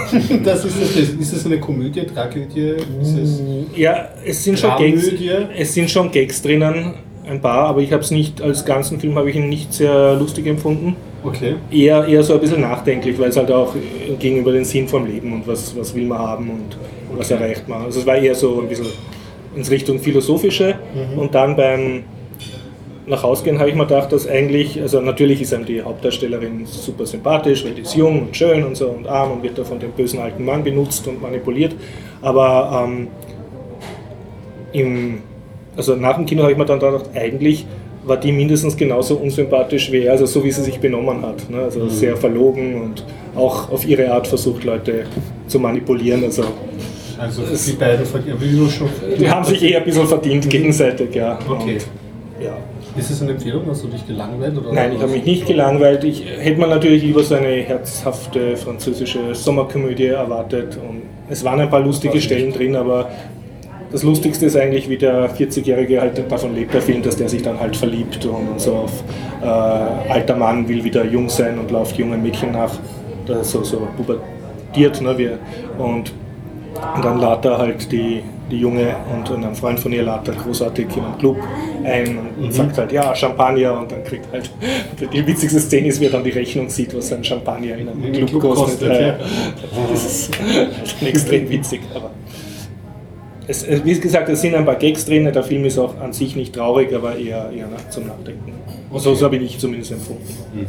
Das 0.44 0.64
ist, 0.64 0.80
das, 0.80 0.96
ist 0.96 1.32
das 1.32 1.46
eine 1.46 1.58
Komödie, 1.58 2.02
Tragödie? 2.02 2.74
Es 3.02 3.42
ja 3.74 4.08
es, 4.24 4.44
sind 4.44 4.58
schon 4.58 4.76
Gags, 4.78 5.10
es 5.56 5.74
sind 5.74 5.90
schon 5.90 6.10
Gags 6.10 6.40
drinnen, 6.42 6.94
ein 7.28 7.40
paar, 7.40 7.68
aber 7.68 7.80
ich 7.80 7.92
habe 7.92 8.02
es 8.02 8.10
nicht, 8.10 8.40
als 8.40 8.64
ganzen 8.64 9.00
Film 9.00 9.16
habe 9.16 9.30
ich 9.30 9.36
ihn 9.36 9.48
nicht 9.48 9.72
sehr 9.72 10.14
lustig 10.14 10.46
empfunden. 10.46 10.96
okay. 11.24 11.56
Eher, 11.70 12.06
eher 12.06 12.22
so 12.22 12.34
ein 12.34 12.40
bisschen 12.40 12.60
nachdenklich, 12.60 13.18
weil 13.18 13.30
es 13.30 13.36
halt 13.36 13.50
auch 13.50 13.74
gegenüber 14.18 14.52
den 14.52 14.64
Sinn 14.64 14.86
vom 14.86 15.06
Leben 15.06 15.32
und 15.32 15.46
was, 15.46 15.76
was 15.76 15.94
will 15.94 16.06
man 16.06 16.18
haben 16.18 16.50
und 16.50 17.18
was 17.18 17.30
erreicht 17.30 17.68
man. 17.68 17.82
Also 17.82 18.00
es 18.00 18.06
war 18.06 18.16
eher 18.16 18.34
so 18.34 18.60
ein 18.60 18.68
bisschen 18.68 18.86
ins 19.56 19.70
Richtung 19.70 19.98
Philosophische 19.98 20.76
und 21.16 21.34
dann 21.34 21.56
beim 21.56 22.04
nach 23.06 23.22
Hause 23.22 23.44
gehen 23.44 23.58
habe 23.58 23.70
ich 23.70 23.76
mir 23.76 23.86
gedacht, 23.86 24.12
dass 24.12 24.26
eigentlich, 24.28 24.80
also 24.80 25.00
natürlich 25.00 25.40
ist 25.40 25.54
einem 25.54 25.64
die 25.64 25.80
Hauptdarstellerin 25.80 26.66
super 26.66 27.06
sympathisch, 27.06 27.64
weil 27.64 27.72
die 27.72 27.82
ist 27.82 27.94
jung 27.94 28.22
und 28.22 28.36
schön 28.36 28.64
und 28.64 28.76
so 28.76 28.88
und 28.88 29.06
arm 29.06 29.32
und 29.32 29.42
wird 29.42 29.56
da 29.58 29.64
von 29.64 29.78
dem 29.78 29.92
bösen 29.92 30.18
alten 30.18 30.44
Mann 30.44 30.64
benutzt 30.64 31.06
und 31.06 31.22
manipuliert. 31.22 31.74
Aber 32.20 32.84
ähm, 32.84 33.08
im, 34.72 35.18
also 35.76 35.94
nach 35.94 36.16
dem 36.16 36.26
Kino 36.26 36.42
habe 36.42 36.52
ich 36.52 36.58
mir 36.58 36.64
dann 36.64 36.80
gedacht, 36.80 37.10
eigentlich 37.14 37.64
war 38.04 38.16
die 38.16 38.32
mindestens 38.32 38.76
genauso 38.76 39.16
unsympathisch 39.16 39.90
wie 39.92 40.02
er, 40.02 40.12
also 40.12 40.26
so 40.26 40.42
wie 40.42 40.50
sie 40.50 40.62
sich 40.62 40.78
benommen 40.78 41.22
hat. 41.22 41.48
Ne? 41.48 41.58
Also 41.58 41.88
sehr 41.88 42.16
verlogen 42.16 42.80
und 42.80 43.04
auch 43.36 43.70
auf 43.70 43.86
ihre 43.86 44.10
Art 44.12 44.26
versucht, 44.26 44.64
Leute 44.64 45.04
zu 45.46 45.60
manipulieren. 45.60 46.24
Also 46.24 46.44
Also 47.18 47.42
die 47.42 47.72
beiden 47.72 48.06
schon. 48.68 48.88
die 49.18 49.30
haben 49.30 49.44
sich 49.44 49.62
eher 49.62 49.78
ein 49.78 49.84
bisschen 49.84 50.06
verdient 50.06 50.48
gegenseitig, 50.48 51.14
ja. 51.14 51.38
Okay. 51.48 51.74
Und, 51.74 52.44
ja. 52.44 52.56
Ist 52.96 53.10
es 53.10 53.20
eine 53.20 53.32
Empfehlung? 53.32 53.64
Hast 53.68 53.84
du 53.84 53.88
dich 53.88 54.06
gelangweilt? 54.06 54.56
Oder 54.56 54.72
Nein, 54.72 54.92
ich 54.94 55.02
habe 55.02 55.12
mich 55.12 55.24
nicht 55.24 55.46
gelangweilt. 55.46 56.02
Ich 56.04 56.24
hätte 56.24 56.58
man 56.58 56.70
natürlich 56.70 57.02
lieber 57.02 57.22
so 57.22 57.34
eine 57.34 57.48
herzhafte 57.48 58.56
französische 58.56 59.34
Sommerkomödie 59.34 60.06
erwartet. 60.06 60.76
Und 60.76 61.02
es 61.28 61.44
waren 61.44 61.60
ein 61.60 61.68
paar 61.68 61.80
lustige 61.80 62.20
Stellen 62.20 62.52
drin, 62.52 62.74
aber 62.74 63.10
das 63.92 64.02
Lustigste 64.02 64.46
ist 64.46 64.56
eigentlich, 64.56 64.88
wie 64.88 64.96
der 64.96 65.30
40-Jährige 65.30 66.00
halt 66.00 66.30
davon 66.30 66.54
lebt, 66.54 66.72
der 66.72 66.82
Film, 66.82 67.02
dass 67.02 67.16
der 67.16 67.28
sich 67.28 67.42
dann 67.42 67.60
halt 67.60 67.76
verliebt 67.76 68.24
und 68.24 68.60
so 68.60 68.74
auf 68.74 69.04
äh, 69.42 69.46
alter 69.46 70.36
Mann 70.36 70.66
will 70.68 70.82
wieder 70.82 71.04
jung 71.04 71.28
sein 71.28 71.58
und 71.58 71.70
läuft 71.70 71.96
jungen 71.96 72.22
Mädchen 72.22 72.52
nach. 72.52 72.72
Das 73.26 73.50
so, 73.50 73.62
so 73.62 73.86
pubertiert. 73.96 75.00
Ne, 75.02 75.18
wie, 75.18 75.30
und 75.78 76.12
Und 76.94 77.04
dann 77.04 77.18
lad 77.18 77.44
da 77.44 77.58
halt 77.58 77.90
die, 77.90 78.22
die 78.50 78.58
Junge 78.58 78.96
und, 79.14 79.30
und 79.30 79.44
ein 79.44 79.54
Freund 79.54 79.78
von 79.80 79.92
ihr 79.92 80.02
lad 80.02 80.26
da 80.28 80.32
großartig 80.32 80.86
in 80.96 81.04
einen 81.04 81.18
Club 81.18 81.36
ein 81.84 82.18
und, 82.18 82.44
und 82.44 82.54
sagt 82.54 82.78
halt, 82.78 82.92
ja, 82.92 83.14
Champagner 83.14 83.78
und 83.80 83.90
dann 83.90 84.04
kriegt 84.04 84.30
halt, 84.32 84.50
die 85.12 85.26
witzigste 85.26 85.60
Szene 85.60 85.88
ist, 85.88 86.00
wie 86.00 86.06
er 86.06 86.12
dann 86.12 86.24
die 86.24 86.30
Rechnung 86.30 86.68
sieht, 86.68 86.96
was 86.96 87.12
ein 87.12 87.24
Champagner 87.24 87.76
in 87.76 87.88
einem 87.88 88.04
In 88.04 88.12
Club, 88.12 88.30
Club 88.30 88.42
kostet. 88.42 88.88
kostet, 88.88 89.00
Ja. 89.00 89.18
Das 89.90 90.04
ist 90.04 90.38
halt 90.38 91.02
extrem 91.08 91.48
witzig, 91.50 91.80
aber 91.94 92.10
es, 93.48 93.66
wie 93.84 93.98
gesagt, 94.00 94.28
es 94.28 94.40
sind 94.40 94.54
ein 94.54 94.64
paar 94.64 94.74
Gags 94.74 95.04
drin, 95.04 95.24
der 95.32 95.42
Film 95.42 95.64
ist 95.64 95.78
auch 95.78 95.98
an 96.00 96.12
sich 96.12 96.34
nicht 96.34 96.54
traurig, 96.54 96.92
aber 96.92 97.16
eher, 97.16 97.50
eher 97.54 97.68
zum 97.90 98.06
Nachdenken. 98.06 98.52
So, 98.94 99.14
so 99.14 99.26
habe 99.26 99.36
ich 99.36 99.58
zumindest 99.58 99.92
empfunden. 99.92 100.24
Das, 100.26 100.66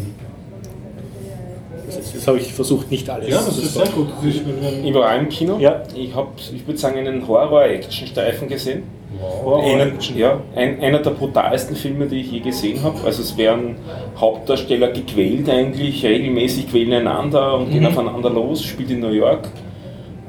das 1.87 2.27
habe 2.27 2.37
ich 2.37 2.53
versucht, 2.53 2.91
nicht 2.91 3.09
alles 3.09 3.29
Ja, 3.29 3.37
das 3.37 3.55
zu 3.55 3.61
ist 3.61 3.73
sehr 3.73 3.87
gut. 3.87 4.07
Ich 4.23 4.93
war 4.93 5.11
auch 5.13 5.19
im 5.19 5.29
Kino. 5.29 5.57
Ja. 5.59 5.83
Ich 5.95 6.13
habe, 6.13 6.29
ich 6.53 6.65
würde 6.67 6.77
sagen, 6.79 6.97
einen 6.99 7.27
Horror-Action-Streifen 7.27 8.47
gesehen. 8.47 8.83
Horror- 9.21 9.63
Einer, 9.63 9.87
ja, 10.15 10.39
ein, 10.55 10.79
einer 10.81 10.99
der 10.99 11.11
brutalsten 11.11 11.75
Filme, 11.75 12.05
die 12.07 12.21
ich 12.21 12.31
je 12.31 12.39
gesehen 12.39 12.83
habe. 12.83 12.97
Also 13.05 13.21
es 13.23 13.35
werden 13.37 13.75
Hauptdarsteller 14.17 14.89
gequält 14.89 15.49
eigentlich, 15.49 16.03
regelmäßig 16.05 16.69
quälen 16.69 16.93
einander 16.93 17.55
und 17.57 17.71
gehen 17.71 17.85
aufeinander 17.85 18.29
los, 18.29 18.63
spielt 18.63 18.91
in 18.91 18.99
New 18.99 19.09
York. 19.11 19.47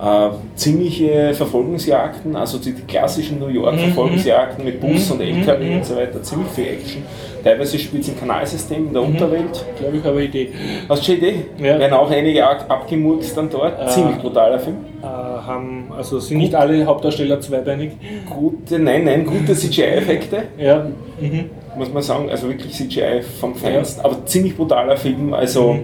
Äh, 0.00 0.30
ziemliche 0.54 1.34
Verfolgungsjagden, 1.34 2.36
also 2.36 2.58
die, 2.58 2.72
die 2.72 2.82
klassischen 2.82 3.40
New 3.40 3.48
York-Verfolgungsjagden 3.48 4.64
mit 4.64 4.80
Bus 4.80 5.10
und 5.10 5.20
LKW 5.20 5.74
und 5.74 5.84
so 5.84 5.96
weiter, 5.96 6.22
ziemlich 6.22 6.48
viel 6.50 6.66
Action. 6.68 7.02
Teilweise 7.42 7.78
spielt 7.78 8.02
es 8.04 8.08
im 8.10 8.18
Kanalsystem 8.18 8.86
in 8.88 8.92
der 8.92 9.02
Unterwelt. 9.02 9.64
Ich 9.74 9.80
glaube, 9.80 9.96
ich 9.96 10.04
habe 10.04 10.16
eine 10.18 10.26
Idee. 10.26 10.48
Hast 10.88 11.02
du 11.08 11.12
schon 11.12 11.22
eine 11.22 11.30
Idee? 11.32 11.44
Ja. 11.58 11.78
Werden 11.80 11.92
auch 11.94 12.10
einige 12.10 12.46
ab- 12.46 12.64
abgemurkst 12.68 13.36
dann 13.36 13.50
dort. 13.50 13.80
Äh. 13.80 13.86
Ziemlich 13.88 14.18
brutaler 14.18 14.58
Film. 14.60 14.76
Äh, 15.02 15.06
haben, 15.06 15.86
also 15.96 16.18
sind 16.20 16.38
nicht 16.38 16.54
alle 16.54 16.84
Hauptdarsteller 16.84 17.40
zweibeinig? 17.40 17.92
Gute, 18.28 18.78
nein, 18.78 19.04
nein, 19.04 19.24
gute 19.26 19.54
CGI-Effekte. 19.54 20.44
Ja. 20.58 20.86
Mhm. 21.20 21.46
muss 21.76 21.92
man 21.92 22.02
sagen, 22.02 22.28
also 22.30 22.48
wirklich 22.48 22.72
CGI 22.72 23.22
vom 23.40 23.54
Feinsten, 23.54 24.04
aber 24.04 24.24
ziemlich 24.26 24.56
brutaler 24.56 24.96
Film, 24.96 25.32
also 25.34 25.72
Mhm. 25.74 25.80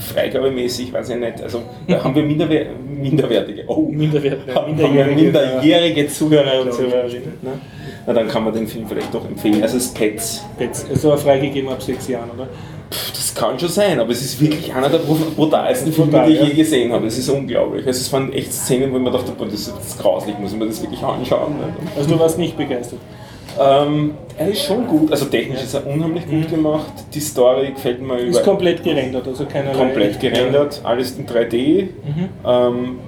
Freigabemäßig, 0.00 0.92
weiß 0.92 1.10
ich 1.10 1.16
nicht, 1.16 1.42
also 1.42 1.62
da 1.86 2.02
haben 2.02 2.14
wir 2.14 2.22
minderwer 2.22 2.66
minderwertige, 3.00 3.64
oh, 3.66 3.88
Minderwert, 3.90 4.40
haben 4.54 4.76
wir 4.76 4.86
minderjährige, 4.86 5.22
minderjährige 5.22 6.08
Zuhörer 6.08 6.60
und. 6.62 6.72
Zuhörerinnen. 6.72 7.32
Ne? 7.42 7.52
Na, 8.06 8.12
dann 8.12 8.28
kann 8.28 8.44
man 8.44 8.52
den 8.54 8.66
Film 8.66 8.86
vielleicht 8.88 9.12
doch 9.14 9.24
empfehlen. 9.26 9.62
Also 9.62 9.76
es 9.76 9.86
ist 9.86 9.94
Pets. 9.94 10.44
Pets. 10.58 10.86
Es 10.92 11.04
war 11.04 11.16
freigegeben 11.18 11.70
ab 11.70 11.82
sechs 11.82 12.08
Jahren, 12.08 12.30
oder? 12.30 12.48
Pff, 12.90 13.12
Das 13.12 13.34
kann 13.34 13.58
schon 13.58 13.68
sein, 13.68 14.00
aber 14.00 14.10
es 14.10 14.22
ist 14.22 14.40
wirklich 14.40 14.72
einer 14.74 14.88
der 14.88 14.98
brut- 14.98 15.36
brutalsten 15.36 15.92
Filme, 15.92 16.10
Brutal, 16.10 16.26
die 16.28 16.34
ich 16.34 16.40
ja. 16.40 16.46
je 16.46 16.54
gesehen 16.54 16.92
habe. 16.92 17.06
Es 17.06 17.18
ist 17.18 17.28
unglaublich. 17.28 17.86
Also 17.86 18.00
es 18.00 18.12
waren 18.12 18.32
echt 18.32 18.52
Szenen, 18.52 18.90
wo 18.92 18.96
ich 18.96 19.02
mir 19.02 19.10
dachte, 19.10 19.32
boah, 19.32 19.46
das 19.46 19.68
ist 19.68 19.98
grauslich, 20.00 20.36
muss 20.38 20.52
ich 20.52 20.58
mir 20.58 20.66
das 20.66 20.80
wirklich 20.82 21.02
anschauen. 21.02 21.52
Ne? 21.58 21.72
Also 21.96 22.08
du 22.10 22.18
warst 22.18 22.38
nicht 22.38 22.56
begeistert. 22.56 22.98
Ähm, 23.60 24.14
er 24.38 24.48
ist 24.48 24.62
schon 24.62 24.86
gut, 24.86 25.10
also 25.10 25.26
technisch 25.26 25.62
ist 25.62 25.74
er 25.74 25.86
unheimlich 25.86 26.26
gut 26.26 26.48
gemacht. 26.48 26.92
Die 27.12 27.20
Story 27.20 27.72
gefällt 27.72 28.00
mir 28.00 28.16
Ist 28.18 28.36
über 28.36 28.40
komplett 28.40 28.82
gerendert, 28.82 29.28
also 29.28 29.44
keinerlei... 29.44 29.76
komplett 29.76 30.18
gerendert, 30.18 30.80
alles 30.82 31.18
in 31.18 31.26
3D. 31.26 31.88
Ähm, 32.46 32.98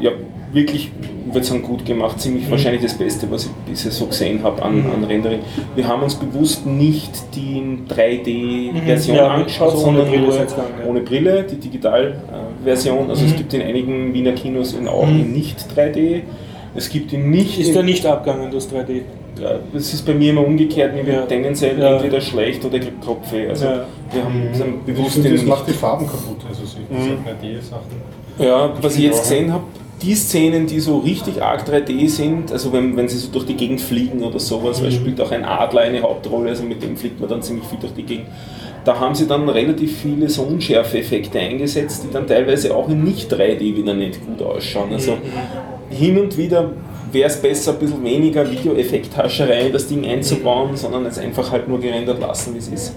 ja, 0.00 0.10
wirklich, 0.52 0.90
ich 1.26 1.34
würde 1.34 1.46
sagen, 1.46 1.62
gut 1.62 1.84
gemacht. 1.84 2.18
Ziemlich 2.18 2.50
wahrscheinlich 2.50 2.82
das 2.82 2.94
Beste, 2.94 3.30
was 3.30 3.44
ich 3.44 3.50
bisher 3.70 3.90
so 3.90 4.06
gesehen 4.06 4.42
habe 4.42 4.62
an, 4.62 4.86
an 4.94 5.04
Rendering. 5.04 5.40
Wir 5.74 5.86
haben 5.86 6.02
uns 6.02 6.14
bewusst 6.14 6.64
nicht 6.64 7.10
die 7.34 7.58
in 7.58 7.86
3D-Version 7.86 9.16
Ja, 9.16 9.28
angeschaut, 9.28 9.72
also 9.72 9.86
ohne 9.86 9.98
sondern 9.98 10.08
Brille 10.08 10.26
nur 10.26 10.46
gegangen, 10.46 10.74
ja. 10.80 10.88
ohne 10.88 11.00
Brille, 11.00 11.42
die 11.42 11.56
Digital-Version. 11.56 13.10
Also 13.10 13.26
es 13.26 13.36
gibt 13.36 13.52
in 13.52 13.60
einigen 13.60 14.14
Wiener 14.14 14.32
Kinos 14.32 14.72
in 14.72 14.88
auch 14.88 15.08
in 15.08 15.32
nicht 15.32 15.58
3D. 15.76 16.22
Es 16.74 16.88
gibt 16.88 17.12
ihn 17.12 17.30
nicht 17.30 17.58
Ist 17.58 17.74
der 17.74 17.82
nicht 17.82 18.04
abgegangen, 18.04 18.50
das 18.52 18.68
3D? 18.70 19.02
ja, 19.40 19.58
das 19.72 19.92
ist 19.94 20.04
bei 20.06 20.14
mir 20.14 20.30
immer 20.30 20.46
umgekehrt, 20.46 20.94
mir 20.94 21.00
Ja. 21.02 21.18
wird 21.20 21.28
tendenziell 21.28 21.78
Ja. 21.78 21.96
entweder 21.96 22.20
schlecht 22.20 22.64
oder 22.64 22.78
kriegt 22.78 23.00
Kopfweh. 23.00 23.48
Also 23.48 23.64
Ja. 23.66 23.84
wir 24.12 24.24
haben 24.24 24.42
Ich 24.86 24.94
bewusst 24.94 25.24
den 25.24 25.32
das 25.36 25.44
macht 25.44 25.68
die. 25.68 25.72
Farben 25.72 26.06
kaputt. 26.06 26.38
Also 26.48 26.64
so 26.64 26.78
diese 26.90 27.10
3D-Sachen. 27.10 28.14
Ja, 28.38 28.72
was 28.80 28.96
ich 28.96 29.04
jetzt 29.04 29.22
gesehen 29.22 29.52
habe, 29.52 29.64
die 30.02 30.14
Szenen, 30.14 30.66
die 30.66 30.80
so 30.80 30.98
richtig 30.98 31.40
arg 31.42 31.64
3D 31.64 32.08
sind, 32.08 32.50
also 32.52 32.72
wenn, 32.72 32.96
wenn 32.96 33.08
sie 33.08 33.16
so 33.16 33.28
durch 33.30 33.46
die 33.46 33.54
Gegend 33.54 33.80
fliegen 33.80 34.22
oder 34.22 34.38
sowas, 34.40 34.82
weil 34.82 34.90
spielt 34.92 35.20
auch 35.20 35.30
ein 35.30 35.44
Adler 35.44 35.82
eine 35.82 36.02
Hauptrolle, 36.02 36.50
also 36.50 36.64
mit 36.64 36.82
dem 36.82 36.96
fliegt 36.96 37.20
man 37.20 37.28
dann 37.30 37.42
ziemlich 37.42 37.64
viel 37.66 37.78
durch 37.78 37.94
die 37.94 38.02
Gegend. 38.02 38.26
Da 38.84 38.98
haben 39.00 39.14
sie 39.14 39.26
dann 39.26 39.48
relativ 39.48 39.96
viele 39.98 40.28
so 40.28 40.42
Unschärfe-Effekte 40.42 41.38
eingesetzt, 41.38 42.04
die 42.04 42.12
dann 42.12 42.26
teilweise 42.26 42.74
auch 42.76 42.88
in 42.88 43.02
nicht 43.02 43.32
3D 43.32 43.74
wieder 43.76 43.94
nicht 43.94 44.20
gut 44.26 44.42
ausschauen. 44.46 44.92
Also 44.92 45.12
hin 45.94 46.18
und 46.18 46.36
wieder 46.36 46.70
wäre 47.14 47.28
es 47.28 47.40
besser, 47.40 47.72
ein 47.72 47.78
bisschen 47.78 48.04
weniger 48.04 48.50
Videoeffekthascherei 48.50 49.66
in 49.66 49.72
das 49.72 49.86
Ding 49.86 50.04
einzubauen, 50.04 50.76
sondern 50.76 51.06
es 51.06 51.18
einfach 51.18 51.50
halt 51.50 51.68
nur 51.68 51.80
gerendert 51.80 52.20
lassen, 52.20 52.54
wie 52.54 52.58
es 52.58 52.68
ist. 52.68 52.94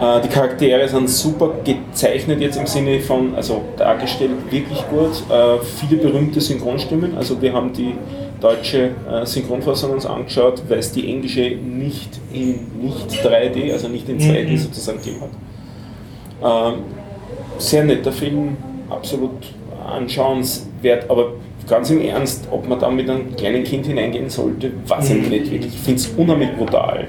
Äh, 0.00 0.20
die 0.22 0.28
Charaktere 0.28 0.86
sind 0.88 1.08
super 1.08 1.52
gezeichnet 1.64 2.40
jetzt 2.40 2.58
im 2.58 2.66
Sinne 2.66 3.00
von, 3.00 3.34
also 3.34 3.62
dargestellt 3.76 4.32
wirklich 4.50 4.82
gut. 4.88 5.22
Äh, 5.30 5.64
viele 5.80 6.02
berühmte 6.02 6.40
Synchronstimmen. 6.40 7.16
Also 7.16 7.40
wir 7.40 7.52
haben 7.52 7.72
die 7.72 7.94
deutsche 8.40 8.90
äh, 9.10 9.24
Synchronfassung 9.24 9.92
uns 9.92 10.04
angeschaut, 10.04 10.62
weil 10.68 10.78
es 10.78 10.90
die 10.92 11.08
englische 11.08 11.56
nicht 11.56 12.10
in 12.32 12.82
nicht 12.82 13.24
3D, 13.24 13.72
also 13.72 13.88
nicht 13.88 14.08
in 14.08 14.18
2D 14.18 14.58
sozusagen 14.58 14.98
gegeben 14.98 15.20
hat. 15.22 16.74
Ähm, 16.74 16.80
sehr 17.58 17.84
netter 17.84 18.10
Film, 18.10 18.56
absolut 18.90 19.30
anschauenswert, 19.86 21.10
aber 21.10 21.32
ganz 21.68 21.90
im 21.90 22.00
Ernst, 22.00 22.48
ob 22.50 22.68
man 22.68 22.78
da 22.78 22.90
mit 22.90 23.08
einem 23.08 23.34
kleinen 23.36 23.64
Kind 23.64 23.86
hineingehen 23.86 24.28
sollte, 24.28 24.72
weiß 24.86 25.10
ich 25.10 25.28
nicht 25.28 25.30
wirklich. 25.30 25.66
Ich 25.66 25.80
finde 25.80 26.00
es 26.00 26.08
unheimlich 26.16 26.56
brutal. 26.56 27.06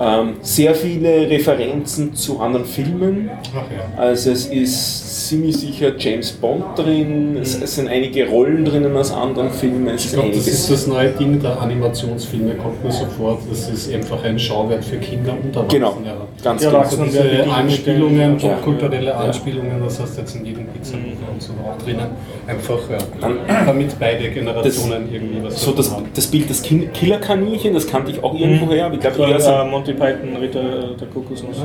Ähm, 0.00 0.34
sehr 0.42 0.74
viele 0.74 1.28
Referenzen 1.28 2.14
zu 2.14 2.38
anderen 2.40 2.64
Filmen. 2.66 3.28
Ach 3.52 3.56
ja. 3.70 4.00
Also 4.00 4.30
es 4.30 4.46
ist 4.46 5.26
ziemlich 5.28 5.56
sicher 5.56 5.92
James 5.98 6.30
Bond 6.32 6.64
drin, 6.76 7.36
es, 7.40 7.60
es 7.60 7.74
sind 7.74 7.88
einige 7.88 8.28
Rollen 8.28 8.64
drinnen 8.64 8.96
aus 8.96 9.12
anderen 9.12 9.50
Filmen. 9.50 9.88
Es 9.88 10.04
Ich 10.06 10.12
glaube, 10.12 10.30
das 10.30 10.46
ist 10.46 10.70
das 10.70 10.86
neue 10.86 11.08
Ding 11.10 11.40
der 11.42 11.60
Animationsfilme, 11.60 12.54
kommt 12.54 12.84
mir 12.84 12.92
so 12.92 13.06
vor. 13.06 13.38
Das 13.50 13.68
ist 13.68 13.92
einfach 13.92 14.22
ein 14.24 14.38
Schauwert 14.38 14.84
für 14.84 14.98
Kinder 14.98 15.32
und 15.32 15.54
Erwachsene. 15.56 15.80
Genau, 15.80 15.96
ganz 16.44 16.60
Die 16.62 16.66
genau. 16.68 16.78
Also 16.78 16.98
werden 16.98 17.10
diese 17.10 17.50
Anspielungen, 17.52 18.36
popkulturelle 18.38 19.06
Ja. 19.06 19.16
Anspielungen, 19.16 19.82
das 19.84 20.00
heißt 20.00 20.18
jetzt 20.18 20.36
in 20.36 20.44
jedem 20.46 20.66
Pixelbuch 20.68 21.10
und 21.32 21.42
so 21.42 21.52
auch 21.54 21.82
drinnen. 21.84 22.06
Einfach, 22.46 22.78
ja, 22.90 22.98
Dann- 23.20 23.38
damit 23.66 23.98
beide 23.98 24.30
Generationen 24.30 25.08
irgendwie 25.12 25.42
was 25.42 25.60
So 25.60 25.72
das, 25.72 25.90
haben. 25.92 26.04
das 26.14 26.26
Bild 26.28 26.48
des 26.48 26.62
Killerkaninchen, 26.62 27.74
das 27.74 27.86
kannte 27.86 28.12
ich 28.12 28.22
auch 28.22 28.34
irgendwo 28.38 28.72
her, 28.72 28.86
aber 28.86 28.94
ich 28.94 29.00
glaube, 29.00 29.16
Das 29.32 29.46
eher 29.88 29.96
so 29.96 30.00
war 30.00 30.08
äh, 30.08 30.18
Monty 30.18 30.20
Python, 30.20 30.36
Ritter 30.36 30.96
der 31.00 31.08
Kokosnuss. 31.08 31.56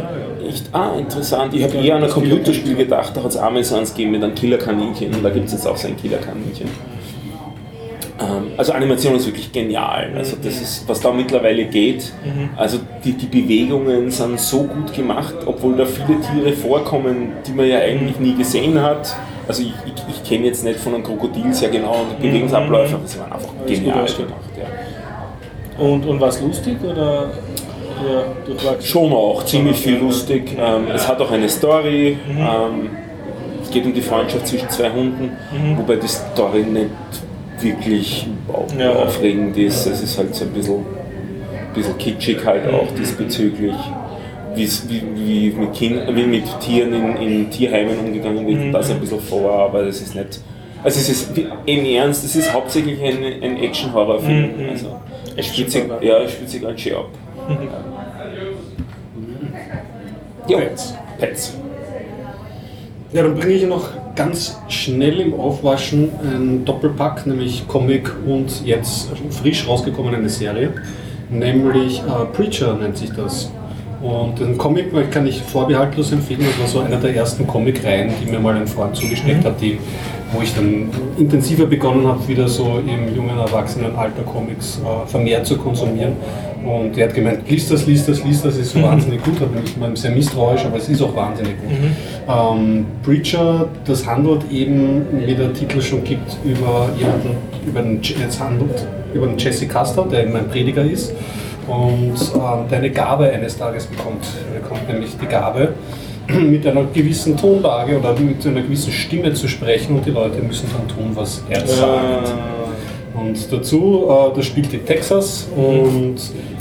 Echt? 0.48 0.70
Ah, 0.72 0.92
interessant. 0.98 1.54
Ich 1.54 1.64
habe 1.64 1.78
eher 1.78 1.96
an 1.96 2.04
ein 2.04 2.10
Computerspiel 2.10 2.76
gedacht, 2.76 3.16
da 3.16 3.24
hat 3.24 3.32
es 3.32 3.38
eins 3.38 3.94
gegeben 3.94 4.12
mit 4.12 4.24
einem 4.24 4.36
Killerkaninchen 4.36 5.14
und 5.14 5.24
da 5.24 5.30
gibt 5.30 5.48
es 5.48 5.54
jetzt 5.54 5.68
auch 5.68 5.78
so 5.78 5.88
ein 5.88 5.98
Killerkaninchen. 5.98 6.68
Ähm, 8.20 8.52
also 8.58 8.74
Animation 8.74 9.16
ist 9.16 9.26
wirklich 9.26 9.52
genial. 9.52 10.12
Also 10.16 10.38
das 10.42 10.62
ist, 10.62 10.88
was 10.88 11.02
da 11.02 11.12
mittlerweile 11.12 11.66
geht. 11.66 12.14
Also 12.56 12.80
die, 13.04 13.14
die 13.14 13.26
Bewegungen 13.26 14.12
sind 14.12 14.40
so 14.40 14.64
gut 14.64 14.94
gemacht, 14.94 15.36
obwohl 15.46 15.76
da 15.76 15.86
viele 15.86 16.20
Tiere 16.22 16.54
vorkommen, 16.54 17.34
die 17.48 17.52
man 17.52 17.68
ja 17.68 17.80
eigentlich 17.80 18.20
nie 18.20 18.36
gesehen 18.36 18.82
hat. 18.82 19.16
Also 19.48 19.64
ich, 19.64 19.74
ich, 19.86 20.16
ich 20.16 20.30
kenne 20.30 20.46
jetzt 20.46 20.64
nicht 20.64 20.80
von 20.80 20.94
einem 20.94 21.04
Krokodil 21.04 21.54
sehr 21.54 21.70
genau 21.70 22.06
die 22.12 22.28
Bewegungsabläufe, 22.28 22.96
aber 22.96 23.08
sie 23.08 23.20
waren 23.20 23.34
einfach 23.34 23.54
genial 23.66 24.06
gemacht. 24.06 24.52
Ja. 24.58 25.84
Und, 25.84 26.06
und 26.06 26.20
war 26.22 26.30
es 26.30 26.40
lustig 26.40 26.78
oder 26.84 27.32
durchwachsen? 28.46 28.82
Schon 28.86 29.14
auch 29.14 29.44
ziemlich 29.46 29.78
viel 29.78 29.98
lustig. 29.98 30.56
Ähm, 30.60 30.88
es 30.94 31.08
hat 31.08 31.20
auch 31.22 31.32
eine 31.32 31.50
Story. 31.50 32.18
Ähm, 32.30 32.90
es 33.62 33.70
geht 33.72 33.86
um 33.86 33.94
die 33.94 34.02
Freundschaft 34.02 34.48
zwischen 34.48 34.70
zwei 34.70 34.90
Hunden, 34.92 35.32
wobei 35.78 35.96
die 35.96 36.08
Story 36.08 36.64
nicht 36.64 36.90
wirklich 37.60 38.28
Ja. 38.78 38.92
aufregend 38.94 39.58
ist. 39.58 39.86
Es 39.86 40.02
ist 40.04 40.18
halt 40.18 40.36
so 40.36 40.46
ein 40.46 40.52
bisschen, 40.52 40.86
bisschen 41.74 41.98
kitschig 41.98 42.38
halt 42.46 42.68
auch 42.74 42.88
diesbezüglich. 42.98 43.74
wie's- 44.56 44.86
Wie, 44.88 45.02
wie, 45.16 45.50
mit 45.58 45.74
kind, 45.74 45.96
wie 46.16 46.24
mit 46.28 46.44
Tieren 46.60 46.94
in, 46.94 47.16
in 47.18 47.50
Tierheimen 47.50 47.98
umgegangen 47.98 48.46
wird, 48.46 48.72
das 48.74 48.92
ein 48.92 49.00
bisschen 49.00 49.20
vor, 49.20 49.52
aber 49.52 49.84
das 49.84 50.00
ist 50.02 50.14
nicht. 50.14 50.42
Also 50.84 51.00
es 51.00 51.10
ist 51.10 51.30
im 51.66 51.86
Ernst, 51.86 52.24
es 52.26 52.36
ist 52.36 52.54
hauptsächlich 52.54 53.02
ein, 53.02 53.18
ein 53.42 53.64
Action-Horror-Film. 53.64 54.52
Mhm. 54.64 54.70
Also 54.70 54.88
es 55.38 55.48
spielt 55.48 55.72
sich, 55.72 55.82
Action-Horror. 55.82 56.04
ja, 56.04 56.18
es 56.20 56.32
spielt 56.34 56.50
sich 56.52 56.62
ganz 56.62 56.80
schön 56.82 56.94
ab. 56.98 57.08
Ja. 60.48 60.60
Pets. 60.60 60.94
Pets. 61.20 61.54
Ja, 63.12 63.24
dann 63.24 63.36
bringe 63.36 63.54
ich 63.54 63.68
noch 63.68 63.90
ganz 64.16 64.60
schnell 64.68 65.20
im 65.22 65.40
Aufwaschen 65.40 66.10
einen 66.22 66.66
Doppelpack, 66.66 67.26
nämlich 67.26 67.68
Comic 67.68 68.12
und 68.26 68.66
jetzt 68.66 69.10
frisch 69.30 69.68
rausgekommen 69.68 70.14
eine 70.14 70.30
Serie, 70.30 70.74
nämlich 71.30 72.00
äh, 72.00 72.26
Preacher 72.34 72.76
nennt 72.76 72.98
sich 72.98 73.12
das. 73.12 73.52
Und 74.02 74.38
den 74.40 74.58
Comic 74.58 74.92
kann 75.12 75.26
ich 75.26 75.42
vorbehaltlos 75.42 76.12
empfehlen. 76.12 76.42
Das 76.42 76.60
war 76.60 76.68
so 76.68 76.80
einer 76.82 76.98
der 76.98 77.16
ersten 77.16 77.48
Comic-Reihen, 77.48 78.12
die 78.22 78.30
mir 78.30 78.40
mal 78.40 78.54
ein 78.54 78.68
Freund 78.68 78.96
zugesteckt 78.98 79.46
hat, 79.46 79.62
die, 79.62 79.78
wo 80.34 80.42
ich 80.42 80.54
dann 80.54 80.90
intensiver 81.18 81.66
begonnen 81.66 82.06
habe, 82.06 82.28
wieder 82.28 82.50
so 82.50 82.82
im 82.86 83.16
jungen 83.16 83.38
Erwachsenenalter 83.38 84.24
Comics 84.24 84.82
äh, 84.84 85.08
vermehrt 85.08 85.46
zu 85.46 85.58
konsumieren. 85.58 86.18
Und 86.66 86.98
er 86.98 87.08
hat 87.08 87.16
gemeint, 87.16 87.50
liest 87.50 87.72
das, 87.72 87.86
liest 87.86 88.08
das, 88.08 88.24
liest 88.24 88.46
das, 88.46 88.58
ist 88.58 88.72
so 88.72 88.82
wahnsinnig 88.82 89.24
gut. 89.24 89.40
Da 89.40 89.46
bin 89.46 89.64
ich 89.64 89.76
mal 89.78 89.96
sehr 89.96 90.12
misstrauisch, 90.12 90.66
aber 90.66 90.78
es 90.78 90.90
ist 90.90 91.02
auch 91.02 91.16
wahnsinnig 91.16 91.56
gut. 91.60 91.72
Ähm, 92.28 92.86
Preacher, 93.04 93.68
das 93.86 94.06
handelt 94.06 94.50
eben, 94.52 95.06
wie 95.26 95.36
der 95.36 95.54
Titel 95.54 95.82
schon 95.82 96.04
gibt, 96.04 96.38
über 96.46 96.90
jemanden, 96.98 97.36
über 97.68 97.82
den, 97.82 98.02
jetzt 98.02 98.40
handelt 98.40 98.86
über 99.14 99.28
den 99.28 99.38
Jesse 99.38 99.68
Custer, 99.68 100.06
der 100.10 100.24
eben 100.24 100.36
ein 100.36 100.48
Prediger 100.48 100.84
ist 100.84 101.14
und 101.68 102.16
ähm, 102.36 102.68
der 102.70 102.80
eine 102.80 102.90
Gabe 102.90 103.30
eines 103.30 103.58
Tages 103.58 103.86
bekommt. 103.86 104.26
Er 104.54 104.62
bekommt 104.62 104.88
nämlich 104.90 105.12
die 105.22 105.28
Gabe, 105.28 105.74
mit 106.28 106.66
einer 106.66 106.86
gewissen 106.86 107.38
Tonlage 107.38 108.00
oder 108.00 108.14
mit 108.20 108.46
einer 108.46 108.62
gewissen 108.62 108.92
Stimme 108.92 109.34
zu 109.34 109.48
sprechen 109.48 109.98
und 109.98 110.06
die 110.06 110.12
Leute 110.12 110.42
müssen 110.42 110.68
dann 110.72 110.88
tun, 110.88 111.12
was 111.14 111.44
er 111.50 111.66
sagt. 111.66 112.34
Und 113.14 113.52
dazu, 113.52 114.06
äh, 114.10 114.36
das 114.36 114.46
spielt 114.46 114.74
in 114.74 114.86
Texas 114.86 115.48
und 115.56 116.16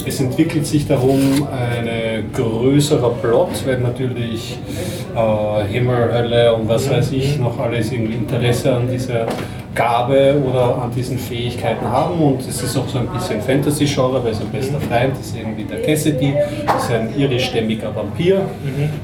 es 0.05 0.19
entwickelt 0.19 0.65
sich 0.65 0.87
darum 0.87 1.47
ein 1.51 2.31
größerer 2.33 3.11
Plot, 3.21 3.65
weil 3.65 3.79
natürlich 3.79 4.57
äh, 5.15 5.63
Himmel, 5.65 6.13
Hölle 6.13 6.53
und 6.53 6.67
was 6.67 6.89
weiß 6.89 7.11
ich 7.11 7.39
noch 7.39 7.59
alles 7.59 7.91
irgendwie 7.91 8.15
Interesse 8.15 8.73
an 8.73 8.89
dieser 8.89 9.27
Gabe 9.75 10.41
oder 10.47 10.81
an 10.81 10.91
diesen 10.95 11.17
Fähigkeiten 11.17 11.85
haben. 11.85 12.19
Und 12.19 12.41
es 12.41 12.61
ist 12.61 12.77
auch 12.77 12.87
so 12.87 12.99
ein 12.99 13.07
bisschen 13.07 13.41
Fantasy-Genre, 13.41 14.23
weil 14.23 14.33
sein 14.33 14.47
bester 14.49 14.79
Freund 14.79 15.13
ist 15.19 15.35
irgendwie 15.35 15.63
der 15.63 15.81
Cassidy, 15.81 16.33
ist 16.77 16.91
ein 16.91 17.09
irischstämmiger 17.17 17.95
Vampir. 17.95 18.41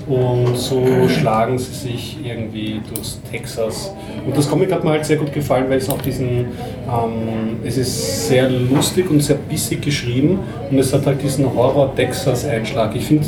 Und 0.07 0.57
so 0.57 0.83
schlagen 1.07 1.57
sie 1.57 1.73
sich 1.73 2.17
irgendwie 2.23 2.81
durchs 2.93 3.19
Texas. 3.31 3.93
Und 4.25 4.37
das 4.37 4.49
Comic 4.49 4.71
hat 4.71 4.83
mir 4.83 4.91
halt 4.91 5.05
sehr 5.05 5.17
gut 5.17 5.33
gefallen, 5.33 5.65
weil 5.69 5.77
es 5.77 5.89
auch 5.89 6.01
diesen, 6.01 6.29
ähm, 6.29 7.57
es 7.63 7.77
ist 7.77 8.27
sehr 8.27 8.49
lustig 8.49 9.09
und 9.09 9.21
sehr 9.21 9.37
bissig 9.37 9.81
geschrieben. 9.81 10.39
Und 10.69 10.77
es 10.77 10.93
hat 10.93 11.05
halt 11.05 11.21
diesen 11.21 11.53
Horror-Texas-Einschlag. 11.53 12.95
Ich 12.95 13.05
finde, 13.05 13.27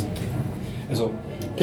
also 0.90 1.10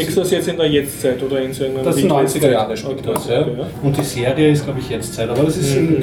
Texas 0.06 0.32
jetzt 0.32 0.48
in 0.48 0.58
der 0.58 0.68
Jetztzeit 0.68 1.22
oder 1.24 1.42
in 1.42 1.54
so 1.54 1.66
einer 1.66 1.84
das 1.84 1.96
sind 1.96 2.12
90er 2.12 2.18
Wildwestzeit? 2.18 2.52
Jahre 2.52 2.78
spielt 2.78 3.00
Okay, 3.00 3.10
das, 3.14 3.28
ja. 3.30 3.46
Und 3.84 3.98
die 3.98 4.04
Serie 4.04 4.52
ist, 4.52 4.64
glaube 4.66 4.80
ich, 4.80 4.90
jetzt 4.90 5.14
Zeit. 5.14 5.30
Aber 5.30 5.44
das 5.44 5.58
ist 5.58 5.76
Mhm. 5.76 5.96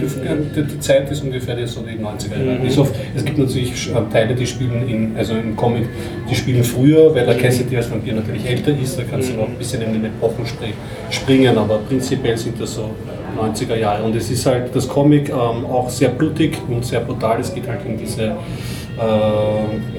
in, 0.55 0.67
die, 0.69 0.81
Zeit 0.81 1.11
ist 1.11 1.23
ungefähr 1.23 1.67
so 1.67 1.81
die 1.83 2.03
90er 2.03 2.45
Jahre. 2.45 2.59
Bis 2.61 2.79
auf, 2.79 2.91
es 3.15 3.25
gibt 3.25 3.39
natürlich 3.39 3.91
äh, 3.91 4.13
Teile, 4.13 4.35
die 4.35 4.47
spielen 4.47 4.89
in, 4.89 5.17
also 5.17 5.35
im 5.35 5.55
Comic, 5.57 5.85
die 6.31 6.35
spielen 6.35 6.63
früher, 6.65 7.15
weil 7.15 7.27
der 7.27 7.37
Cassidy 7.37 7.77
als 7.77 7.91
Vampir 7.91 8.15
natürlich 8.15 8.45
älter 8.49 8.73
ist, 8.81 8.99
da 8.99 9.03
kannst 9.11 9.31
du 9.31 9.35
noch 9.37 9.49
ein 9.49 9.55
bisschen 9.57 9.83
in 9.83 9.93
den 9.95 10.05
Epochen 10.07 10.47
spring- 10.47 10.75
springen, 11.11 11.57
aber 11.59 11.79
prinzipiell 11.89 12.37
sind 12.37 12.61
das 12.61 12.75
so 12.75 12.91
90er 13.39 13.77
Jahre. 13.77 14.03
Und 14.05 14.17
es 14.17 14.31
ist 14.31 14.47
halt 14.47 14.75
das 14.75 14.89
Comic 14.89 15.29
ähm, 15.29 15.67
auch 15.67 15.89
sehr 15.91 16.09
blutig 16.09 16.57
und 16.69 16.85
sehr 16.85 17.01
brutal. 17.01 17.41
Es 17.41 17.55
geht 17.55 17.69
halt 17.69 17.81
in 17.87 17.99
diese 17.99 18.35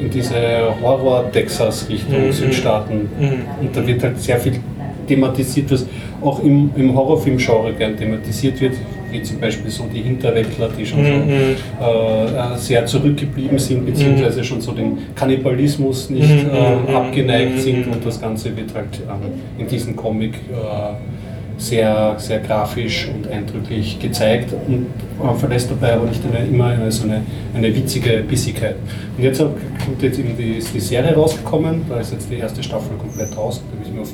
in 0.02 0.10
diese 0.10 0.36
Horror-Texas-Richtung, 0.82 2.28
Mhm. 2.28 2.32
Südstaaten. 2.32 3.10
Mhm. 3.19 3.28
Und 3.61 3.76
da 3.76 3.86
wird 3.86 4.03
halt 4.03 4.19
sehr 4.19 4.40
viel 4.40 4.53
thematisiert, 5.07 5.72
was 5.72 5.86
auch 6.22 6.44
im, 6.44 6.72
im 6.76 6.95
Horrorfilm-Genre 6.95 7.74
gern 7.74 7.95
thematisiert 7.95 8.60
wird, 8.60 8.74
wie 9.11 9.22
zum 9.22 9.40
Beispiel 9.40 9.69
so 9.72 9.86
die 9.94 10.02
Hinterwäldler, 10.02 10.69
die 10.78 10.86
schon 10.86 10.99
so, 11.06 11.11
Mhm. 11.11 11.30
äh, 11.80 12.26
äh, 12.26 12.57
sehr 12.57 12.86
zurückgeblieben 12.86 13.57
sind, 13.60 13.86
beziehungsweise 13.86 14.44
schon 14.44 14.60
so 14.60 14.72
dem 14.74 14.98
Kannibalismus 15.15 16.10
nicht 16.10 16.28
Mhm. 16.44 16.49
äh, 16.49 16.76
Mhm. 16.91 16.95
abgeneigt 16.95 17.56
Mhm. 17.56 17.60
sind 17.60 17.88
und 17.88 18.06
das 18.06 18.19
Ganze 18.19 18.56
wird 18.57 18.74
halt 18.74 18.88
ähm, 19.07 19.32
in 19.60 19.68
diesem 19.68 19.95
Comic 19.95 20.34
äh, 20.34 20.56
sehr, 21.57 22.15
sehr 22.19 22.39
grafisch 22.39 23.09
und 23.13 23.27
eindrücklich 23.27 23.99
gezeigt 23.99 24.53
und 24.67 24.88
verlässt 25.38 25.71
dabei 25.71 25.93
aber 25.93 26.05
nicht 26.05 26.21
eine, 26.23 26.45
immer 26.45 26.67
eine, 26.67 26.91
so 26.91 27.05
eine, 27.05 27.23
eine 27.53 27.75
witzige 27.75 28.23
Bissigkeit. 28.27 28.75
Und 29.17 29.23
jetzt 29.23 29.39
kommt 29.39 30.01
jetzt 30.01 30.19
eben 30.19 30.38
die, 30.38 30.57
ist 30.57 30.73
die 30.73 30.79
Serie 30.79 31.15
rausgekommen, 31.15 31.81
da 31.89 31.99
ist 31.99 32.13
jetzt 32.13 32.29
die 32.29 32.38
erste 32.38 32.61
Staffel 32.61 32.95
komplett 32.97 33.35
raus, 33.35 33.61
da 33.61 33.77
habe 33.77 33.88
ich 33.88 33.93
mir 33.93 34.01
auf 34.01 34.13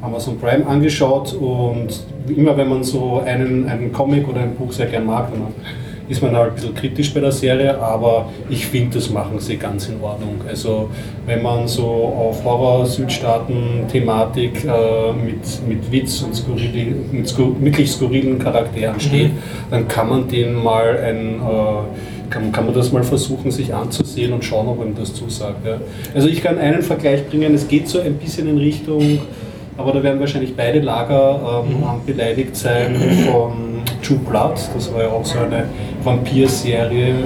Amazon 0.00 0.38
Prime 0.38 0.66
angeschaut 0.66 1.32
und 1.34 2.04
immer 2.28 2.56
wenn 2.56 2.68
man 2.68 2.84
so 2.84 3.22
einen, 3.24 3.68
einen 3.68 3.92
Comic 3.92 4.28
oder 4.28 4.40
ein 4.40 4.54
Buch 4.54 4.70
sehr 4.72 4.86
gern 4.86 5.06
mag, 5.06 5.30
dann 5.32 5.42
ist 6.08 6.22
man 6.22 6.36
halt 6.36 6.50
ein 6.50 6.54
bisschen 6.54 6.74
kritisch 6.74 7.12
bei 7.14 7.20
der 7.20 7.32
Serie, 7.32 7.78
aber 7.78 8.28
ich 8.50 8.66
finde, 8.66 8.96
das 8.96 9.08
machen 9.10 9.38
sie 9.38 9.56
ganz 9.56 9.88
in 9.88 10.02
Ordnung. 10.02 10.42
Also 10.48 10.90
wenn 11.26 11.42
man 11.42 11.66
so 11.66 11.86
auf 11.86 12.44
Horror-Südstaaten-Thematik 12.44 14.64
äh, 14.64 15.12
mit, 15.12 15.66
mit 15.66 15.90
Witz 15.90 16.22
und 16.22 16.34
skurrili, 16.34 16.94
mit 17.10 17.28
skur 17.28 17.56
wirklich 17.60 17.90
skurrilen 17.90 18.38
Charakteren 18.38 19.00
steht, 19.00 19.32
dann 19.70 19.88
kann 19.88 20.08
man 20.08 20.28
denen 20.28 20.62
mal 20.62 20.98
ein... 20.98 21.40
Äh, 21.40 21.82
kann, 22.30 22.50
kann 22.52 22.66
man 22.66 22.74
das 22.74 22.90
mal 22.90 23.04
versuchen, 23.04 23.50
sich 23.50 23.72
anzusehen 23.72 24.32
und 24.32 24.44
schauen, 24.44 24.66
ob 24.66 24.80
einem 24.80 24.94
das 24.94 25.14
zusagt. 25.14 25.64
Ja. 25.64 25.78
Also 26.14 26.28
ich 26.28 26.42
kann 26.42 26.58
einen 26.58 26.82
Vergleich 26.82 27.28
bringen, 27.28 27.54
es 27.54 27.68
geht 27.68 27.86
so 27.86 28.00
ein 28.00 28.14
bisschen 28.14 28.48
in 28.48 28.58
Richtung, 28.58 29.20
aber 29.76 29.92
da 29.92 30.02
werden 30.02 30.20
wahrscheinlich 30.20 30.56
beide 30.56 30.80
Lager 30.80 31.64
ähm, 31.68 31.84
beleidigt 32.06 32.56
sein 32.56 32.96
von 33.30 33.74
True 34.04 34.18
Blood, 34.18 34.54
das 34.74 34.92
war 34.92 35.02
ja 35.02 35.08
auch 35.08 35.24
so 35.24 35.38
eine 35.38 35.64
Vampir-Serie 36.02 37.08
ähm, 37.08 37.18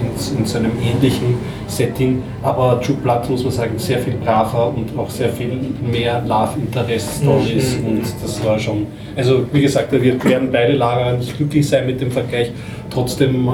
in, 0.00 0.38
in 0.38 0.44
so 0.46 0.58
einem 0.58 0.72
ähnlichen 0.82 1.34
Setting, 1.68 2.22
aber 2.42 2.80
True 2.80 2.96
Blood 3.02 3.28
muss 3.30 3.42
man 3.44 3.52
sagen, 3.52 3.72
sehr 3.78 3.98
viel 3.98 4.14
braver 4.14 4.72
und 4.76 4.98
auch 4.98 5.08
sehr 5.10 5.28
viel 5.28 5.52
mehr 5.90 6.22
Love-Interest-Stories. 6.26 7.76
Und 7.86 8.02
das 8.22 8.44
war 8.44 8.58
schon, 8.58 8.86
also 9.16 9.46
wie 9.52 9.62
gesagt, 9.62 9.92
da 9.92 10.02
wird- 10.02 10.24
werden 10.24 10.48
beide 10.50 10.72
Lager 10.74 11.16
nicht 11.16 11.36
glücklich 11.36 11.68
sein 11.68 11.86
mit 11.86 12.00
dem 12.00 12.10
Vergleich, 12.10 12.50
trotzdem 12.90 13.48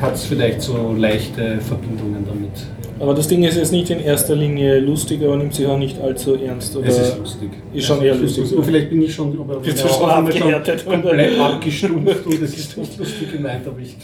hat 0.00 0.14
es 0.14 0.24
vielleicht 0.24 0.60
so 0.62 0.94
leichte 0.96 1.58
Verbindungen 1.60 2.24
damit. 2.26 2.50
Aber 3.00 3.14
das 3.14 3.28
Ding 3.28 3.44
ist 3.44 3.56
jetzt 3.56 3.70
nicht 3.72 3.90
in 3.90 4.00
erster 4.00 4.34
Linie 4.34 4.80
lustig, 4.80 5.20
aber 5.22 5.36
nimmt 5.36 5.54
sich 5.54 5.66
auch 5.66 5.78
nicht 5.78 6.00
allzu 6.00 6.34
ernst. 6.34 6.76
Oder 6.76 6.88
Es 6.88 6.98
ist 6.98 7.18
lustig. 7.18 7.50
Ist 7.72 7.86
schon 7.86 7.98
Es 7.98 8.04
eher 8.04 8.14
ist 8.14 8.36
lustig. 8.36 8.56
Und 8.58 8.64
vielleicht 8.64 8.90
bin 8.90 9.02
ich 9.02 9.14
schon, 9.14 9.38
aber 9.40 9.60
ja, 9.64 9.76
schon 9.76 10.10
abgehärtet? 10.10 10.84
komplett 10.86 11.38
abgestumpft 11.38 12.26
und 12.26 12.42
es 12.42 12.58
ist 12.58 12.76
nicht 12.76 12.98
lustig 12.98 13.32
gemeint, 13.32 13.66
aber 13.66 13.78
ich, 13.80 13.96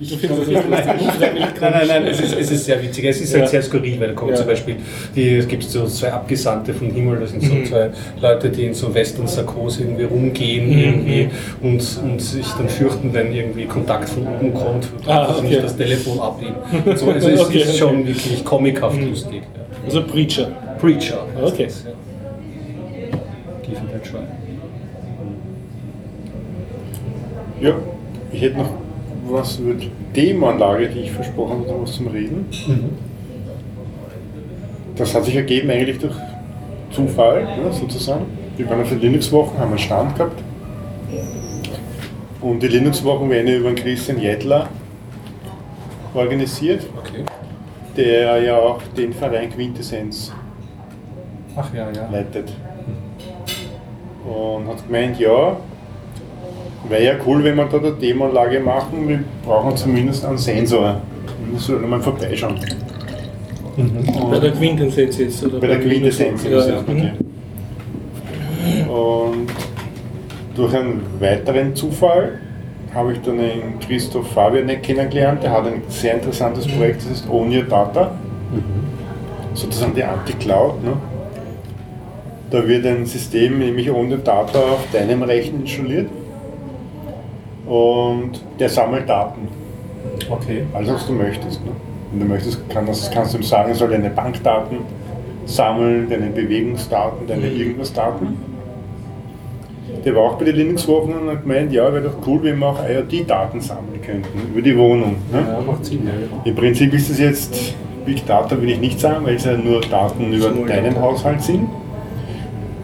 ich 0.00 0.08
Du 0.10 0.16
findest 0.16 0.40
das 0.42 0.48
nicht 0.48 0.64
lustig? 0.68 1.28
Nein, 1.60 1.72
nein, 1.72 1.88
nein, 1.88 2.06
es 2.06 2.20
ist, 2.20 2.36
es 2.38 2.50
ist 2.52 2.64
sehr 2.64 2.82
witzig. 2.82 3.04
Es 3.04 3.20
ist 3.20 3.32
Ja. 3.32 3.40
halt 3.40 3.48
sehr 3.50 3.62
skurril, 3.62 4.00
weil 4.00 4.08
da 4.08 4.14
kommt 4.14 4.30
Ja. 4.30 4.36
zum 4.36 4.46
Beispiel, 4.46 4.76
die, 5.14 5.36
es 5.36 5.48
gibt 5.48 5.64
so 5.64 5.84
zwei 5.86 6.12
Abgesandte 6.12 6.72
vom 6.72 6.90
Himmel, 6.90 7.18
das 7.20 7.30
sind 7.30 7.42
so 7.42 7.52
Mhm. 7.52 7.64
zwei 7.66 7.90
Leute, 8.22 8.48
die 8.50 8.64
in 8.64 8.74
so 8.74 8.94
Western-Sarkose 8.94 9.82
irgendwie 9.82 10.04
rumgehen 10.04 10.66
Mhm. 10.70 10.78
irgendwie 10.78 11.28
und, 11.62 11.82
und 12.04 12.20
sich 12.22 12.46
dann 12.56 12.68
fürchten, 12.68 13.12
wenn 13.12 13.32
irgendwie 13.34 13.64
Kontakt 13.66 14.08
von 14.08 14.22
oben 14.26 14.54
kommt, 14.54 14.88
Ah, 15.06 15.26
dass 15.26 15.36
sie 15.36 15.40
okay. 15.40 15.48
nicht 15.50 15.64
das 15.64 15.76
Telefon 15.76 16.20
abnehmen. 16.20 16.56
Und 16.86 16.98
So, 16.98 17.10
also 17.10 17.28
es 17.28 17.40
Okay, 17.48 17.58
ist 17.58 17.76
schon 17.76 18.00
okay. 18.00 18.14
Wirklich 18.38 18.44
comichaft 18.44 18.96
Mhm. 18.96 19.08
lustig. 19.08 19.42
Ja. 19.42 19.84
Also 19.84 20.02
Preacher. 20.04 20.46
Preacher. 20.80 21.24
Okay. 21.42 21.64
das, 21.64 21.84
ja. 21.84 21.90
Give 23.62 23.76
it 23.76 23.94
a 23.94 23.98
try. 23.98 24.18
Ja, 27.60 27.74
ich 28.32 28.40
hätte 28.42 28.58
noch 28.58 28.70
was 29.28 29.58
über 29.58 29.74
die 29.74 29.90
Demo-Anlage, 30.14 30.88
die 30.88 31.00
ich 31.00 31.12
versprochen 31.12 31.64
habe, 31.68 31.82
was 31.82 31.92
zum 31.94 32.06
Reden. 32.08 32.46
Das 34.96 35.14
hat 35.14 35.24
sich 35.24 35.36
ergeben 35.36 35.70
eigentlich 35.70 35.98
durch 35.98 36.14
Zufall, 36.92 37.42
ja, 37.42 37.70
sozusagen. 37.72 38.26
Wir 38.56 38.68
waren 38.70 38.80
auf 38.82 38.88
den 38.88 39.00
Linux-Wochen, 39.00 39.58
haben 39.58 39.70
einen 39.70 39.78
Stand 39.78 40.16
gehabt. 40.16 40.40
Und 42.40 42.62
die 42.62 42.68
Linux-Wochen 42.68 43.28
werden 43.28 43.48
über 43.48 43.68
den 43.70 43.76
Christian 43.76 44.18
Jedler 44.20 44.68
organisiert, 46.14 46.86
Okay. 46.98 47.24
Der 47.98 48.40
ja 48.42 48.56
auch 48.56 48.80
den 48.96 49.12
Verein 49.12 49.50
Quintessenz 49.50 50.32
Ach 51.56 51.74
ja, 51.74 51.90
ja. 51.90 52.08
leitet. 52.10 52.52
Und 54.24 54.68
hat 54.68 54.86
gemeint, 54.86 55.18
ja, 55.18 55.56
wäre 56.88 57.04
ja 57.04 57.14
cool, 57.26 57.42
wenn 57.42 57.56
wir 57.56 57.64
da 57.64 57.78
eine 57.78 57.92
Demoanlage 57.92 58.60
machen, 58.60 59.08
wir 59.08 59.24
brauchen 59.44 59.76
zumindest 59.76 60.24
einen 60.24 60.38
Sensor. 60.38 61.00
Wir 61.50 61.58
sollen 61.58 61.88
mal 61.88 62.00
vorbeischauen. 62.00 62.60
Bei 64.30 64.38
der 64.38 64.52
Quintessenz 64.52 65.18
jetzt. 65.18 65.44
Oder 65.44 65.58
Bei 65.60 65.66
der 65.68 65.80
Quintessenz 65.80 66.44
Ja, 66.44 66.58
ist 66.58 66.68
ja. 66.68 66.76
es, 66.76 66.82
okay. 66.82 67.12
Und 68.88 69.50
durch 70.54 70.74
einen 70.74 71.00
weiteren 71.20 71.74
Zufall 71.74 72.38
habe 72.94 73.12
ich 73.12 73.20
dann 73.22 73.38
den 73.38 73.78
Christoph 73.80 74.30
Fabianek 74.32 74.82
kennengelernt. 74.82 75.42
Der 75.42 75.52
hat 75.52 75.66
ein 75.66 75.82
sehr 75.88 76.14
interessantes 76.14 76.66
Projekt, 76.66 77.02
das 77.02 77.20
ist 77.20 77.30
Own 77.30 77.54
Your 77.54 77.64
Data. 77.64 78.12
Sozusagen 79.54 79.94
die 79.94 80.04
Anti-Cloud. 80.04 80.82
Ne? 80.84 80.92
Da 82.50 82.66
wird 82.66 82.86
ein 82.86 83.04
System, 83.06 83.58
nämlich 83.58 83.90
Own 83.90 84.10
Your 84.10 84.18
Data, 84.18 84.58
auf 84.58 84.86
deinem 84.92 85.22
Rechner 85.22 85.60
installiert. 85.60 86.08
Und 87.66 88.42
der 88.58 88.68
sammelt 88.68 89.08
Daten. 89.08 89.48
Okay. 90.30 90.62
Alles, 90.72 90.90
was 90.94 91.06
du 91.06 91.12
möchtest. 91.12 91.64
Ne? 91.64 91.72
Wenn 92.10 92.20
du 92.20 92.26
möchtest, 92.26 92.68
kann 92.70 92.86
das, 92.86 93.10
kannst 93.10 93.34
du 93.34 93.38
ihm 93.38 93.42
sagen, 93.42 93.68
er 93.68 93.74
soll 93.74 93.90
deine 93.90 94.08
Bankdaten 94.10 94.78
sammeln, 95.44 96.08
deine 96.08 96.28
Bewegungsdaten, 96.28 97.26
deine 97.26 97.46
Mhm. 97.46 97.60
irgendwas 97.60 97.92
Daten. 97.92 98.38
Der 100.04 100.14
war 100.14 100.22
auch 100.22 100.38
bei 100.38 100.44
den 100.44 100.56
Linux-Wochen 100.56 101.12
und 101.12 101.28
hat 101.28 101.42
gemeint, 101.42 101.72
ja, 101.72 101.92
wäre 101.92 102.04
doch 102.04 102.26
cool, 102.26 102.42
wenn 102.42 102.58
wir 102.58 102.66
auch 102.66 102.78
IoT-Daten 102.88 103.60
sammeln 103.60 104.00
könnten 104.00 104.50
über 104.52 104.62
die 104.62 104.76
Wohnung. 104.76 105.16
Ne? 105.32 105.44
Ja, 105.46 105.60
macht 105.60 105.84
Sinn, 105.84 106.06
ja. 106.06 106.12
Im 106.44 106.54
Prinzip 106.54 106.94
ist 106.94 107.10
es 107.10 107.18
jetzt 107.18 107.74
Big 108.06 108.24
Data, 108.26 108.60
will 108.60 108.70
ich 108.70 108.80
nicht 108.80 109.00
sagen, 109.00 109.26
weil 109.26 109.34
es 109.34 109.44
ja 109.44 109.56
nur 109.56 109.80
Daten 109.80 110.32
über 110.32 110.48
deinen 110.48 110.94
Data. 110.94 111.00
Haushalt 111.00 111.42
sind 111.42 111.68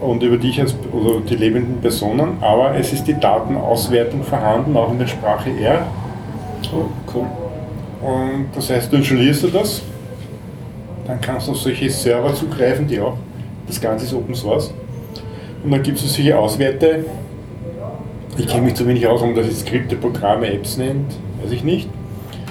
und 0.01 0.21
über 0.21 0.37
dich 0.37 0.59
als 0.59 0.75
oder 0.91 1.21
die 1.27 1.35
lebenden 1.35 1.81
Personen, 1.81 2.37
aber 2.41 2.75
es 2.75 2.93
ist 2.93 3.05
die 3.05 3.19
Datenauswertung 3.19 4.23
vorhanden, 4.23 4.75
auch 4.77 4.91
in 4.91 4.99
der 4.99 5.07
Sprache 5.07 5.49
R. 5.49 5.87
Oh, 6.73 6.85
cool. 7.13 7.25
Und 8.01 8.47
das 8.55 8.69
heißt, 8.69 8.91
du 8.91 8.97
installierst 8.97 9.43
du 9.43 9.47
das, 9.47 9.81
dann 11.07 11.19
kannst 11.21 11.47
du 11.47 11.51
auf 11.51 11.57
solche 11.57 11.89
Server 11.89 12.33
zugreifen, 12.33 12.87
die 12.87 12.99
auch, 12.99 13.17
das 13.67 13.81
Ganze 13.81 14.05
ist 14.05 14.13
Open 14.13 14.35
Source. 14.35 14.73
Und 15.65 15.71
dann 15.71 15.81
gibt 15.81 15.97
es 15.97 16.13
solche 16.15 16.37
Auswerte, 16.37 17.05
ich 18.37 18.47
kenne 18.47 18.65
mich 18.65 18.75
zu 18.75 18.87
wenig 18.87 19.07
aus, 19.07 19.21
um 19.23 19.33
das 19.33 19.47
jetzt 19.47 19.61
Skripte, 19.61 19.95
Programme, 19.95 20.53
Apps 20.53 20.77
nennt, 20.77 21.11
weiß 21.41 21.51
ich 21.51 21.63
nicht. 21.63 21.89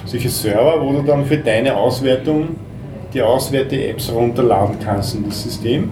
Solche 0.05 0.29
Server, 0.29 0.85
wo 0.85 0.93
du 0.93 1.03
dann 1.03 1.25
für 1.25 1.37
deine 1.37 1.77
Auswertung 1.77 2.57
die 3.13 3.23
Auswerte-Apps 3.23 4.13
runterladen 4.13 4.77
kannst 4.83 5.15
in 5.15 5.25
das 5.27 5.43
System. 5.45 5.91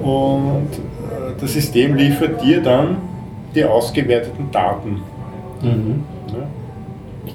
Und 0.00 0.68
äh, 0.72 1.40
das 1.40 1.54
System 1.54 1.96
liefert 1.96 2.40
dir 2.42 2.62
dann 2.62 2.98
die 3.54 3.64
ausgewerteten 3.64 4.50
Daten 4.52 5.02
Mhm. 5.60 6.04
ne? 6.26 6.46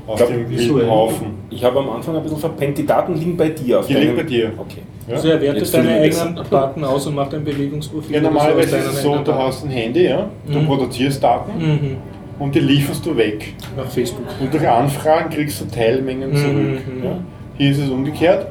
aus 0.05 0.17
glaub, 0.17 0.29
dem 0.29 0.49
wilden 0.49 0.89
Haufen. 0.89 1.27
Ich 1.49 1.63
habe 1.63 1.79
am 1.79 1.89
Anfang 1.89 2.15
ein 2.15 2.23
bisschen 2.23 2.37
verpennt, 2.39 2.77
die 2.77 2.85
Daten 2.85 3.15
liegen 3.15 3.37
bei 3.37 3.49
dir. 3.49 3.79
Auf 3.79 3.87
Die 3.87 3.93
liegen 3.93 4.15
bei 4.15 4.23
dir. 4.23 4.51
Okay. 4.57 4.81
Ja? 5.07 5.15
Also 5.15 5.29
er 5.29 5.41
wertet 5.41 5.59
Jetzt 5.61 5.73
deine 5.73 5.91
eigenen 6.01 6.39
Daten 6.49 6.83
aus 6.83 7.07
und 7.07 7.15
macht 7.15 7.33
ein 7.33 7.43
Bewegungsprofil. 7.43 8.15
Ja, 8.15 8.21
normalerweise 8.21 8.75
ist 8.77 8.85
es 8.87 9.01
so, 9.01 9.15
du 9.15 9.23
Daten. 9.23 9.39
hast 9.39 9.63
ein 9.63 9.69
Handy, 9.71 10.05
ja, 10.07 10.27
du 10.51 10.59
Mhm. 10.59 10.65
produzierst 10.65 11.23
Daten 11.23 11.51
Mhm. 11.57 11.97
und 12.39 12.53
die 12.53 12.59
lieferst 12.59 13.05
du 13.05 13.15
weg. 13.15 13.53
Nach 13.77 13.85
Facebook. 13.85 14.25
Und 14.41 14.53
durch 14.53 14.67
Anfragen 14.67 15.29
kriegst 15.29 15.61
du 15.61 15.65
Teilmengen 15.65 16.31
Mhm. 16.31 16.35
zurück. 16.35 16.79
Ja. 17.03 17.09
Hier 17.57 17.71
ist 17.71 17.79
es 17.79 17.89
umgekehrt. 17.89 18.47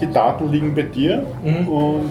Die 0.00 0.10
Daten 0.10 0.50
liegen 0.50 0.74
bei 0.74 0.82
dir 0.82 1.26
Mhm. 1.44 1.68
und 1.68 2.10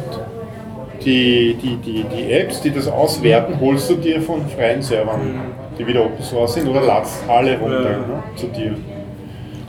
die, 1.04 1.56
die, 1.62 1.76
die, 1.78 2.04
die 2.16 2.32
Apps, 2.32 2.62
die 2.62 2.70
das 2.72 2.88
auswerten, 2.88 3.60
holst 3.60 3.90
du 3.90 3.96
dir 3.96 4.22
von 4.22 4.42
freien 4.48 4.82
Servern, 4.82 5.20
Mhm. 5.22 5.40
die 5.78 5.88
wieder 5.88 6.06
Open 6.06 6.24
Source 6.24 6.54
sind, 6.54 6.68
oder 6.70 6.82
ladst 6.82 7.24
alle 7.28 7.58
runter 7.60 7.82
Ja. 7.92 7.98
ne, 7.98 8.24
zu 8.36 8.48
dir. 8.48 8.76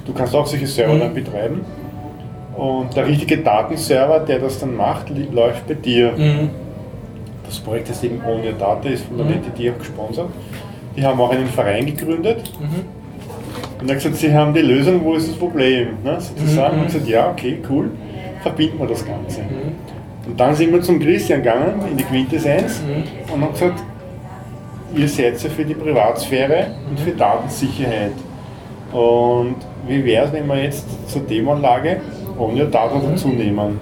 Du 0.05 0.13
kannst 0.13 0.35
auch 0.35 0.47
solche 0.47 0.67
Server 0.67 0.95
Mhm. 0.95 1.01
dann 1.01 1.15
betreiben. 1.15 1.61
Und 2.57 2.95
der 2.95 3.07
richtige 3.07 3.39
Datenserver, 3.39 4.21
der 4.21 4.39
das 4.39 4.61
dann 4.61 4.77
macht, 4.77 5.07
läuft 5.33 5.67
bei 5.67 5.75
dir. 5.75 6.13
Mhm. 6.13 6.51
Das 7.47 7.59
Projekt 7.59 7.91
ist 7.91 8.05
eben 8.05 8.21
Own 8.25 8.45
Your 8.45 8.53
Data, 8.59 8.89
ist 8.89 9.05
von 9.07 9.17
der 9.17 9.27
Mhm. 9.27 9.33
NTT 9.35 9.71
auch 9.71 9.79
gesponsert. 9.79 10.29
Die 10.97 11.05
haben 11.05 11.21
auch 11.21 11.31
einen 11.31 11.47
Verein 11.49 11.87
gegründet 11.87 12.53
Mhm. 12.61 13.81
und 13.81 13.89
hat 13.91 13.97
gesagt, 13.97 14.17
sie 14.17 14.33
haben 14.33 14.55
die 14.55 14.61
Lösung, 14.61 15.05
wo 15.05 15.15
ist 15.15 15.29
das 15.29 15.37
Problem? 15.37 15.89
Ne, 16.05 16.21
sozusagen. 16.21 16.77
Mhm. 16.77 16.83
Und 16.83 16.87
gesagt, 16.89 17.09
ja, 17.09 17.31
okay, 17.31 17.59
cool, 17.69 17.91
verbinden 18.43 18.79
wir 18.79 18.87
das 18.87 19.05
Ganze. 19.05 19.41
Mhm. 19.41 20.31
Und 20.31 20.41
dann 20.41 20.55
sind 20.55 20.73
wir 20.73 20.81
zum 20.81 21.01
Christian 21.01 21.43
gegangen, 21.43 21.75
in 21.91 21.97
die 21.97 22.05
Quintessenz, 22.05 22.81
Mhm. 22.83 23.33
und 23.35 23.41
haben 23.43 23.53
gesagt, 23.53 23.83
ihr 24.97 25.09
seid 25.09 25.43
ja 25.43 25.51
für 25.51 25.65
die 25.65 25.75
Privatsphäre 25.75 26.69
und 26.89 27.01
für 27.01 27.11
Datensicherheit. 27.11 28.13
Und 28.93 29.57
wie 29.87 30.05
wäre 30.05 30.27
es, 30.27 30.33
wenn 30.33 30.47
wir 30.47 30.63
jetzt 30.63 30.87
zur 31.11 31.23
Demoanlage 31.23 32.01
ohne 32.39 32.65
Data 32.67 33.01
dazu 33.09 33.29
nehmen? 33.29 33.79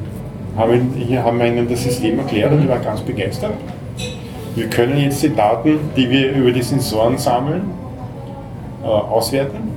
Haben 0.57 0.95
Hier 0.97 1.25
haben 1.25 1.39
wir 1.39 1.47
ihnen 1.47 1.69
das 1.69 1.83
System 1.83 2.19
erklärt 2.19 2.53
und 2.53 2.63
die 2.63 2.69
waren 2.69 2.83
ganz 2.83 3.01
begeistert. 3.01 3.53
Wir 4.55 4.69
können 4.69 4.99
jetzt 4.99 5.23
die 5.23 5.35
Daten, 5.35 5.79
die 5.97 6.11
wir 6.11 6.33
über 6.33 6.53
die 6.53 6.63
Sensoren 6.63 7.17
sammeln, 7.17 7.63
äh, 8.83 8.87
auswerten 8.87 9.71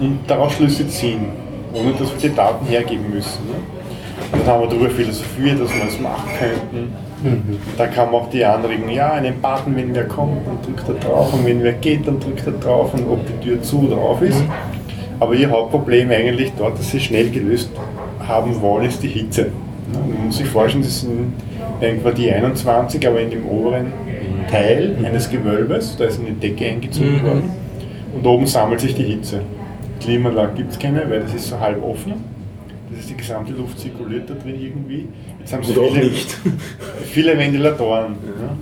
und 0.00 0.18
daraus 0.26 0.54
Schlüsse 0.54 0.88
ziehen, 0.88 1.26
ohne 1.72 1.92
dass 1.92 2.12
wir 2.12 2.30
die 2.30 2.34
Daten 2.34 2.66
hergeben 2.66 3.10
müssen. 3.10 3.46
Ne? 3.46 3.54
Dann 4.32 4.46
haben 4.46 4.62
wir 4.62 4.68
darüber 4.68 4.90
philosophiert, 4.90 5.60
dass 5.60 5.72
wir 5.72 5.84
es 5.86 6.00
machen 6.00 6.28
könnten. 6.38 6.92
Da 7.78 7.86
kam 7.86 8.14
auch 8.14 8.28
die 8.28 8.44
Anregung, 8.44 8.90
ja, 8.90 9.12
einen 9.12 9.40
Button, 9.40 9.74
wenn 9.76 9.94
wer 9.94 10.06
kommt, 10.06 10.46
dann 10.46 10.58
drückt 10.62 10.88
er 10.88 10.94
drauf 11.08 11.32
und 11.32 11.46
wenn 11.46 11.62
wer 11.62 11.72
geht, 11.72 12.06
dann 12.06 12.20
drückt 12.20 12.46
er 12.46 12.52
drauf 12.52 12.92
und 12.92 13.06
ob 13.08 13.20
die 13.26 13.48
Tür 13.48 13.62
zu 13.62 13.86
oder 13.86 13.96
auf 13.96 14.20
ist. 14.20 14.42
Aber 15.20 15.34
ihr 15.34 15.50
Hauptproblem 15.50 16.10
eigentlich 16.10 16.52
dort, 16.58 16.78
das 16.78 16.90
sie 16.90 17.00
schnell 17.00 17.30
gelöst 17.30 17.70
haben 18.26 18.60
wollen, 18.60 18.86
ist 18.86 19.02
die 19.02 19.08
Hitze. 19.08 19.48
Man 19.92 20.26
muss 20.26 20.38
sich 20.38 20.46
vorstellen, 20.46 20.82
das 20.84 21.00
sind 21.02 21.32
ein 21.80 22.00
Quartier 22.02 22.36
21, 22.36 23.06
aber 23.06 23.20
in 23.20 23.30
dem 23.30 23.46
oberen 23.46 23.92
Teil 24.50 24.96
eines 25.04 25.30
Gewölbes, 25.30 25.96
da 25.96 26.04
ist 26.04 26.20
eine 26.20 26.32
Decke 26.32 26.66
eingezogen 26.66 27.18
Mhm. 27.18 27.22
worden 27.26 27.50
und 28.16 28.26
oben 28.26 28.46
sammelt 28.46 28.80
sich 28.80 28.94
die 28.94 29.04
Hitze. 29.04 29.40
Klimaanlage 30.00 30.52
gibt 30.56 30.72
es 30.72 30.78
keine, 30.78 31.08
weil 31.08 31.20
das 31.20 31.34
ist 31.34 31.48
so 31.48 31.58
halb 31.60 31.82
offen. 31.82 32.12
Das 32.90 33.00
ist 33.00 33.10
die 33.10 33.16
gesamte 33.16 33.52
Luft 33.52 33.78
zirkuliert 33.78 34.28
da 34.28 34.34
drin 34.34 34.54
irgendwie. 34.60 35.08
Jetzt 35.40 35.52
haben 35.52 35.62
sie 35.64 35.72
Oder 35.76 35.90
viele, 35.92 36.10
viele 37.04 37.38
Ventilatoren. 37.38 38.16
Ja. 38.40 38.56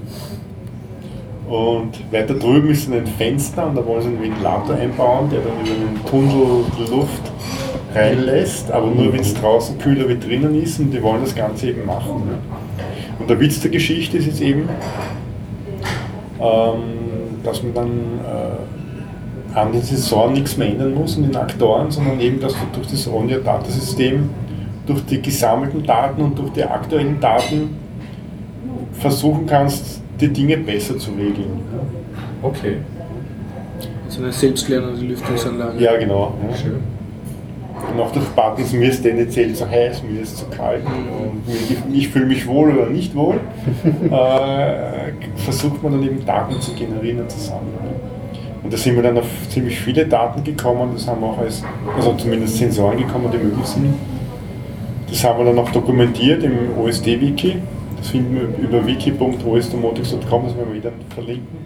Und 1.53 2.11
weiter 2.11 2.33
drüben 2.33 2.70
ist 2.70 2.91
ein 2.91 3.07
Fenster 3.07 3.66
und 3.66 3.77
da 3.77 3.85
wollen 3.85 4.01
sie 4.01 4.09
einen 4.09 4.23
Ventilator 4.23 4.74
einbauen, 4.74 5.29
der 5.29 5.41
dann 5.41 5.61
über 5.61 5.74
einen 5.74 6.01
Tunnel 6.07 6.65
Luft 6.91 7.31
reinlässt, 7.95 8.73
aber 8.73 8.87
nur 8.87 9.12
wenn 9.12 9.20
es 9.20 9.35
draußen 9.35 9.77
kühler 9.79 10.09
wie 10.09 10.19
drinnen 10.19 10.62
ist 10.62 10.81
und 10.81 10.93
die 10.93 11.03
wollen 11.03 11.20
das 11.20 11.35
Ganze 11.35 11.69
eben 11.69 11.85
machen. 11.85 12.23
Ne? 12.24 12.39
Und 13.19 13.29
der 13.29 13.39
Witz 13.39 13.61
der 13.61 13.70
Geschichte 13.70 14.16
ist 14.16 14.29
jetzt 14.29 14.41
eben, 14.41 14.66
ähm, 16.41 16.79
dass 17.45 17.62
man 17.62 17.74
dann 17.74 17.91
äh, 17.91 19.59
an 19.59 19.73
den 19.73 19.83
Sensoren 19.83 20.33
nichts 20.33 20.57
mehr 20.57 20.69
ändern 20.69 20.95
muss 20.95 21.19
und 21.19 21.24
den 21.24 21.37
Aktoren, 21.37 21.91
sondern 21.91 22.19
eben, 22.19 22.41
dass 22.41 22.55
du 22.55 22.61
durch 22.73 22.87
das 22.87 23.07
Only-Datasystem, 23.07 24.31
durch 24.87 25.05
die 25.05 25.20
gesammelten 25.20 25.85
Daten 25.85 26.23
und 26.23 26.39
durch 26.39 26.53
die 26.53 26.65
aktuellen 26.65 27.20
Daten 27.20 27.77
versuchen 28.95 29.45
kannst, 29.45 30.02
die 30.23 30.28
Dinge 30.28 30.57
besser 30.59 30.99
zu 30.99 31.11
regeln. 31.12 31.61
Okay. 32.43 32.77
So 34.09 34.23
eine 34.23 34.32
selbstlernende 34.32 35.05
Lüftungsanlage. 35.05 35.82
Ja, 35.82 35.97
genau. 35.97 36.35
Ja. 36.51 36.57
Schön. 36.57 36.74
Und 37.94 38.01
auch 38.01 38.12
durch 38.12 38.27
Buttons, 38.27 38.73
mir 38.73 38.89
ist 38.90 39.03
tendenziell 39.03 39.53
zu 39.55 39.69
heiß, 39.69 40.03
mir 40.05 40.20
ist 40.23 40.36
zu 40.39 40.44
kalt 40.47 40.82
und 40.85 41.47
mir- 41.49 41.99
ich 41.99 42.09
fühle 42.09 42.27
mich 42.27 42.47
wohl 42.47 42.70
oder 42.77 42.89
nicht 42.90 43.15
wohl, 43.15 43.35
äh, 43.85 45.12
versucht 45.36 45.82
man 45.82 45.93
dann 45.93 46.03
eben 46.05 46.24
Daten 46.24 46.61
zu 46.61 46.73
generieren 46.74 47.20
und 47.23 47.31
zu 47.31 47.39
sammeln. 47.40 47.73
Und 48.62 48.73
da 48.73 48.77
sind 48.77 48.94
wir 48.94 49.03
dann 49.03 49.19
auf 49.19 49.27
ziemlich 49.49 49.81
viele 49.81 50.07
Daten 50.07 50.44
gekommen, 50.44 50.90
das 50.94 51.09
haben 51.09 51.20
wir 51.23 51.27
auch 51.28 51.39
als, 51.39 51.65
also 51.97 52.12
zumindest 52.15 52.57
Sensoren 52.59 52.97
gekommen, 52.99 53.27
die 53.32 53.39
möglich 53.39 53.66
sind. 53.66 53.94
Das 55.11 55.24
haben 55.24 55.39
wir 55.44 55.47
dann 55.53 55.59
auch 55.59 55.70
dokumentiert 55.70 56.44
im 56.44 56.53
OSD-Wiki. 56.81 57.57
Das 58.03 58.11
finden 58.11 58.35
wir 58.35 58.69
über 58.69 58.85
wiki.osdomotics.com, 58.85 60.45
das 60.45 60.57
werden 60.57 60.70
wir 60.70 60.74
wieder 60.74 60.91
verlinken 61.15 61.57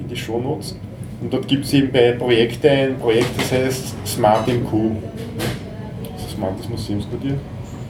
in 0.00 0.08
die 0.08 0.16
Shownotes. 0.16 0.78
Und 1.20 1.30
dort 1.30 1.46
gibt 1.46 1.66
es 1.66 1.74
eben 1.74 1.92
bei 1.92 2.12
Projekten 2.12 2.68
ein 2.68 2.98
Projekt, 2.98 3.36
das 3.36 3.52
heißt 3.52 3.94
Smart 4.06 4.48
MQ. 4.48 4.72
Das 6.14 6.22
ist 6.22 6.30
Smartes 6.36 6.68
Museumsquartier. 6.70 7.34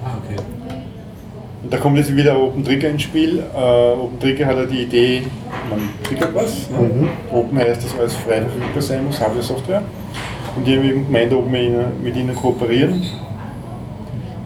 Ah, 0.05 0.19
okay. 0.19 0.43
Und 1.63 1.73
da 1.73 1.77
kommt 1.77 1.99
jetzt 1.99 2.15
wieder 2.17 2.37
Open 2.37 2.65
Trigger 2.65 2.89
ins 2.89 3.03
Spiel. 3.03 3.39
Äh, 3.39 3.57
Open 3.57 4.19
Trigger 4.19 4.47
hat 4.47 4.57
ja 4.57 4.67
die 4.67 4.83
Idee, 4.83 5.23
man 5.71 5.89
triggert 6.03 6.35
was. 6.35 6.69
Ne? 6.69 7.11
Open 7.33 7.57
heißt, 7.59 7.85
dass 7.85 7.97
alles 7.97 8.17
frei 8.17 8.43
verfügbar 8.43 8.83
sein 8.83 9.05
muss, 9.05 9.21
Hardware-Software. 9.21 9.83
Und 10.57 10.67
die 10.67 10.77
haben 10.77 10.85
eben 10.85 11.07
gemeint, 11.07 11.33
ob 11.33 11.51
wir 11.51 11.93
mit 12.03 12.17
ihnen 12.17 12.35
kooperieren 12.35 13.05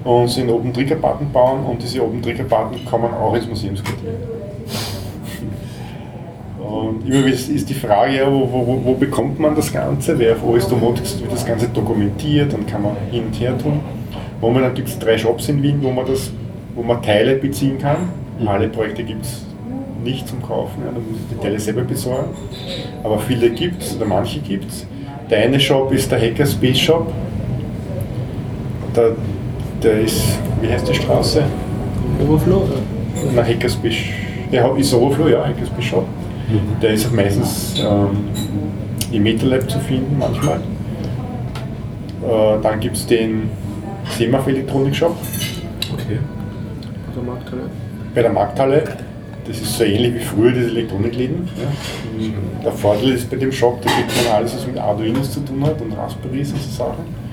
und 0.06 0.28
sie 0.28 0.42
einen 0.42 0.50
Open 0.50 0.72
Trigger 0.72 0.94
Button 0.94 1.30
bauen 1.32 1.64
und 1.66 1.82
diese 1.82 2.02
Open 2.02 2.22
Trigger 2.22 2.44
Button 2.44 2.84
kommen 2.84 3.12
auch 3.12 3.34
ins 3.34 3.48
Museumsquartier. 3.48 4.12
Und 6.60 7.08
immer 7.08 7.26
ist 7.26 7.48
ist 7.48 7.68
die 7.68 7.74
Frage, 7.74 8.24
wo, 8.28 8.48
wo, 8.50 8.80
wo 8.84 8.94
bekommt 8.94 9.38
man 9.40 9.54
das 9.56 9.72
Ganze? 9.72 10.18
Wer 10.18 10.32
auf 10.32 10.44
OS 10.44 10.68
Domotics 10.68 11.20
wird 11.20 11.32
das 11.32 11.44
Ganze 11.44 11.68
dokumentiert, 11.68 12.52
dann 12.52 12.66
kann 12.66 12.82
man 12.82 12.96
hin 13.10 13.24
und 13.26 13.40
her 13.40 13.56
tun. 13.58 13.80
Momentan 14.40 14.74
gibt 14.74 14.88
es 14.88 14.98
drei 14.98 15.18
Shops 15.18 15.48
in 15.48 15.62
Wien, 15.62 15.78
wo 15.82 15.90
man, 15.90 16.06
das, 16.06 16.30
wo 16.74 16.82
man 16.82 17.02
Teile 17.02 17.36
beziehen 17.36 17.78
kann. 17.78 18.08
Alle 18.44 18.68
Projekte 18.68 19.02
gibt 19.02 19.24
es 19.24 19.44
nicht 20.04 20.28
zum 20.28 20.40
Kaufen, 20.42 20.82
ja, 20.84 20.92
da 20.92 20.98
muss 20.98 21.18
ich 21.20 21.36
die 21.36 21.42
Teile 21.42 21.58
selber 21.58 21.82
besorgen. 21.82 22.30
Aber 23.02 23.18
viele 23.18 23.50
gibt 23.50 23.82
es, 23.82 23.96
oder 23.96 24.06
manche 24.06 24.40
gibt 24.40 24.70
es. 24.70 24.86
Der 25.30 25.38
eine 25.38 25.58
Shop 25.58 25.90
ist 25.92 26.12
der 26.12 26.20
Hackerspace 26.20 26.78
Shop. 26.78 27.12
Der, 28.94 29.12
der 29.86 30.00
ist, 30.00 30.38
wie 30.60 30.68
heißt 30.68 30.88
die 30.88 30.94
Straße? 30.94 31.44
Overflow? 32.20 32.68
Na, 33.34 33.42
Hackerspace, 33.42 33.94
der 34.52 34.76
ist 34.76 34.92
Overflow, 34.92 35.28
ja, 35.28 35.46
Hackerspace 35.46 35.84
Shop. 35.84 36.06
Der 36.82 36.90
ist 36.90 37.06
auch 37.06 37.12
meistens 37.12 37.74
ähm, 37.78 38.28
im 39.12 39.22
MetaLab 39.22 39.68
zu 39.70 39.78
finden, 39.80 40.16
manchmal. 40.18 40.58
Äh, 42.22 42.62
dann 42.62 42.80
gibt 42.80 42.96
es 42.96 43.06
den 43.06 43.50
Semaf 44.16 44.46
Elektronik 44.46 44.94
Shop. 44.94 45.16
Okay. 45.92 46.18
Markthalle. 47.24 47.62
bei 48.14 48.22
der 48.22 48.32
Markthalle. 48.32 48.84
Das 49.46 49.58
ist 49.58 49.78
so 49.78 49.84
ähnlich 49.84 50.14
wie 50.14 50.18
früher 50.18 50.52
diese 50.52 50.66
Elektronikläden. 50.66 51.48
Ja. 51.56 52.28
Der 52.64 52.72
Vorteil 52.72 53.10
ist 53.10 53.30
bei 53.30 53.36
dem 53.36 53.52
Shop, 53.52 53.80
da 53.80 53.90
gibt 53.96 54.10
man 54.16 54.34
alles, 54.34 54.54
was 54.54 54.66
mit 54.66 54.76
Arduinos 54.76 55.32
zu 55.32 55.40
tun 55.40 55.64
hat 55.64 55.80
und 55.80 55.92
Raspberries 55.92 56.52
und 56.52 56.60
so 56.60 56.70
Sachen. 56.70 57.25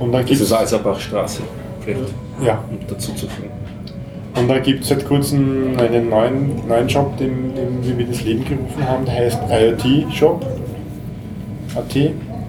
Und 0.00 0.12
dann 0.12 0.20
Das 0.22 0.28
gibt 0.30 0.40
ist 0.40 0.46
es 0.48 0.52
Alserbachstraße, 0.52 1.42
vielleicht 1.80 2.00
ja, 2.42 2.62
um 2.70 2.78
dazu 2.88 3.12
zu 3.14 3.26
fügen. 3.28 3.50
und 4.38 4.48
dann 4.48 4.62
gibt's 4.62 4.88
seit 4.88 5.06
kurzem 5.06 5.72
einen 5.78 6.10
neuen, 6.10 6.66
neuen 6.68 6.88
Shop, 6.88 7.16
den, 7.16 7.54
den 7.54 7.78
wir 7.82 7.94
mit 7.94 8.08
ins 8.08 8.22
Leben 8.24 8.44
gerufen 8.44 8.86
haben, 8.86 9.04
der 9.06 9.14
heißt 9.14 9.38
IoT 9.50 10.12
Shop. 10.14 10.44
AT, 11.74 11.94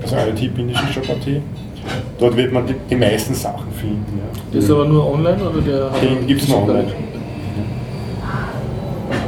also 0.01 0.15
IoT-Shop.at. 0.15 1.41
Dort 2.19 2.35
wird 2.35 2.51
man 2.53 2.65
die, 2.65 2.75
die 2.89 2.95
meisten 2.95 3.33
Sachen 3.33 3.71
finden. 3.73 4.19
Ja. 4.19 4.41
Das 4.53 4.63
ist 4.65 4.71
aber 4.71 4.85
nur 4.85 5.09
online 5.13 5.37
oder 5.49 5.61
der 5.61 5.91
hat 5.91 6.01
Den 6.01 6.27
gibt 6.27 6.41
es 6.41 6.47
nur 6.49 6.63
online. 6.63 6.87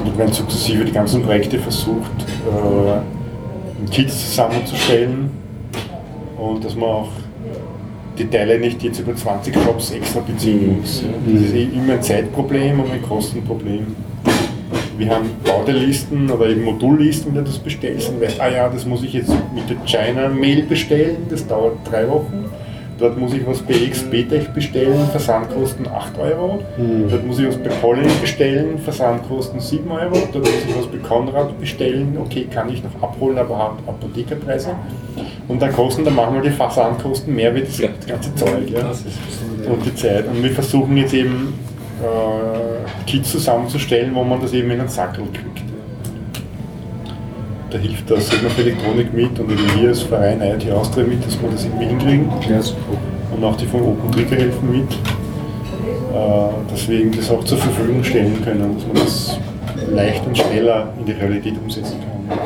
Und 0.05 0.17
werden 0.17 0.33
sukzessive 0.33 0.85
die 0.85 0.91
ganzen 0.91 1.21
Projekte 1.21 1.59
versucht, 1.59 2.11
äh, 2.47 3.89
Kits 3.91 4.29
zusammenzustellen 4.29 5.29
und 6.37 6.63
dass 6.63 6.75
man 6.75 6.89
auch 6.89 7.09
die 8.19 8.27
Teile 8.29 8.59
nicht 8.59 8.83
jetzt 8.83 8.99
über 8.99 9.15
20 9.15 9.55
Shops 9.55 9.91
extra 9.91 10.19
beziehen 10.19 10.79
muss. 10.79 11.03
Das 11.25 11.41
ist 11.41 11.53
eh 11.53 11.63
immer 11.63 11.93
ein 11.93 12.03
Zeitproblem 12.03 12.81
und 12.81 12.91
ein 12.91 13.01
Kostenproblem. 13.01 13.95
Wir 14.97 15.09
haben 15.09 15.29
Bauteillisten 15.45 16.29
oder 16.29 16.49
eben 16.49 16.63
Modullisten, 16.63 17.33
wenn 17.33 17.45
du 17.45 17.49
das 17.49 17.59
bestellst 17.59 18.09
und 18.09 18.21
weißt, 18.21 18.41
ah 18.41 18.49
ja, 18.49 18.67
das 18.67 18.85
muss 18.85 19.01
ich 19.01 19.13
jetzt 19.13 19.31
mit 19.55 19.69
der 19.69 19.77
China-Mail 19.85 20.63
bestellen, 20.63 21.17
das 21.29 21.47
dauert 21.47 21.77
drei 21.89 22.07
Wochen. 22.09 22.48
Dort 22.99 23.17
muss 23.17 23.33
ich 23.33 23.47
was 23.47 23.59
bei 23.59 23.75
XBTech 23.89 24.49
bestellen, 24.49 25.07
Versandkosten 25.11 25.87
8 25.87 26.19
Euro. 26.19 26.61
Dort 27.09 27.25
muss 27.25 27.39
ich 27.39 27.47
was 27.47 27.57
bei 27.57 27.69
Pollen 27.69 28.09
bestellen, 28.19 28.77
Versandkosten 28.77 29.59
7 29.59 29.89
Euro. 29.89 30.15
Dort 30.33 30.45
muss 30.45 30.65
ich 30.67 30.75
was 30.75 30.87
bei 30.87 30.97
Konrad 30.97 31.57
bestellen, 31.59 32.17
okay, 32.19 32.47
kann 32.53 32.69
ich 32.69 32.83
noch 32.83 33.01
abholen, 33.01 33.37
aber 33.37 33.57
hat 33.57 33.71
Apothekerpreise. 33.87 34.71
Und 35.47 35.61
dann 35.61 35.71
kosten 35.71 36.03
dann 36.03 36.15
manchmal 36.15 36.41
die 36.41 36.49
Versandkosten 36.49 37.33
mehr 37.33 37.55
wie 37.55 37.61
das 37.61 37.79
ganze 37.79 38.35
Zeug. 38.35 38.69
Ja. 38.69 38.91
Und 39.71 39.85
die 39.85 39.95
Zeit. 39.95 40.27
Und 40.27 40.43
wir 40.43 40.51
versuchen 40.51 40.97
jetzt 40.97 41.13
eben 41.13 41.53
äh, 42.01 43.09
Kits 43.09 43.31
zusammenzustellen, 43.31 44.13
wo 44.13 44.23
man 44.23 44.41
das 44.41 44.53
eben 44.53 44.71
in 44.71 44.79
einen 44.81 44.89
Sackel 44.89 45.23
kriegt. 45.33 45.68
Da 47.71 47.77
hilft 47.77 48.09
das 48.09 48.27
Sigma 48.27 48.49
für 48.49 48.61
Elektronik 48.61 49.13
mit 49.13 49.39
und 49.39 49.51
eben 49.51 49.81
wir 49.81 49.89
als 49.89 50.01
Verein 50.01 50.41
IoT 50.41 50.71
Austria 50.71 51.05
mit, 51.05 51.23
dass 51.23 51.39
wir 51.39 51.49
das 51.49 51.65
irgendwie 51.65 51.85
hinkriegen. 51.85 52.27
Und 53.35 53.43
auch 53.43 53.55
die 53.57 53.67
von 53.67 53.81
Open 53.81 54.11
Trigger 54.11 54.37
helfen 54.37 54.71
mit, 54.71 54.91
äh, 54.91 56.71
dass 56.71 56.87
wir 56.87 56.99
eben 56.99 57.15
das 57.15 57.29
auch 57.29 57.43
zur 57.43 57.59
Verfügung 57.59 58.03
stellen 58.03 58.43
können, 58.43 58.75
dass 58.75 58.87
man 58.87 58.95
das 58.95 59.37
leicht 59.91 60.25
und 60.25 60.35
schneller 60.35 60.91
in 60.97 61.05
die 61.05 61.11
Realität 61.11 61.53
umsetzen 61.63 61.97
kann. 61.99 62.39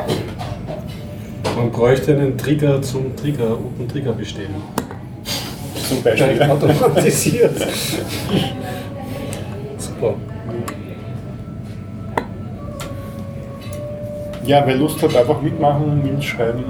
Man 1.56 1.70
bräuchte 1.70 2.12
einen 2.12 2.36
Trigger 2.36 2.82
zum 2.82 3.16
Trigger, 3.16 3.52
Open 3.52 3.88
Trigger 3.88 4.12
bestellen. 4.12 4.54
Zum 5.88 6.02
Beispiel. 6.02 6.42
Automatisiert. 6.42 7.56
Ja, 14.46 14.62
wer 14.66 14.74
Lust 14.76 15.02
hat, 15.02 15.16
einfach 15.16 15.40
mitmachen, 15.40 16.02
mitschreiben, 16.02 16.64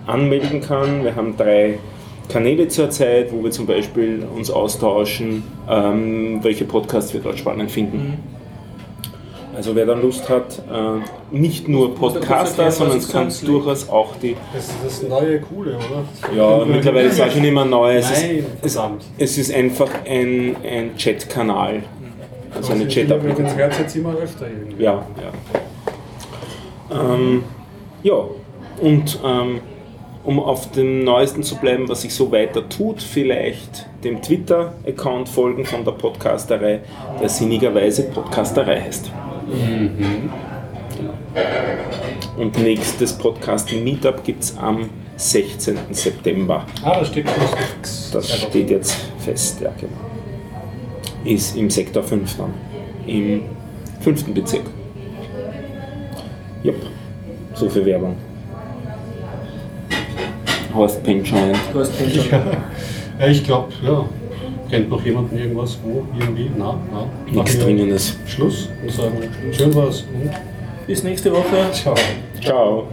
anmelden 0.07 0.61
kann. 0.61 1.03
Wir 1.05 1.17
haben 1.17 1.37
drei 1.37 1.81
Kanäle 2.29 2.69
zurzeit, 2.69 3.33
wo 3.33 3.43
wir 3.43 3.51
zum 3.51 3.67
Beispiel 3.67 4.27
uns 4.35 4.51
austauschen, 4.51 5.43
ähm, 5.69 6.41
welche 6.43 6.65
Podcasts 6.65 7.13
wir 7.15 7.21
dort 7.21 7.39
spannend 7.39 7.71
finden. 7.71 8.19
Also 9.57 9.75
wer 9.75 9.87
dann 9.87 10.03
Lust 10.03 10.29
hat, 10.29 10.63
äh, 10.71 11.37
nicht 11.37 11.67
nur 11.67 11.93
Podcaster, 11.95 12.71
sondern 12.71 12.99
ist 12.99 13.07
es 13.07 13.13
kann 13.13 13.33
durchaus 13.45 13.89
auch 13.89 14.15
die 14.23 14.37
Das 14.55 14.69
ist 14.69 14.77
das 14.85 15.03
neue 15.09 15.41
Coole, 15.41 15.77
oder? 15.77 16.37
ja, 16.37 16.65
mittlerweile 16.65 17.09
ist 17.09 17.15
es 17.15 17.21
auch 17.21 17.31
schon 17.31 17.43
immer 17.45 17.65
neu. 17.65 17.97
Es 17.97 18.09
ist, 18.09 18.23
Nein, 18.23 18.47
es, 18.63 18.75
verdammt. 18.75 19.05
es 19.19 19.37
ist 19.37 19.53
einfach 19.53 19.91
ein, 20.07 20.55
ein 20.65 20.97
Chat-Kanal. 20.97 21.83
Also 22.55 22.73
eine 22.73 22.87
Chat-Applikation. 22.87 23.57
hört 23.59 23.73
es 23.73 23.79
jetzt 23.81 23.97
immer 23.97 24.15
öfter 24.15 24.47
irgendwie. 24.47 24.85
Ja, 24.85 25.05
ja. 26.91 27.15
Ähm, 27.15 27.43
ja, 28.05 28.25
und 28.81 29.19
ähm, 29.25 29.61
um 30.29 30.41
auf 30.41 30.71
dem 30.73 31.05
Neuesten 31.05 31.43
zu 31.43 31.57
bleiben, 31.57 31.89
was 31.89 32.03
sich 32.03 32.13
so 32.13 32.31
weiter 32.31 32.69
tut, 32.69 33.01
vielleicht 33.01 33.87
dem 34.05 34.21
Twitter-Account 34.21 35.27
folgen 35.27 35.65
von 35.65 35.87
der 35.87 35.93
Podcasterei, 35.93 36.81
der 37.19 37.31
sinnigerweise 37.31 38.03
Podcasterei 38.11 38.79
heißt. 38.79 39.11
Und 42.37 42.59
nächstes 42.59 43.15
Podcasting-Meetup 43.15 44.23
gibt 44.23 44.43
es 44.43 44.59
am 44.59 44.91
16. 45.17 45.79
September. 45.93 46.67
Ah, 46.83 46.99
da 46.99 47.05
steht 47.07 47.27
fix. 47.31 48.11
Das 48.11 48.31
steht 48.31 48.69
jetzt 48.69 48.99
fest, 49.21 49.63
ja 49.63 49.73
genau. 49.81 49.97
Ist 51.25 51.57
im 51.57 51.71
Sektor 51.71 52.03
5 52.03 52.37
dann. 52.37 52.53
Im 53.07 53.45
5. 54.01 54.35
Bezirk. 54.35 54.65
Jupp. 56.63 56.77
So 57.55 57.71
viel 57.71 57.87
Werbung. 57.87 58.28
Horst 60.75 60.97
hast 60.97 61.07
den 61.07 61.25
schon. 61.25 61.39
Ja, 63.19 63.27
ich 63.27 63.45
glaube, 63.45 63.73
ja. 63.83 64.05
Kennt 64.71 64.91
noch 64.91 65.05
jemanden 65.05 65.37
irgendwas? 65.37 65.79
Wo? 65.83 66.05
Irgendwie? 66.19 66.51
Na, 66.57 66.79
na. 66.93 67.07
Nichts 67.31 67.59
Dringendes. 67.59 68.17
Schluss 68.27 68.69
und 68.83 68.93
sagen, 68.93 69.15
schön 69.51 69.75
war's 69.75 70.05
und 70.13 70.31
Bis 70.87 71.03
nächste 71.03 71.33
Woche. 71.33 71.73
ciao. 71.73 71.95
Ciao. 72.43 72.89